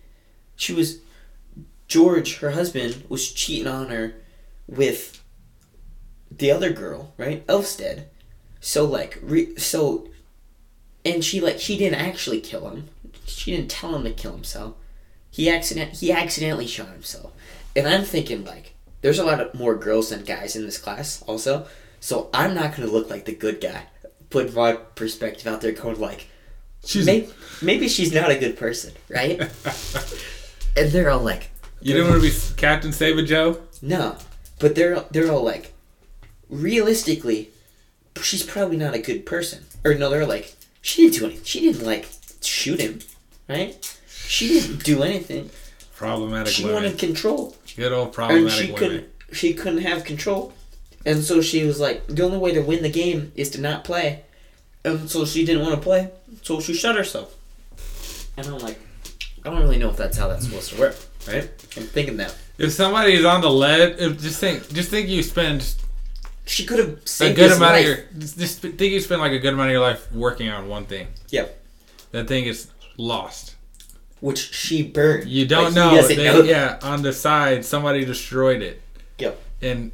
She 0.57 0.73
was, 0.73 1.01
George, 1.87 2.39
her 2.39 2.53
husband, 2.53 3.05
was 3.11 3.31
cheating 3.31 3.67
on 3.67 3.89
her 3.89 4.15
with 4.67 5.23
the 6.31 6.51
other 6.51 6.73
girl, 6.73 7.13
right? 7.19 7.47
Elvsted. 7.47 8.05
So 8.61 8.87
like, 8.87 9.19
re- 9.21 9.55
so, 9.57 10.09
and 11.05 11.23
she 11.23 11.43
like 11.43 11.61
she 11.61 11.77
didn't 11.77 12.01
actually 12.01 12.41
kill 12.41 12.71
him. 12.71 12.89
She 13.27 13.55
didn't 13.55 13.71
tell 13.71 13.95
him 13.95 14.05
to 14.05 14.13
kill 14.13 14.33
himself. 14.33 14.77
He 15.31 15.51
accident 15.51 15.97
he 15.97 16.11
accidentally 16.11 16.67
shot 16.67 16.89
himself. 16.89 17.33
And 17.77 17.87
I'm 17.87 18.05
thinking 18.05 18.45
like, 18.47 18.75
there's 19.03 19.19
a 19.19 19.25
lot 19.25 19.41
of 19.41 19.55
more 19.55 19.75
girls 19.75 20.09
than 20.09 20.25
guys 20.25 20.57
in 20.57 20.65
this 20.65 20.79
class 20.79 21.23
also. 21.27 21.67
So 22.03 22.29
I'm 22.35 22.53
not 22.53 22.75
gonna 22.77 22.91
look 22.91 23.09
like 23.09 23.25
the 23.27 23.33
good 23.35 23.61
guy. 23.61 23.85
Put 24.29 24.53
my 24.55 24.73
perspective 24.73 25.47
out 25.47 25.61
there, 25.61 25.71
going 25.71 26.01
like, 26.01 26.27
She's 26.85 27.07
maybe, 27.07 27.29
maybe 27.63 27.87
she's 27.89 28.13
not 28.13 28.29
a 28.31 28.37
good 28.37 28.57
person, 28.57 28.93
right? 29.09 29.39
and 30.77 30.91
they're 30.91 31.11
all 31.11 31.21
like, 31.21 31.51
You 31.81 31.95
didn't 31.95 32.11
want 32.11 32.23
to 32.25 32.29
be 32.29 32.37
Captain 32.57 32.93
Save 32.93 33.19
a 33.19 33.23
Joe? 33.23 33.63
no, 33.81 34.17
but 34.59 34.75
they're 34.75 34.99
they're 35.13 35.31
all 35.31 35.45
like, 35.45 35.73
realistically, 36.51 37.51
she's 38.21 38.43
probably 38.43 38.77
not 38.77 38.95
a 38.95 38.99
good 38.99 39.25
person. 39.25 39.65
Or 39.85 39.95
no, 39.95 40.11
they're 40.11 40.27
like, 40.27 40.55
she 40.81 41.03
didn't 41.09 41.19
do 41.19 41.25
anything. 41.27 41.45
She 41.45 41.61
didn't 41.61 41.87
like 41.87 42.09
shoot 42.43 42.81
him, 42.81 42.99
right? 43.49 43.99
She 44.09 44.49
didn't 44.49 44.83
do 44.85 45.03
anything. 45.05 45.51
Problematic 45.95 46.53
She 46.53 46.65
women. 46.65 46.83
wanted 46.83 46.99
control, 46.99 47.55
Good 47.77 47.93
old 47.93 48.07
and 48.07 48.15
problematic 48.15 48.51
she 48.53 48.73
women. 48.73 48.79
couldn't. 48.79 49.09
She 49.33 49.55
couldn't 49.55 49.83
have 49.83 50.05
control, 50.05 50.53
and 51.05 51.23
so 51.25 51.41
she 51.41 51.65
was 51.65 51.81
like, 51.81 52.07
the 52.07 52.23
only 52.25 52.39
way 52.39 52.53
to 52.53 52.61
win 52.61 52.83
the 52.83 52.91
game 52.91 53.33
is 53.37 53.51
to 53.51 53.61
not 53.61 53.85
play, 53.85 54.23
and 54.85 55.09
so 55.11 55.25
she 55.25 55.45
didn't 55.45 55.63
want 55.63 55.75
to 55.75 55.81
play, 55.81 56.11
so 56.43 56.61
she 56.61 56.75
shut 56.75 56.97
herself. 56.97 57.35
And 58.37 58.47
I'm 58.47 58.59
like, 58.59 58.79
I 59.45 59.51
don't 59.51 59.61
really 59.61 59.79
know 59.79 59.91
if 59.91 59.97
that's 59.97 60.17
how 60.17 60.29
that's 60.29 60.45
supposed 60.47 60.73
to 60.73 60.81
work, 60.81 60.97
right? 61.29 61.45
I'm 61.77 61.83
thinking 61.85 62.17
that 62.19 62.35
If 62.59 62.73
somebody 62.73 63.13
is 63.15 63.25
on 63.25 63.41
the 63.41 63.51
lead, 63.51 63.97
if, 63.99 64.21
just 64.23 64.39
think, 64.41 64.73
just 64.73 64.91
think 64.91 65.09
you 65.09 65.23
spend 65.23 65.75
she 66.45 66.65
could 66.67 66.79
have 66.81 66.89
a 67.21 67.33
good 67.35 67.53
amount 67.53 67.61
life. 67.61 67.81
of 67.83 67.87
your, 67.87 67.97
just 68.19 68.39
just 68.39 68.59
think 68.61 68.81
you 68.81 69.01
spend 69.01 69.21
like 69.21 69.33
a 69.33 69.39
good 69.39 69.55
amount 69.55 69.69
of 69.69 69.73
your 69.73 69.81
life 69.81 70.11
working 70.13 70.49
on 70.49 70.69
one 70.69 70.85
thing. 70.87 71.07
Yep. 71.31 71.57
That 72.11 72.27
thing 72.29 72.47
is 72.47 72.69
lost. 72.97 73.55
which 74.21 74.39
she 74.53 74.83
burned. 74.83 75.29
You 75.29 75.47
don't 75.47 75.67
Like, 75.67 75.75
know. 75.75 76.03
They- 76.07 76.17
know. 76.17 76.43
Yeah, 76.43 76.79
on 76.83 77.03
the 77.03 77.13
side, 77.13 77.65
somebody 77.65 78.05
destroyed 78.05 78.61
it. 78.63 78.81
Yep. 79.19 79.41
And 79.63 79.93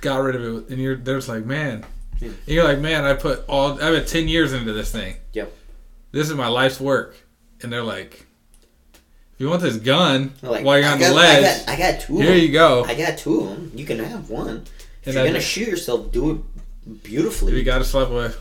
got 0.00 0.18
rid 0.22 0.36
of 0.36 0.42
it, 0.42 0.68
and 0.70 0.78
you're 0.80 0.96
there's 0.96 1.28
like, 1.28 1.44
man, 1.44 1.84
Yeah. 2.20 2.28
and 2.28 2.36
you're 2.48 2.64
like, 2.64 2.78
man, 2.78 3.04
I 3.04 3.14
put 3.14 3.44
all 3.48 3.72
I 3.74 3.90
put 3.90 4.06
ten 4.06 4.28
years 4.28 4.52
into 4.52 4.72
this 4.72 4.90
thing. 4.90 5.16
Yep. 5.32 5.52
This 6.12 6.28
is 6.30 6.34
my 6.36 6.48
life's 6.48 6.80
work, 6.80 7.16
and 7.62 7.72
they're 7.72 7.82
like, 7.82 8.26
if 8.94 9.40
you 9.40 9.48
want 9.48 9.62
this 9.62 9.76
gun 9.78 10.32
Like, 10.42 10.64
while 10.64 10.78
you're 10.78 10.88
on 10.88 10.98
got, 11.00 11.08
the 11.08 11.14
ledge, 11.14 11.44
I 11.44 11.64
got, 11.66 11.68
I 11.68 11.92
got 11.92 12.00
two. 12.02 12.16
here 12.18 12.28
of 12.30 12.34
them. 12.36 12.38
you 12.44 12.52
go. 12.52 12.84
I 12.84 12.94
got 12.94 13.18
two 13.18 13.40
of 13.40 13.46
them. 13.48 13.72
You 13.74 13.84
can 13.84 13.98
have 13.98 14.30
one. 14.30 14.64
If 15.02 15.08
And 15.08 15.14
you're 15.16 15.26
gonna 15.26 15.40
shoot 15.40 15.66
yourself, 15.68 16.12
do 16.12 16.30
it 16.86 17.02
beautifully. 17.02 17.56
you 17.56 17.64
got 17.64 17.78
to 17.78 17.84
sleep 17.84 18.10
with 18.10 18.40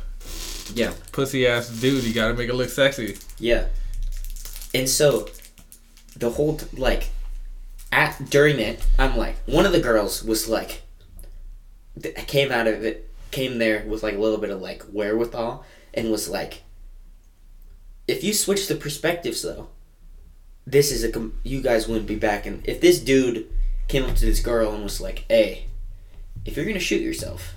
yeah. 0.76 0.94
pussy 1.12 1.48
ass 1.48 1.70
dude, 1.70 2.04
you 2.04 2.14
got 2.14 2.28
to 2.30 2.34
make 2.36 2.48
it 2.50 2.54
look 2.56 2.70
sexy. 2.70 3.18
Yeah. 3.40 3.66
And 4.76 4.88
so, 4.88 5.28
the 6.16 6.30
whole 6.30 6.58
t- 6.58 6.78
like, 6.78 7.10
at 7.92 8.30
during 8.30 8.60
it, 8.60 8.86
I'm 9.00 9.18
like, 9.18 9.36
one 9.46 9.66
of 9.66 9.72
the 9.72 9.80
girls 9.80 10.24
was 10.24 10.48
like, 10.48 10.82
th- 12.02 12.16
came 12.28 12.52
out 12.52 12.68
of 12.68 12.84
it, 12.84 13.10
came 13.32 13.58
there 13.58 13.84
with 13.88 14.04
like 14.04 14.16
a 14.16 14.20
little 14.20 14.38
bit 14.40 14.50
of 14.50 14.62
like 14.62 14.84
wherewithal, 14.84 15.64
and 15.94 16.12
was 16.12 16.30
like, 16.30 16.64
if 18.08 18.24
you 18.24 18.34
switch 18.34 18.68
the 18.68 18.76
perspectives 18.76 19.42
though, 19.42 19.70
this 20.66 20.92
is 20.92 21.04
a 21.04 21.12
com- 21.12 21.40
you 21.44 21.62
guys 21.62 21.88
wouldn't 21.88 22.08
be 22.08 22.16
back 22.16 22.46
and 22.46 22.66
If 22.68 22.80
this 22.82 23.00
dude 23.00 23.50
came 23.88 24.06
up 24.06 24.16
to 24.16 24.26
this 24.26 24.40
girl 24.40 24.74
and 24.74 24.84
was 24.84 25.02
like, 25.02 25.26
hey, 25.30 25.66
if 26.46 26.56
you're 26.56 26.66
gonna 26.66 26.80
shoot 26.80 27.02
yourself, 27.02 27.54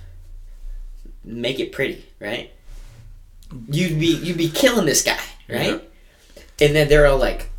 make 1.23 1.59
it 1.59 1.71
pretty, 1.71 2.05
right? 2.19 2.51
You'd 3.69 3.99
be 3.99 4.07
you'd 4.17 4.37
be 4.37 4.49
killing 4.49 4.85
this 4.85 5.03
guy, 5.03 5.19
right? 5.47 5.81
And 6.59 6.75
then 6.75 6.89
they're 6.89 7.05
all 7.07 7.17
like, 7.17 7.49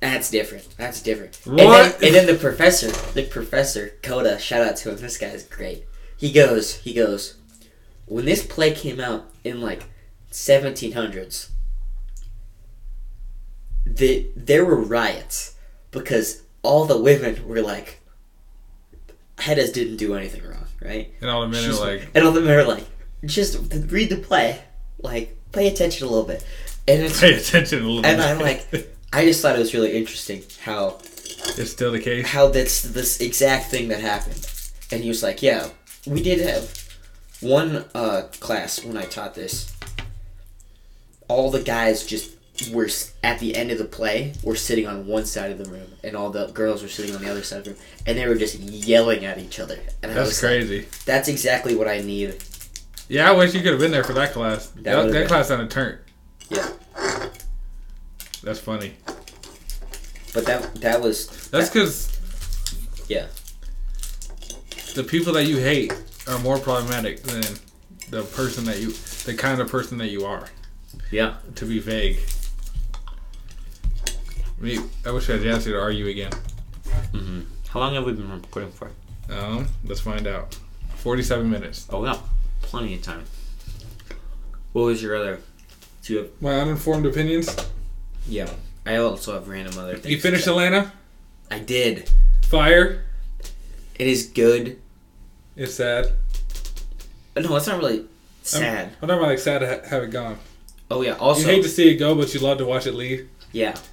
"That's 0.00 0.30
different. 0.30 0.66
That's 0.76 1.00
different." 1.00 1.38
And 1.46 1.54
What? 1.56 2.00
then, 2.00 2.08
and 2.08 2.14
then 2.14 2.26
the 2.26 2.34
professor, 2.34 2.90
the 3.12 3.22
professor 3.22 3.92
Coda, 4.02 4.38
shout 4.38 4.66
out 4.66 4.76
to 4.78 4.90
him. 4.90 4.96
This 4.98 5.16
guy's 5.16 5.44
great. 5.44 5.84
He 6.16 6.32
goes, 6.32 6.76
he 6.78 6.94
goes. 6.94 7.36
When 8.06 8.24
this 8.24 8.44
play 8.46 8.72
came 8.72 9.00
out 9.00 9.30
in 9.44 9.60
like 9.60 9.84
1700s, 10.32 11.50
the 13.84 14.26
there 14.36 14.64
were 14.64 14.76
riots 14.80 15.54
because 15.90 16.42
all 16.62 16.84
the 16.84 16.98
women 16.98 17.46
were 17.46 17.62
like, 17.62 18.00
Heddas 19.38 19.72
didn't 19.72 19.96
do 19.96 20.14
anything 20.14 20.42
wrong, 20.44 20.66
right? 20.82 21.12
And 21.20 21.30
all 21.30 21.42
the 21.42 21.48
men 21.48 21.62
She's- 21.62 21.78
are 21.78 21.96
like, 21.96 22.08
and 22.14 22.24
all 22.24 22.32
the 22.32 22.40
men 22.40 22.58
are 22.58 22.64
like, 22.64 22.84
just 23.24 23.58
read 23.90 24.10
the 24.10 24.16
play, 24.16 24.60
like 25.00 25.36
pay 25.52 25.68
attention 25.68 26.06
a 26.06 26.10
little 26.10 26.26
bit, 26.26 26.44
and 26.88 27.02
it's 27.02 27.20
pay 27.20 27.34
attention 27.34 27.82
a 27.82 27.86
little 27.86 28.06
and 28.06 28.18
bit. 28.18 28.26
I'm 28.26 28.38
like, 28.38 28.66
I 29.12 29.24
just 29.24 29.40
thought 29.42 29.56
it 29.56 29.60
was 29.60 29.72
really 29.74 29.96
interesting 29.96 30.42
how 30.62 30.98
it's 31.56 31.70
still 31.70 31.92
the 31.92 32.00
case. 32.00 32.26
how 32.26 32.48
that's 32.48 32.82
this 32.82 33.20
exact 33.20 33.70
thing 33.70 33.88
that 33.88 34.00
happened, 34.00 34.46
and 34.90 35.02
he 35.02 35.08
was 35.08 35.22
like, 35.22 35.42
yeah, 35.42 35.68
we 36.06 36.22
did 36.22 36.40
have 36.40 36.88
one 37.40 37.84
uh, 37.94 38.22
class 38.40 38.84
when 38.84 38.96
I 38.96 39.04
taught 39.04 39.34
this. 39.34 39.72
All 41.28 41.50
the 41.50 41.62
guys 41.62 42.06
just 42.06 42.32
were 42.72 42.88
at 43.22 43.38
the 43.38 43.54
end 43.54 43.70
of 43.70 43.78
the 43.78 43.84
play 43.84 44.32
were 44.42 44.56
sitting 44.56 44.86
on 44.86 45.06
one 45.06 45.26
side 45.26 45.50
of 45.50 45.58
the 45.58 45.68
room, 45.70 45.88
and 46.02 46.16
all 46.16 46.30
the 46.30 46.46
girls 46.48 46.82
were 46.82 46.88
sitting 46.88 47.14
on 47.14 47.22
the 47.22 47.30
other 47.30 47.42
side 47.42 47.58
of 47.58 47.64
the 47.64 47.70
room, 47.72 47.80
and 48.06 48.16
they 48.16 48.26
were 48.26 48.36
just 48.36 48.58
yelling 48.58 49.24
at 49.24 49.38
each 49.38 49.58
other. 49.60 49.78
And 50.02 50.12
I 50.12 50.14
That's 50.14 50.28
was 50.28 50.42
like, 50.42 50.50
crazy. 50.50 50.86
that's 51.04 51.28
exactly 51.28 51.74
what 51.74 51.88
I 51.88 52.00
need. 52.00 52.36
Yeah, 53.08 53.28
I 53.28 53.32
wish 53.32 53.54
you 53.54 53.60
could 53.60 53.72
have 53.72 53.80
been 53.80 53.90
there 53.90 54.04
for 54.04 54.14
that 54.14 54.32
class. 54.32 54.68
That, 54.68 54.96
would've 54.96 55.12
that 55.12 55.28
class 55.28 55.50
on 55.50 55.60
a 55.60 55.68
turn. 55.68 55.98
Yeah. 56.48 56.70
That's 58.42 58.58
funny. 58.60 58.94
But 60.32 60.44
that 60.46 60.74
that 60.76 61.00
was 61.00 61.48
That's 61.50 61.68
because 61.68 62.18
yeah. 63.08 63.26
The 64.96 65.04
people 65.04 65.32
that 65.34 65.44
you 65.44 65.58
hate 65.58 65.92
are 66.26 66.38
more 66.38 66.58
problematic 66.58 67.22
than 67.22 67.44
the 68.10 68.22
person 68.22 68.64
that 68.64 68.80
you, 68.80 68.92
the 69.24 69.34
kind 69.34 69.60
of 69.60 69.70
person 69.70 69.98
that 69.98 70.08
you 70.08 70.24
are. 70.24 70.48
Yeah. 71.10 71.36
To 71.56 71.66
be 71.66 71.78
vague. 71.78 72.18
Me, 74.58 74.78
I 75.04 75.10
wish 75.10 75.28
I 75.28 75.34
had 75.34 75.46
asked 75.46 75.66
you 75.66 75.74
to 75.74 75.78
argue 75.80 76.06
again. 76.08 76.32
Mm-hmm. 77.12 77.42
How 77.68 77.80
long 77.80 77.94
have 77.94 78.06
we 78.06 78.12
been 78.12 78.30
recording 78.30 78.72
for? 78.72 78.90
Um, 79.28 79.68
let's 79.84 80.00
find 80.00 80.26
out. 80.26 80.58
Forty-seven 80.94 81.48
minutes. 81.50 81.86
Oh, 81.90 82.02
yeah, 82.04 82.18
plenty 82.62 82.94
of 82.94 83.02
time. 83.02 83.24
What 84.72 84.82
was 84.82 85.02
your 85.02 85.14
other? 85.14 85.40
Do 86.02 86.12
you 86.12 86.18
have? 86.20 86.30
My 86.40 86.54
uninformed 86.58 87.04
opinions. 87.04 87.54
Yeah, 88.26 88.48
I 88.86 88.96
also 88.96 89.34
have 89.34 89.46
random 89.46 89.78
other 89.78 89.98
things. 89.98 90.06
You 90.06 90.18
finished 90.20 90.46
Atlanta? 90.46 90.90
I 91.50 91.58
did. 91.58 92.10
Fire. 92.46 93.04
It 93.98 94.06
is 94.06 94.26
good. 94.28 94.80
It's 95.56 95.74
sad. 95.74 96.12
No, 97.36 97.56
it's 97.56 97.66
not 97.66 97.78
really 97.78 98.06
sad. 98.42 98.92
I'm 99.00 99.08
not 99.08 99.20
like 99.22 99.38
sad 99.38 99.58
to 99.60 99.66
ha- 99.68 99.88
have 99.88 100.02
it 100.04 100.10
gone. 100.10 100.38
oh 100.90 101.02
yeah. 101.02 101.14
Also, 101.14 101.40
you 101.40 101.46
hate 101.46 101.62
to 101.62 101.68
see 101.68 101.90
it 101.90 101.96
go, 101.96 102.14
but 102.14 102.32
you 102.32 102.40
love 102.40 102.58
to 102.58 102.66
watch 102.66 102.86
it 102.86 102.92
leave. 102.94 103.28
yeah. 103.52 103.76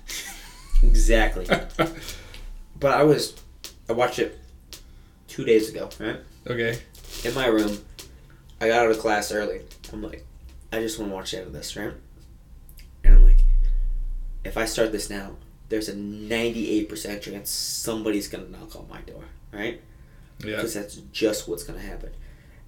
Exactly. 0.83 1.45
but 2.79 2.91
I 2.91 3.03
was, 3.03 3.35
I 3.87 3.93
watched 3.93 4.19
it 4.19 4.37
two 5.29 5.45
days 5.45 5.69
ago. 5.69 5.89
Right. 5.97 6.19
okay. 6.45 6.77
in 7.23 7.33
my 7.33 7.45
room. 7.47 7.77
I 8.59 8.67
got 8.67 8.85
out 8.85 8.91
of 8.91 8.99
class 8.99 9.31
early. 9.31 9.61
I'm 9.93 10.01
like, 10.03 10.25
I 10.73 10.79
just 10.79 10.99
want 10.99 11.09
to 11.11 11.15
watch 11.15 11.33
out 11.35 11.47
of 11.47 11.53
this, 11.53 11.77
right? 11.77 11.93
And 13.05 13.15
I'm 13.15 13.23
like, 13.23 13.39
if 14.43 14.57
I 14.57 14.65
start 14.65 14.91
this 14.91 15.09
now, 15.09 15.37
there's 15.69 15.87
a 15.87 15.93
98% 15.93 17.21
chance 17.21 17.49
somebody's 17.49 18.27
gonna 18.27 18.49
knock 18.49 18.75
on 18.75 18.87
my 18.89 18.99
door, 19.01 19.23
right? 19.53 19.79
Yeah. 20.39 20.57
Because 20.57 20.73
that's 20.73 20.95
just 21.11 21.47
what's 21.47 21.63
gonna 21.63 21.79
happen. 21.79 22.11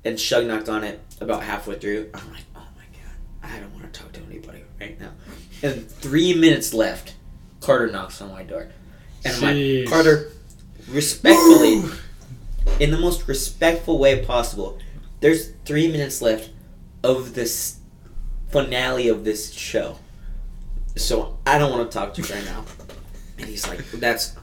And 0.03 0.20
Shug 0.20 0.45
knocked 0.45 0.70
on 0.70 0.84
it 0.84 0.99
about 1.20 1.43
halfway 1.43 1.80
through. 1.80 2.09
I'm 2.13 2.32
like, 2.32 2.43
oh 2.55 2.68
my 2.76 2.86
god, 2.93 3.16
I 3.55 3.59
don't 3.59 3.74
want 3.74 3.91
to 3.91 3.99
talk 3.99 4.11
to 4.13 4.22
anybody 4.30 4.63
right 4.80 4.99
now. 4.99 5.11
And 5.63 5.89
three 5.89 6.34
minutes 6.34 6.74
left. 6.74 7.16
Carter 7.61 7.91
knocks 7.91 8.22
on 8.22 8.32
my 8.32 8.43
door, 8.43 8.68
and 9.24 9.36
I'm 9.36 9.41
like, 9.41 9.89
Carter, 9.89 10.32
respectfully, 10.88 11.84
in 12.80 12.91
the 12.91 12.99
most 12.99 13.28
respectful 13.28 13.97
way 13.97 14.24
possible. 14.24 14.78
There's 15.20 15.49
three 15.66 15.91
minutes 15.91 16.22
left 16.22 16.51
of 17.03 17.34
this 17.34 17.78
finale 18.49 19.07
of 19.07 19.24
this 19.24 19.51
show. 19.51 19.97
So 20.95 21.39
I 21.47 21.57
don't 21.57 21.72
want 21.72 21.89
to 21.89 21.97
talk 21.97 22.13
to 22.13 22.22
you 22.22 22.36
right 22.36 22.45
now. 22.45 22.63
And 23.39 23.47
he's 23.47 23.68
like, 23.68 23.84
that's. 23.91 24.36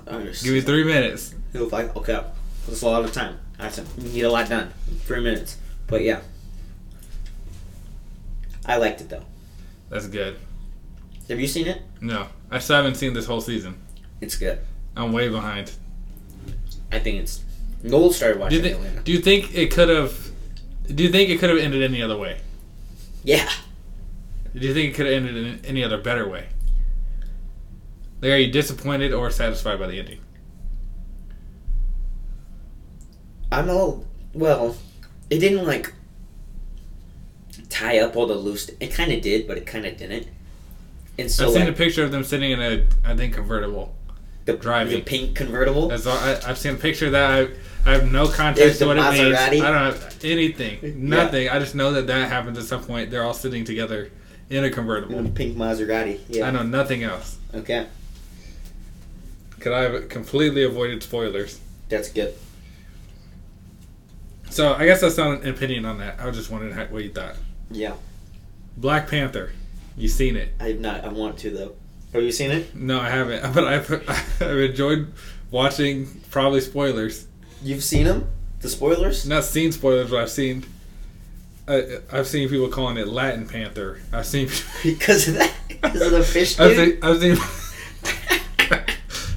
Give 0.43 0.55
me 0.55 0.61
three 0.61 0.85
minutes. 0.85 1.35
He 1.53 1.59
was 1.59 1.71
like, 1.71 1.95
okay, 1.97 2.25
that's 2.67 2.83
a 2.83 2.87
lot 2.87 3.05
of 3.05 3.13
time. 3.13 3.39
Said, 3.71 3.87
you 3.99 4.09
need 4.09 4.23
a 4.23 4.31
lot 4.31 4.49
done. 4.49 4.73
Three 5.05 5.21
minutes. 5.23 5.57
But 5.87 6.03
yeah. 6.03 6.21
I 8.67 8.77
liked 8.77 9.01
it 9.01 9.09
though. 9.09 9.25
That's 9.89 10.09
good. 10.09 10.37
Have 11.29 11.39
you 11.41 11.47
seen 11.47 11.67
it? 11.69 11.83
No, 12.01 12.27
I 12.51 12.59
still 12.59 12.77
haven't 12.77 12.97
seen 12.97 13.15
this 13.15 13.27
whole 13.27 13.41
season. 13.41 13.81
It's 14.21 14.37
good. 14.37 14.59
I'm 14.97 15.13
way 15.13 15.29
behind. 15.29 15.73
I 16.91 16.99
think 16.99 17.21
it's. 17.23 17.45
Noel 17.83 18.13
started 18.13 18.35
Do 18.35 18.41
watching 18.41 18.65
you, 18.65 18.71
Atlanta. 18.75 19.01
do 19.03 19.13
you 19.13 19.19
think 19.19 19.55
it 19.55 19.71
could 19.73 19.89
have? 19.89 20.31
Do 20.93 21.03
you 21.03 21.11
think 21.11 21.31
it 21.31 21.39
could 21.39 21.51
have 21.51 21.59
ended 21.59 21.83
any 21.83 22.03
other 22.03 22.17
way? 22.17 22.41
Yeah. 23.25 23.49
Do 24.55 24.67
you 24.67 24.75
think 24.75 24.93
it 24.93 24.97
could 24.97 25.07
have 25.07 25.15
ended 25.15 25.37
in 25.37 25.65
any 25.65 25.83
other 25.85 25.99
better 25.99 26.29
way? 26.29 26.47
Like, 28.21 28.33
are 28.33 28.37
you 28.37 28.53
disappointed 28.53 29.13
or 29.13 29.31
satisfied 29.31 29.79
by 29.79 29.87
the 29.87 29.99
ending? 29.99 30.19
I'm 33.53 33.71
all 33.71 34.05
well. 34.33 34.77
It 35.31 35.39
didn't 35.39 35.67
like 35.67 35.93
tie 37.69 37.99
up 38.01 38.17
all 38.17 38.27
the 38.27 38.35
loose. 38.35 38.71
It 38.81 38.93
kind 38.93 39.13
of 39.13 39.21
did, 39.23 39.47
but 39.47 39.57
it 39.59 39.67
kind 39.67 39.87
of 39.87 39.97
didn't. 39.97 40.27
And 41.19 41.31
so 41.31 41.47
I've 41.47 41.53
seen 41.53 41.61
like, 41.67 41.71
a 41.71 41.77
picture 41.77 42.05
of 42.05 42.11
them 42.13 42.25
sitting 42.25 42.51
in 42.53 42.61
a, 42.61 42.87
I 43.05 43.15
think, 43.15 43.35
convertible, 43.35 43.95
The, 44.47 44.55
Driving. 44.55 44.95
the 44.97 45.03
pink 45.03 45.37
convertible. 45.37 45.89
That's 45.89 46.07
all. 46.07 46.17
I, 46.17 46.41
I've 46.47 46.59
seen 46.59 46.75
a 46.75 46.79
picture 46.79 47.07
of 47.07 47.13
that. 47.13 47.31
I, 47.31 47.91
I 47.91 47.93
have 47.95 48.11
no 48.11 48.27
context 48.29 48.79
to 48.79 48.87
what 48.87 48.97
it 48.97 49.03
means. 49.13 49.37
I 49.37 49.51
don't 49.51 49.63
have 49.63 50.19
anything. 50.25 51.09
Nothing. 51.09 51.49
I 51.49 51.59
just 51.59 51.75
know 51.75 51.93
that 51.93 52.07
that 52.07 52.29
happens 52.29 52.57
at 52.59 52.65
some 52.65 52.83
point. 52.85 53.11
They're 53.11 53.25
all 53.25 53.35
sitting 53.35 53.65
together 53.65 54.11
in 54.49 54.65
a 54.65 54.71
convertible. 54.71 55.17
Mm, 55.17 55.35
pink 55.35 55.57
Maserati. 55.57 56.21
Yeah. 56.29 56.47
I 56.49 56.51
know 56.51 56.63
nothing 56.63 57.03
else. 57.03 57.39
Okay, 57.55 57.87
Because 59.55 59.73
I 59.73 59.81
have 59.83 60.09
completely 60.09 60.63
avoided 60.65 61.03
spoilers. 61.03 61.61
that's 61.91 62.11
good. 62.11 62.35
So 64.53 64.75
I 64.75 64.85
guess 64.85 65.01
that's 65.01 65.17
not 65.17 65.43
an 65.43 65.49
opinion 65.49 65.87
on 65.87 65.99
that. 65.99 66.21
I 66.21 66.27
was 66.27 66.37
just 66.37 66.51
wondering 66.51 66.75
how, 66.75 66.85
what 66.87 67.03
you 67.03 67.11
thought. 67.11 67.37
Yeah, 67.71 67.95
Black 68.77 69.09
Panther. 69.09 69.53
You 69.97 70.09
seen 70.09 70.37
it? 70.37 70.53
I've 70.61 70.79
not. 70.79 71.05
I 71.05 71.09
want 71.09 71.39
to 71.39 71.51
though. 71.51 71.75
Have 72.13 72.23
you 72.23 72.33
seen 72.33 72.51
it? 72.51 72.75
No, 72.75 73.01
I 73.01 73.09
haven't. 73.09 73.43
But 73.55 73.65
I've 73.65 73.91
I've 74.43 74.59
enjoyed 74.59 75.11
watching 75.51 76.21
probably 76.31 76.61
spoilers. 76.61 77.27
You've 77.63 77.83
seen 77.83 78.05
them? 78.05 78.29
The 78.61 78.69
spoilers? 78.69 79.27
Not 79.27 79.45
seen 79.45 79.73
spoilers, 79.73 80.11
but 80.11 80.21
I've 80.21 80.31
seen. 80.31 80.65
I, 81.67 81.99
I've 82.13 82.27
seen 82.27 82.49
people 82.51 82.69
calling 82.69 82.99
it 82.99 83.09
Latin 83.09 83.49
Panther. 83.49 84.01
I've 84.13 84.27
seen. 84.27 84.51
because 84.83 85.29
of 85.29 85.35
that. 85.35 85.55
Because 85.69 86.03
of 86.03 86.11
the 86.11 86.23
fish 86.23 86.61
I've 86.61 86.77
seen. 86.77 86.99
I've 87.03 87.21
seen 87.21 87.37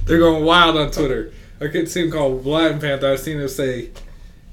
they're 0.04 0.18
going 0.18 0.44
wild 0.44 0.76
on 0.76 0.90
Twitter. 0.90 1.32
I 1.60 1.68
could 1.68 1.88
see 1.88 2.02
them 2.02 2.10
called 2.10 2.44
Latin 2.44 2.80
Panther. 2.80 3.12
I've 3.12 3.20
seen 3.20 3.38
them 3.38 3.48
say 3.48 3.90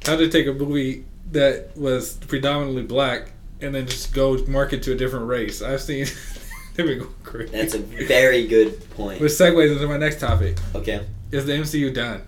how 0.05 0.15
to 0.15 0.29
take 0.29 0.47
a 0.47 0.53
movie 0.53 1.05
that 1.31 1.75
was 1.75 2.15
predominantly 2.27 2.83
black 2.83 3.31
and 3.61 3.73
then 3.73 3.87
just 3.87 4.13
go 4.13 4.37
market 4.47 4.83
to 4.83 4.91
a 4.91 4.95
different 4.95 5.27
race. 5.27 5.61
I've 5.61 5.81
seen. 5.81 6.05
they've 6.75 6.85
been 6.85 6.99
going 6.99 7.13
crazy. 7.23 7.51
That's 7.51 7.73
a 7.73 7.79
very 7.79 8.47
good 8.47 8.89
point. 8.91 9.21
Which 9.21 9.31
segues 9.31 9.71
into 9.73 9.87
my 9.87 9.97
next 9.97 10.19
topic. 10.19 10.57
Okay. 10.75 11.05
Is 11.31 11.45
the 11.45 11.53
MCU 11.53 11.93
done? 11.93 12.21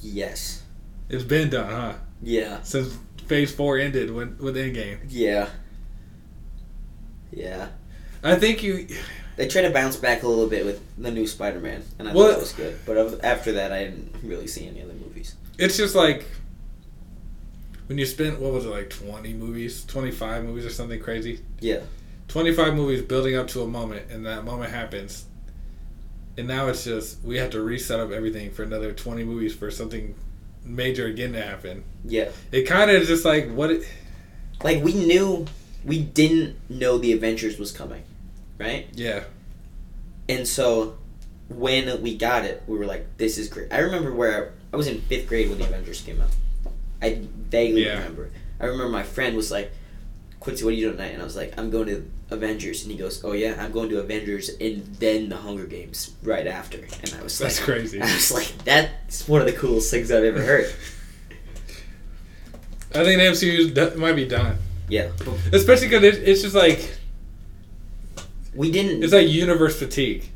Yes. 0.00 0.62
It's 1.08 1.24
been 1.24 1.50
done, 1.50 1.70
huh? 1.70 1.92
Yeah. 2.22 2.62
Since 2.62 2.96
Phase 3.26 3.52
Four 3.54 3.78
ended 3.78 4.10
with 4.10 4.38
with 4.40 4.56
Endgame. 4.56 4.98
Yeah. 5.08 5.48
Yeah. 7.32 7.68
I 8.22 8.36
think 8.36 8.62
you. 8.62 8.86
They 9.36 9.46
try 9.48 9.62
to 9.62 9.70
bounce 9.70 9.96
back 9.96 10.22
a 10.22 10.28
little 10.28 10.48
bit 10.48 10.66
with 10.66 10.82
the 10.98 11.10
new 11.10 11.26
Spider-Man, 11.26 11.82
and 11.98 12.08
I 12.08 12.12
Well- 12.12 12.28
thought 12.28 12.36
it 12.36 12.40
was 12.40 12.52
good. 12.52 12.78
But 12.84 13.24
after 13.24 13.52
that, 13.52 13.72
I 13.72 13.84
didn't 13.84 14.14
really 14.22 14.46
see 14.46 14.66
any 14.66 14.82
other 14.82 14.92
movies. 14.92 14.99
It's 15.60 15.76
just 15.76 15.94
like 15.94 16.24
when 17.86 17.98
you 17.98 18.06
spend 18.06 18.38
what 18.38 18.52
was 18.52 18.64
it 18.66 18.68
like 18.70 18.90
twenty 18.90 19.32
movies, 19.32 19.84
twenty 19.84 20.10
five 20.10 20.44
movies 20.44 20.64
or 20.64 20.70
something 20.70 21.00
crazy. 21.00 21.40
Yeah. 21.60 21.80
Twenty 22.28 22.52
five 22.52 22.74
movies 22.74 23.02
building 23.02 23.36
up 23.36 23.48
to 23.48 23.62
a 23.62 23.66
moment, 23.66 24.10
and 24.10 24.24
that 24.26 24.44
moment 24.44 24.70
happens, 24.72 25.24
and 26.38 26.46
now 26.46 26.68
it's 26.68 26.84
just 26.84 27.22
we 27.24 27.38
have 27.38 27.50
to 27.50 27.60
reset 27.62 27.98
up 28.00 28.10
everything 28.12 28.50
for 28.52 28.62
another 28.62 28.92
twenty 28.92 29.24
movies 29.24 29.54
for 29.54 29.70
something 29.70 30.14
major 30.64 31.06
again 31.06 31.32
to 31.32 31.42
happen. 31.42 31.82
Yeah. 32.04 32.30
It 32.52 32.62
kind 32.62 32.90
of 32.90 33.02
is 33.02 33.08
just 33.08 33.24
like 33.24 33.50
what. 33.50 33.70
It, 33.70 33.88
Like 34.62 34.84
we 34.84 34.92
knew, 34.92 35.46
we 35.84 36.00
didn't 36.02 36.56
know 36.68 36.98
the 36.98 37.12
Avengers 37.12 37.58
was 37.58 37.72
coming, 37.72 38.02
right? 38.58 38.86
yeah, 38.92 39.24
And 40.28 40.46
so 40.46 40.98
when 41.48 42.00
we 42.02 42.16
got 42.16 42.44
it, 42.44 42.62
we 42.66 42.78
were 42.78 42.86
like, 42.86 43.16
"This 43.16 43.38
is 43.38 43.48
great." 43.48 43.72
I 43.72 43.78
remember 43.78 44.12
where 44.12 44.52
I 44.72 44.76
was 44.76 44.86
in 44.86 45.00
fifth 45.02 45.26
grade 45.28 45.48
when 45.48 45.58
the 45.58 45.64
Avengers 45.66 46.00
came 46.00 46.20
out. 46.20 46.30
I 47.02 47.20
vaguely 47.50 47.84
Yeah. 47.84 47.98
remember. 47.98 48.30
I 48.60 48.66
remember 48.66 48.88
my 48.90 49.02
friend 49.02 49.36
was 49.36 49.50
like, 49.50 49.72
"Quincy, 50.38 50.64
what 50.64 50.70
are 50.70 50.76
you 50.76 50.82
doing 50.86 50.96
tonight?" 50.96 51.12
And 51.12 51.22
I 51.22 51.24
was 51.24 51.34
like, 51.36 51.54
"I'm 51.58 51.70
going 51.70 51.86
to 51.88 52.04
Avengers." 52.30 52.82
And 52.82 52.92
he 52.92 52.98
goes, 52.98 53.22
"Oh 53.24 53.32
yeah, 53.32 53.56
I'm 53.58 53.72
going 53.72 53.88
to 53.90 53.98
Avengers 54.00 54.50
and 54.60 54.84
then 55.00 55.28
the 55.28 55.36
Hunger 55.36 55.64
Games 55.66 56.12
right 56.22 56.46
after." 56.46 56.78
And 56.78 57.14
I 57.18 57.22
was 57.22 57.40
like, 57.40 57.48
that's 57.48 57.58
like, 57.60 57.64
crazy. 57.78 58.00
I 58.00 58.04
was 58.14 58.30
like, 58.32 58.52
"That's 58.64 59.26
one 59.26 59.40
of 59.40 59.46
the 59.46 59.54
coolest 59.54 59.90
things 59.90 60.10
I've 60.12 60.24
ever 60.24 60.42
heard." 60.42 60.70
I 62.94 63.04
think 63.04 63.20
the 63.20 63.26
MCU 63.26 63.96
might 63.96 64.14
be 64.14 64.26
done, 64.26 64.58
Yeah, 64.88 65.10
especially 65.52 65.86
because 65.88 66.02
it, 66.02 66.28
it's 66.28 66.42
just 66.42 66.56
like 66.56 66.90
we 68.54 68.70
didn't. 68.72 69.04
it's 69.04 69.12
like 69.12 69.28
universe 69.28 69.78
fatigue. 69.78 70.28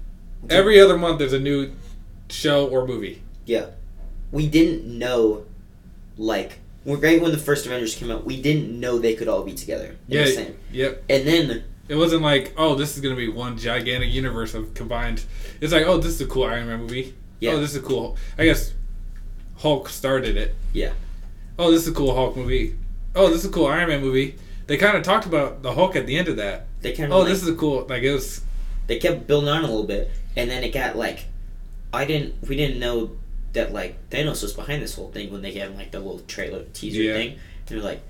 Every 0.48 0.80
other 0.80 0.96
month, 0.96 1.18
there's 1.18 1.32
a 1.32 1.40
new 1.40 1.72
show 2.30 2.68
or 2.68 2.86
movie. 2.86 3.22
Yeah. 3.44 3.66
We 4.34 4.48
didn't 4.48 4.84
know, 4.98 5.44
like, 6.18 6.58
right 6.84 7.22
when 7.22 7.30
the 7.30 7.38
first 7.38 7.66
Avengers 7.66 7.94
came 7.94 8.10
out, 8.10 8.24
we 8.26 8.42
didn't 8.42 8.78
know 8.78 8.98
they 8.98 9.14
could 9.14 9.28
all 9.28 9.44
be 9.44 9.54
together. 9.54 9.96
Yeah, 10.08 10.24
The 10.24 10.54
yep. 10.72 11.04
And 11.08 11.26
then, 11.26 11.62
It 11.88 11.94
wasn't 11.94 12.22
like, 12.22 12.52
oh, 12.56 12.74
this 12.74 12.96
is 12.96 13.00
gonna 13.02 13.14
be 13.14 13.28
one 13.28 13.56
gigantic 13.56 14.10
universe 14.12 14.52
of 14.54 14.74
combined. 14.74 15.24
It's 15.60 15.72
like, 15.72 15.86
oh, 15.86 15.98
this 15.98 16.14
is 16.14 16.20
a 16.20 16.26
cool 16.26 16.44
Iron 16.44 16.66
Man 16.66 16.80
movie. 16.80 17.14
Yeah. 17.38 17.52
Oh, 17.52 17.60
this 17.60 17.70
is 17.70 17.76
a 17.76 17.80
cool. 17.80 18.16
I 18.36 18.44
guess 18.44 18.72
Hulk 19.58 19.88
started 19.88 20.36
it. 20.36 20.54
Yeah. 20.72 20.92
Oh, 21.58 21.70
this 21.70 21.82
is 21.82 21.88
a 21.88 21.92
cool 21.92 22.14
Hulk 22.14 22.36
movie. 22.36 22.76
Oh, 23.14 23.28
this 23.28 23.44
is 23.44 23.50
a 23.50 23.52
cool 23.52 23.66
Iron 23.66 23.88
Man 23.88 24.00
movie. 24.00 24.34
They 24.66 24.76
kind 24.78 24.96
of 24.96 25.04
talked 25.04 25.26
about 25.26 25.62
the 25.62 25.72
Hulk 25.72 25.94
at 25.94 26.06
the 26.06 26.16
end 26.16 26.26
of 26.28 26.36
that. 26.38 26.66
they 26.80 26.92
kind 26.92 27.12
of 27.12 27.16
Oh, 27.16 27.20
like, 27.20 27.28
this 27.28 27.42
is 27.42 27.48
a 27.48 27.54
cool. 27.54 27.86
Like 27.88 28.02
it 28.02 28.12
was. 28.12 28.40
they 28.88 28.98
kept 28.98 29.28
building 29.28 29.48
on 29.48 29.62
a 29.62 29.66
little 29.68 29.84
bit, 29.84 30.10
and 30.36 30.50
then 30.50 30.64
it 30.64 30.72
got 30.72 30.96
like, 30.96 31.26
I 31.92 32.04
didn't, 32.04 32.34
we 32.48 32.56
didn't 32.56 32.80
know 32.80 33.12
that 33.54 33.72
like 33.72 34.10
Thanos 34.10 34.42
was 34.42 34.52
behind 34.52 34.82
this 34.82 34.94
whole 34.94 35.10
thing 35.10 35.32
when 35.32 35.42
they 35.42 35.52
had 35.52 35.76
like 35.76 35.90
the 35.90 35.98
little 35.98 36.20
trailer 36.20 36.64
teaser 36.72 37.02
Yeah. 37.02 37.14
thing, 37.14 37.28
and 37.32 37.38
they're 37.68 37.80
like, 37.82 38.02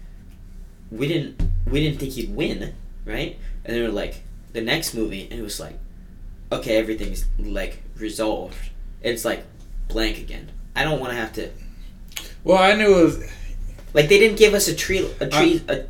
we 0.90 1.08
didn't, 1.08 1.40
we 1.70 1.80
didn't 1.82 1.98
think 2.00 2.12
he'd 2.12 2.34
win, 2.34 2.74
right? 3.04 3.38
And 3.64 3.76
they 3.76 3.82
were 3.82 3.88
like, 3.88 4.22
the 4.52 4.60
next 4.60 4.94
movie, 4.94 5.28
and 5.30 5.38
it 5.40 5.42
was 5.42 5.58
like, 5.60 5.78
okay, 6.52 6.76
everything's 6.76 7.24
like 7.38 7.82
resolved. 7.98 8.56
It's 9.02 9.24
like 9.24 9.44
blank 9.88 10.18
again. 10.18 10.50
I 10.76 10.84
don't 10.84 11.00
want 11.00 11.12
to 11.12 11.16
have 11.18 11.32
to 11.34 11.50
Well, 12.42 12.58
I 12.58 12.74
knew 12.74 12.98
it 12.98 13.04
was. 13.04 13.18
like 13.92 14.08
they 14.08 14.18
didn't 14.18 14.38
give 14.38 14.54
us 14.54 14.66
a 14.68 14.74
tree 14.74 15.08
a 15.20 15.26
tree 15.28 15.62
a 15.68 15.84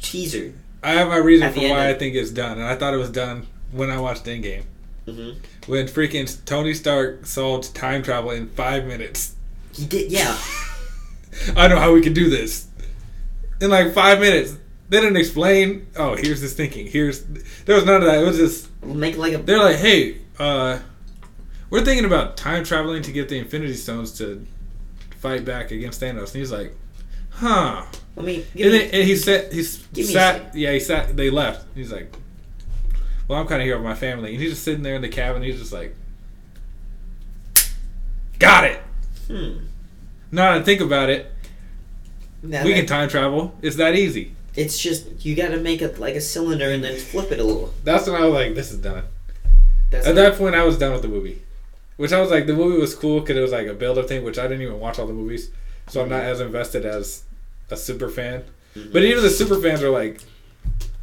teaser. 0.00 0.52
I 0.82 0.92
have 0.92 1.08
my 1.08 1.16
reason 1.16 1.52
for 1.52 1.60
why 1.60 1.86
of- 1.86 1.96
I 1.96 1.98
think 1.98 2.14
it's 2.14 2.30
done, 2.30 2.52
and 2.58 2.66
I 2.66 2.74
thought 2.76 2.94
it 2.94 2.98
was 2.98 3.10
done 3.10 3.46
when 3.72 3.90
I 3.90 3.98
watched 4.00 4.24
Endgame. 4.24 4.64
Mm-hmm. 5.06 5.38
When 5.66 5.86
freaking 5.86 6.44
Tony 6.44 6.74
Stark 6.74 7.26
solved 7.26 7.74
time 7.74 8.02
travel 8.02 8.30
in 8.30 8.48
five 8.50 8.86
minutes. 8.86 9.34
He 9.72 9.86
did, 9.86 10.12
yeah. 10.12 10.38
I 11.56 11.68
know 11.68 11.78
how 11.78 11.92
we 11.92 12.00
can 12.00 12.12
do 12.12 12.28
this. 12.30 12.68
In 13.60 13.70
like 13.70 13.92
five 13.92 14.20
minutes. 14.20 14.56
They 14.88 15.00
didn't 15.00 15.16
explain, 15.16 15.86
oh, 15.96 16.14
here's 16.14 16.40
this 16.42 16.52
thinking. 16.52 16.86
Here's 16.86 17.24
there 17.64 17.74
was 17.74 17.86
none 17.86 18.02
of 18.02 18.06
that. 18.06 18.22
It 18.22 18.26
was 18.26 18.36
just 18.36 18.68
We'll 18.82 18.94
make 18.94 19.16
like 19.16 19.32
a 19.32 19.38
they're 19.38 19.58
like, 19.58 19.76
hey, 19.76 20.18
uh 20.38 20.78
we're 21.70 21.84
thinking 21.84 22.04
about 22.04 22.36
time 22.36 22.62
traveling 22.64 23.02
to 23.02 23.10
get 23.10 23.28
the 23.28 23.38
Infinity 23.38 23.74
Stones 23.74 24.12
to 24.18 24.46
fight 25.18 25.44
back 25.44 25.70
against 25.70 26.00
Thanos. 26.00 26.32
And 26.32 26.36
he's 26.36 26.52
like, 26.52 26.76
huh. 27.30 27.86
Let 28.14 28.26
me. 28.26 28.44
And, 28.54 28.74
then, 28.74 28.90
and 28.92 29.04
he 29.04 29.16
said 29.16 29.52
he's 29.52 29.78
Give 29.92 30.06
me 30.06 30.12
a 30.12 30.14
sat 30.14 30.54
yeah, 30.54 30.72
he 30.72 30.80
sat 30.80 31.16
they 31.16 31.30
left. 31.30 31.66
He's 31.74 31.90
like 31.90 32.14
Well, 33.28 33.40
I'm 33.40 33.46
kinda 33.48 33.64
here 33.64 33.76
with 33.76 33.84
my 33.84 33.94
family 33.94 34.32
and 34.34 34.40
he's 34.42 34.50
just 34.52 34.64
sitting 34.64 34.82
there 34.82 34.94
in 34.96 35.02
the 35.02 35.08
cabin, 35.08 35.42
he's 35.42 35.58
just 35.58 35.72
like 35.72 35.94
Got 38.38 38.64
it. 38.64 38.80
hmm. 39.28 39.58
Now 40.30 40.52
that 40.52 40.60
I 40.60 40.62
think 40.64 40.80
about 40.80 41.08
it, 41.10 41.30
Now 42.42 42.64
we 42.64 42.70
that- 42.70 42.76
can 42.76 42.86
time 42.86 43.08
travel. 43.08 43.56
It's 43.62 43.76
that 43.76 43.94
easy. 43.94 44.34
It's 44.56 44.78
just 44.78 45.24
you 45.24 45.34
got 45.34 45.48
to 45.48 45.56
make 45.58 45.82
it 45.82 45.98
like 45.98 46.14
a 46.14 46.20
cylinder 46.20 46.70
and 46.70 46.82
then 46.84 46.96
flip 46.98 47.32
it 47.32 47.40
a 47.40 47.44
little. 47.44 47.72
That's 47.82 48.06
when 48.06 48.20
I 48.20 48.24
was 48.26 48.34
like, 48.34 48.54
this 48.54 48.70
is 48.70 48.78
done. 48.78 49.04
That's 49.90 50.06
At 50.06 50.14
that 50.16 50.36
point, 50.36 50.54
I 50.54 50.64
was 50.64 50.78
done 50.78 50.92
with 50.92 51.02
the 51.02 51.08
movie. 51.08 51.42
Which 51.96 52.12
I 52.12 52.20
was 52.20 52.30
like, 52.30 52.46
the 52.46 52.52
movie 52.54 52.78
was 52.80 52.94
cool 52.94 53.20
because 53.20 53.36
it 53.36 53.40
was 53.40 53.52
like 53.52 53.66
a 53.68 53.74
build 53.74 53.98
up 53.98 54.08
thing, 54.08 54.24
which 54.24 54.38
I 54.38 54.42
didn't 54.42 54.62
even 54.62 54.78
watch 54.80 54.98
all 54.98 55.06
the 55.06 55.12
movies. 55.12 55.50
So 55.88 56.02
I'm 56.02 56.08
not 56.08 56.22
as 56.22 56.40
invested 56.40 56.84
as 56.84 57.22
a 57.70 57.76
super 57.76 58.08
fan. 58.08 58.44
Mhm. 58.76 58.92
But 58.92 59.02
even 59.04 59.22
the 59.22 59.30
super 59.30 59.60
fans 59.60 59.82
are 59.82 59.90
like, 59.90 60.20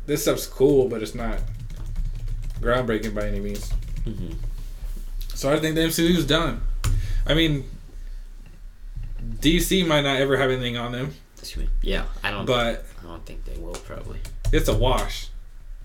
this 0.06 0.22
stuff's 0.24 0.48
cool, 0.48 0.88
but 0.90 1.02
it's 1.02 1.16
not 1.16 1.40
groundbreaking 2.62 3.14
by 3.16 3.28
any 3.28 3.40
means. 3.40 3.72
Mhm. 4.06 4.36
So 5.34 5.52
I 5.52 5.60
think 5.60 5.76
the 5.76 5.82
MCU 5.82 6.16
is 6.18 6.26
done. 6.26 6.62
I 7.26 7.34
mean, 7.34 7.66
DC 9.40 9.86
might 9.86 10.02
not 10.02 10.18
ever 10.18 10.38
have 10.38 10.50
anything 10.52 10.78
on 10.78 10.92
them, 10.92 11.14
Yeah, 11.82 12.06
I 12.24 12.32
don't. 12.32 12.46
but 12.46 12.86
I 13.02 13.08
don't 13.08 13.26
think 13.26 13.46
they 13.46 13.58
will 13.58 13.74
probably. 13.74 14.20
it's 14.52 14.68
a 14.68 14.76
wash. 14.76 15.28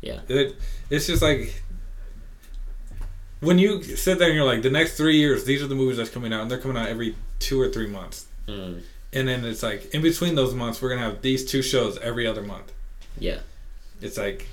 Yeah. 0.01 0.21
It, 0.29 0.57
it's 0.91 1.07
just 1.07 1.23
like 1.23 1.63
when 3.41 3.59
you 3.59 3.83
sit 3.83 4.19
there 4.19 4.29
and 4.29 4.37
you're 4.37 4.47
like, 4.47 4.63
the 4.63 4.71
next 4.71 4.97
three 4.97 5.17
years, 5.19 5.45
these 5.45 5.63
are 5.63 5.67
the 5.67 5.75
movies 5.75 5.99
that's 5.99 6.11
coming 6.11 6.33
out, 6.33 6.43
and 6.43 6.51
they're 6.51 6.59
coming 6.59 6.77
out 6.77 6.89
every 6.89 7.15
two 7.39 7.61
or 7.61 7.69
three 7.69 7.87
months. 7.87 8.27
Mm. 8.49 8.83
And 9.13 9.29
then 9.29 9.45
it's 9.45 9.63
like, 9.63 9.95
in 9.95 10.03
between 10.03 10.35
those 10.35 10.55
months, 10.55 10.81
we're 10.81 10.89
gonna 10.91 11.03
have 11.03 11.23
these 11.23 11.45
two 11.45 11.63
shows 11.63 11.99
every 11.99 12.27
other 12.27 12.43
month. 12.43 12.73
Yeah. 13.19 13.41
It's 14.01 14.17
like, 14.19 14.49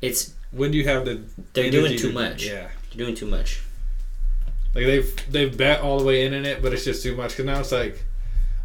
It's 0.00 0.32
when 0.50 0.70
do 0.70 0.78
you 0.78 0.84
have 0.84 1.04
the? 1.04 1.20
they're 1.52 1.70
doing 1.70 1.96
too 1.98 2.08
to- 2.08 2.14
much. 2.14 2.44
Yeah, 2.46 2.68
They're 2.90 3.04
doing 3.04 3.14
too 3.14 3.26
much. 3.26 3.60
like 4.74 4.86
they've 4.86 5.32
they've 5.32 5.56
bet 5.56 5.80
all 5.80 5.98
the 5.98 6.04
way 6.04 6.24
in 6.26 6.32
in 6.34 6.44
it, 6.46 6.62
but 6.62 6.72
it's 6.72 6.84
just 6.84 7.02
too 7.02 7.16
much. 7.16 7.30
Because 7.30 7.44
now 7.46 7.60
it's 7.60 7.72
like, 7.72 8.02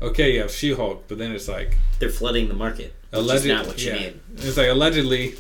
okay, 0.02 0.34
you 0.34 0.42
have 0.42 0.52
She 0.52 0.74
Hulk, 0.74 1.06
but 1.08 1.18
then 1.18 1.32
it's 1.32 1.48
like 1.48 1.78
They're 2.00 2.10
flooding 2.10 2.48
the 2.48 2.54
market. 2.54 2.94
Which 3.12 3.20
alleged. 3.22 3.46
is 3.46 3.52
not 3.52 3.68
what 3.68 3.84
you 3.84 3.92
yeah. 3.92 4.00
need. 4.00 4.20
It's 4.38 4.58
like 4.58 4.70
allegedly, 4.70 5.36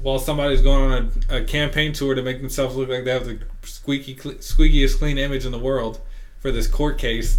while 0.00 0.18
somebody's 0.18 0.60
going 0.62 0.92
on 0.92 1.12
a, 1.30 1.38
a 1.38 1.44
campaign 1.44 1.92
tour 1.92 2.14
to 2.14 2.22
make 2.22 2.40
themselves 2.40 2.76
look 2.76 2.88
like 2.88 3.04
they 3.04 3.10
have 3.10 3.24
the 3.26 3.38
squeaky 3.62 4.14
squeakiest 4.16 4.98
clean 4.98 5.18
image 5.18 5.44
in 5.46 5.52
the 5.52 5.58
world 5.58 6.00
for 6.40 6.50
this 6.52 6.66
court 6.66 6.98
case 6.98 7.38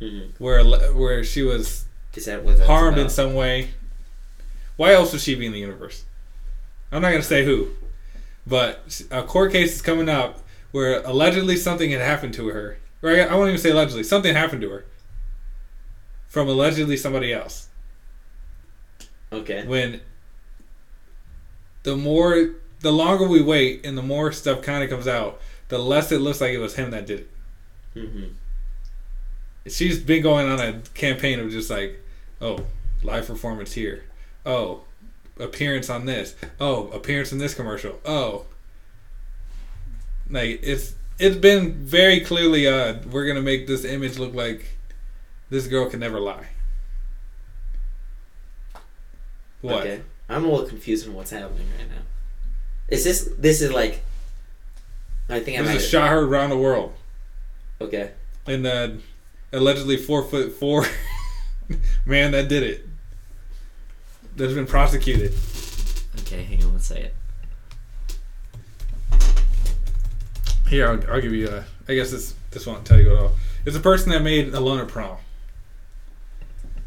Mhm. 0.00 0.30
where 0.38 0.62
where 0.94 1.24
she 1.24 1.42
was 1.42 1.86
Is 2.14 2.26
that 2.26 2.44
what 2.44 2.56
that's 2.58 2.68
harmed 2.68 2.98
in 2.98 3.08
some 3.08 3.34
way. 3.34 3.70
Why 4.76 4.92
else 4.92 5.10
would 5.12 5.20
she 5.20 5.34
be 5.34 5.46
in 5.46 5.52
the 5.52 5.58
universe? 5.58 6.04
I'm 6.90 7.02
not 7.02 7.10
gonna 7.10 7.22
say 7.22 7.44
who, 7.44 7.68
but 8.46 9.02
a 9.10 9.22
court 9.22 9.52
case 9.52 9.76
is 9.76 9.82
coming 9.82 10.08
up 10.08 10.40
where 10.70 11.02
allegedly 11.02 11.56
something 11.56 11.90
had 11.90 12.00
happened 12.00 12.34
to 12.34 12.48
her. 12.48 12.78
Or 13.02 13.10
I, 13.10 13.20
I 13.20 13.34
won't 13.34 13.48
even 13.48 13.60
say 13.60 13.70
allegedly. 13.70 14.02
Something 14.02 14.34
happened 14.34 14.62
to 14.62 14.70
her 14.70 14.84
from 16.28 16.48
allegedly 16.48 16.96
somebody 16.96 17.32
else. 17.32 17.68
Okay. 19.32 19.66
When 19.66 20.00
the 21.82 21.96
more, 21.96 22.54
the 22.80 22.92
longer 22.92 23.26
we 23.26 23.42
wait, 23.42 23.84
and 23.84 23.96
the 23.96 24.02
more 24.02 24.32
stuff 24.32 24.62
kind 24.62 24.82
of 24.82 24.90
comes 24.90 25.08
out, 25.08 25.40
the 25.68 25.78
less 25.78 26.12
it 26.12 26.20
looks 26.20 26.40
like 26.40 26.52
it 26.52 26.58
was 26.58 26.76
him 26.76 26.90
that 26.90 27.06
did 27.06 27.20
it. 27.20 27.30
Mm-hmm. 27.96 28.26
she's 29.66 29.98
been 29.98 30.22
going 30.22 30.48
on 30.48 30.60
a 30.60 30.80
campaign 30.94 31.40
of 31.40 31.50
just 31.50 31.70
like, 31.70 32.00
oh, 32.40 32.66
live 33.02 33.26
performance 33.26 33.72
here. 33.72 34.04
Oh, 34.46 34.82
appearance 35.38 35.88
on 35.90 36.06
this. 36.06 36.34
Oh, 36.60 36.88
appearance 36.88 37.32
in 37.32 37.38
this 37.38 37.54
commercial. 37.54 38.00
Oh. 38.04 38.46
Like 40.30 40.60
it's 40.62 40.94
it's 41.18 41.36
been 41.36 41.72
very 41.84 42.20
clearly 42.20 42.66
uh 42.68 42.98
we're 43.10 43.26
gonna 43.26 43.42
make 43.42 43.66
this 43.66 43.84
image 43.84 44.18
look 44.18 44.34
like 44.34 44.76
this 45.50 45.66
girl 45.66 45.88
can 45.88 46.00
never 46.00 46.20
lie. 46.20 46.48
What? 49.60 49.80
Okay. 49.86 50.02
I'm 50.28 50.44
a 50.44 50.48
little 50.48 50.66
confused 50.68 51.08
on 51.08 51.14
what's 51.14 51.30
happening 51.30 51.66
right 51.78 51.88
now. 51.88 52.02
Is 52.88 53.04
this 53.04 53.28
this 53.38 53.60
is 53.62 53.72
like? 53.72 54.02
I 55.28 55.40
think 55.40 55.58
I 55.58 55.62
This 55.62 55.82
is 55.84 55.88
shot 55.88 56.08
her 56.10 56.20
around 56.20 56.50
the 56.50 56.56
world. 56.58 56.94
okay. 57.80 58.12
And 58.46 58.64
the 58.64 58.98
allegedly 59.52 59.96
four 59.96 60.22
foot 60.24 60.52
four 60.52 60.84
man 62.06 62.32
that 62.32 62.48
did 62.48 62.62
it. 62.62 62.86
That's 64.38 64.54
been 64.54 64.66
prosecuted. 64.66 65.34
Okay. 66.20 66.42
Hang 66.44 66.64
on. 66.64 66.72
Let's 66.72 66.86
say 66.86 67.02
it. 67.02 67.14
Here, 70.68 70.88
I'll, 70.88 71.10
I'll 71.12 71.20
give 71.20 71.32
you 71.32 71.48
a. 71.48 71.64
I 71.88 71.94
guess 71.94 72.10
this 72.10 72.34
this 72.50 72.66
won't 72.66 72.84
tell 72.84 73.00
you 73.00 73.12
at 73.16 73.18
all. 73.22 73.32
It's 73.64 73.76
a 73.76 73.80
person 73.80 74.10
that 74.12 74.22
made 74.22 74.52
Alone 74.54 74.80
at 74.80 74.88
Prom, 74.88 75.16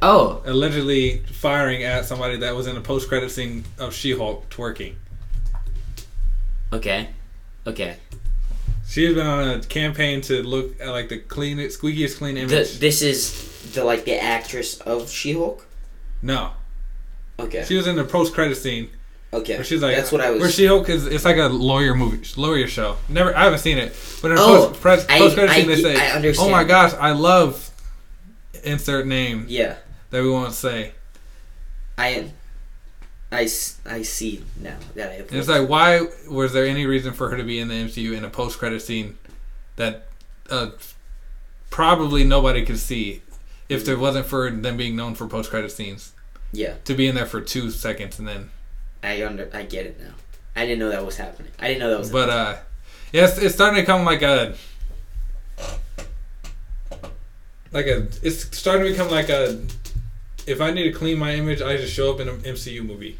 Oh. 0.01 0.41
allegedly 0.45 1.19
firing 1.31 1.83
at 1.83 2.05
somebody 2.05 2.37
that 2.37 2.55
was 2.55 2.67
in 2.67 2.77
a 2.77 2.81
post 2.81 3.07
credit 3.09 3.29
scene 3.31 3.65
of 3.79 3.93
She-Hulk 3.93 4.49
twerking. 4.49 4.95
Okay. 6.73 7.09
Okay. 7.67 7.97
She's 8.87 9.13
been 9.13 9.25
on 9.27 9.47
a 9.47 9.59
campaign 9.61 10.21
to 10.21 10.41
look 10.43 10.79
at 10.81 10.89
like 10.89 11.09
the 11.09 11.17
cleanest, 11.19 11.81
squeakiest 11.81 12.17
clean 12.17 12.35
The, 12.35 12.77
this 12.79 13.01
is 13.01 13.73
the 13.73 13.83
like 13.83 14.05
the 14.05 14.19
actress 14.21 14.79
of 14.81 15.09
She-Hulk. 15.09 15.65
no, 16.21 16.51
Okay. 17.45 17.63
she 17.67 17.75
was 17.75 17.87
in 17.87 17.95
the 17.95 18.03
post 18.03 18.33
credit 18.33 18.55
scene 18.55 18.89
Okay. 19.33 19.55
where 19.55 19.63
she's 19.63 19.81
like, 19.81 19.95
That's 19.95 20.11
what 20.11 20.21
I 20.21 20.31
was. 20.31 20.41
Where 20.41 20.49
She-Hulk 20.51 20.89
is, 20.89 21.07
it's 21.07 21.23
like 21.25 21.37
a 21.37 21.47
lawyer 21.47 21.95
movie, 21.95 22.21
lawyer 22.39 22.67
show. 22.67 22.97
Never, 23.07 23.35
I 23.35 23.45
haven't 23.45 23.59
seen 23.59 23.77
it, 23.77 23.95
but 24.21 24.31
in 24.31 24.37
a 24.37 24.41
Oh, 24.41 24.67
post, 24.67 24.81
credit 24.81 25.49
scene 25.51 25.67
they 25.67 25.81
say. 25.81 26.33
"Oh 26.37 26.49
my 26.49 26.63
gosh, 26.63 26.93
I 26.93 27.11
love." 27.11 27.69
Insert 28.63 29.07
name 29.07 29.45
yeah. 29.47 29.77
that 30.11 30.21
we 30.21 30.29
won't 30.29 30.53
say. 30.53 30.91
I, 31.97 32.29
I, 33.31 33.47
I 33.85 34.01
see 34.03 34.43
now 34.59 34.77
that 34.95 35.09
I. 35.09 35.35
It's 35.35 35.47
like, 35.47 35.67
why 35.67 36.05
was 36.29 36.53
there 36.53 36.65
any 36.65 36.85
reason 36.85 37.13
for 37.13 37.29
her 37.29 37.37
to 37.37 37.43
be 37.43 37.59
in 37.59 37.69
the 37.69 37.73
MCU 37.75 38.15
in 38.15 38.23
a 38.25 38.29
post 38.29 38.59
credit 38.59 38.81
scene 38.81 39.17
that 39.77 40.07
uh, 40.49 40.71
probably 41.69 42.23
nobody 42.23 42.65
could 42.65 42.77
see 42.79 43.21
if 43.69 43.85
there 43.85 43.97
wasn't 43.97 44.25
for 44.25 44.51
them 44.51 44.77
being 44.77 44.95
known 44.95 45.15
for 45.15 45.25
post 45.27 45.49
credit 45.49 45.71
scenes 45.71 46.11
yeah. 46.51 46.75
to 46.85 46.93
be 46.93 47.07
in 47.07 47.15
there 47.15 47.25
for 47.25 47.41
two 47.41 47.71
seconds 47.71 48.19
and 48.19 48.27
then. 48.27 48.49
I 49.03 49.25
under. 49.25 49.49
I 49.53 49.63
get 49.63 49.85
it 49.85 49.99
now. 49.99 50.13
I 50.55 50.65
didn't 50.65 50.79
know 50.79 50.89
that 50.89 51.05
was 51.05 51.17
happening. 51.17 51.51
I 51.59 51.67
didn't 51.67 51.79
know 51.79 51.89
that 51.91 51.99
was. 51.99 52.11
But 52.11 52.29
uh, 52.29 52.57
yeah, 53.11 53.25
it's, 53.25 53.37
it's 53.37 53.55
starting 53.55 53.77
to 53.77 53.81
become 53.81 54.05
like 54.05 54.21
a. 54.21 54.55
Like 57.71 57.85
a, 57.85 58.07
it's 58.21 58.55
starting 58.57 58.85
to 58.85 58.91
become 58.91 59.09
like 59.09 59.29
a. 59.29 59.61
If 60.45 60.59
I 60.59 60.71
need 60.71 60.83
to 60.83 60.91
clean 60.91 61.17
my 61.17 61.33
image, 61.33 61.61
I 61.61 61.77
just 61.77 61.93
show 61.93 62.13
up 62.13 62.19
in 62.19 62.27
an 62.27 62.41
MCU 62.41 62.85
movie. 62.85 63.17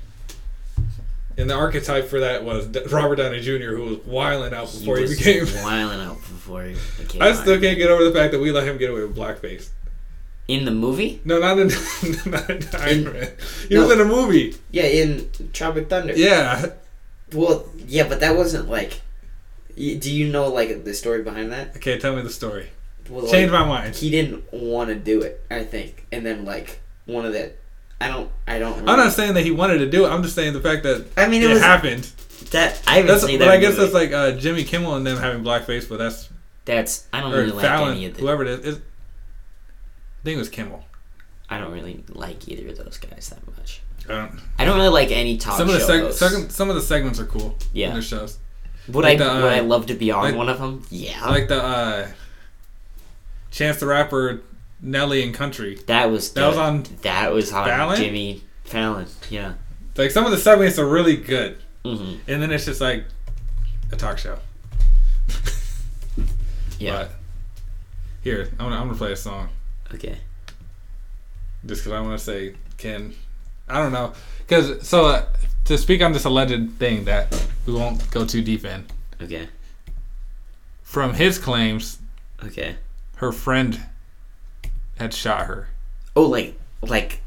And 1.38 1.50
the 1.50 1.56
archetype 1.56 2.08
for 2.08 2.20
that 2.20 2.44
was 2.44 2.68
Robert 2.92 3.16
Downey 3.16 3.40
Jr., 3.40 3.76
who 3.76 3.84
was 3.84 3.98
wiling 4.00 4.54
out 4.54 4.72
before 4.72 4.98
he, 4.98 5.04
was 5.04 5.18
became. 5.18 5.46
wiling 5.64 6.02
out 6.02 6.18
before 6.18 6.64
he 6.64 6.76
became. 7.00 7.22
I 7.24 7.32
still 7.32 7.60
can't 7.60 7.78
get 7.78 7.90
over 7.90 8.04
the 8.04 8.12
fact 8.12 8.34
that 8.34 8.40
we 8.40 8.52
let 8.52 8.68
him 8.68 8.78
get 8.78 8.90
away 8.90 9.02
with 9.02 9.16
blackface. 9.16 9.70
In 10.48 10.66
the 10.66 10.72
movie. 10.72 11.22
No, 11.26 11.40
not 11.40 11.60
in, 11.60 11.68
not 12.26 12.50
in 12.50 12.68
Iron 12.74 12.90
In- 12.90 13.04
Man. 13.14 13.32
He 13.70 13.76
no. 13.76 13.82
was 13.82 13.92
in 13.92 14.02
a 14.02 14.06
movie. 14.06 14.56
Yeah, 14.72 14.84
in 14.84 15.30
Tropic 15.54 15.90
Thunder. 15.90 16.14
Yeah. 16.16 16.68
Well, 17.34 17.66
yeah, 17.88 18.08
but 18.08 18.20
that 18.20 18.36
wasn't 18.36 18.70
like. 18.70 19.02
Do 19.76 20.12
you 20.12 20.30
know 20.30 20.50
like 20.50 20.84
the 20.84 20.94
story 20.94 21.24
behind 21.24 21.52
that? 21.54 21.78
Okay, 21.78 21.98
tell 21.98 22.16
me 22.16 22.22
the 22.22 22.30
story. 22.30 22.70
Well, 23.10 23.24
like, 23.24 23.32
Change 23.32 23.52
my 23.52 23.66
mind. 23.66 23.96
He 23.96 24.10
didn't 24.10 24.52
want 24.52 24.90
to 24.90 24.96
do 24.96 25.22
it. 25.22 25.44
I 25.50 25.64
think, 25.64 26.06
and 26.12 26.26
then 26.26 26.46
like 26.46 26.82
one 27.06 27.26
of 27.26 27.34
the. 27.34 27.54
I 28.00 28.08
don't. 28.08 28.30
I 28.48 28.60
don't. 28.60 28.78
I'm 28.80 28.98
not 28.98 29.14
saying 29.14 29.36
that 29.36 29.44
he 29.44 29.52
wanted 29.52 29.80
to 29.80 29.90
do 29.90 30.06
it. 30.06 30.10
I'm 30.10 30.24
just 30.24 30.36
saying 30.36 30.54
the 30.54 30.62
fact 30.62 30.84
that 30.84 31.06
I 31.18 31.28
mean, 31.28 31.42
it, 31.42 31.50
it, 31.50 31.54
was 31.54 31.62
happened. 31.62 32.04
that. 32.52 32.82
I 32.88 32.96
haven't 32.96 33.08
That's, 33.08 33.26
seen 33.26 33.40
but 33.40 33.46
that. 33.46 33.54
I 33.54 33.58
guess 33.58 33.78
that's 33.78 33.94
like 33.94 34.12
uh, 34.12 34.32
Jimmy 34.34 34.64
Kimmel 34.64 34.96
and 34.96 35.06
them 35.06 35.18
having 35.18 35.44
blackface, 35.44 35.88
but 35.88 36.00
that's 36.00 36.30
That's. 36.66 37.08
I 37.14 37.22
don't 37.22 37.32
really 37.32 37.52
like 37.52 37.66
any 37.66 38.06
of 38.06 38.16
the. 38.16 38.22
whoever 38.22 38.44
it 38.44 38.66
is. 38.66 38.78
It, 38.78 38.84
I 40.22 40.24
think 40.24 40.36
it 40.36 40.40
was 40.40 40.50
Kimmel. 40.50 40.84
I 41.50 41.58
don't 41.60 41.72
really 41.74 42.04
like 42.10 42.48
either 42.48 42.70
of 42.70 42.78
those 42.78 42.98
guys 42.98 43.30
that 43.30 43.46
much. 43.58 43.82
I 44.08 44.14
don't, 44.14 44.40
I 44.60 44.66
don't 44.66 44.78
really 44.78 44.90
like 44.90 45.12
any 45.12 45.38
talk 45.38 45.58
some 45.58 45.68
of 45.70 45.74
the 45.74 45.80
seg- 45.82 46.14
second, 46.14 46.52
some 46.52 46.70
of 46.70 46.76
the 46.76 46.82
segments 46.82 47.20
are 47.20 47.26
cool. 47.26 47.56
Yeah. 47.74 47.88
in 47.90 47.94
their 47.94 48.02
shows. 48.02 48.38
Would 48.88 49.04
like 49.04 49.20
I? 49.20 49.24
the, 49.24 49.32
uh, 49.32 49.42
would 49.42 49.52
I 49.54 49.60
love 49.60 49.86
to 49.88 49.94
be 49.94 50.12
on 50.12 50.24
like- 50.24 50.36
one 50.36 50.50
of 50.50 50.60
them? 50.60 50.86
Yeah. 50.90 51.28
Like 51.28 51.48
the 51.48 51.62
uh, 51.64 52.08
Chance 53.52 53.80
the 53.80 53.86
Rapper, 53.88 54.42
Nelly 54.82 55.24
and 55.24 55.34
Country. 55.34 55.76
that 55.88 56.10
was. 56.10 56.32
That 56.34 56.48
was 56.48 56.56
good. 56.56 56.62
on 56.62 56.84
That 57.02 57.32
was 57.34 57.52
on 57.52 57.68
Fallon? 57.68 57.98
Jimmy 57.98 58.44
Fallon. 58.64 59.08
Yeah. 59.30 59.54
Like 59.98 60.12
some 60.12 60.26
of 60.26 60.32
the 60.32 60.38
segments 60.38 60.80
are 60.80 60.88
really 60.88 61.18
good, 61.18 61.58
hmm 61.84 62.16
and 62.28 62.42
then 62.42 62.52
it's 62.52 62.66
just 62.66 62.80
like 62.82 63.04
a 63.92 63.96
talk 63.96 64.18
show. 64.18 64.38
Yeah. 66.80 66.94
But 67.04 67.12
here, 68.24 68.48
I'm 68.54 68.58
gonna, 68.58 68.76
I'm 68.76 68.88
gonna 68.88 68.98
play 68.98 69.12
a 69.12 69.16
song 69.16 69.50
Okay. 69.94 70.18
just 71.66 71.84
because 71.84 71.92
I 71.92 72.02
want 72.02 72.18
to 72.18 72.24
say, 72.24 72.56
can 72.78 73.14
I 73.70 73.82
don't 73.82 73.92
know, 73.92 74.14
because 74.40 74.88
so 74.88 75.06
uh, 75.06 75.26
to 75.66 75.78
speak 75.78 76.02
on 76.02 76.12
this 76.12 76.26
alleged 76.26 76.72
thing 76.80 77.06
that 77.06 77.34
we 77.66 77.74
won't 77.74 78.10
go 78.12 78.26
too 78.26 78.42
deep 78.42 78.66
in. 78.66 78.86
Okay. 79.22 79.48
From 80.84 81.14
his 81.14 81.38
claims, 81.38 82.00
Okay. 82.44 82.76
her 83.18 83.32
friend 83.32 83.80
had 84.98 85.14
shot 85.14 85.46
her 85.46 85.68
Oh, 86.16 86.24
like 86.24 86.58
like 86.82 87.22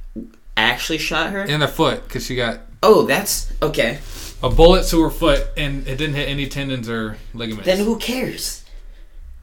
actually 0.56 0.98
shot 0.98 1.30
her? 1.30 1.42
in 1.44 1.60
the 1.60 1.68
foot 1.68 2.04
because 2.04 2.26
she 2.26 2.36
got 2.36 2.60
Oh, 2.82 3.06
that's 3.06 3.50
okay. 3.62 4.00
a 4.42 4.50
bullet 4.50 4.86
to 4.88 5.00
her 5.02 5.10
foot 5.10 5.46
and 5.56 5.86
it 5.88 5.96
didn't 5.96 6.16
hit 6.16 6.28
any 6.28 6.46
tendons 6.48 6.88
or 6.88 7.16
ligaments. 7.32 7.64
Then 7.66 7.78
who 7.78 7.96
cares? 7.98 8.62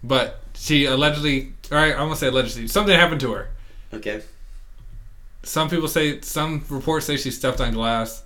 But 0.04 0.40
she 0.56 0.86
allegedly, 0.86 1.54
all 1.72 1.78
right, 1.78 1.94
I'm 1.94 2.00
gonna 2.00 2.16
say 2.16 2.28
allegedly, 2.28 2.68
something 2.68 2.94
happened 2.96 3.22
to 3.22 3.32
her. 3.32 3.50
Okay. 3.94 4.22
Some 5.44 5.70
people 5.70 5.88
say, 5.88 6.22
some 6.22 6.64
reports 6.70 7.06
say 7.06 7.18
she 7.18 7.32
stepped 7.32 7.62
on 7.62 7.74
glass. 7.74 8.24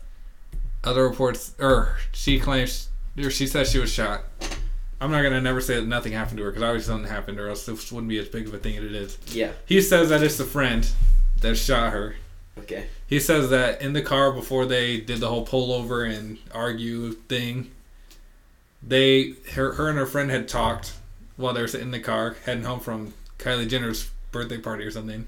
Other 0.83 1.07
reports, 1.07 1.53
or 1.59 1.97
she 2.11 2.39
claims, 2.39 2.89
or 3.17 3.29
she 3.29 3.47
says 3.47 3.71
she 3.71 3.79
was 3.79 3.91
shot. 3.91 4.23
I'm 4.99 5.11
not 5.11 5.21
gonna 5.21 5.41
never 5.41 5.61
say 5.61 5.75
that 5.75 5.87
nothing 5.87 6.13
happened 6.13 6.37
to 6.37 6.43
her 6.43 6.51
because 6.51 6.63
obviously 6.63 6.91
something 6.91 7.11
happened, 7.11 7.39
or 7.39 7.49
else 7.49 7.65
this 7.65 7.91
wouldn't 7.91 8.09
be 8.09 8.17
as 8.17 8.27
big 8.27 8.47
of 8.47 8.53
a 8.53 8.57
thing 8.57 8.77
as 8.77 8.83
it 8.83 8.95
is. 8.95 9.17
Yeah. 9.27 9.51
He 9.65 9.81
says 9.81 10.09
that 10.09 10.23
it's 10.23 10.37
the 10.37 10.43
friend 10.43 10.89
that 11.41 11.55
shot 11.55 11.93
her. 11.93 12.15
Okay. 12.57 12.87
He 13.07 13.19
says 13.19 13.49
that 13.49 13.81
in 13.81 13.93
the 13.93 14.01
car 14.01 14.31
before 14.31 14.65
they 14.65 14.99
did 14.99 15.19
the 15.19 15.29
whole 15.29 15.45
pull 15.45 15.71
over 15.71 16.03
and 16.03 16.39
argue 16.51 17.11
thing, 17.13 17.71
they 18.81 19.33
her, 19.53 19.73
her 19.73 19.89
and 19.89 19.97
her 19.97 20.05
friend 20.05 20.31
had 20.31 20.47
talked 20.47 20.93
while 21.35 21.53
they 21.53 21.61
were 21.61 21.67
sitting 21.67 21.87
in 21.87 21.91
the 21.91 21.99
car 21.99 22.37
heading 22.45 22.63
home 22.63 22.79
from 22.79 23.13
Kylie 23.39 23.67
Jenner's 23.69 24.09
birthday 24.31 24.57
party 24.57 24.83
or 24.83 24.91
something. 24.91 25.27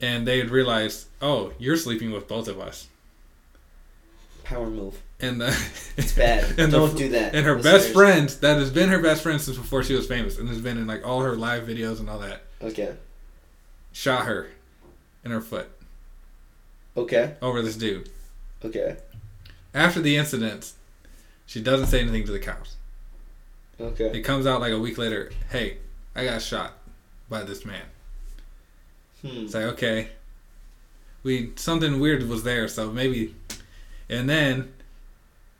And 0.00 0.26
they 0.26 0.38
had 0.38 0.50
realized, 0.50 1.06
oh, 1.20 1.52
you're 1.58 1.76
sleeping 1.76 2.12
with 2.12 2.28
both 2.28 2.46
of 2.48 2.60
us. 2.60 2.86
Power 4.44 4.70
move. 4.70 5.00
And 5.20 5.40
the, 5.40 5.48
It's 5.96 6.12
bad. 6.12 6.44
And 6.58 6.70
Don't 6.72 6.96
do 6.96 7.08
that. 7.10 7.34
And 7.34 7.44
her 7.44 7.56
listeners. 7.56 7.82
best 7.82 7.92
friend, 7.92 8.28
that 8.40 8.56
has 8.58 8.70
been 8.70 8.88
her 8.90 9.02
best 9.02 9.22
friend 9.22 9.40
since 9.40 9.56
before 9.56 9.82
she 9.82 9.94
was 9.94 10.06
famous, 10.06 10.38
and 10.38 10.48
has 10.48 10.60
been 10.60 10.78
in 10.78 10.86
like 10.86 11.06
all 11.06 11.20
her 11.22 11.34
live 11.34 11.64
videos 11.64 11.98
and 12.00 12.08
all 12.08 12.20
that, 12.20 12.42
Okay. 12.62 12.94
shot 13.92 14.26
her 14.26 14.48
in 15.24 15.32
her 15.32 15.40
foot 15.40 15.68
Okay. 16.96 17.34
over 17.42 17.60
this 17.62 17.76
dude. 17.76 18.08
Okay. 18.64 18.96
After 19.74 20.00
the 20.00 20.16
incident, 20.16 20.72
she 21.46 21.60
doesn't 21.60 21.88
say 21.88 22.00
anything 22.00 22.24
to 22.26 22.32
the 22.32 22.38
cops. 22.38 22.76
Okay. 23.80 24.06
It 24.16 24.22
comes 24.22 24.46
out 24.46 24.60
like 24.60 24.72
a 24.72 24.78
week 24.78 24.96
later. 24.98 25.30
Hey, 25.50 25.78
I 26.14 26.24
got 26.24 26.40
shot 26.42 26.72
by 27.28 27.42
this 27.42 27.64
man. 27.64 27.84
Hmm. 29.22 29.44
It's 29.44 29.54
like 29.54 29.64
okay, 29.64 30.08
we 31.22 31.52
something 31.56 31.98
weird 32.00 32.22
was 32.28 32.42
there, 32.44 32.68
so 32.68 32.90
maybe, 32.92 33.34
and 34.08 34.28
then 34.28 34.72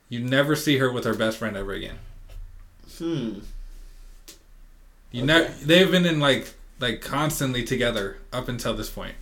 you 0.09 0.21
never 0.21 0.55
see 0.57 0.79
her 0.79 0.91
with 0.93 1.05
her 1.05 1.15
best 1.15 1.39
friend 1.39 1.57
ever 1.57 1.73
again. 1.73 1.99
Hmm. 2.99 3.39
You 5.11 5.23
Okay. 5.23 5.27
never. 5.27 5.49
They've 5.65 5.91
been 5.91 6.07
in 6.07 6.21
like 6.21 6.53
like 6.81 7.01
constantly 7.01 7.65
together 7.65 8.19
up 8.33 8.49
until 8.49 8.75
this 8.75 8.89
point, 8.91 9.17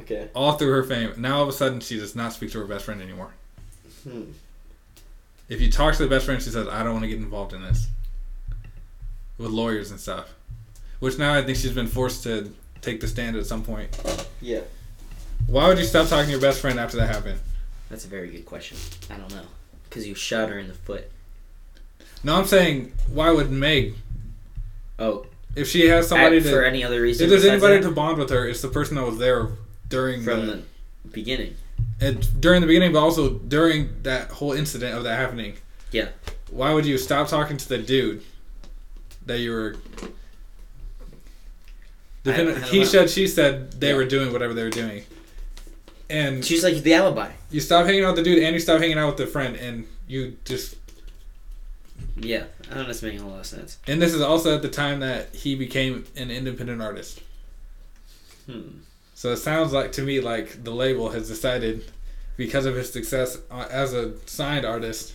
Okay. 0.00 0.28
all 0.34 0.52
through 0.52 0.70
her 0.70 0.84
fame. 0.84 1.12
Now 1.18 1.36
all 1.38 1.42
of 1.42 1.48
a 1.48 1.52
sudden 1.52 1.80
she 1.80 1.98
does 1.98 2.14
not 2.16 2.32
speak 2.32 2.52
to 2.52 2.58
her 2.60 2.64
best 2.64 2.84
friend 2.86 3.02
anymore. 3.02 3.32
Hmm. 4.04 4.22
If 5.48 5.60
you 5.60 5.70
talk 5.70 5.94
to 5.96 6.02
the 6.02 6.08
best 6.08 6.24
friend, 6.24 6.42
she 6.42 6.50
says, 6.50 6.66
"I 6.66 6.82
don't 6.82 6.92
want 6.94 7.04
to 7.04 7.08
get 7.08 7.18
involved 7.18 7.52
in 7.52 7.62
this." 7.62 7.88
With 9.38 9.50
lawyers 9.50 9.90
and 9.90 10.00
stuff, 10.00 10.34
which 11.00 11.18
now 11.18 11.34
I 11.34 11.42
think 11.42 11.58
she's 11.58 11.72
been 11.72 11.86
forced 11.86 12.22
to 12.24 12.52
take 12.80 13.00
the 13.00 13.08
stand 13.08 13.36
at 13.36 13.46
some 13.46 13.62
point. 13.62 13.88
Yeah. 14.40 14.60
Why 15.46 15.68
would 15.68 15.78
you 15.78 15.84
stop 15.84 16.08
talking 16.08 16.26
to 16.26 16.30
your 16.32 16.40
best 16.40 16.60
friend 16.60 16.78
after 16.78 16.96
that 16.98 17.08
happened? 17.08 17.38
That's 17.90 18.04
a 18.04 18.08
very 18.08 18.28
good 18.28 18.44
question. 18.46 18.76
I 19.10 19.16
don't 19.16 19.30
know. 19.30 19.42
Because 19.88 20.06
you 20.06 20.14
shot 20.14 20.48
her 20.48 20.58
in 20.58 20.68
the 20.68 20.74
foot. 20.74 21.10
No, 22.24 22.34
I'm 22.36 22.46
saying 22.46 22.92
why 23.12 23.30
would 23.30 23.50
Meg 23.50 23.94
Oh, 24.98 25.26
if 25.54 25.68
she 25.68 25.86
has 25.88 26.08
somebody 26.08 26.38
at- 26.38 26.42
to 26.44 26.50
for 26.50 26.64
any 26.64 26.82
other 26.82 27.00
reason? 27.02 27.24
if 27.24 27.30
there's 27.30 27.44
anybody 27.44 27.76
that? 27.76 27.88
to 27.88 27.94
bond 27.94 28.18
with 28.18 28.30
her, 28.30 28.46
it's 28.48 28.62
the 28.62 28.68
person 28.68 28.96
that 28.96 29.04
was 29.04 29.18
there 29.18 29.48
during 29.88 30.22
from 30.24 30.46
the, 30.46 30.52
the 30.56 30.62
beginning. 31.12 31.54
and 32.00 32.40
during 32.40 32.60
the 32.60 32.66
beginning, 32.66 32.92
but 32.92 32.98
also 33.00 33.30
during 33.34 34.02
that 34.02 34.30
whole 34.30 34.52
incident 34.52 34.96
of 34.96 35.04
that 35.04 35.18
happening. 35.18 35.54
Yeah. 35.92 36.08
Why 36.50 36.72
would 36.72 36.86
you 36.86 36.98
stop 36.98 37.28
talking 37.28 37.56
to 37.58 37.68
the 37.68 37.78
dude 37.78 38.22
that 39.26 39.38
you 39.38 39.50
were? 39.52 39.76
Depending, 42.26 42.56
I 42.56 42.60
don't 42.60 42.68
he 42.70 42.84
said, 42.84 43.10
she 43.10 43.26
said 43.26 43.72
they 43.80 43.90
Yeah. 43.90 43.96
were 43.96 44.04
doing 44.04 44.32
whatever 44.32 44.52
they 44.54 44.62
were 44.62 44.70
doing, 44.70 45.02
and 46.10 46.44
She's 46.44 46.62
like 46.64 46.82
the 46.82 46.94
alibi. 46.94 47.30
you 47.50 47.60
stop 47.60 47.86
hanging 47.86 48.04
out 48.04 48.14
with 48.16 48.24
the 48.24 48.30
dude, 48.30 48.42
and 48.42 48.54
you 48.54 48.60
stop 48.60 48.80
hanging 48.80 48.98
out 48.98 49.06
with 49.08 49.16
the 49.16 49.26
friend, 49.26 49.56
and 49.56 49.86
you 50.06 50.36
just. 50.44 50.76
Yeah. 52.16 52.44
I 52.70 52.74
don't 52.74 52.84
know. 52.84 52.90
It's 52.90 53.02
making 53.02 53.20
a 53.20 53.28
lot 53.28 53.40
of 53.40 53.46
sense. 53.46 53.78
And 53.86 54.00
this 54.02 54.12
is 54.14 54.20
also 54.20 54.54
at 54.54 54.62
the 54.62 54.68
time 54.68 55.00
that 55.00 55.34
he 55.34 55.54
became 55.54 56.04
an 56.16 56.30
independent 56.30 56.82
artist. 56.82 57.20
Hmm. 58.46 58.60
So 59.14 59.32
it 59.32 59.36
sounds 59.38 59.72
like 59.72 59.92
to 59.92 60.02
me 60.02 60.20
like 60.20 60.62
the 60.64 60.72
label 60.72 61.10
has 61.10 61.28
decided, 61.28 61.90
because 62.36 62.66
of 62.66 62.74
his 62.74 62.92
success 62.92 63.38
uh, 63.50 63.66
as 63.70 63.94
a 63.94 64.14
signed 64.26 64.64
artist, 64.66 65.14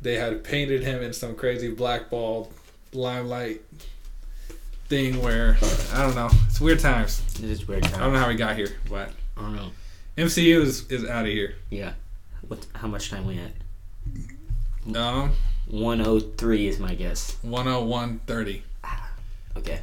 they 0.00 0.16
had 0.16 0.42
painted 0.44 0.82
him 0.82 1.02
in 1.02 1.12
some 1.12 1.34
crazy 1.34 1.70
blackball 1.70 2.52
limelight 2.92 3.62
thing 4.92 5.22
where 5.22 5.56
I 5.94 6.02
don't 6.02 6.14
know. 6.14 6.28
It's 6.48 6.60
weird 6.60 6.78
times. 6.78 7.22
It 7.42 7.48
is 7.48 7.66
weird. 7.66 7.82
times. 7.82 7.94
I 7.94 8.00
don't 8.00 8.12
know 8.12 8.18
how 8.18 8.28
we 8.28 8.34
got 8.34 8.56
here, 8.56 8.68
but 8.90 9.08
I 9.38 9.40
don't 9.40 9.56
know. 9.56 9.70
MCU 10.18 10.60
is, 10.60 10.86
is 10.90 11.06
out 11.08 11.24
of 11.24 11.32
here. 11.32 11.54
Yeah. 11.70 11.94
What? 12.46 12.66
How 12.74 12.88
much 12.88 13.08
time 13.08 13.26
we 13.26 13.38
at? 13.38 14.94
Um, 14.94 15.32
One 15.70 16.02
oh 16.02 16.20
three 16.20 16.68
is 16.68 16.78
my 16.78 16.94
guess. 16.94 17.38
one 17.40 17.68
oh 17.68 17.82
one 17.82 18.20
thirty. 18.26 18.64
Okay. 19.56 19.80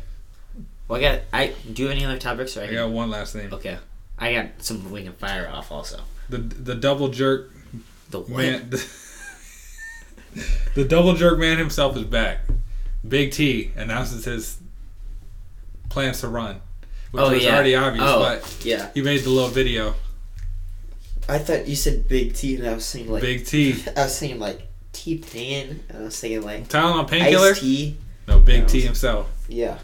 Well, 0.87 0.99
I 0.99 1.01
got. 1.01 1.19
I 1.33 1.53
do 1.73 1.81
you 1.81 1.87
have 1.87 1.97
any 1.97 2.05
other 2.05 2.19
topics? 2.19 2.55
Or 2.55 2.61
I 2.61 2.67
I 2.67 2.73
got 2.73 2.91
one 2.91 3.09
last 3.09 3.33
thing. 3.33 3.51
Okay. 3.51 3.79
I 4.19 4.33
got 4.33 4.47
some 4.59 4.91
we 4.91 5.01
can 5.03 5.13
fire 5.13 5.49
off 5.51 5.71
also. 5.71 6.01
The 6.29 6.37
the 6.37 6.75
double 6.75 7.07
jerk 7.07 7.49
The 8.11 8.19
what? 8.19 8.29
man. 8.37 8.71
The, 10.75 10.85
double 10.85 11.15
jerk 11.15 11.39
man 11.39 11.57
himself 11.57 11.97
is 11.97 12.03
back. 12.03 12.41
Big 13.05 13.31
T 13.31 13.71
announces 13.75 14.25
his 14.25 14.59
plans 15.89 16.21
to 16.21 16.27
run, 16.27 16.61
which 17.11 17.21
Oh, 17.23 17.31
was 17.33 17.43
yeah. 17.43 17.55
already 17.55 17.75
obvious, 17.75 18.05
Oh. 18.07 18.19
but 18.19 18.65
Yeah. 18.65 18.89
he 18.93 19.01
made 19.01 19.21
the 19.23 19.29
little 19.29 19.49
video. 19.49 19.95
I 21.27 21.37
thought 21.39 21.67
you 21.67 21.75
said 21.75 22.07
Big 22.07 22.33
T, 22.33 22.55
and 22.55 22.67
I 22.67 22.73
was 22.73 22.85
saying 22.85 23.11
like 23.11 23.21
Big 23.21 23.45
T, 23.45 23.83
I 23.95 24.03
was 24.03 24.15
saying 24.17 24.39
like 24.39 24.61
T 24.93 25.17
Pain, 25.17 25.83
and 25.89 25.97
I 25.99 26.01
was 26.01 26.15
saying 26.15 26.41
like 26.43 26.67
Tylenol 26.67 27.07
painkiller. 27.07 27.51
Ice 27.51 27.59
T. 27.59 27.97
No, 28.27 28.39
Big 28.39 28.67
T 28.67 28.81
himself. 28.81 29.27
Yeah. 29.47 29.77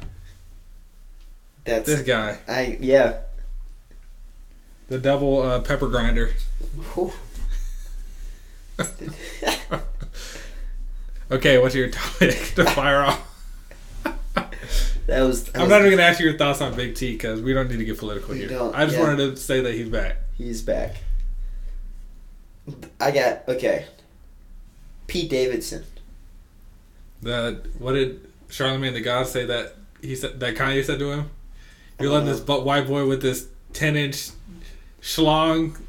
That's 1.66 1.86
This 1.88 2.02
guy, 2.02 2.38
I 2.48 2.78
yeah. 2.80 3.18
the 4.88 4.98
double 5.00 5.42
uh, 5.42 5.60
pepper 5.62 5.88
grinder. 5.88 6.32
Okay, 11.32 11.58
what's 11.58 11.74
your 11.74 11.90
topic 11.90 12.30
to 12.56 12.66
fire 12.66 13.02
off? 13.02 13.35
That 15.08 15.22
was. 15.22 15.46
That 15.46 15.56
I'm 15.58 15.62
was 15.64 15.70
not 15.70 15.80
even 15.82 15.92
gonna 15.92 16.04
ask 16.04 16.20
you 16.20 16.28
your 16.28 16.38
thoughts 16.38 16.62
on 16.62 16.76
Big 16.76 16.96
T 16.96 17.12
because 17.14 17.42
we 17.42 17.54
don't 17.54 17.70
need 17.70 17.78
to 17.78 17.86
get 17.86 17.98
political 17.98 18.34
here. 18.34 18.50
I 18.74 18.86
just 18.86 18.98
yeah. 18.98 19.04
wanted 19.04 19.18
to 19.18 19.38
say 19.38 19.62
that 19.62 19.74
he's 19.74 19.90
back. 19.90 20.18
He's 20.38 20.62
back. 20.62 20.96
I 23.00 23.12
got 23.12 23.48
okay. 23.48 23.86
Pete 25.08 25.30
Davidson. 25.30 25.86
The 27.22 27.62
what 27.80 27.94
did 27.94 28.28
Charlamagne 28.50 28.94
the 28.94 29.02
God 29.02 29.28
say 29.28 29.46
that 29.46 29.76
he 30.02 30.16
said 30.16 30.40
that 30.40 30.56
Kanye 30.56 30.84
said 30.84 31.00
to 31.00 31.12
him? 31.12 31.30
You 32.00 32.10
I 32.10 32.14
let 32.14 32.20
don't 32.20 32.28
this 32.28 32.38
uh-huh. 32.38 32.46
butt 32.46 32.66
white 32.66 32.88
boy 32.88 33.08
with 33.08 33.22
this 33.22 33.48
ten 33.74 33.96
inch 33.96 34.30
schlong 35.02 35.80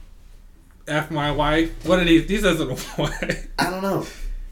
f 0.86 1.10
my 1.10 1.30
wife. 1.30 1.84
What 1.86 1.96
did 1.96 2.08
he? 2.08 2.22
He 2.22 2.38
says 2.38 2.60
it 2.60 2.66
what? 2.96 3.46
I 3.58 3.70
don't 3.70 3.82
know, 3.82 4.06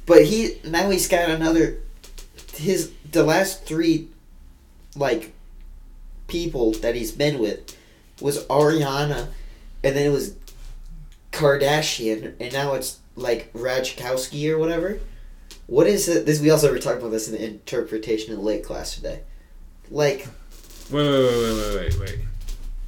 but 0.07 0.25
he 0.25 0.59
now 0.65 0.91
he's 0.91 1.09
got 1.09 1.31
another. 1.31 1.79
His 2.55 2.93
the 3.11 3.25
last 3.25 3.65
three, 3.65 4.09
like, 4.97 5.33
people 6.27 6.73
that 6.73 6.95
he's 6.95 7.13
been 7.13 7.39
with, 7.39 7.77
was 8.21 8.45
Ariana, 8.47 9.29
and 9.83 9.97
then 9.97 10.07
it 10.07 10.13
was 10.13 10.35
Kardashian, 11.33 12.35
and 12.41 12.53
now 12.53 12.75
it's 12.75 12.99
like 13.17 13.53
Rajkowski 13.53 14.51
or 14.51 14.59
whatever. 14.59 15.01
What 15.67 15.87
is 15.87 16.09
it? 16.09 16.27
This 16.27 16.41
we 16.41 16.51
also 16.51 16.71
were 16.71 16.79
talking 16.79 17.01
about 17.01 17.11
this 17.11 17.29
in 17.29 17.35
the 17.35 17.45
interpretation 17.45 18.33
of 18.33 18.39
the 18.39 18.45
late 18.45 18.65
class 18.65 18.95
today. 18.95 19.21
Like 19.91 20.27
Wait, 20.91 21.03
wait, 21.03 21.23
wait, 21.23 21.37
wait, 21.37 21.57
wait, 21.57 21.77
wait, 21.77 22.01
wait. 22.01 22.19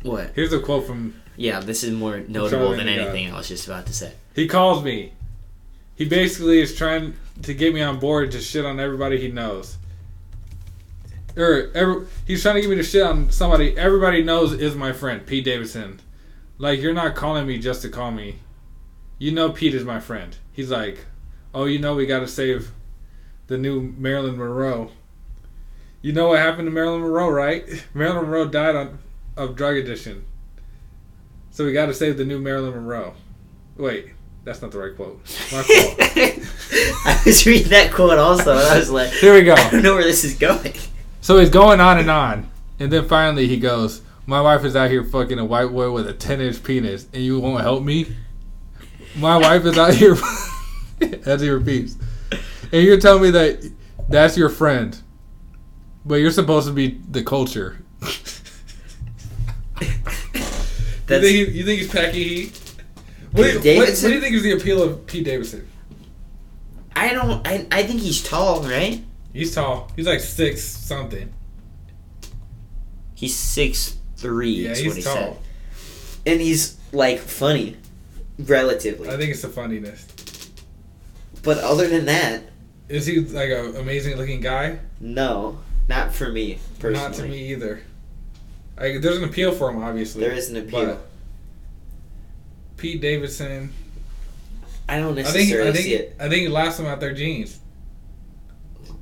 what? 0.03 0.31
Here's 0.35 0.53
a 0.53 0.61
quote 0.61 0.87
from 0.87 1.15
Yeah, 1.37 1.61
this 1.61 1.83
is 1.83 1.93
more 1.93 2.19
notable 2.19 2.71
than 2.71 2.87
the 2.87 2.97
God. 2.97 3.01
anything 3.01 3.33
I 3.33 3.37
was 3.39 3.49
just 3.49 3.67
about 3.67 3.87
to 3.87 3.93
say. 3.95 4.13
He 4.35 4.47
calls 4.47 4.85
me. 4.85 5.13
He 5.97 6.05
basically 6.05 6.61
is 6.61 6.75
trying 6.77 7.15
to 7.43 7.55
get 7.55 7.73
me 7.73 7.81
on 7.81 7.99
board 7.99 8.31
to 8.33 8.41
shit 8.41 8.67
on 8.67 8.79
everybody 8.79 9.19
he 9.19 9.29
knows. 9.29 9.79
Or 11.37 11.71
every, 11.75 12.07
he's 12.27 12.43
trying 12.43 12.55
to 12.55 12.61
get 12.63 12.71
me 12.71 12.77
to 12.77 12.83
shit 12.83 13.03
on 13.03 13.31
somebody 13.31 13.77
everybody 13.77 14.23
knows 14.23 14.53
is 14.55 14.75
my 14.75 14.93
friend, 14.93 15.27
Pete 15.27 15.45
Davidson. 15.45 16.01
Like 16.59 16.81
you're 16.81 16.95
not 16.95 17.15
calling 17.15 17.47
me 17.47 17.59
just 17.59 17.83
to 17.83 17.89
call 17.89 18.11
me. 18.11 18.39
You 19.19 19.33
know 19.33 19.51
Pete 19.51 19.75
is 19.75 19.85
my 19.85 20.01
friend. 20.01 20.37
He's 20.53 20.71
like, 20.71 21.07
"Oh, 21.55 21.65
you 21.67 21.79
know 21.79 21.95
we 21.95 22.07
got 22.07 22.21
to 22.21 22.29
save 22.29 22.71
the 23.47 23.59
new 23.59 23.81
Marilyn 23.81 24.39
Monroe." 24.39 24.91
You 26.01 26.13
know 26.13 26.29
what 26.29 26.39
happened 26.39 26.67
to 26.67 26.71
Marilyn 26.71 27.03
Monroe, 27.03 27.29
right? 27.29 27.65
Marilyn 27.95 28.25
Monroe 28.25 28.47
died 28.47 28.77
on 28.77 28.99
of 29.37 29.57
drug 29.57 29.77
addiction. 29.77 30.25
So 31.51 31.65
we 31.65 31.73
got 31.73 31.87
to 31.87 31.95
save 31.95 32.17
the 32.17 32.25
new 32.25 32.39
Marilyn 32.39 32.75
Monroe. 32.75 33.15
Wait, 33.77 34.11
that's 34.45 34.63
not 34.63 34.71
the 34.71 34.79
right 34.79 34.95
quote. 34.95 35.21
My 35.53 35.63
fault. 35.63 35.97
I 35.99 37.23
was 37.27 37.45
reading 37.47 37.69
that 37.69 37.93
quote 37.93 38.19
also, 38.19 38.53
and 38.53 38.61
I 38.61 38.79
was 38.79 38.91
like, 38.91 39.11
Here 39.11 39.35
we 39.35 39.43
go. 39.43 39.55
I 39.57 39.71
don't 39.71 39.83
know 39.83 39.95
where 39.95 40.05
this 40.05 40.25
is 40.25 40.39
going. 40.39 40.75
So 41.27 41.39
he's 41.39 41.51
going 41.51 41.81
on 41.81 41.99
and 41.99 42.09
on, 42.09 42.49
and 42.79 42.93
then 42.93 43.09
finally 43.09 43.49
he 43.49 43.57
goes, 43.57 44.01
"My 44.27 44.41
wife 44.41 44.65
is 44.65 44.77
out 44.77 44.91
here 44.91 45.03
fucking 45.03 45.41
a 45.41 45.45
white 45.45 45.73
boy 45.73 45.91
with 45.91 46.07
a 46.07 46.13
ten 46.13 46.41
inch 46.41 46.63
penis, 46.63 47.09
and 47.13 47.21
you 47.21 47.41
won't 47.41 47.63
help 47.63 47.83
me. 47.83 48.15
My 49.17 49.37
wife 49.37 49.65
is 49.65 49.77
out 49.77 49.93
here." 49.93 50.17
As 51.27 51.41
he 51.41 51.51
repeats, 51.51 51.97
and 52.71 52.85
you're 52.85 53.01
telling 53.01 53.25
me 53.25 53.31
that 53.31 53.73
that's 54.09 54.37
your 54.37 54.49
friend, 54.49 54.97
but 56.05 56.21
you're 56.21 56.31
supposed 56.31 56.69
to 56.69 56.73
be 56.73 57.01
the 57.11 57.25
culture. 57.25 57.83
you, 58.03 58.09
That's, 61.09 61.25
think 61.25 61.25
he, 61.25 61.45
you 61.51 61.65
think 61.65 61.81
he's 61.81 61.91
packy 61.91 62.23
heat? 62.23 62.61
What 63.33 63.43
do, 63.43 63.51
you, 63.51 63.59
Pete 63.59 63.79
what, 63.79 63.89
what 63.89 64.01
do 64.01 64.13
you 64.13 64.21
think 64.21 64.37
is 64.37 64.45
the 64.45 64.53
appeal 64.53 64.81
of 64.81 65.05
Pete 65.09 65.25
Davidson? 65.25 65.69
I 66.95 67.13
don't. 67.13 67.45
I, 67.45 67.67
I 67.73 67.83
think 67.83 68.01
he's 68.01 68.23
tall, 68.23 68.63
right? 68.63 69.03
He's 69.37 69.55
tall. 69.55 69.91
He's 69.97 70.07
like 70.07 70.21
six 70.21 70.63
something. 70.63 71.33
He's 73.15 73.35
six 73.37 73.97
three. 74.17 74.51
Yeah, 74.51 74.71
is 74.71 74.79
he's 74.79 74.87
what 74.89 74.97
he 74.97 75.03
tall. 75.03 75.15
said, 75.15 75.37
and 76.27 76.41
he's 76.41 76.79
like 76.93 77.19
funny, 77.19 77.77
relatively. 78.39 79.09
I 79.09 79.17
think 79.17 79.31
it's 79.31 79.43
the 79.43 79.49
funniness. 79.49 80.07
but 81.43 81.59
other 81.59 81.89
than 81.89 82.07
that, 82.07 82.43
Is 82.89 83.07
he 83.07 83.21
like 83.21 83.51
an 83.51 83.77
amazing 83.77 84.17
looking 84.17 84.41
guy? 84.41 84.79
no, 85.01 85.59
not 85.89 86.13
for 86.15 86.31
me 86.31 86.59
personally. 86.79 87.05
Not 87.09 87.15
to 87.15 87.23
me 87.25 87.53
either. 87.53 87.81
I, 88.79 88.99
there's 88.99 89.17
an 89.17 89.25
appeal 89.25 89.53
for 89.53 89.71
him, 89.71 89.83
obviously. 89.83 90.21
There 90.23 90.33
is 90.33 90.51
an 90.51 90.57
appeal. 90.57 91.01
Pete 92.77 93.01
Davidson, 93.01 93.73
I 94.87 94.99
don't 94.99 95.19
I 95.19 95.23
think 95.23 95.35
necessarily 95.35 95.71
I 95.71 95.73
think 95.73 95.85
see 95.87 95.95
it. 95.95 96.17
I 96.21 96.29
think 96.29 96.43
he 96.43 96.49
laughs 96.49 96.77
them 96.77 96.85
out 96.87 97.01
their 97.01 97.15
jeans, 97.15 97.59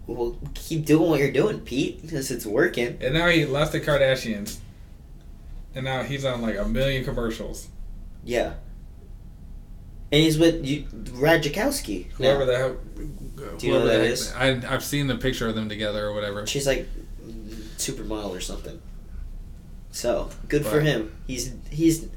Well, 0.06 0.36
keep 0.54 0.84
doing 0.84 1.08
what 1.10 1.20
you're 1.20 1.32
doing, 1.32 1.60
Pete, 1.60 2.02
because 2.02 2.30
it's 2.30 2.44
working. 2.44 2.98
and 3.00 3.14
now 3.14 3.28
he 3.28 3.44
left 3.46 3.72
the 3.72 3.80
Kardashians, 3.80 4.58
and 5.74 5.84
now 5.84 6.02
he's 6.02 6.24
on 6.24 6.42
like 6.42 6.56
a 6.58 6.64
million 6.64 7.04
commercials. 7.04 7.68
Yeah. 8.24 8.54
And 10.12 10.22
he's 10.22 10.38
with 10.38 10.64
you, 10.64 10.82
Ratajkowski. 10.82 12.10
Whoever 12.12 12.40
now. 12.40 12.44
the 12.46 12.56
hell. 12.58 12.76
Do 13.58 13.66
you 13.66 13.72
know 13.72 13.80
whoever 13.80 13.80
who 13.80 13.86
that 13.88 13.98
the 13.98 14.04
heck- 14.04 14.12
is? 14.12 14.32
I 14.68 14.74
I've 14.74 14.84
seen 14.84 15.06
the 15.06 15.16
picture 15.16 15.48
of 15.48 15.54
them 15.54 15.68
together 15.68 16.06
or 16.06 16.12
whatever. 16.14 16.46
She's 16.46 16.66
like 16.66 16.86
supermodel 17.78 18.30
or 18.30 18.40
something. 18.40 18.80
So 19.90 20.28
good 20.48 20.64
for 20.66 20.80
him. 20.80 21.14
He's 21.26 21.52
he's 21.70 22.08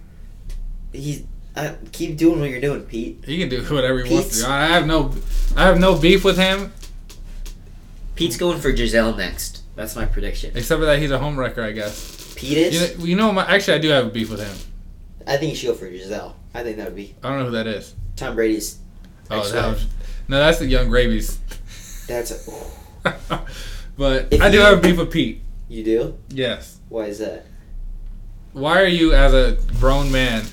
he's. 0.91 1.23
Uh, 1.55 1.73
keep 1.91 2.17
doing 2.17 2.39
what 2.39 2.51
you're 2.51 2.61
doing, 2.61 2.83
Pete. 2.83 3.23
He 3.25 3.39
can 3.39 3.49
do 3.49 3.63
whatever 3.63 4.03
he 4.03 4.13
wants 4.13 4.37
to. 4.41 4.43
do. 4.43 4.49
I 4.51 4.67
have 4.67 4.85
no 4.85 5.11
I 5.55 5.63
have 5.65 5.79
no 5.79 5.97
beef 5.97 6.23
with 6.23 6.37
him, 6.37 6.71
Pete's 8.17 8.35
hmm. 8.35 8.39
going 8.39 8.59
for 8.59 8.71
Gisele 8.71 9.15
next. 9.15 9.63
That's 9.75 9.95
my 9.95 10.05
prediction. 10.05 10.51
except 10.55 10.79
for 10.79 10.85
that 10.85 10.99
he's 10.99 11.11
a 11.11 11.19
homewrecker, 11.19 11.59
I 11.59 11.71
guess. 11.71 12.33
Pete 12.35 12.57
is. 12.57 12.73
You 12.73 12.97
know, 12.97 13.05
you 13.05 13.15
know 13.15 13.31
my, 13.31 13.45
actually 13.45 13.75
I 13.75 13.77
do 13.79 13.89
have 13.89 14.07
a 14.07 14.09
beef 14.09 14.29
with 14.29 14.39
him. 14.39 14.57
I 15.27 15.37
think 15.37 15.51
he 15.51 15.55
should 15.55 15.67
go 15.67 15.73
for 15.75 15.87
Gisele. 15.87 16.35
I 16.53 16.63
think 16.63 16.77
that 16.77 16.85
would 16.85 16.95
be 16.95 17.15
I 17.23 17.29
don't 17.29 17.39
know 17.39 17.45
who 17.45 17.51
that 17.51 17.67
is. 17.67 17.95
Tom 18.15 18.35
Brady's. 18.35 18.79
Oh, 19.29 19.47
that 19.51 19.67
was, 19.67 19.85
no, 20.27 20.39
that's 20.39 20.59
the 20.59 20.65
Young 20.65 20.89
Gravies. 20.89 21.37
That's 22.07 22.47
a. 22.47 23.39
but 23.97 24.27
If 24.31 24.41
I 24.41 24.49
do 24.49 24.57
you- 24.57 24.63
have 24.63 24.79
a 24.79 24.81
beef 24.81 24.97
with 24.97 25.11
Pete. 25.11 25.41
You 25.69 25.83
do? 25.83 26.17
Yes. 26.29 26.79
Why 26.89 27.05
is 27.05 27.19
that? 27.19 27.45
Why 28.53 28.81
are 28.81 28.87
you, 28.87 29.13
as 29.13 29.33
a 29.33 29.57
grown 29.79 30.11
man, 30.11 30.45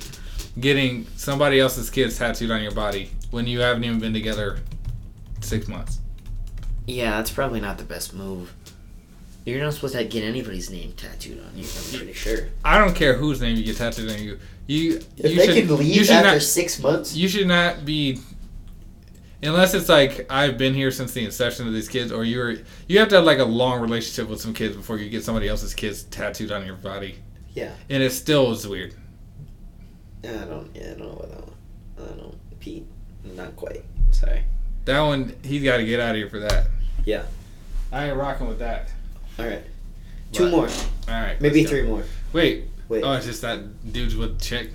getting 0.58 1.06
somebody 1.16 1.60
else's 1.60 1.88
kids 1.88 2.18
tattooed 2.18 2.50
on 2.50 2.62
your 2.62 2.72
body 2.72 3.10
when 3.30 3.46
you 3.46 3.60
haven't 3.60 3.84
even 3.84 4.00
been 4.00 4.12
together 4.12 4.58
six 5.40 5.68
months? 5.68 6.00
Yeah, 6.86 7.12
that's 7.12 7.30
probably 7.30 7.60
not 7.60 7.78
the 7.78 7.84
best 7.84 8.14
move. 8.14 8.54
You're 9.44 9.62
not 9.62 9.74
supposed 9.74 9.94
to 9.94 10.04
get 10.04 10.24
anybody's 10.24 10.70
name 10.70 10.92
tattooed 10.92 11.38
on 11.44 11.56
you. 11.56 11.64
I'm 11.64 11.98
pretty 11.98 12.12
sure. 12.14 12.48
I 12.64 12.78
don't 12.78 12.94
care 12.94 13.14
whose 13.14 13.40
name 13.40 13.56
you 13.56 13.64
get 13.64 13.76
tattooed 13.76 14.10
on 14.10 14.22
you. 14.22 14.38
You 14.66 15.00
If 15.18 15.30
you 15.30 15.36
they 15.36 15.46
should, 15.46 15.68
can 15.68 15.76
leave 15.76 16.08
you 16.08 16.14
after 16.14 16.30
not 16.32 16.42
six 16.42 16.78
months, 16.80 17.14
you 17.14 17.28
should 17.28 17.46
not 17.46 17.84
be 17.84 18.18
unless 19.42 19.74
it's 19.74 19.88
like 19.90 20.26
I've 20.30 20.56
been 20.56 20.72
here 20.74 20.90
since 20.90 21.12
the 21.12 21.24
inception 21.24 21.66
of 21.66 21.74
these 21.74 21.88
kids, 21.88 22.10
or 22.12 22.24
you're 22.24 22.56
you 22.88 22.98
have 22.98 23.08
to 23.08 23.16
have 23.16 23.24
like 23.24 23.38
a 23.38 23.44
long 23.44 23.80
relationship 23.80 24.28
with 24.28 24.40
some 24.40 24.54
kids 24.54 24.76
before 24.76 24.98
you 24.98 25.10
get 25.10 25.22
somebody 25.22 25.48
else's 25.48 25.74
kids 25.74 26.04
tattooed 26.04 26.50
on 26.50 26.64
your 26.64 26.76
body, 26.76 27.16
yeah. 27.52 27.72
and 27.90 28.02
it 28.02 28.12
still 28.12 28.52
is 28.52 28.66
weird. 28.66 28.94
I 30.22 30.28
don't. 30.28 30.74
Yeah, 30.74 30.84
I 30.84 30.86
don't 30.94 31.00
know 31.00 31.10
about 31.10 31.30
that 31.30 31.46
one. 31.46 31.54
I 31.98 32.16
don't 32.16 32.60
Pete. 32.60 32.86
Not 33.24 33.56
quite. 33.56 33.84
Sorry. 34.10 34.44
That 34.84 35.00
one 35.00 35.34
he's 35.42 35.62
got 35.62 35.78
to 35.78 35.84
get 35.84 36.00
out 36.00 36.10
of 36.10 36.16
here 36.16 36.28
for 36.28 36.40
that. 36.40 36.66
Yeah. 37.04 37.24
I 37.92 38.08
ain't 38.08 38.16
rocking 38.16 38.48
with 38.48 38.58
that. 38.58 38.90
All 39.38 39.46
right. 39.46 39.62
Two 40.32 40.44
But- 40.44 40.50
more. 40.50 40.68
All 41.08 41.20
right, 41.22 41.40
Maybe 41.40 41.60
let's 41.60 41.70
go. 41.70 41.76
three 41.78 41.86
more. 41.88 42.02
Wait, 42.32 42.64
Wait. 42.88 43.02
oh, 43.04 43.12
it's 43.12 43.26
just 43.26 43.42
that 43.42 43.92
dudes 43.92 44.16
with 44.16 44.40
chick. 44.40 44.70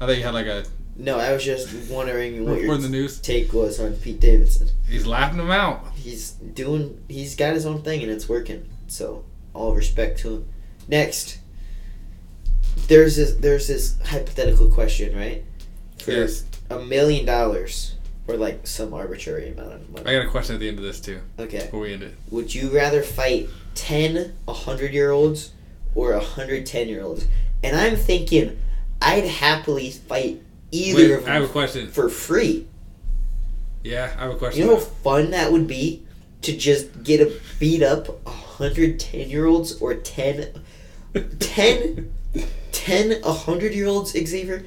I 0.00 0.06
thought 0.06 0.16
you 0.16 0.22
had 0.24 0.34
like 0.34 0.46
a 0.46 0.64
No, 0.96 1.18
I 1.18 1.32
was 1.32 1.44
just 1.44 1.72
wondering 1.90 2.44
what 2.44 2.56
report 2.58 2.62
your 2.64 2.74
in 2.74 2.82
the 2.82 2.88
news. 2.88 3.20
take 3.20 3.52
was 3.52 3.78
on 3.80 3.92
Pete 3.94 4.20
Davidson. 4.20 4.68
He's 4.88 5.06
laughing 5.06 5.38
them 5.38 5.50
out. 5.52 5.92
He's 5.94 6.32
doing. 6.32 7.02
He's 7.08 7.34
got 7.36 7.54
his 7.54 7.64
own 7.66 7.82
thing 7.82 8.02
and 8.02 8.10
it's 8.12 8.28
working. 8.28 8.68
So 8.88 9.24
all 9.54 9.74
respect 9.74 10.18
to 10.20 10.28
him. 10.34 10.48
Next. 10.88 11.38
There's 12.88 13.16
this. 13.16 13.34
There's 13.36 13.68
this 13.68 13.94
hypothetical 14.04 14.68
question, 14.70 15.16
right? 15.16 15.44
For 15.98 16.10
Yes, 16.10 16.44
a 16.68 16.80
million 16.80 17.24
dollars 17.24 17.93
or 18.26 18.36
like 18.36 18.66
some 18.66 18.94
arbitrary 18.94 19.50
amount 19.50 19.72
of 19.72 19.90
money. 19.90 20.06
I 20.06 20.18
got 20.18 20.26
a 20.26 20.30
question 20.30 20.54
at 20.54 20.60
the 20.60 20.68
end 20.68 20.78
of 20.78 20.84
this 20.84 21.00
too. 21.00 21.20
Okay. 21.38 21.58
Before 21.58 21.80
we 21.80 21.92
end 21.92 22.02
it, 22.02 22.14
Would 22.30 22.54
you 22.54 22.74
rather 22.74 23.02
fight 23.02 23.48
10 23.74 24.34
100 24.44 24.94
year 24.94 25.10
olds 25.10 25.52
or 25.94 26.12
110 26.12 26.88
year 26.88 27.02
olds? 27.02 27.26
And 27.62 27.76
I'm 27.76 27.96
thinking 27.96 28.58
I'd 29.00 29.24
happily 29.26 29.90
fight 29.90 30.42
either 30.70 30.98
Wait, 30.98 31.10
of 31.12 31.28
I 31.28 31.34
have 31.34 31.44
a 31.44 31.48
question. 31.48 31.88
for 31.90 32.08
free. 32.08 32.66
Yeah, 33.82 34.14
I 34.18 34.22
have 34.22 34.32
a 34.32 34.36
question. 34.36 34.62
You 34.62 34.68
know 34.68 34.76
how 34.76 34.82
fun 34.82 35.30
that 35.32 35.52
would 35.52 35.66
be 35.66 36.06
to 36.42 36.56
just 36.56 37.02
get 37.02 37.20
a 37.20 37.38
beat 37.58 37.82
up 37.82 38.08
110 38.26 39.28
year 39.28 39.46
olds 39.46 39.80
or 39.80 39.94
10 39.94 40.62
10 41.38 42.12
10 42.72 43.20
100 43.22 43.74
year 43.74 43.86
olds 43.86 44.12
Xavier? 44.12 44.64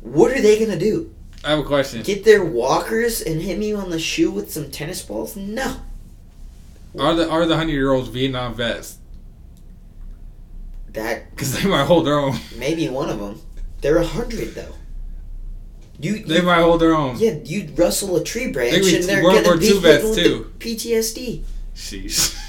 What 0.00 0.32
are 0.32 0.40
they 0.40 0.58
going 0.58 0.70
to 0.70 0.78
do? 0.78 1.12
I 1.44 1.50
have 1.50 1.58
a 1.58 1.64
question. 1.64 2.02
Get 2.02 2.24
their 2.24 2.44
walkers 2.44 3.20
and 3.20 3.42
hit 3.42 3.58
me 3.58 3.72
on 3.72 3.90
the 3.90 3.98
shoe 3.98 4.30
with 4.30 4.52
some 4.52 4.70
tennis 4.70 5.02
balls? 5.02 5.36
No. 5.36 5.76
Are 6.98 7.14
the 7.14 7.28
are 7.28 7.46
the 7.46 7.56
hundred 7.56 7.72
year 7.72 7.90
olds 7.92 8.08
Vietnam 8.08 8.54
vets? 8.54 8.98
That 10.92 11.30
Because 11.30 11.60
they 11.60 11.68
might 11.68 11.84
hold 11.86 12.06
their 12.06 12.18
own. 12.18 12.36
Maybe 12.58 12.88
one 12.88 13.08
of 13.08 13.18
them. 13.18 13.40
They're 13.80 13.96
a 13.98 14.06
hundred 14.06 14.54
though. 14.54 14.74
You, 15.98 16.24
They 16.24 16.36
you 16.36 16.42
might 16.42 16.60
hold 16.62 16.80
their 16.80 16.94
own. 16.94 17.16
yeah, 17.18 17.34
you'd 17.44 17.78
rustle 17.78 18.16
a 18.16 18.24
tree 18.24 18.50
branch 18.50 18.72
They 18.84 18.96
and 18.96 19.04
they're 19.04 19.22
World 19.22 19.36
gonna 19.36 19.48
War 19.48 19.56
be 19.56 19.66
II 19.68 19.78
vets, 19.80 20.14
too. 20.16 20.52
PTSD. 20.58 21.44
Sheesh. 21.74 22.38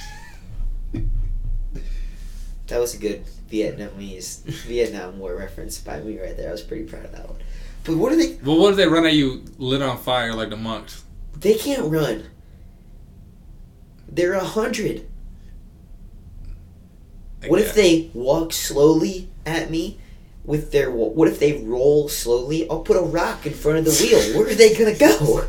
That 2.68 2.80
was 2.80 2.96
a 2.96 2.98
good 2.98 3.24
Vietnamese 3.52 4.40
Vietnam 4.66 5.20
War 5.20 5.36
reference 5.36 5.78
by 5.80 6.00
me 6.00 6.20
right 6.20 6.36
there. 6.36 6.50
I 6.50 6.52
was 6.52 6.62
pretty 6.62 6.86
proud 6.86 7.06
of 7.06 7.12
that 7.12 7.30
one. 7.30 7.38
But 7.84 7.98
what 7.98 8.12
are 8.14 8.16
they? 8.16 8.38
Well, 8.44 8.58
what 8.60 8.72
if 8.72 8.78
they 8.78 8.88
run 8.88 9.06
at 9.06 9.14
you 9.14 9.44
lit 9.58 9.82
on 9.82 9.98
fire 9.98 10.34
like 10.34 10.50
the 10.50 10.56
monks? 10.58 11.04
They 11.38 11.56
can't 11.56 11.92
run. 11.92 12.26
They're 14.08 14.34
a 14.34 14.44
hundred. 14.44 15.08
What 17.48 17.60
if 17.60 17.74
they 17.74 18.10
walk 18.14 18.54
slowly 18.54 19.30
at 19.46 19.70
me 19.70 20.00
with 20.46 20.72
their? 20.72 20.90
What 20.92 21.28
if 21.28 21.40
they 21.40 21.62
roll 21.62 22.08
slowly? 22.08 22.70
I'll 22.70 22.84
put 22.84 22.96
a 22.96 23.02
rock 23.02 23.46
in 23.46 23.54
front 23.54 23.80
of 23.80 23.86
the 23.86 23.92
wheel. 23.92 24.40
Where 24.40 24.50
are 24.50 24.56
they 24.56 24.74
gonna 24.76 24.96
go? 24.98 25.46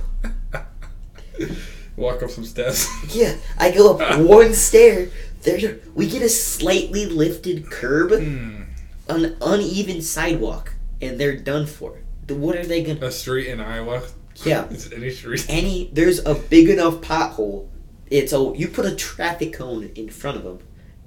walk 1.96 2.22
up 2.22 2.30
some 2.30 2.44
steps? 2.44 2.88
Yeah, 3.14 3.36
I 3.58 3.70
go 3.70 3.96
up 3.96 4.18
one 4.26 4.54
stair. 4.54 5.08
There, 5.42 5.78
we 5.94 6.08
get 6.08 6.22
a 6.22 6.28
slightly 6.28 7.04
lifted 7.06 7.70
curb, 7.70 8.10
Hmm. 8.12 8.62
an 9.08 9.36
uneven 9.42 10.00
sidewalk, 10.00 10.72
and 11.02 11.20
they're 11.20 11.36
done 11.36 11.66
for. 11.66 11.98
The- 12.26 12.34
What 12.34 12.56
are 12.56 12.64
they 12.66 12.82
gonna? 12.82 13.06
A 13.06 13.10
street 13.10 13.48
in 13.48 13.60
Iowa. 13.60 14.02
Yeah, 14.44 14.66
It's 14.70 14.90
any 14.92 15.10
street. 15.10 15.46
any 15.48 15.90
there's 15.92 16.24
a 16.24 16.34
big 16.34 16.68
enough 16.68 16.96
pothole. 16.96 17.68
It's 18.10 18.32
a 18.32 18.52
you 18.56 18.68
put 18.68 18.84
a 18.86 18.94
traffic 18.94 19.52
cone 19.54 19.90
in 19.94 20.08
front 20.10 20.36
of 20.38 20.42
them, 20.44 20.58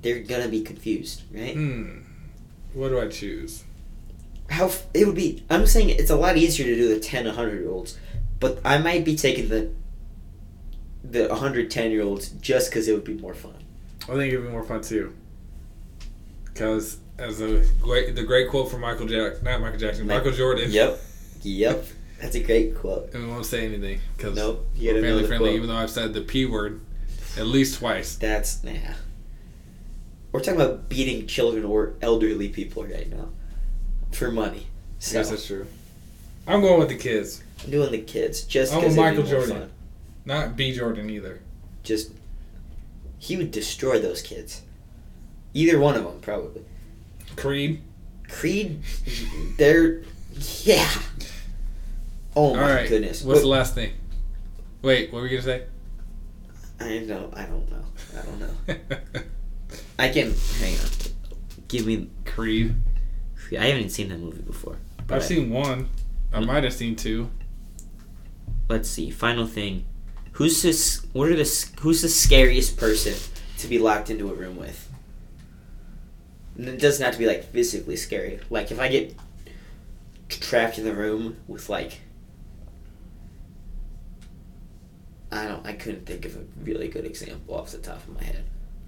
they're 0.01 0.19
gonna 0.19 0.47
be 0.47 0.61
confused, 0.61 1.23
right? 1.33 1.53
Hmm. 1.53 1.99
What 2.73 2.89
do 2.89 2.99
I 2.99 3.07
choose? 3.07 3.63
How 4.49 4.71
it 4.93 5.05
would 5.05 5.15
be? 5.15 5.43
I'm 5.49 5.65
saying 5.67 5.89
it's 5.89 6.09
a 6.09 6.15
lot 6.15 6.37
easier 6.37 6.65
to 6.65 6.75
do 6.75 6.87
the 6.93 6.99
10, 6.99 7.25
100 7.25 7.59
year 7.59 7.69
olds, 7.69 7.97
but 8.39 8.59
I 8.63 8.77
might 8.77 9.03
be 9.03 9.15
taking 9.15 9.49
the 9.49 9.71
the 11.03 11.27
110 11.27 11.91
year 11.91 12.01
olds 12.03 12.29
just 12.29 12.69
because 12.69 12.87
it 12.87 12.93
would 12.93 13.03
be 13.03 13.13
more 13.15 13.33
fun. 13.33 13.55
I 14.03 14.13
think 14.15 14.31
it'd 14.33 14.43
be 14.45 14.49
more 14.51 14.63
fun 14.63 14.81
too. 14.81 15.13
Because 16.45 16.97
as 17.17 17.41
a 17.41 17.63
great 17.81 18.15
the 18.15 18.23
great 18.23 18.49
quote 18.49 18.69
from 18.71 18.81
Michael 18.81 19.05
Jack, 19.07 19.43
not 19.43 19.61
Michael 19.61 19.79
Jackson, 19.79 20.07
Michael 20.07 20.31
Jordan. 20.31 20.71
Yep, 20.71 20.99
yep, 21.47 21.85
that's 22.21 22.35
a 22.35 22.41
great 22.43 22.75
quote. 22.75 23.13
And 23.13 23.23
we 23.25 23.29
won't 23.31 23.45
say 23.45 23.65
anything 23.65 23.99
because 24.15 24.35
Nope, 24.35 24.67
you 24.75 24.93
we're 24.93 25.01
family 25.01 25.25
friendly. 25.27 25.49
quote. 25.49 25.55
Even 25.57 25.69
though 25.69 25.75
I've 25.75 25.89
said 25.89 26.13
the 26.13 26.21
p 26.21 26.45
word 26.45 26.81
at 27.37 27.45
least 27.47 27.79
twice. 27.79 28.15
That's 28.15 28.63
nah. 28.63 28.71
We're 30.31 30.41
talking 30.41 30.59
about 30.59 30.89
beating 30.89 31.25
children 31.27 31.63
or 31.65 31.93
elderly 32.01 32.49
people 32.49 32.83
right 32.83 33.09
now 33.09 33.29
for 34.11 34.31
money. 34.31 34.67
So 34.99 35.17
Yes, 35.17 35.29
that's 35.29 35.45
true. 35.47 35.67
I'm 36.47 36.61
going 36.61 36.79
with 36.79 36.89
the 36.89 36.97
kids, 36.97 37.43
I'm 37.63 37.71
doing 37.71 37.91
the 37.91 37.99
kids 38.01 38.43
just 38.43 38.73
I'm 38.73 38.79
because 38.81 38.93
a 38.95 38.97
be 38.97 39.01
Michael 39.01 39.23
Jordan. 39.23 39.57
fun. 39.59 39.71
not 40.25 40.55
B 40.55 40.73
Jordan 40.73 41.09
either. 41.09 41.39
Just 41.83 42.11
he 43.19 43.37
would 43.37 43.51
destroy 43.51 43.99
those 43.99 44.21
kids. 44.21 44.61
Either 45.53 45.79
one 45.79 45.95
of 45.95 46.03
them 46.03 46.19
probably. 46.21 46.63
Creed. 47.35 47.81
Creed, 48.29 48.81
they're 49.57 50.01
yeah. 50.63 50.89
Oh 52.37 52.49
All 52.49 52.55
my 52.55 52.75
right. 52.75 52.87
goodness! 52.89 53.23
What's 53.23 53.41
the 53.41 53.47
last 53.47 53.73
thing? 53.73 53.93
Wait, 54.83 55.11
what 55.11 55.21
were 55.21 55.27
you 55.27 55.37
gonna 55.41 55.43
say? 55.59 55.63
I 56.79 57.03
don't. 57.07 57.35
I 57.35 57.45
don't 57.47 57.67
know. 57.71 57.83
I 58.15 58.21
don't 58.25 58.39
know. 58.39 59.21
I 59.99 60.09
can 60.09 60.35
hang 60.59 60.75
on. 60.75 60.85
Give 61.67 61.87
me. 61.87 62.09
Creed. 62.25 62.75
I 63.57 63.65
haven't 63.65 63.89
seen 63.89 64.09
that 64.09 64.19
movie 64.19 64.43
before. 64.43 64.77
I've 65.09 65.23
seen 65.23 65.49
one. 65.49 65.89
I 66.31 66.39
Mm. 66.39 66.45
might 66.45 66.63
have 66.63 66.73
seen 66.73 66.95
two. 66.95 67.31
Let's 68.69 68.87
see. 68.87 69.09
Final 69.09 69.47
thing. 69.47 69.85
Who's 70.33 70.61
this? 70.61 71.03
What 71.13 71.29
are 71.29 71.35
the? 71.35 71.65
Who's 71.79 72.03
the 72.03 72.09
scariest 72.09 72.77
person 72.77 73.15
to 73.57 73.67
be 73.67 73.79
locked 73.79 74.11
into 74.11 74.29
a 74.29 74.33
room 74.35 74.57
with? 74.57 74.87
And 76.55 76.67
it 76.69 76.79
doesn't 76.79 77.03
have 77.03 77.13
to 77.13 77.19
be 77.19 77.25
like 77.25 77.45
physically 77.45 77.95
scary. 77.95 78.39
Like 78.51 78.69
if 78.71 78.79
I 78.79 78.89
get 78.89 79.15
trapped 80.29 80.77
in 80.77 80.85
the 80.85 80.93
room 80.93 81.37
with 81.47 81.67
like 81.69 82.01
I 85.31 85.45
don't. 85.47 85.65
I 85.65 85.73
couldn't 85.73 86.05
think 86.05 86.25
of 86.25 86.35
a 86.35 86.43
really 86.63 86.87
good 86.87 87.05
example 87.05 87.55
off 87.55 87.71
the 87.71 87.77
top 87.79 87.97
of 87.97 88.09
my 88.15 88.23
head. 88.23 88.43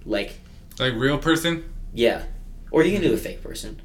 Like, 0.06 0.32
Like 0.78 0.94
real 0.94 1.18
person. 1.18 1.64
yeah, 1.92 2.24
or 2.70 2.82
you 2.84 2.92
can 2.92 3.02
do 3.02 3.12
a 3.12 3.16
fake 3.18 3.42
person. 3.42 3.80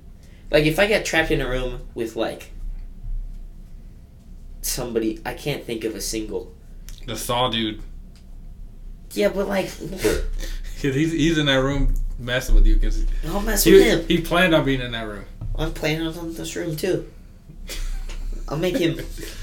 Like, 0.52 0.66
if 0.66 0.80
I 0.80 0.88
get 0.88 1.06
trapped 1.06 1.32
in 1.32 1.42
a 1.42 1.50
room 1.50 1.82
with 1.96 2.16
like 2.16 2.52
somebody, 4.62 5.20
I 5.26 5.34
can't 5.34 5.64
think 5.66 5.84
of 5.84 5.96
a 5.96 6.02
single. 6.02 6.54
The 7.06 7.16
Saw 7.16 7.50
dude. 7.50 7.82
Yeah, 9.12 9.30
but 9.30 9.48
like, 9.48 9.66
he's 10.82 11.12
he's 11.12 11.38
in 11.38 11.46
that 11.48 11.56
room 11.62 11.94
messing 12.18 12.56
with 12.56 12.66
you 12.66 12.76
because 12.76 13.06
I'll 13.28 13.42
mess 13.42 13.66
with 13.66 13.76
he, 13.76 13.90
him. 13.90 14.08
he 14.08 14.22
planned 14.22 14.56
on 14.56 14.66
being 14.66 14.82
in 14.82 14.92
that 14.92 15.04
room. 15.08 15.26
I'm 15.58 15.74
planning 15.74 16.08
on 16.08 16.34
this 16.34 16.56
room 16.56 16.76
too. 16.76 17.12
I'll 18.48 18.58
make 18.58 18.78
him. 18.78 19.00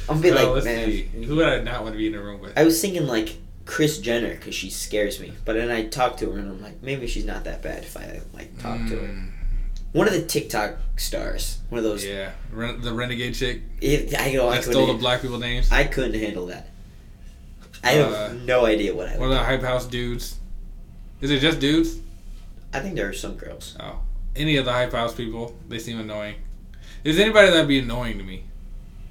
I'll 0.09 0.19
be 0.21 0.31
Oh, 0.33 0.53
like, 0.55 0.65
man. 0.65 0.87
see. 0.87 1.03
Who 1.25 1.37
would 1.37 1.47
I 1.49 1.61
not 1.61 1.83
want 1.83 1.95
to 1.95 1.99
be 1.99 2.07
in 2.07 2.15
a 2.15 2.21
room 2.23 2.41
with? 2.41 2.57
I 2.57 2.65
was 2.65 2.81
thinking 2.81 3.07
like 3.07 3.37
Kris 3.65 3.99
Jenner 3.99 4.35
because 4.35 4.55
she 4.55 4.71
scares 4.71 5.19
me, 5.21 5.33
but 5.45 5.55
then 5.55 5.71
I 5.71 5.87
talk 5.87 6.17
to 6.19 6.31
her 6.31 6.39
and 6.39 6.49
I'm 6.49 6.63
like, 6.63 6.83
maybe 6.83 7.07
she's 7.07 7.25
not 7.25 7.45
that 7.45 7.63
bad 7.63 7.83
if 7.85 7.97
I 7.97 8.21
like 8.33 8.57
talk 8.61 8.79
to 8.89 8.97
her. 8.97 9.07
Mm, 9.09 9.31
One 9.93 10.07
of 10.07 10.13
the 10.15 10.23
TikTok 10.23 10.77
stars, 10.97 11.59
one 11.69 11.79
of 11.79 11.85
those. 11.85 12.05
Yeah, 12.05 12.31
Ren- 12.53 12.81
the 12.81 12.93
renegade 12.93 13.35
chick 13.35 13.63
If, 13.81 14.15
I 14.19 14.33
go, 14.33 14.49
I 14.49 14.61
stole 14.61 14.87
the 14.87 14.95
black 14.95 15.23
people 15.23 15.39
names. 15.39 15.71
I 15.73 15.85
couldn't 15.85 16.19
handle 16.21 16.47
that. 16.47 16.69
I 17.85 17.91
have 17.93 18.13
Uh, 18.13 18.33
no 18.45 18.65
idea 18.67 18.95
what 18.95 19.09
I 19.09 19.17
One 19.19 19.31
of 19.31 19.35
the 19.37 19.43
hype 19.43 19.63
house 19.63 19.87
dudes. 19.87 20.39
Is 21.21 21.31
it 21.31 21.41
just 21.41 21.59
dudes? 21.61 21.99
I 22.73 22.81
think 22.81 22.95
there 22.95 23.09
are 23.09 23.13
some 23.13 23.35
girls. 23.35 23.77
Oh, 23.81 24.01
any 24.37 24.57
of 24.57 24.65
the 24.65 24.73
hype 24.73 24.93
house 24.93 25.15
people, 25.15 25.57
they 25.69 25.79
seem 25.79 25.99
annoying. 25.99 26.37
Is 27.05 27.19
anybody 27.19 27.51
that'd 27.51 27.67
be 27.69 27.81
annoying 27.81 28.19
to 28.19 28.25
me? 28.25 28.45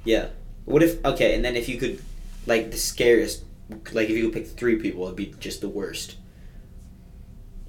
Yeah. 0.03 0.27
What 0.65 0.83
if? 0.83 1.03
Okay, 1.03 1.35
and 1.35 1.43
then 1.43 1.55
if 1.55 1.67
you 1.69 1.77
could, 1.77 2.01
like 2.45 2.71
the 2.71 2.77
scariest, 2.77 3.43
like 3.91 4.09
if 4.09 4.17
you 4.17 4.25
could 4.25 4.33
pick 4.33 4.47
three 4.47 4.77
people, 4.77 5.03
it'd 5.05 5.15
be 5.15 5.33
just 5.39 5.61
the 5.61 5.69
worst. 5.69 6.17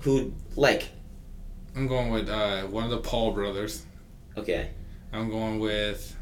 Who 0.00 0.34
like? 0.56 0.90
I'm 1.74 1.86
going 1.86 2.10
with 2.10 2.28
uh, 2.28 2.62
one 2.62 2.84
of 2.84 2.90
the 2.90 2.98
Paul 2.98 3.32
brothers. 3.32 3.84
Okay. 4.36 4.70
I'm 5.12 5.30
going 5.30 5.58
with 5.58 6.16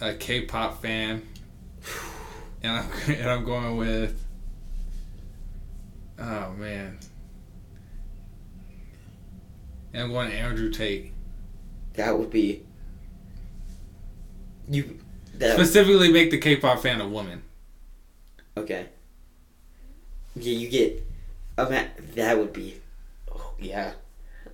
a 0.00 0.14
K-pop 0.14 0.82
fan, 0.82 1.26
and 2.62 2.72
I'm 2.72 2.90
and 3.14 3.30
I'm 3.30 3.44
going 3.44 3.76
with. 3.76 4.22
Oh 6.18 6.52
man. 6.52 6.98
And 9.92 10.02
I'm 10.02 10.12
going 10.12 10.30
Andrew 10.30 10.70
Tate. 10.70 11.12
That 11.94 12.18
would 12.18 12.30
be. 12.30 12.65
You. 14.68 14.98
That 15.34 15.54
Specifically, 15.54 16.10
make 16.10 16.30
the 16.30 16.38
K-pop 16.38 16.80
fan 16.80 17.00
a 17.00 17.08
woman. 17.08 17.42
okay. 18.56 18.86
Yeah, 20.34 20.52
you 20.58 20.68
get. 20.68 21.04
a 21.58 21.62
Um, 21.66 21.86
that 22.14 22.38
would 22.38 22.52
be. 22.52 22.80
Oh, 23.34 23.52
yeah. 23.58 23.92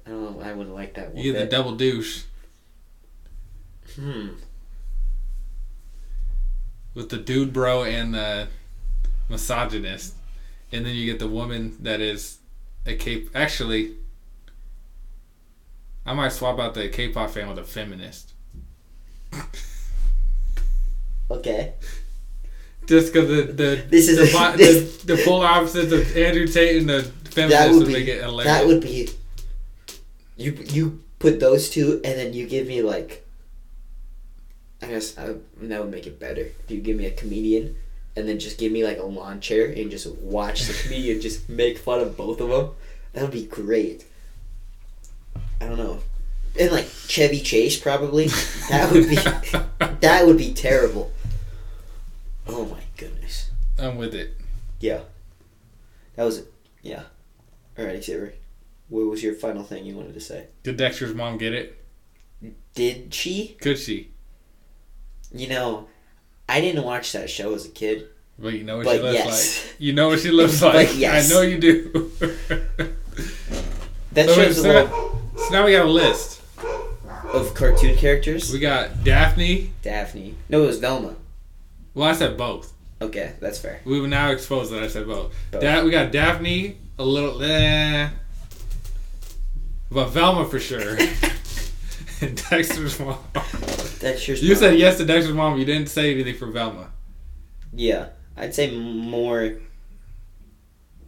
I 0.07 0.11
don't 0.11 0.39
know. 0.39 0.43
I 0.45 0.53
wouldn't 0.53 0.75
like 0.75 0.95
that 0.95 1.13
one. 1.15 1.23
You 1.23 1.33
get 1.33 1.39
the 1.51 1.57
double 1.57 1.75
douche 1.77 2.25
Hmm. 3.97 4.29
with 6.95 7.09
the 7.11 7.17
dude 7.19 7.53
bro 7.53 7.85
and 7.85 8.15
the 8.15 8.49
misogynist, 9.29 10.15
and 10.73 10.85
then 10.87 10.95
you 10.95 11.05
get 11.07 11.19
the 11.19 11.29
woman 11.29 11.77
that 11.83 12.01
is 12.01 12.39
a 12.87 12.95
K. 12.97 13.27
Actually, 13.35 13.93
I 16.07 16.13
might 16.15 16.33
swap 16.33 16.59
out 16.59 16.75
the 16.75 16.89
K-pop 16.89 17.31
fan 17.31 17.49
with 17.49 17.59
a 17.59 17.65
feminist. 17.65 18.33
Okay. 21.39 21.75
Just 22.87 23.13
because 23.13 23.29
the 23.29 23.53
the 23.53 23.83
This 23.91 24.09
is 24.09 24.17
the, 24.33 24.39
a- 24.39 24.57
this- 24.57 25.03
the, 25.03 25.15
the 25.17 25.23
polar 25.25 25.47
opposites 25.47 25.93
of 25.93 26.17
Andrew 26.17 26.47
Tate 26.47 26.77
and 26.79 26.89
the 26.89 27.03
That 27.03 27.33
feminist 27.35 27.79
would 27.79 27.87
be. 27.89 27.93
make 27.93 28.09
it 28.09 28.21
hilarious. 28.23 28.53
That 28.53 28.67
would 28.67 28.81
be. 28.83 29.09
You 30.37 30.53
you 30.67 31.01
put 31.19 31.39
those 31.41 31.71
two, 31.71 32.01
and 32.05 32.19
then 32.19 32.33
you 32.33 32.47
give 32.47 32.67
me 32.67 32.83
like. 32.83 33.25
I 34.83 34.87
guess 34.89 35.17
I, 35.17 35.35
that 35.63 35.81
would 35.81 35.93
make 35.93 36.07
it 36.09 36.19
better. 36.19 36.41
If 36.43 36.71
you 36.71 36.81
give 36.81 36.97
me 36.97 37.07
a 37.07 37.13
comedian, 37.13 37.77
and 38.17 38.29
then 38.29 38.39
just 38.41 38.59
give 38.59 38.73
me 38.73 38.85
like 38.85 38.99
a 38.99 39.05
lawn 39.05 39.41
chair 39.41 39.67
and 39.67 39.91
just 39.91 40.11
watch 40.17 40.63
the 40.67 40.73
comedian 40.83 41.21
just 41.21 41.49
make 41.49 41.79
fun 41.79 42.01
of 42.01 42.17
both 42.17 42.41
of 42.41 42.49
them, 42.49 42.71
that 43.13 43.23
would 43.23 43.31
be 43.31 43.47
great. 43.47 44.05
I 45.61 45.67
don't 45.69 45.79
know, 45.79 46.01
and 46.59 46.73
like 46.73 46.89
Chevy 47.07 47.41
Chase 47.41 47.79
probably. 47.79 48.27
That 48.71 48.91
would 48.91 49.09
be 49.09 49.15
that 50.01 50.27
would 50.27 50.37
be 50.39 50.53
terrible. 50.53 51.13
Oh 52.47 52.65
my 52.67 52.81
goodness. 52.97 53.51
I'm 53.79 53.97
with 53.97 54.15
it. 54.15 54.37
Yeah. 54.81 55.01
That 56.17 56.25
was 56.25 56.39
it. 56.39 56.53
yeah. 56.83 57.05
Alright, 57.79 58.03
Xavier. 58.05 58.35
What 58.89 59.07
was 59.07 59.23
your 59.23 59.35
final 59.35 59.63
thing 59.63 59.87
you 59.87 59.97
wanted 59.97 60.15
to 60.15 60.21
say? 60.21 60.47
Did 60.63 60.77
Dexter's 60.77 61.15
mom 61.15 61.39
get 61.39 61.55
it? 61.55 61.79
Did 62.75 63.15
she? 63.15 63.57
Could 63.61 63.79
she? 63.79 64.11
You 65.33 65.49
know, 65.49 65.87
I 66.49 66.61
didn't 66.61 66.85
watch 66.85 67.13
that 67.13 67.31
show 67.31 67.55
as 67.55 67.65
a 67.65 67.71
kid. 67.71 68.09
But 68.39 68.55
you 68.55 68.65
know 68.65 68.79
what 68.79 68.85
But 68.85 68.97
she 68.97 69.03
looks 69.03 69.15
yes. 69.15 69.65
like. 69.67 69.77
You 69.81 69.93
know 69.95 70.09
what 70.09 70.21
she 70.21 70.31
looks 70.31 70.61
But 70.61 70.75
like. 70.75 70.97
yes. 70.99 71.31
I 71.31 71.35
know 71.35 71.41
you 71.43 71.59
do. 71.59 72.11
That 74.13 74.29
So, 74.29 74.35
show's 74.35 74.59
a 74.59 74.63
so, 74.63 74.69
little 74.69 75.21
so 75.39 75.49
now 75.53 75.65
we 75.65 75.73
got 75.73 75.87
a 75.87 75.91
list. 75.91 76.43
of 77.33 77.55
cartoon 77.55 77.97
characters. 77.97 78.53
We 78.53 78.59
got 78.59 79.05
Daphne. 79.05 79.73
Daphne. 79.81 80.35
No, 80.51 80.65
it 80.65 80.67
was 80.67 80.79
Velma. 80.79 81.15
Well, 81.95 82.09
I 82.09 82.13
said 82.13 82.37
both. 82.37 82.73
Okay, 83.01 83.35
that's 83.41 83.59
fair. 83.59 83.81
We've 83.85 84.09
now 84.09 84.31
exposed 84.31 84.73
that 84.73 84.83
I 84.83 84.89
said 84.89 85.07
both. 85.07 85.35
Both. 85.51 85.61
Da- 85.61 85.83
we 85.83 85.91
got 85.91 86.13
Daphne, 86.13 86.77
a 86.99 87.05
little, 87.05 87.43
eh. 87.43 88.09
But 89.91 90.09
Velma 90.09 90.47
for 90.49 90.59
sure. 90.61 90.97
and 92.21 92.43
Dexter's 92.51 92.99
mom. 93.01 93.19
Sure. 94.19 94.37
You 94.37 94.55
said 94.55 94.79
yes 94.79 94.97
to 94.99 95.05
Dexter's 95.05 95.35
mom. 95.35 95.59
You 95.59 95.65
didn't 95.65 95.89
say 95.89 96.13
anything 96.15 96.35
for 96.37 96.47
Velma. 96.47 96.91
Yeah, 97.75 98.09
I'd 98.37 98.55
say 98.55 98.71
more 98.77 99.59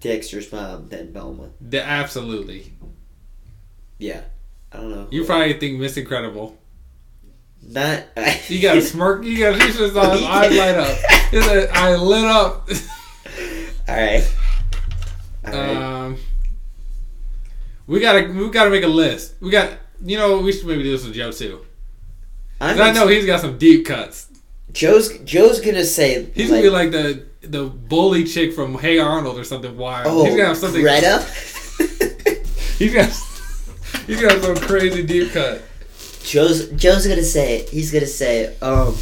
Dexter's 0.00 0.52
mom 0.52 0.88
than 0.88 1.12
Velma. 1.12 1.50
Absolutely. 1.72 2.72
Yeah, 3.98 4.22
I 4.72 4.76
don't 4.78 4.90
know. 4.90 5.06
You 5.10 5.24
probably 5.24 5.54
think 5.54 5.78
Miss 5.78 5.96
Incredible. 5.96 6.58
Not. 7.68 8.04
You 8.48 8.60
got 8.60 8.76
a 8.76 8.82
smirk. 8.82 9.24
You 9.24 9.38
got. 9.38 9.54
You 9.58 9.72
should 9.72 9.92
saw 9.94 10.10
his 10.10 10.22
eyes 10.22 10.54
light 10.54 10.74
up. 10.74 10.98
His 11.30 11.46
eye 11.72 11.96
lit 11.96 12.24
up. 12.26 12.68
All 13.88 13.94
right. 13.96 14.34
All 15.46 15.52
right. 15.52 15.76
Um, 15.76 16.18
we 17.86 18.00
gotta 18.00 18.28
we 18.30 18.50
gotta 18.50 18.68
make 18.70 18.84
a 18.84 18.88
list. 18.88 19.34
We 19.40 19.50
got 19.50 19.70
you 20.04 20.18
know 20.18 20.40
we 20.40 20.52
should 20.52 20.66
maybe 20.66 20.82
do 20.82 20.90
this 20.90 21.04
with 21.06 21.14
Joe 21.14 21.32
too. 21.32 21.64
I 22.60 22.92
know 22.92 23.08
he's 23.08 23.24
got 23.26 23.40
some 23.40 23.56
deep 23.56 23.86
cuts. 23.86 24.28
Joe's 24.72 25.16
Joe's 25.20 25.60
gonna 25.60 25.84
say 25.84 26.30
He's 26.34 26.50
gonna 26.50 26.62
be 26.62 26.68
like 26.68 26.90
the 26.90 27.24
the 27.42 27.64
bully 27.64 28.24
chick 28.24 28.52
from 28.52 28.76
Hey 28.78 28.98
Arnold 28.98 29.38
or 29.38 29.44
something 29.44 29.76
wild. 29.76 30.06
oh 30.08 30.24
he's 30.24 30.34
gonna 30.36 30.48
have 30.48 30.56
something. 30.58 30.82
Greta. 30.82 31.24
He's 32.78 32.92
got 32.92 33.08
he's 34.06 34.20
got 34.20 34.42
some 34.42 34.56
crazy 34.56 35.02
deep 35.04 35.32
cut. 35.32 35.62
Joe's 36.24 36.68
Joe's 36.70 37.06
gonna 37.06 37.22
say 37.22 37.58
it. 37.60 37.68
he's 37.68 37.92
gonna 37.92 38.06
say 38.06 38.46
um. 38.60 38.96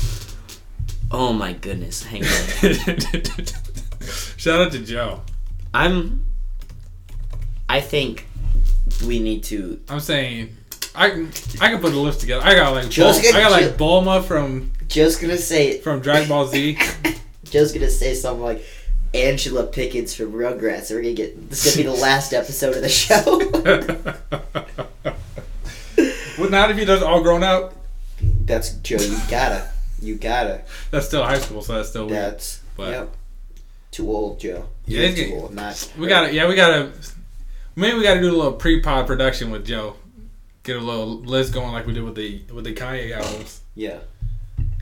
Oh 1.11 1.33
my 1.33 1.53
goodness! 1.53 2.03
Hang 2.03 2.23
on. 2.25 2.31
Shout 4.37 4.61
out 4.61 4.73
to 4.73 4.79
Joe. 4.81 5.21
I'm. 5.73 6.27
I 7.69 7.81
think 7.81 8.27
we 9.07 9.19
need 9.21 9.45
to. 9.45 9.81
I'm 9.89 10.01
saying. 10.01 10.57
I 10.95 11.11
can 11.11 11.31
I 11.61 11.69
can 11.71 11.81
put 11.81 11.93
a 11.95 11.99
list 11.99 12.21
together. 12.21 12.45
I 12.45 12.55
got 12.55 12.75
like 12.75 12.91
Joe's 12.91 13.19
Bul- 13.21 13.29
I 13.29 13.33
gonna- 13.33 13.45
got 13.45 13.53
like 13.53 13.65
Joe- 13.79 13.85
Bulma 13.85 14.25
from 14.25 14.73
Joe's 14.89 15.17
gonna 15.17 15.39
say. 15.39 15.79
from 15.79 16.01
Dragon 16.01 16.29
Ball 16.29 16.47
Z. 16.49 16.77
Joe's 17.45 17.73
gonna 17.73 17.89
say 17.89 18.15
something 18.15 18.43
like 18.45 18.63
Angela 19.15 19.65
Pickles 19.67 20.13
from 20.15 20.33
Rugrats. 20.33 20.91
And 20.91 20.99
we're 20.99 21.03
gonna 21.03 21.15
get 21.15 21.49
this 21.51 21.65
is 21.67 21.77
gonna 21.77 21.89
be 21.89 21.95
the 21.97 22.03
last 22.03 22.33
episode 22.35 22.75
of 22.77 22.83
the 22.83 22.89
show. 22.89 23.23
well, 26.39 26.51
not 26.51 26.71
if 26.71 26.77
he 26.79 26.85
does 26.85 27.03
all 27.03 27.23
grown 27.23 27.43
up. 27.43 27.75
That's 28.21 28.71
Joe. 28.77 28.97
You 28.97 29.19
gotta. 29.31 29.71
You 30.01 30.17
gotta. 30.17 30.63
That's 30.91 31.07
still 31.07 31.25
high 31.25 31.39
school, 31.39 31.63
so 31.63 31.75
that's 31.75 31.89
still 31.91 32.07
weird. 32.07 32.23
That's. 32.35 32.61
But- 32.77 32.91
yep. 32.91 33.17
Too 33.91 34.09
old, 34.11 34.41
Joe. 34.41 34.67
Yeah, 34.87 35.01
You're 35.01 35.09
he's 35.11 35.29
too 35.29 35.35
old. 35.35 35.55
Not. 35.55 35.93
We 35.99 36.07
got 36.07 36.27
to 36.29 36.33
Yeah, 36.35 36.49
we 36.49 36.55
got 36.55 36.69
to. 36.69 36.93
Maybe 37.77 37.97
we 37.99 38.03
got 38.03 38.15
to 38.15 38.21
do 38.21 38.31
a 38.31 38.37
little 38.37 38.53
pre-pod 38.55 39.07
production 39.07 39.51
with 39.51 39.67
Joe. 39.67 39.97
Get 40.63 40.77
a 40.77 40.81
little 40.81 41.17
list 41.21 41.53
going 41.53 41.73
like 41.73 41.87
we 41.87 41.93
did 41.93 42.03
with 42.03 42.15
the 42.15 42.41
with 42.55 42.65
the 42.65 42.73
Kanye 42.75 43.13
albums. 43.15 43.61
Yeah. 43.75 43.99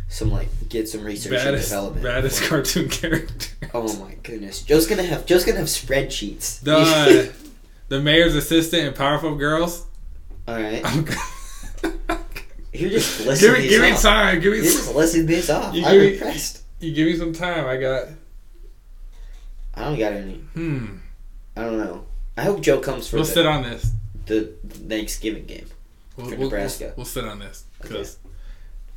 Some 0.08 0.30
like 0.30 0.48
get 0.68 0.88
some 0.88 1.02
research 1.02 1.32
and 1.32 1.42
Baddest, 1.44 1.68
development. 1.70 2.04
baddest 2.04 2.40
before- 2.40 2.58
cartoon 2.58 2.88
character. 2.88 3.48
Oh 3.74 3.96
my 3.98 4.14
goodness. 4.24 4.62
Joe's 4.62 4.86
gonna 4.88 5.02
have 5.04 5.26
Joe's 5.26 5.44
gonna 5.44 5.58
have 5.58 5.68
spreadsheets. 5.68 6.60
The 6.60 7.32
the 7.88 8.00
mayor's 8.00 8.34
assistant 8.36 8.82
and 8.88 8.96
Powerpuff 8.96 9.38
Girls. 9.38 9.86
Alright. 10.48 10.84
I'm- 10.84 11.06
You're 12.72 12.90
just 12.90 13.18
give 13.18 13.26
listing 13.26 13.52
me 13.52 13.68
give 13.68 13.82
me 13.82 13.90
off. 13.92 14.02
time. 14.02 14.40
Give 14.40 14.52
me. 14.52 14.58
You're 14.58 14.66
just 14.66 14.94
listing 14.94 15.26
these 15.26 15.50
off. 15.50 15.74
You 15.74 15.84
I'm 15.84 15.92
give 15.92 16.02
me- 16.02 16.12
impressed. 16.14 16.62
You 16.80 16.94
give 16.94 17.06
me 17.08 17.16
some 17.16 17.32
time. 17.32 17.66
I 17.66 17.76
got. 17.76 18.06
I 19.74 19.84
don't 19.84 19.98
got 19.98 20.12
any. 20.12 20.34
Hmm. 20.54 20.96
I 21.56 21.62
don't 21.64 21.78
know. 21.78 22.04
I 22.36 22.42
hope 22.44 22.60
Joe 22.60 22.78
comes 22.78 23.08
for 23.08 23.16
We'll 23.16 23.24
the, 23.24 23.30
sit 23.32 23.46
on 23.46 23.62
this. 23.64 23.90
the 24.26 24.52
Thanksgiving 24.68 25.44
game. 25.44 25.66
We'll, 26.16 26.26
For 26.28 26.36
we'll, 26.36 26.48
Nebraska. 26.48 26.84
We'll, 26.86 26.94
we'll 26.98 27.06
sit 27.06 27.24
on 27.24 27.38
this 27.38 27.64
Okay. 27.80 27.88
because 27.88 28.18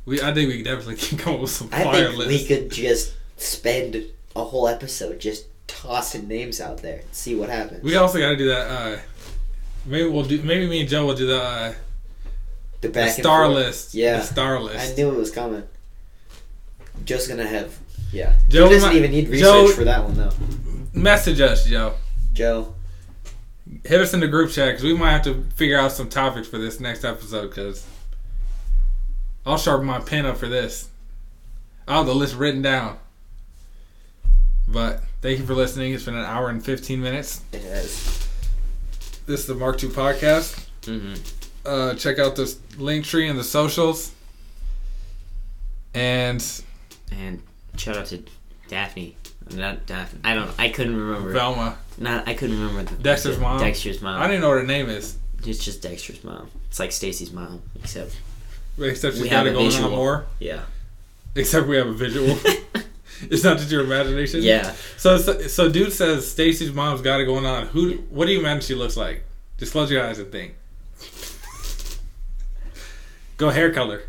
we. 0.06 0.20
I 0.22 0.32
think 0.32 0.48
we 0.50 0.62
definitely 0.62 0.96
can 0.96 1.18
come 1.18 1.34
up 1.34 1.40
with 1.40 1.50
some 1.50 1.68
I 1.72 1.82
fire 1.84 2.06
think 2.06 2.18
lists. 2.18 2.32
we 2.32 2.44
could 2.56 2.70
just 2.70 3.14
spend 3.36 4.02
a 4.36 4.44
whole 4.44 4.68
episode 4.68 5.18
just 5.20 5.46
tossing 5.66 6.26
names 6.28 6.60
out 6.60 6.78
there 6.78 7.00
and 7.00 7.12
see 7.12 7.34
what 7.34 7.48
happens. 7.48 7.82
We 7.82 7.96
also 7.96 8.18
got 8.18 8.30
to 8.30 8.36
do 8.36 8.48
that. 8.48 8.70
Uh, 8.70 8.98
maybe 9.84 10.08
we'll 10.08 10.24
do. 10.24 10.40
Maybe 10.42 10.66
me 10.68 10.80
and 10.80 10.88
Joe 10.88 11.06
will 11.06 11.14
do 11.16 11.26
that. 11.26 11.42
uh, 11.42 11.74
the 12.84 12.88
the 12.88 12.94
back 12.94 13.08
and 13.14 13.22
star 13.24 13.44
forth. 13.46 13.54
list. 13.56 13.94
Yeah. 13.94 14.18
the 14.18 14.22
star 14.24 14.60
list. 14.60 14.92
I 14.92 14.94
knew 14.94 15.10
it 15.10 15.16
was 15.18 15.30
coming. 15.30 15.64
Joe's 17.04 17.26
gonna 17.28 17.46
have. 17.46 17.76
Yeah. 18.12 18.34
Joe 18.48 18.66
Joe 18.66 18.68
doesn't 18.70 18.88
might- 18.90 18.96
even 18.96 19.10
need 19.10 19.28
research 19.28 19.42
Joe- 19.68 19.68
for 19.72 19.84
that 19.84 20.04
one 20.04 20.14
though. 20.16 20.32
Message 20.92 21.40
us, 21.40 21.64
Joe. 21.66 21.94
Joe. 22.32 22.74
Hit 23.84 24.00
us 24.00 24.14
in 24.14 24.20
the 24.20 24.28
group 24.28 24.50
chat 24.50 24.68
because 24.68 24.84
we 24.84 24.94
might 24.94 25.10
have 25.12 25.22
to 25.24 25.44
figure 25.56 25.78
out 25.78 25.90
some 25.92 26.08
topics 26.08 26.46
for 26.46 26.58
this 26.58 26.78
next 26.80 27.04
episode. 27.04 27.48
Because 27.48 27.84
I'll 29.44 29.58
sharpen 29.58 29.86
my 29.86 29.98
pen 30.00 30.24
up 30.26 30.36
for 30.36 30.48
this. 30.48 30.88
I'll 31.88 31.98
have 31.98 32.06
the 32.06 32.14
list 32.14 32.34
written 32.36 32.62
down. 32.62 32.98
But 34.68 35.02
thank 35.20 35.38
you 35.38 35.44
for 35.46 35.54
listening. 35.54 35.92
It's 35.92 36.04
been 36.04 36.14
an 36.14 36.24
hour 36.24 36.48
and 36.48 36.64
fifteen 36.64 37.02
minutes. 37.02 37.40
It 37.52 37.62
has. 37.62 38.26
This 39.26 39.40
is 39.40 39.46
the 39.46 39.54
Mark 39.54 39.78
Two 39.78 39.88
podcast. 39.88 40.66
Mm-hmm. 40.82 41.14
Uh, 41.64 41.94
check 41.94 42.18
out 42.18 42.36
the 42.36 42.42
Linktree 42.76 43.28
and 43.28 43.38
the 43.38 43.44
socials. 43.44 44.12
And 45.94 46.44
And 47.12 47.42
shout 47.76 47.96
out 47.96 48.06
to 48.06 48.22
Daphne. 48.68 49.16
Not 49.54 49.86
Daphne. 49.86 50.20
I 50.24 50.34
don't. 50.34 50.50
I 50.58 50.68
couldn't 50.70 50.96
remember. 50.96 51.30
Velma. 51.30 51.76
Not. 51.98 52.26
I 52.26 52.34
couldn't 52.34 52.58
remember 52.60 52.82
the, 52.94 53.02
Dexter's 53.02 53.38
mom? 53.38 53.60
Dexter's 53.60 54.00
mom. 54.00 54.20
I 54.20 54.26
don't 54.26 54.40
know 54.40 54.48
what 54.48 54.58
her 54.58 54.66
name 54.66 54.88
is, 54.88 55.16
It's 55.46 55.64
just 55.64 55.82
Dexter's 55.82 56.24
mom. 56.24 56.50
It's 56.68 56.80
like 56.80 56.92
Stacy's 56.92 57.30
mom, 57.32 57.62
except 57.82 58.16
except 58.78 59.16
she's 59.16 59.28
got 59.28 59.46
it 59.46 59.50
a 59.50 59.52
going 59.52 59.66
visual. 59.66 59.90
on 59.90 59.96
more. 59.96 60.26
yeah. 60.40 60.62
Except 61.36 61.66
we 61.66 61.76
have 61.76 61.86
a 61.86 61.92
visual. 61.92 62.28
it's 63.22 63.44
not 63.44 63.58
just 63.58 63.70
your 63.70 63.84
imagination. 63.84 64.42
yeah. 64.42 64.74
So, 64.96 65.18
so, 65.18 65.38
so 65.42 65.68
dude 65.70 65.92
says 65.92 66.28
Stacy's 66.30 66.72
mom's 66.72 67.00
got 67.00 67.20
it 67.20 67.24
going 67.26 67.46
on. 67.46 67.66
Who? 67.68 67.94
What 68.10 68.26
do 68.26 68.32
you 68.32 68.40
imagine 68.40 68.62
she 68.62 68.74
looks 68.74 68.96
like? 68.96 69.24
Just 69.58 69.72
close 69.72 69.90
your 69.90 70.04
eyes 70.04 70.18
and 70.18 70.32
think. 70.32 70.54
Go 73.44 73.50
hair 73.50 73.70
color. 73.70 74.00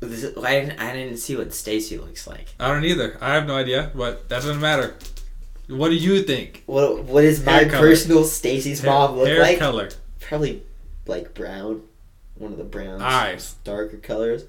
This 0.00 0.36
I 0.36 0.60
didn't. 0.60 0.78
I 0.78 0.92
didn't 0.92 1.16
see 1.16 1.34
what 1.34 1.54
Stacy 1.54 1.96
looks 1.96 2.26
like. 2.26 2.48
I 2.60 2.68
don't 2.68 2.84
either. 2.84 3.16
I 3.22 3.32
have 3.36 3.46
no 3.46 3.54
idea, 3.56 3.90
but 3.94 4.28
that 4.28 4.42
doesn't 4.42 4.60
matter. 4.60 4.94
What 5.68 5.88
do 5.88 5.94
you 5.94 6.22
think? 6.24 6.62
What 6.66 7.04
What 7.04 7.24
is 7.24 7.42
my 7.42 7.52
Hair 7.52 7.70
color. 7.70 7.88
personal 7.88 8.24
Stacy's 8.24 8.82
mom 8.84 9.16
look 9.16 9.28
hair 9.28 9.40
like? 9.40 9.58
color, 9.58 9.88
Probably 10.20 10.62
like 11.06 11.32
brown. 11.32 11.80
One 12.34 12.52
of 12.52 12.58
the 12.58 12.64
browns. 12.64 13.00
eyes. 13.00 13.54
Darker 13.64 13.96
colors. 13.96 14.44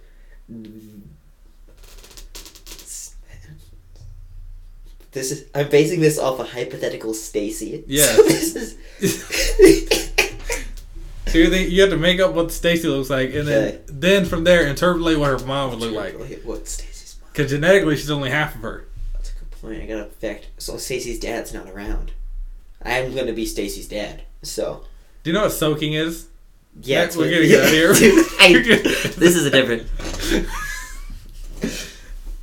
This 5.13 5.31
is. 5.31 5.45
I'm 5.55 5.69
basing 5.69 6.01
this 6.01 6.19
off 6.19 6.39
a 6.39 6.43
hypothetical 6.43 7.13
Stacy. 7.13 7.85
Yeah. 7.87 8.05
So 8.15 8.23
this 8.23 8.77
is. 8.99 10.01
So 11.35 11.39
you 11.41 11.49
you 11.53 11.81
have 11.81 11.89
to 11.89 11.97
make 11.97 12.21
up 12.21 12.33
what 12.33 12.49
Stacy 12.49 12.87
looks 12.87 13.09
like, 13.09 13.33
and 13.33 13.45
then 13.45 13.67
Okay. 13.67 13.79
then 13.87 14.25
from 14.25 14.45
there 14.45 14.65
interpolate 14.67 15.17
what 15.19 15.37
her 15.37 15.45
mom 15.45 15.71
would 15.71 15.79
look 15.79 15.93
like. 15.93 16.13
What 16.43 16.65
Stacy's 16.65 17.17
mom? 17.21 17.29
Because 17.33 17.51
genetically, 17.51 17.97
she's 17.97 18.09
only 18.09 18.29
half 18.29 18.55
of 18.55 18.61
her. 18.61 18.85
That's 19.13 19.31
a 19.31 19.33
good 19.39 19.51
point. 19.51 19.81
I 19.81 19.85
gotta 19.85 20.05
fact. 20.05 20.47
So 20.59 20.77
Stacy's 20.77 21.19
dad's 21.19 21.53
not 21.53 21.69
around. 21.69 22.13
I'm 22.81 23.13
gonna 23.13 23.33
be 23.33 23.45
Stacy's 23.45 23.89
dad. 23.89 24.21
So 24.43 24.85
Do 25.23 25.29
you 25.29 25.33
know 25.33 25.41
what 25.43 25.51
soaking 25.51 25.91
is? 25.91 26.27
yeah, 26.81 27.09
we're 27.17 27.29
gonna 27.29 27.47
get 27.47 27.59
out 27.59 27.65
of 27.65 27.71
here. 27.71 27.93
Dude, 27.93 28.25
I, 28.39 28.53
this 29.17 29.35
is 29.35 29.45
a 29.45 29.49
different. 29.51 29.87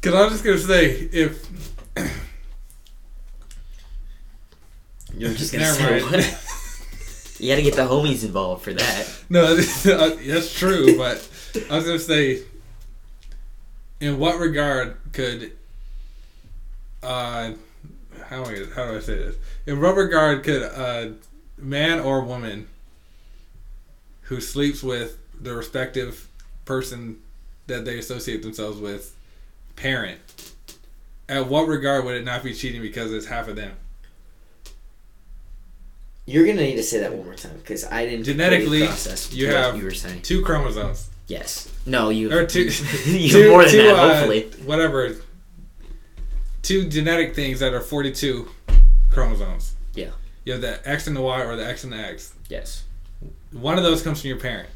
Because 0.02 0.16
I'm 0.20 0.30
just 0.30 0.42
gonna 0.44 0.58
say 0.58 0.90
if 1.12 1.46
You're 5.16 5.32
just 5.32 5.52
gonna 5.52 5.64
Never 5.64 5.76
say 5.76 6.00
mind. 6.00 6.04
what? 6.10 6.41
You 7.42 7.48
got 7.48 7.56
to 7.56 7.62
get 7.62 7.74
the 7.74 7.82
homies 7.82 8.24
involved 8.24 8.62
for 8.62 8.72
that. 8.72 9.24
no, 9.28 9.42
uh, 9.86 10.16
that's 10.24 10.54
true. 10.54 10.96
But 10.96 11.28
I 11.68 11.74
was 11.74 11.84
gonna 11.84 11.98
say, 11.98 12.44
in 14.00 14.20
what 14.20 14.38
regard 14.38 14.96
could 15.12 15.50
uh 17.02 17.52
how 18.26 18.44
do 18.44 18.50
I, 18.50 18.74
how 18.76 18.86
do 18.86 18.96
I 18.96 19.00
say 19.00 19.16
this? 19.16 19.36
In 19.66 19.80
what 19.80 19.96
regard 19.96 20.44
could 20.44 20.62
a 20.62 21.14
man 21.58 21.98
or 21.98 22.20
woman 22.20 22.68
who 24.22 24.40
sleeps 24.40 24.80
with 24.80 25.18
the 25.38 25.52
respective 25.52 26.28
person 26.64 27.18
that 27.66 27.84
they 27.84 27.98
associate 27.98 28.42
themselves 28.42 28.78
with 28.78 29.16
parent, 29.74 30.20
at 31.28 31.48
what 31.48 31.66
regard 31.66 32.04
would 32.04 32.14
it 32.14 32.24
not 32.24 32.44
be 32.44 32.54
cheating 32.54 32.82
because 32.82 33.12
it's 33.12 33.26
half 33.26 33.48
of 33.48 33.56
them? 33.56 33.72
You're 36.24 36.46
gonna 36.46 36.62
need 36.62 36.76
to 36.76 36.82
say 36.82 37.00
that 37.00 37.12
one 37.12 37.24
more 37.24 37.34
time 37.34 37.56
because 37.58 37.84
I 37.84 38.06
didn't 38.06 38.24
Genetically, 38.24 38.86
process. 38.86 39.32
you 39.32 39.48
have 39.48 39.76
you 39.76 39.84
were 39.84 39.90
saying. 39.90 40.22
two 40.22 40.42
chromosomes. 40.42 41.08
Yes. 41.26 41.68
No, 41.86 42.10
you. 42.10 42.32
Or 42.32 42.46
two, 42.46 42.62
you 43.06 43.28
two- 43.32 43.50
more 43.50 43.62
than 43.62 43.70
two, 43.72 43.82
that. 43.82 43.96
uh, 43.96 44.14
hopefully. 44.14 44.50
whatever. 44.64 45.16
Two 46.62 46.88
genetic 46.88 47.34
things 47.34 47.58
that 47.60 47.72
are 47.74 47.80
forty-two 47.80 48.48
chromosomes. 49.10 49.74
Yeah. 49.94 50.10
You 50.44 50.52
have 50.52 50.62
the 50.62 50.88
X 50.88 51.06
and 51.08 51.16
the 51.16 51.20
Y, 51.20 51.42
or 51.42 51.56
the 51.56 51.66
X 51.66 51.82
and 51.84 51.92
the 51.92 51.96
X. 51.98 52.34
Yes. 52.48 52.84
One 53.50 53.76
of 53.78 53.82
those 53.84 54.02
comes 54.02 54.20
from 54.20 54.28
your 54.28 54.38
parent, 54.38 54.68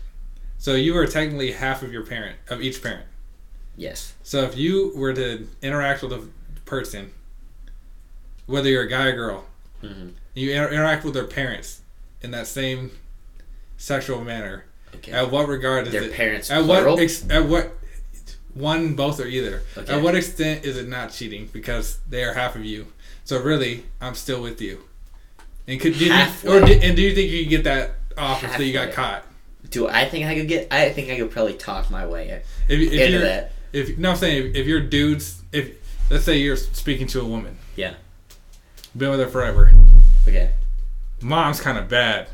so 0.58 0.74
you 0.74 0.96
are 0.96 1.06
technically 1.06 1.52
half 1.52 1.82
of 1.82 1.92
your 1.92 2.04
parent 2.04 2.36
of 2.48 2.60
each 2.60 2.82
parent. 2.82 3.06
Yes. 3.76 4.14
So 4.24 4.42
if 4.42 4.56
you 4.56 4.92
were 4.96 5.12
to 5.14 5.46
interact 5.62 6.02
with 6.02 6.12
a 6.12 6.26
person, 6.64 7.12
whether 8.46 8.68
you're 8.68 8.82
a 8.82 8.88
guy 8.90 9.06
or 9.06 9.12
girl, 9.16 9.44
hmm 9.80 10.08
you 10.36 10.52
inter- 10.52 10.68
interact 10.72 11.04
with 11.04 11.14
their 11.14 11.24
parents 11.26 11.80
in 12.22 12.30
that 12.30 12.46
same 12.46 12.92
sexual 13.76 14.22
manner. 14.22 14.64
Okay. 14.96 15.12
At 15.12 15.30
what 15.30 15.48
regard 15.48 15.86
is 15.86 15.92
Their 15.92 16.04
it? 16.04 16.12
parents 16.12 16.50
At 16.50 16.64
plural. 16.64 16.94
what? 16.94 17.02
Ex, 17.02 17.28
at 17.28 17.46
what? 17.46 17.72
One, 18.54 18.94
both, 18.94 19.20
or 19.20 19.26
either. 19.26 19.62
Okay. 19.76 19.92
At 19.92 20.02
what 20.02 20.14
extent 20.14 20.64
is 20.64 20.76
it 20.78 20.88
not 20.88 21.12
cheating 21.12 21.48
because 21.52 21.98
they 22.08 22.24
are 22.24 22.32
half 22.32 22.56
of 22.56 22.64
you? 22.64 22.86
So 23.24 23.42
really, 23.42 23.84
I'm 24.00 24.14
still 24.14 24.40
with 24.40 24.60
you. 24.62 24.84
And 25.66 25.80
could 25.80 26.00
you, 26.00 26.12
or 26.46 26.60
did, 26.60 26.82
and 26.84 26.94
do 26.96 27.02
you 27.02 27.14
think 27.14 27.30
you 27.30 27.42
could 27.42 27.50
get 27.50 27.64
that 27.64 27.96
off 28.16 28.42
if 28.44 28.58
you 28.60 28.72
got 28.72 28.92
caught? 28.92 29.24
Do 29.68 29.88
I 29.88 30.08
think 30.08 30.24
I 30.26 30.34
could 30.36 30.46
get? 30.48 30.68
I 30.72 30.90
think 30.90 31.10
I 31.10 31.16
could 31.18 31.30
probably 31.32 31.54
talk 31.54 31.90
my 31.90 32.06
way 32.06 32.42
If, 32.68 32.80
if 32.80 32.92
into 32.92 33.18
that. 33.18 33.52
if 33.72 33.98
no, 33.98 34.10
I'm 34.12 34.16
saying 34.16 34.50
if, 34.50 34.54
if 34.56 34.66
you're 34.68 34.80
dudes, 34.80 35.42
if 35.52 35.72
let's 36.08 36.24
say 36.24 36.38
you're 36.38 36.56
speaking 36.56 37.08
to 37.08 37.20
a 37.20 37.24
woman, 37.24 37.58
Yeah. 37.74 37.94
been 38.96 39.10
with 39.10 39.18
her 39.20 39.26
forever, 39.26 39.72
Okay. 40.26 40.52
mom's 41.20 41.60
kind 41.60 41.78
of 41.78 41.88
bad. 41.88 42.28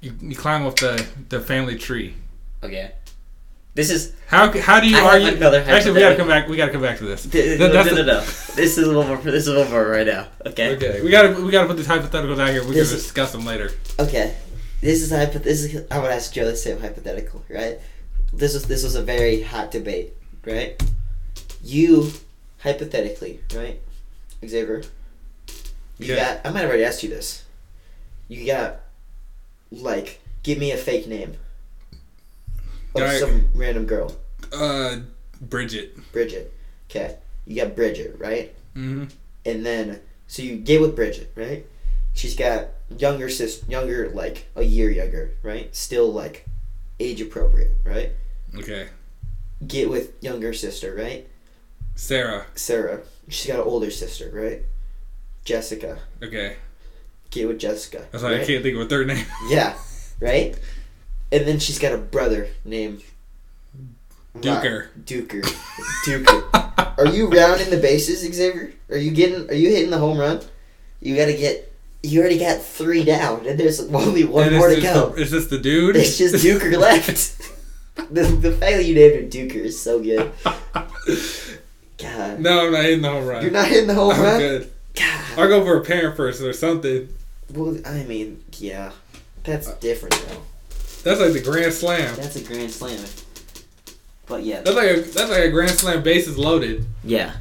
You, 0.00 0.14
you 0.20 0.36
climb 0.36 0.66
up 0.66 0.76
the, 0.76 1.04
the 1.28 1.40
family 1.40 1.76
tree. 1.76 2.14
Okay. 2.62 2.92
This 3.74 3.90
is 3.90 4.14
How 4.26 4.50
how 4.58 4.80
do 4.80 4.88
you 4.88 4.96
I 4.96 5.00
argue? 5.02 5.44
Actually, 5.44 5.92
we 5.92 6.00
gotta 6.00 6.16
come 6.16 6.28
back. 6.28 6.48
We 6.48 6.56
gotta 6.56 6.72
come 6.72 6.80
back 6.80 6.96
to 6.96 7.04
this. 7.04 7.30
no, 7.58 7.68
no, 7.68 7.82
no, 7.84 7.94
no, 7.94 8.02
no. 8.04 8.20
This 8.20 8.78
is 8.78 8.88
what 8.88 9.06
we're 9.06 9.18
this 9.18 9.46
is 9.46 9.54
what 9.54 9.70
we're 9.70 9.92
right 9.92 10.06
now. 10.06 10.28
Okay. 10.46 10.76
Okay, 10.76 11.02
we 11.02 11.10
gotta 11.10 11.38
we 11.44 11.50
gotta 11.50 11.66
put 11.66 11.76
these 11.76 11.86
hypotheticals 11.86 12.38
out 12.40 12.48
here. 12.48 12.62
We 12.62 12.68
can 12.68 12.76
This 12.76 12.90
discuss 12.90 13.32
them 13.32 13.44
later. 13.44 13.72
Okay, 14.00 14.34
this 14.80 15.02
is 15.02 15.10
hypo- 15.10 15.40
This 15.40 15.62
is 15.62 15.84
I 15.90 15.98
would 15.98 16.10
ask 16.10 16.32
Joe 16.32 16.46
the 16.46 16.56
same 16.56 16.80
hypothetical, 16.80 17.44
right? 17.50 17.78
This 18.32 18.54
was 18.54 18.64
this 18.66 18.82
was 18.82 18.94
a 18.94 19.02
very 19.02 19.42
hot 19.42 19.70
debate, 19.72 20.14
right? 20.46 20.82
You 21.62 22.12
hypothetically, 22.60 23.40
right, 23.54 23.78
Xavier? 24.46 24.82
You 25.98 26.14
Yeah. 26.14 26.16
got. 26.16 26.46
I 26.46 26.50
might 26.50 26.60
have 26.60 26.68
already 26.68 26.84
asked 26.84 27.02
you 27.02 27.08
this. 27.08 27.44
You 28.28 28.44
got, 28.46 28.80
like, 29.70 30.20
give 30.42 30.58
me 30.58 30.72
a 30.72 30.76
fake 30.76 31.06
name 31.06 31.36
of 32.94 33.12
some 33.18 33.48
random 33.54 33.86
girl, 33.86 34.16
Uh, 34.52 35.00
Bridget. 35.40 35.96
Bridget. 36.12 36.52
Okay, 36.90 37.16
you 37.46 37.56
got 37.62 37.74
Bridget, 37.76 38.16
right? 38.18 38.54
Mm-hmm. 38.76 39.04
and 39.46 39.64
then 39.64 40.00
so 40.26 40.42
you 40.42 40.56
get 40.56 40.80
with 40.80 40.94
Bridget, 40.96 41.32
right? 41.34 41.64
She's 42.14 42.34
got 42.36 42.68
younger 42.98 43.28
sis, 43.28 43.62
younger 43.68 44.08
like 44.10 44.46
a 44.56 44.62
year 44.62 44.90
younger, 44.90 45.30
right? 45.42 45.74
Still 45.74 46.12
like 46.12 46.46
age 47.00 47.20
appropriate, 47.20 47.72
right? 47.84 48.12
Okay, 48.56 48.88
Get 49.66 49.88
with 49.88 50.12
younger 50.22 50.52
sister, 50.52 50.94
right? 50.94 51.26
Sarah. 51.94 52.46
Sarah. 52.54 53.00
She's 53.28 53.46
got 53.50 53.60
an 53.60 53.66
older 53.66 53.90
sister, 53.90 54.30
right? 54.32 54.62
Jessica. 55.44 55.98
Okay, 56.22 56.56
Get 57.30 57.48
with 57.48 57.58
Jessica. 57.58 58.06
that's 58.10 58.22
why 58.24 58.34
I 58.40 58.44
can't 58.44 58.62
think 58.62 58.76
of 58.76 58.82
a 58.82 58.86
third 58.86 59.06
name. 59.08 59.24
Yeah, 59.48 59.76
right. 60.20 60.56
And 61.32 61.46
then 61.46 61.58
she's 61.58 61.78
got 61.78 61.92
a 61.92 61.98
brother 61.98 62.48
named 62.64 63.02
Duker. 64.38 64.88
Duker. 65.04 65.42
Duker. 66.06 66.98
Are 66.98 67.06
you 67.08 67.28
rounding 67.28 67.70
the 67.70 67.78
bases, 67.78 68.20
Xavier? 68.20 68.72
Are 68.90 68.96
you 68.96 69.10
getting? 69.10 69.50
Are 69.50 69.54
you 69.54 69.70
hitting 69.70 69.90
the 69.90 69.98
home 69.98 70.18
run? 70.18 70.40
You 71.00 71.16
got 71.16 71.26
to 71.26 71.36
get. 71.36 71.72
You 72.02 72.20
already 72.20 72.38
got 72.38 72.62
three 72.62 73.04
down, 73.04 73.46
and 73.46 73.58
there's 73.58 73.80
only 73.80 74.24
one 74.24 74.46
And 74.48 74.56
more 74.56 74.68
to 74.68 74.80
go. 74.80 75.08
The, 75.10 75.22
it's 75.22 75.30
just 75.32 75.50
the 75.50 75.58
dude. 75.58 75.96
It's 75.96 76.16
just 76.16 76.36
Duker 76.36 76.78
left. 76.78 77.38
the, 78.10 78.22
the 78.22 78.52
fact 78.52 78.76
that 78.76 78.84
you 78.84 78.94
named 78.94 79.34
him 79.34 79.48
Duker 79.48 79.56
is 79.56 79.80
so 79.80 80.00
good. 80.00 80.30
God. 81.98 82.40
no, 82.40 82.66
I'm 82.66 82.72
not 82.72 82.82
hitting 82.84 83.02
the 83.02 83.08
home 83.10 83.26
run. 83.26 83.42
You're 83.42 83.50
not 83.52 83.68
hitting 83.68 83.86
the 83.86 83.94
home 83.94 84.12
I'm 84.12 84.22
run? 84.22 84.38
good. 84.38 84.72
God. 84.94 85.24
I'll 85.38 85.48
go 85.48 85.64
for 85.64 85.76
a 85.78 85.84
parent 85.84 86.16
first 86.16 86.40
or 86.42 86.52
something. 86.52 87.08
Well, 87.52 87.78
I 87.86 88.02
mean, 88.04 88.42
yeah. 88.58 88.92
That's 89.44 89.72
different, 89.74 90.14
though. 90.28 90.42
That's 91.04 91.20
like 91.20 91.32
the 91.32 91.40
grand 91.40 91.72
slam. 91.72 92.16
That's 92.16 92.36
a 92.36 92.42
grand 92.42 92.70
slam. 92.70 92.98
But 94.26 94.42
yeah. 94.42 94.60
That's 94.62 94.76
like 94.76 94.90
a 94.90 95.00
that's 95.02 95.30
like 95.30 95.44
a 95.44 95.50
grand 95.50 95.70
slam 95.70 96.02
bases 96.02 96.36
loaded. 96.36 96.84
Yeah. 97.04 97.32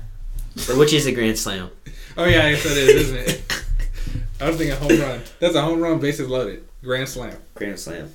But 0.67 0.77
which 0.77 0.93
is 0.93 1.05
a 1.07 1.11
grand 1.11 1.37
slam? 1.37 1.69
Oh 2.17 2.23
yeah, 2.23 2.45
I 2.45 2.51
guess 2.51 2.63
that 2.63 2.77
is, 2.77 2.89
isn't 3.11 3.17
it? 3.17 3.63
I 4.39 4.47
was 4.47 4.55
thinking 4.55 4.71
a 4.71 4.75
home 4.77 5.01
run. 5.01 5.21
That's 5.41 5.53
a 5.53 5.61
home 5.61 5.81
run 5.81 5.99
bases 5.99 6.29
loaded. 6.29 6.63
Grand 6.81 7.09
slam. 7.09 7.35
Grand 7.55 7.77
slam. 7.77 8.09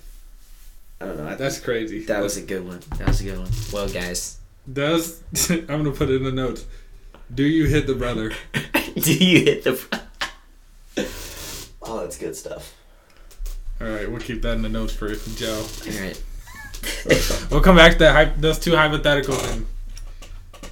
I 1.02 1.04
don't 1.04 1.18
know. 1.18 1.28
I, 1.28 1.34
That's 1.34 1.60
crazy. 1.60 2.06
that 2.06 2.22
was 2.22 2.38
a 2.38 2.40
good 2.40 2.66
one. 2.66 2.80
That 2.96 3.08
was 3.08 3.20
a 3.20 3.24
good 3.24 3.38
one. 3.38 3.50
Well, 3.74 3.90
guys, 3.90 4.38
Does 4.72 5.22
I'm 5.50 5.66
gonna 5.66 5.92
put 5.92 6.10
it 6.10 6.16
in 6.16 6.24
the 6.24 6.32
notes. 6.32 6.64
Do 7.32 7.44
you 7.44 7.66
hit 7.66 7.86
the 7.86 7.94
brother? 7.94 8.32
do 8.96 9.14
you 9.14 9.44
hit 9.44 9.64
the? 9.64 10.00
Oh, 11.82 12.00
that's 12.00 12.18
good 12.18 12.36
stuff. 12.36 12.74
All 13.80 13.88
right, 13.88 14.10
we'll 14.10 14.20
keep 14.20 14.42
that 14.42 14.52
in 14.54 14.62
the 14.62 14.68
notes 14.68 14.92
for 14.92 15.14
Joe. 15.14 15.64
All 15.86 16.00
right. 16.00 16.22
We'll 17.50 17.60
come 17.60 17.76
back 17.76 17.92
to 17.92 17.98
that, 17.98 18.40
those 18.40 18.58
two 18.58 18.70
hypotheticals 18.72 19.52
and 19.52 19.66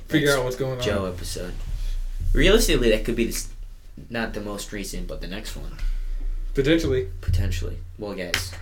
figure 0.09 0.33
out 0.33 0.43
what's 0.45 0.57
going 0.57 0.79
on. 0.79 0.83
Joe 0.83 1.05
episode. 1.05 1.53
Realistically, 2.33 2.91
that 2.91 3.05
could 3.05 3.15
be 3.17 3.25
this, 3.27 3.49
not 4.09 4.33
the 4.33 4.41
most 4.41 4.73
recent, 4.73 5.07
but 5.07 5.21
the 5.21 5.27
next 5.27 5.55
one 5.55 5.73
Potentially. 6.55 7.09
potentially. 7.21 7.77
Well, 7.99 8.15
guys, 8.15 8.53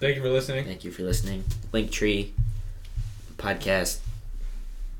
Thank 0.00 0.16
you 0.16 0.22
for 0.22 0.30
listening. 0.30 0.64
thank 0.64 0.84
you 0.84 0.90
for 0.90 1.02
listening. 1.02 1.44
Linktree, 1.72 2.30
podcast, 3.36 3.98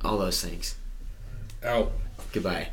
all 0.07 0.19
those 0.19 0.43
things. 0.43 0.77
Out. 1.65 1.93
Goodbye. 2.33 2.69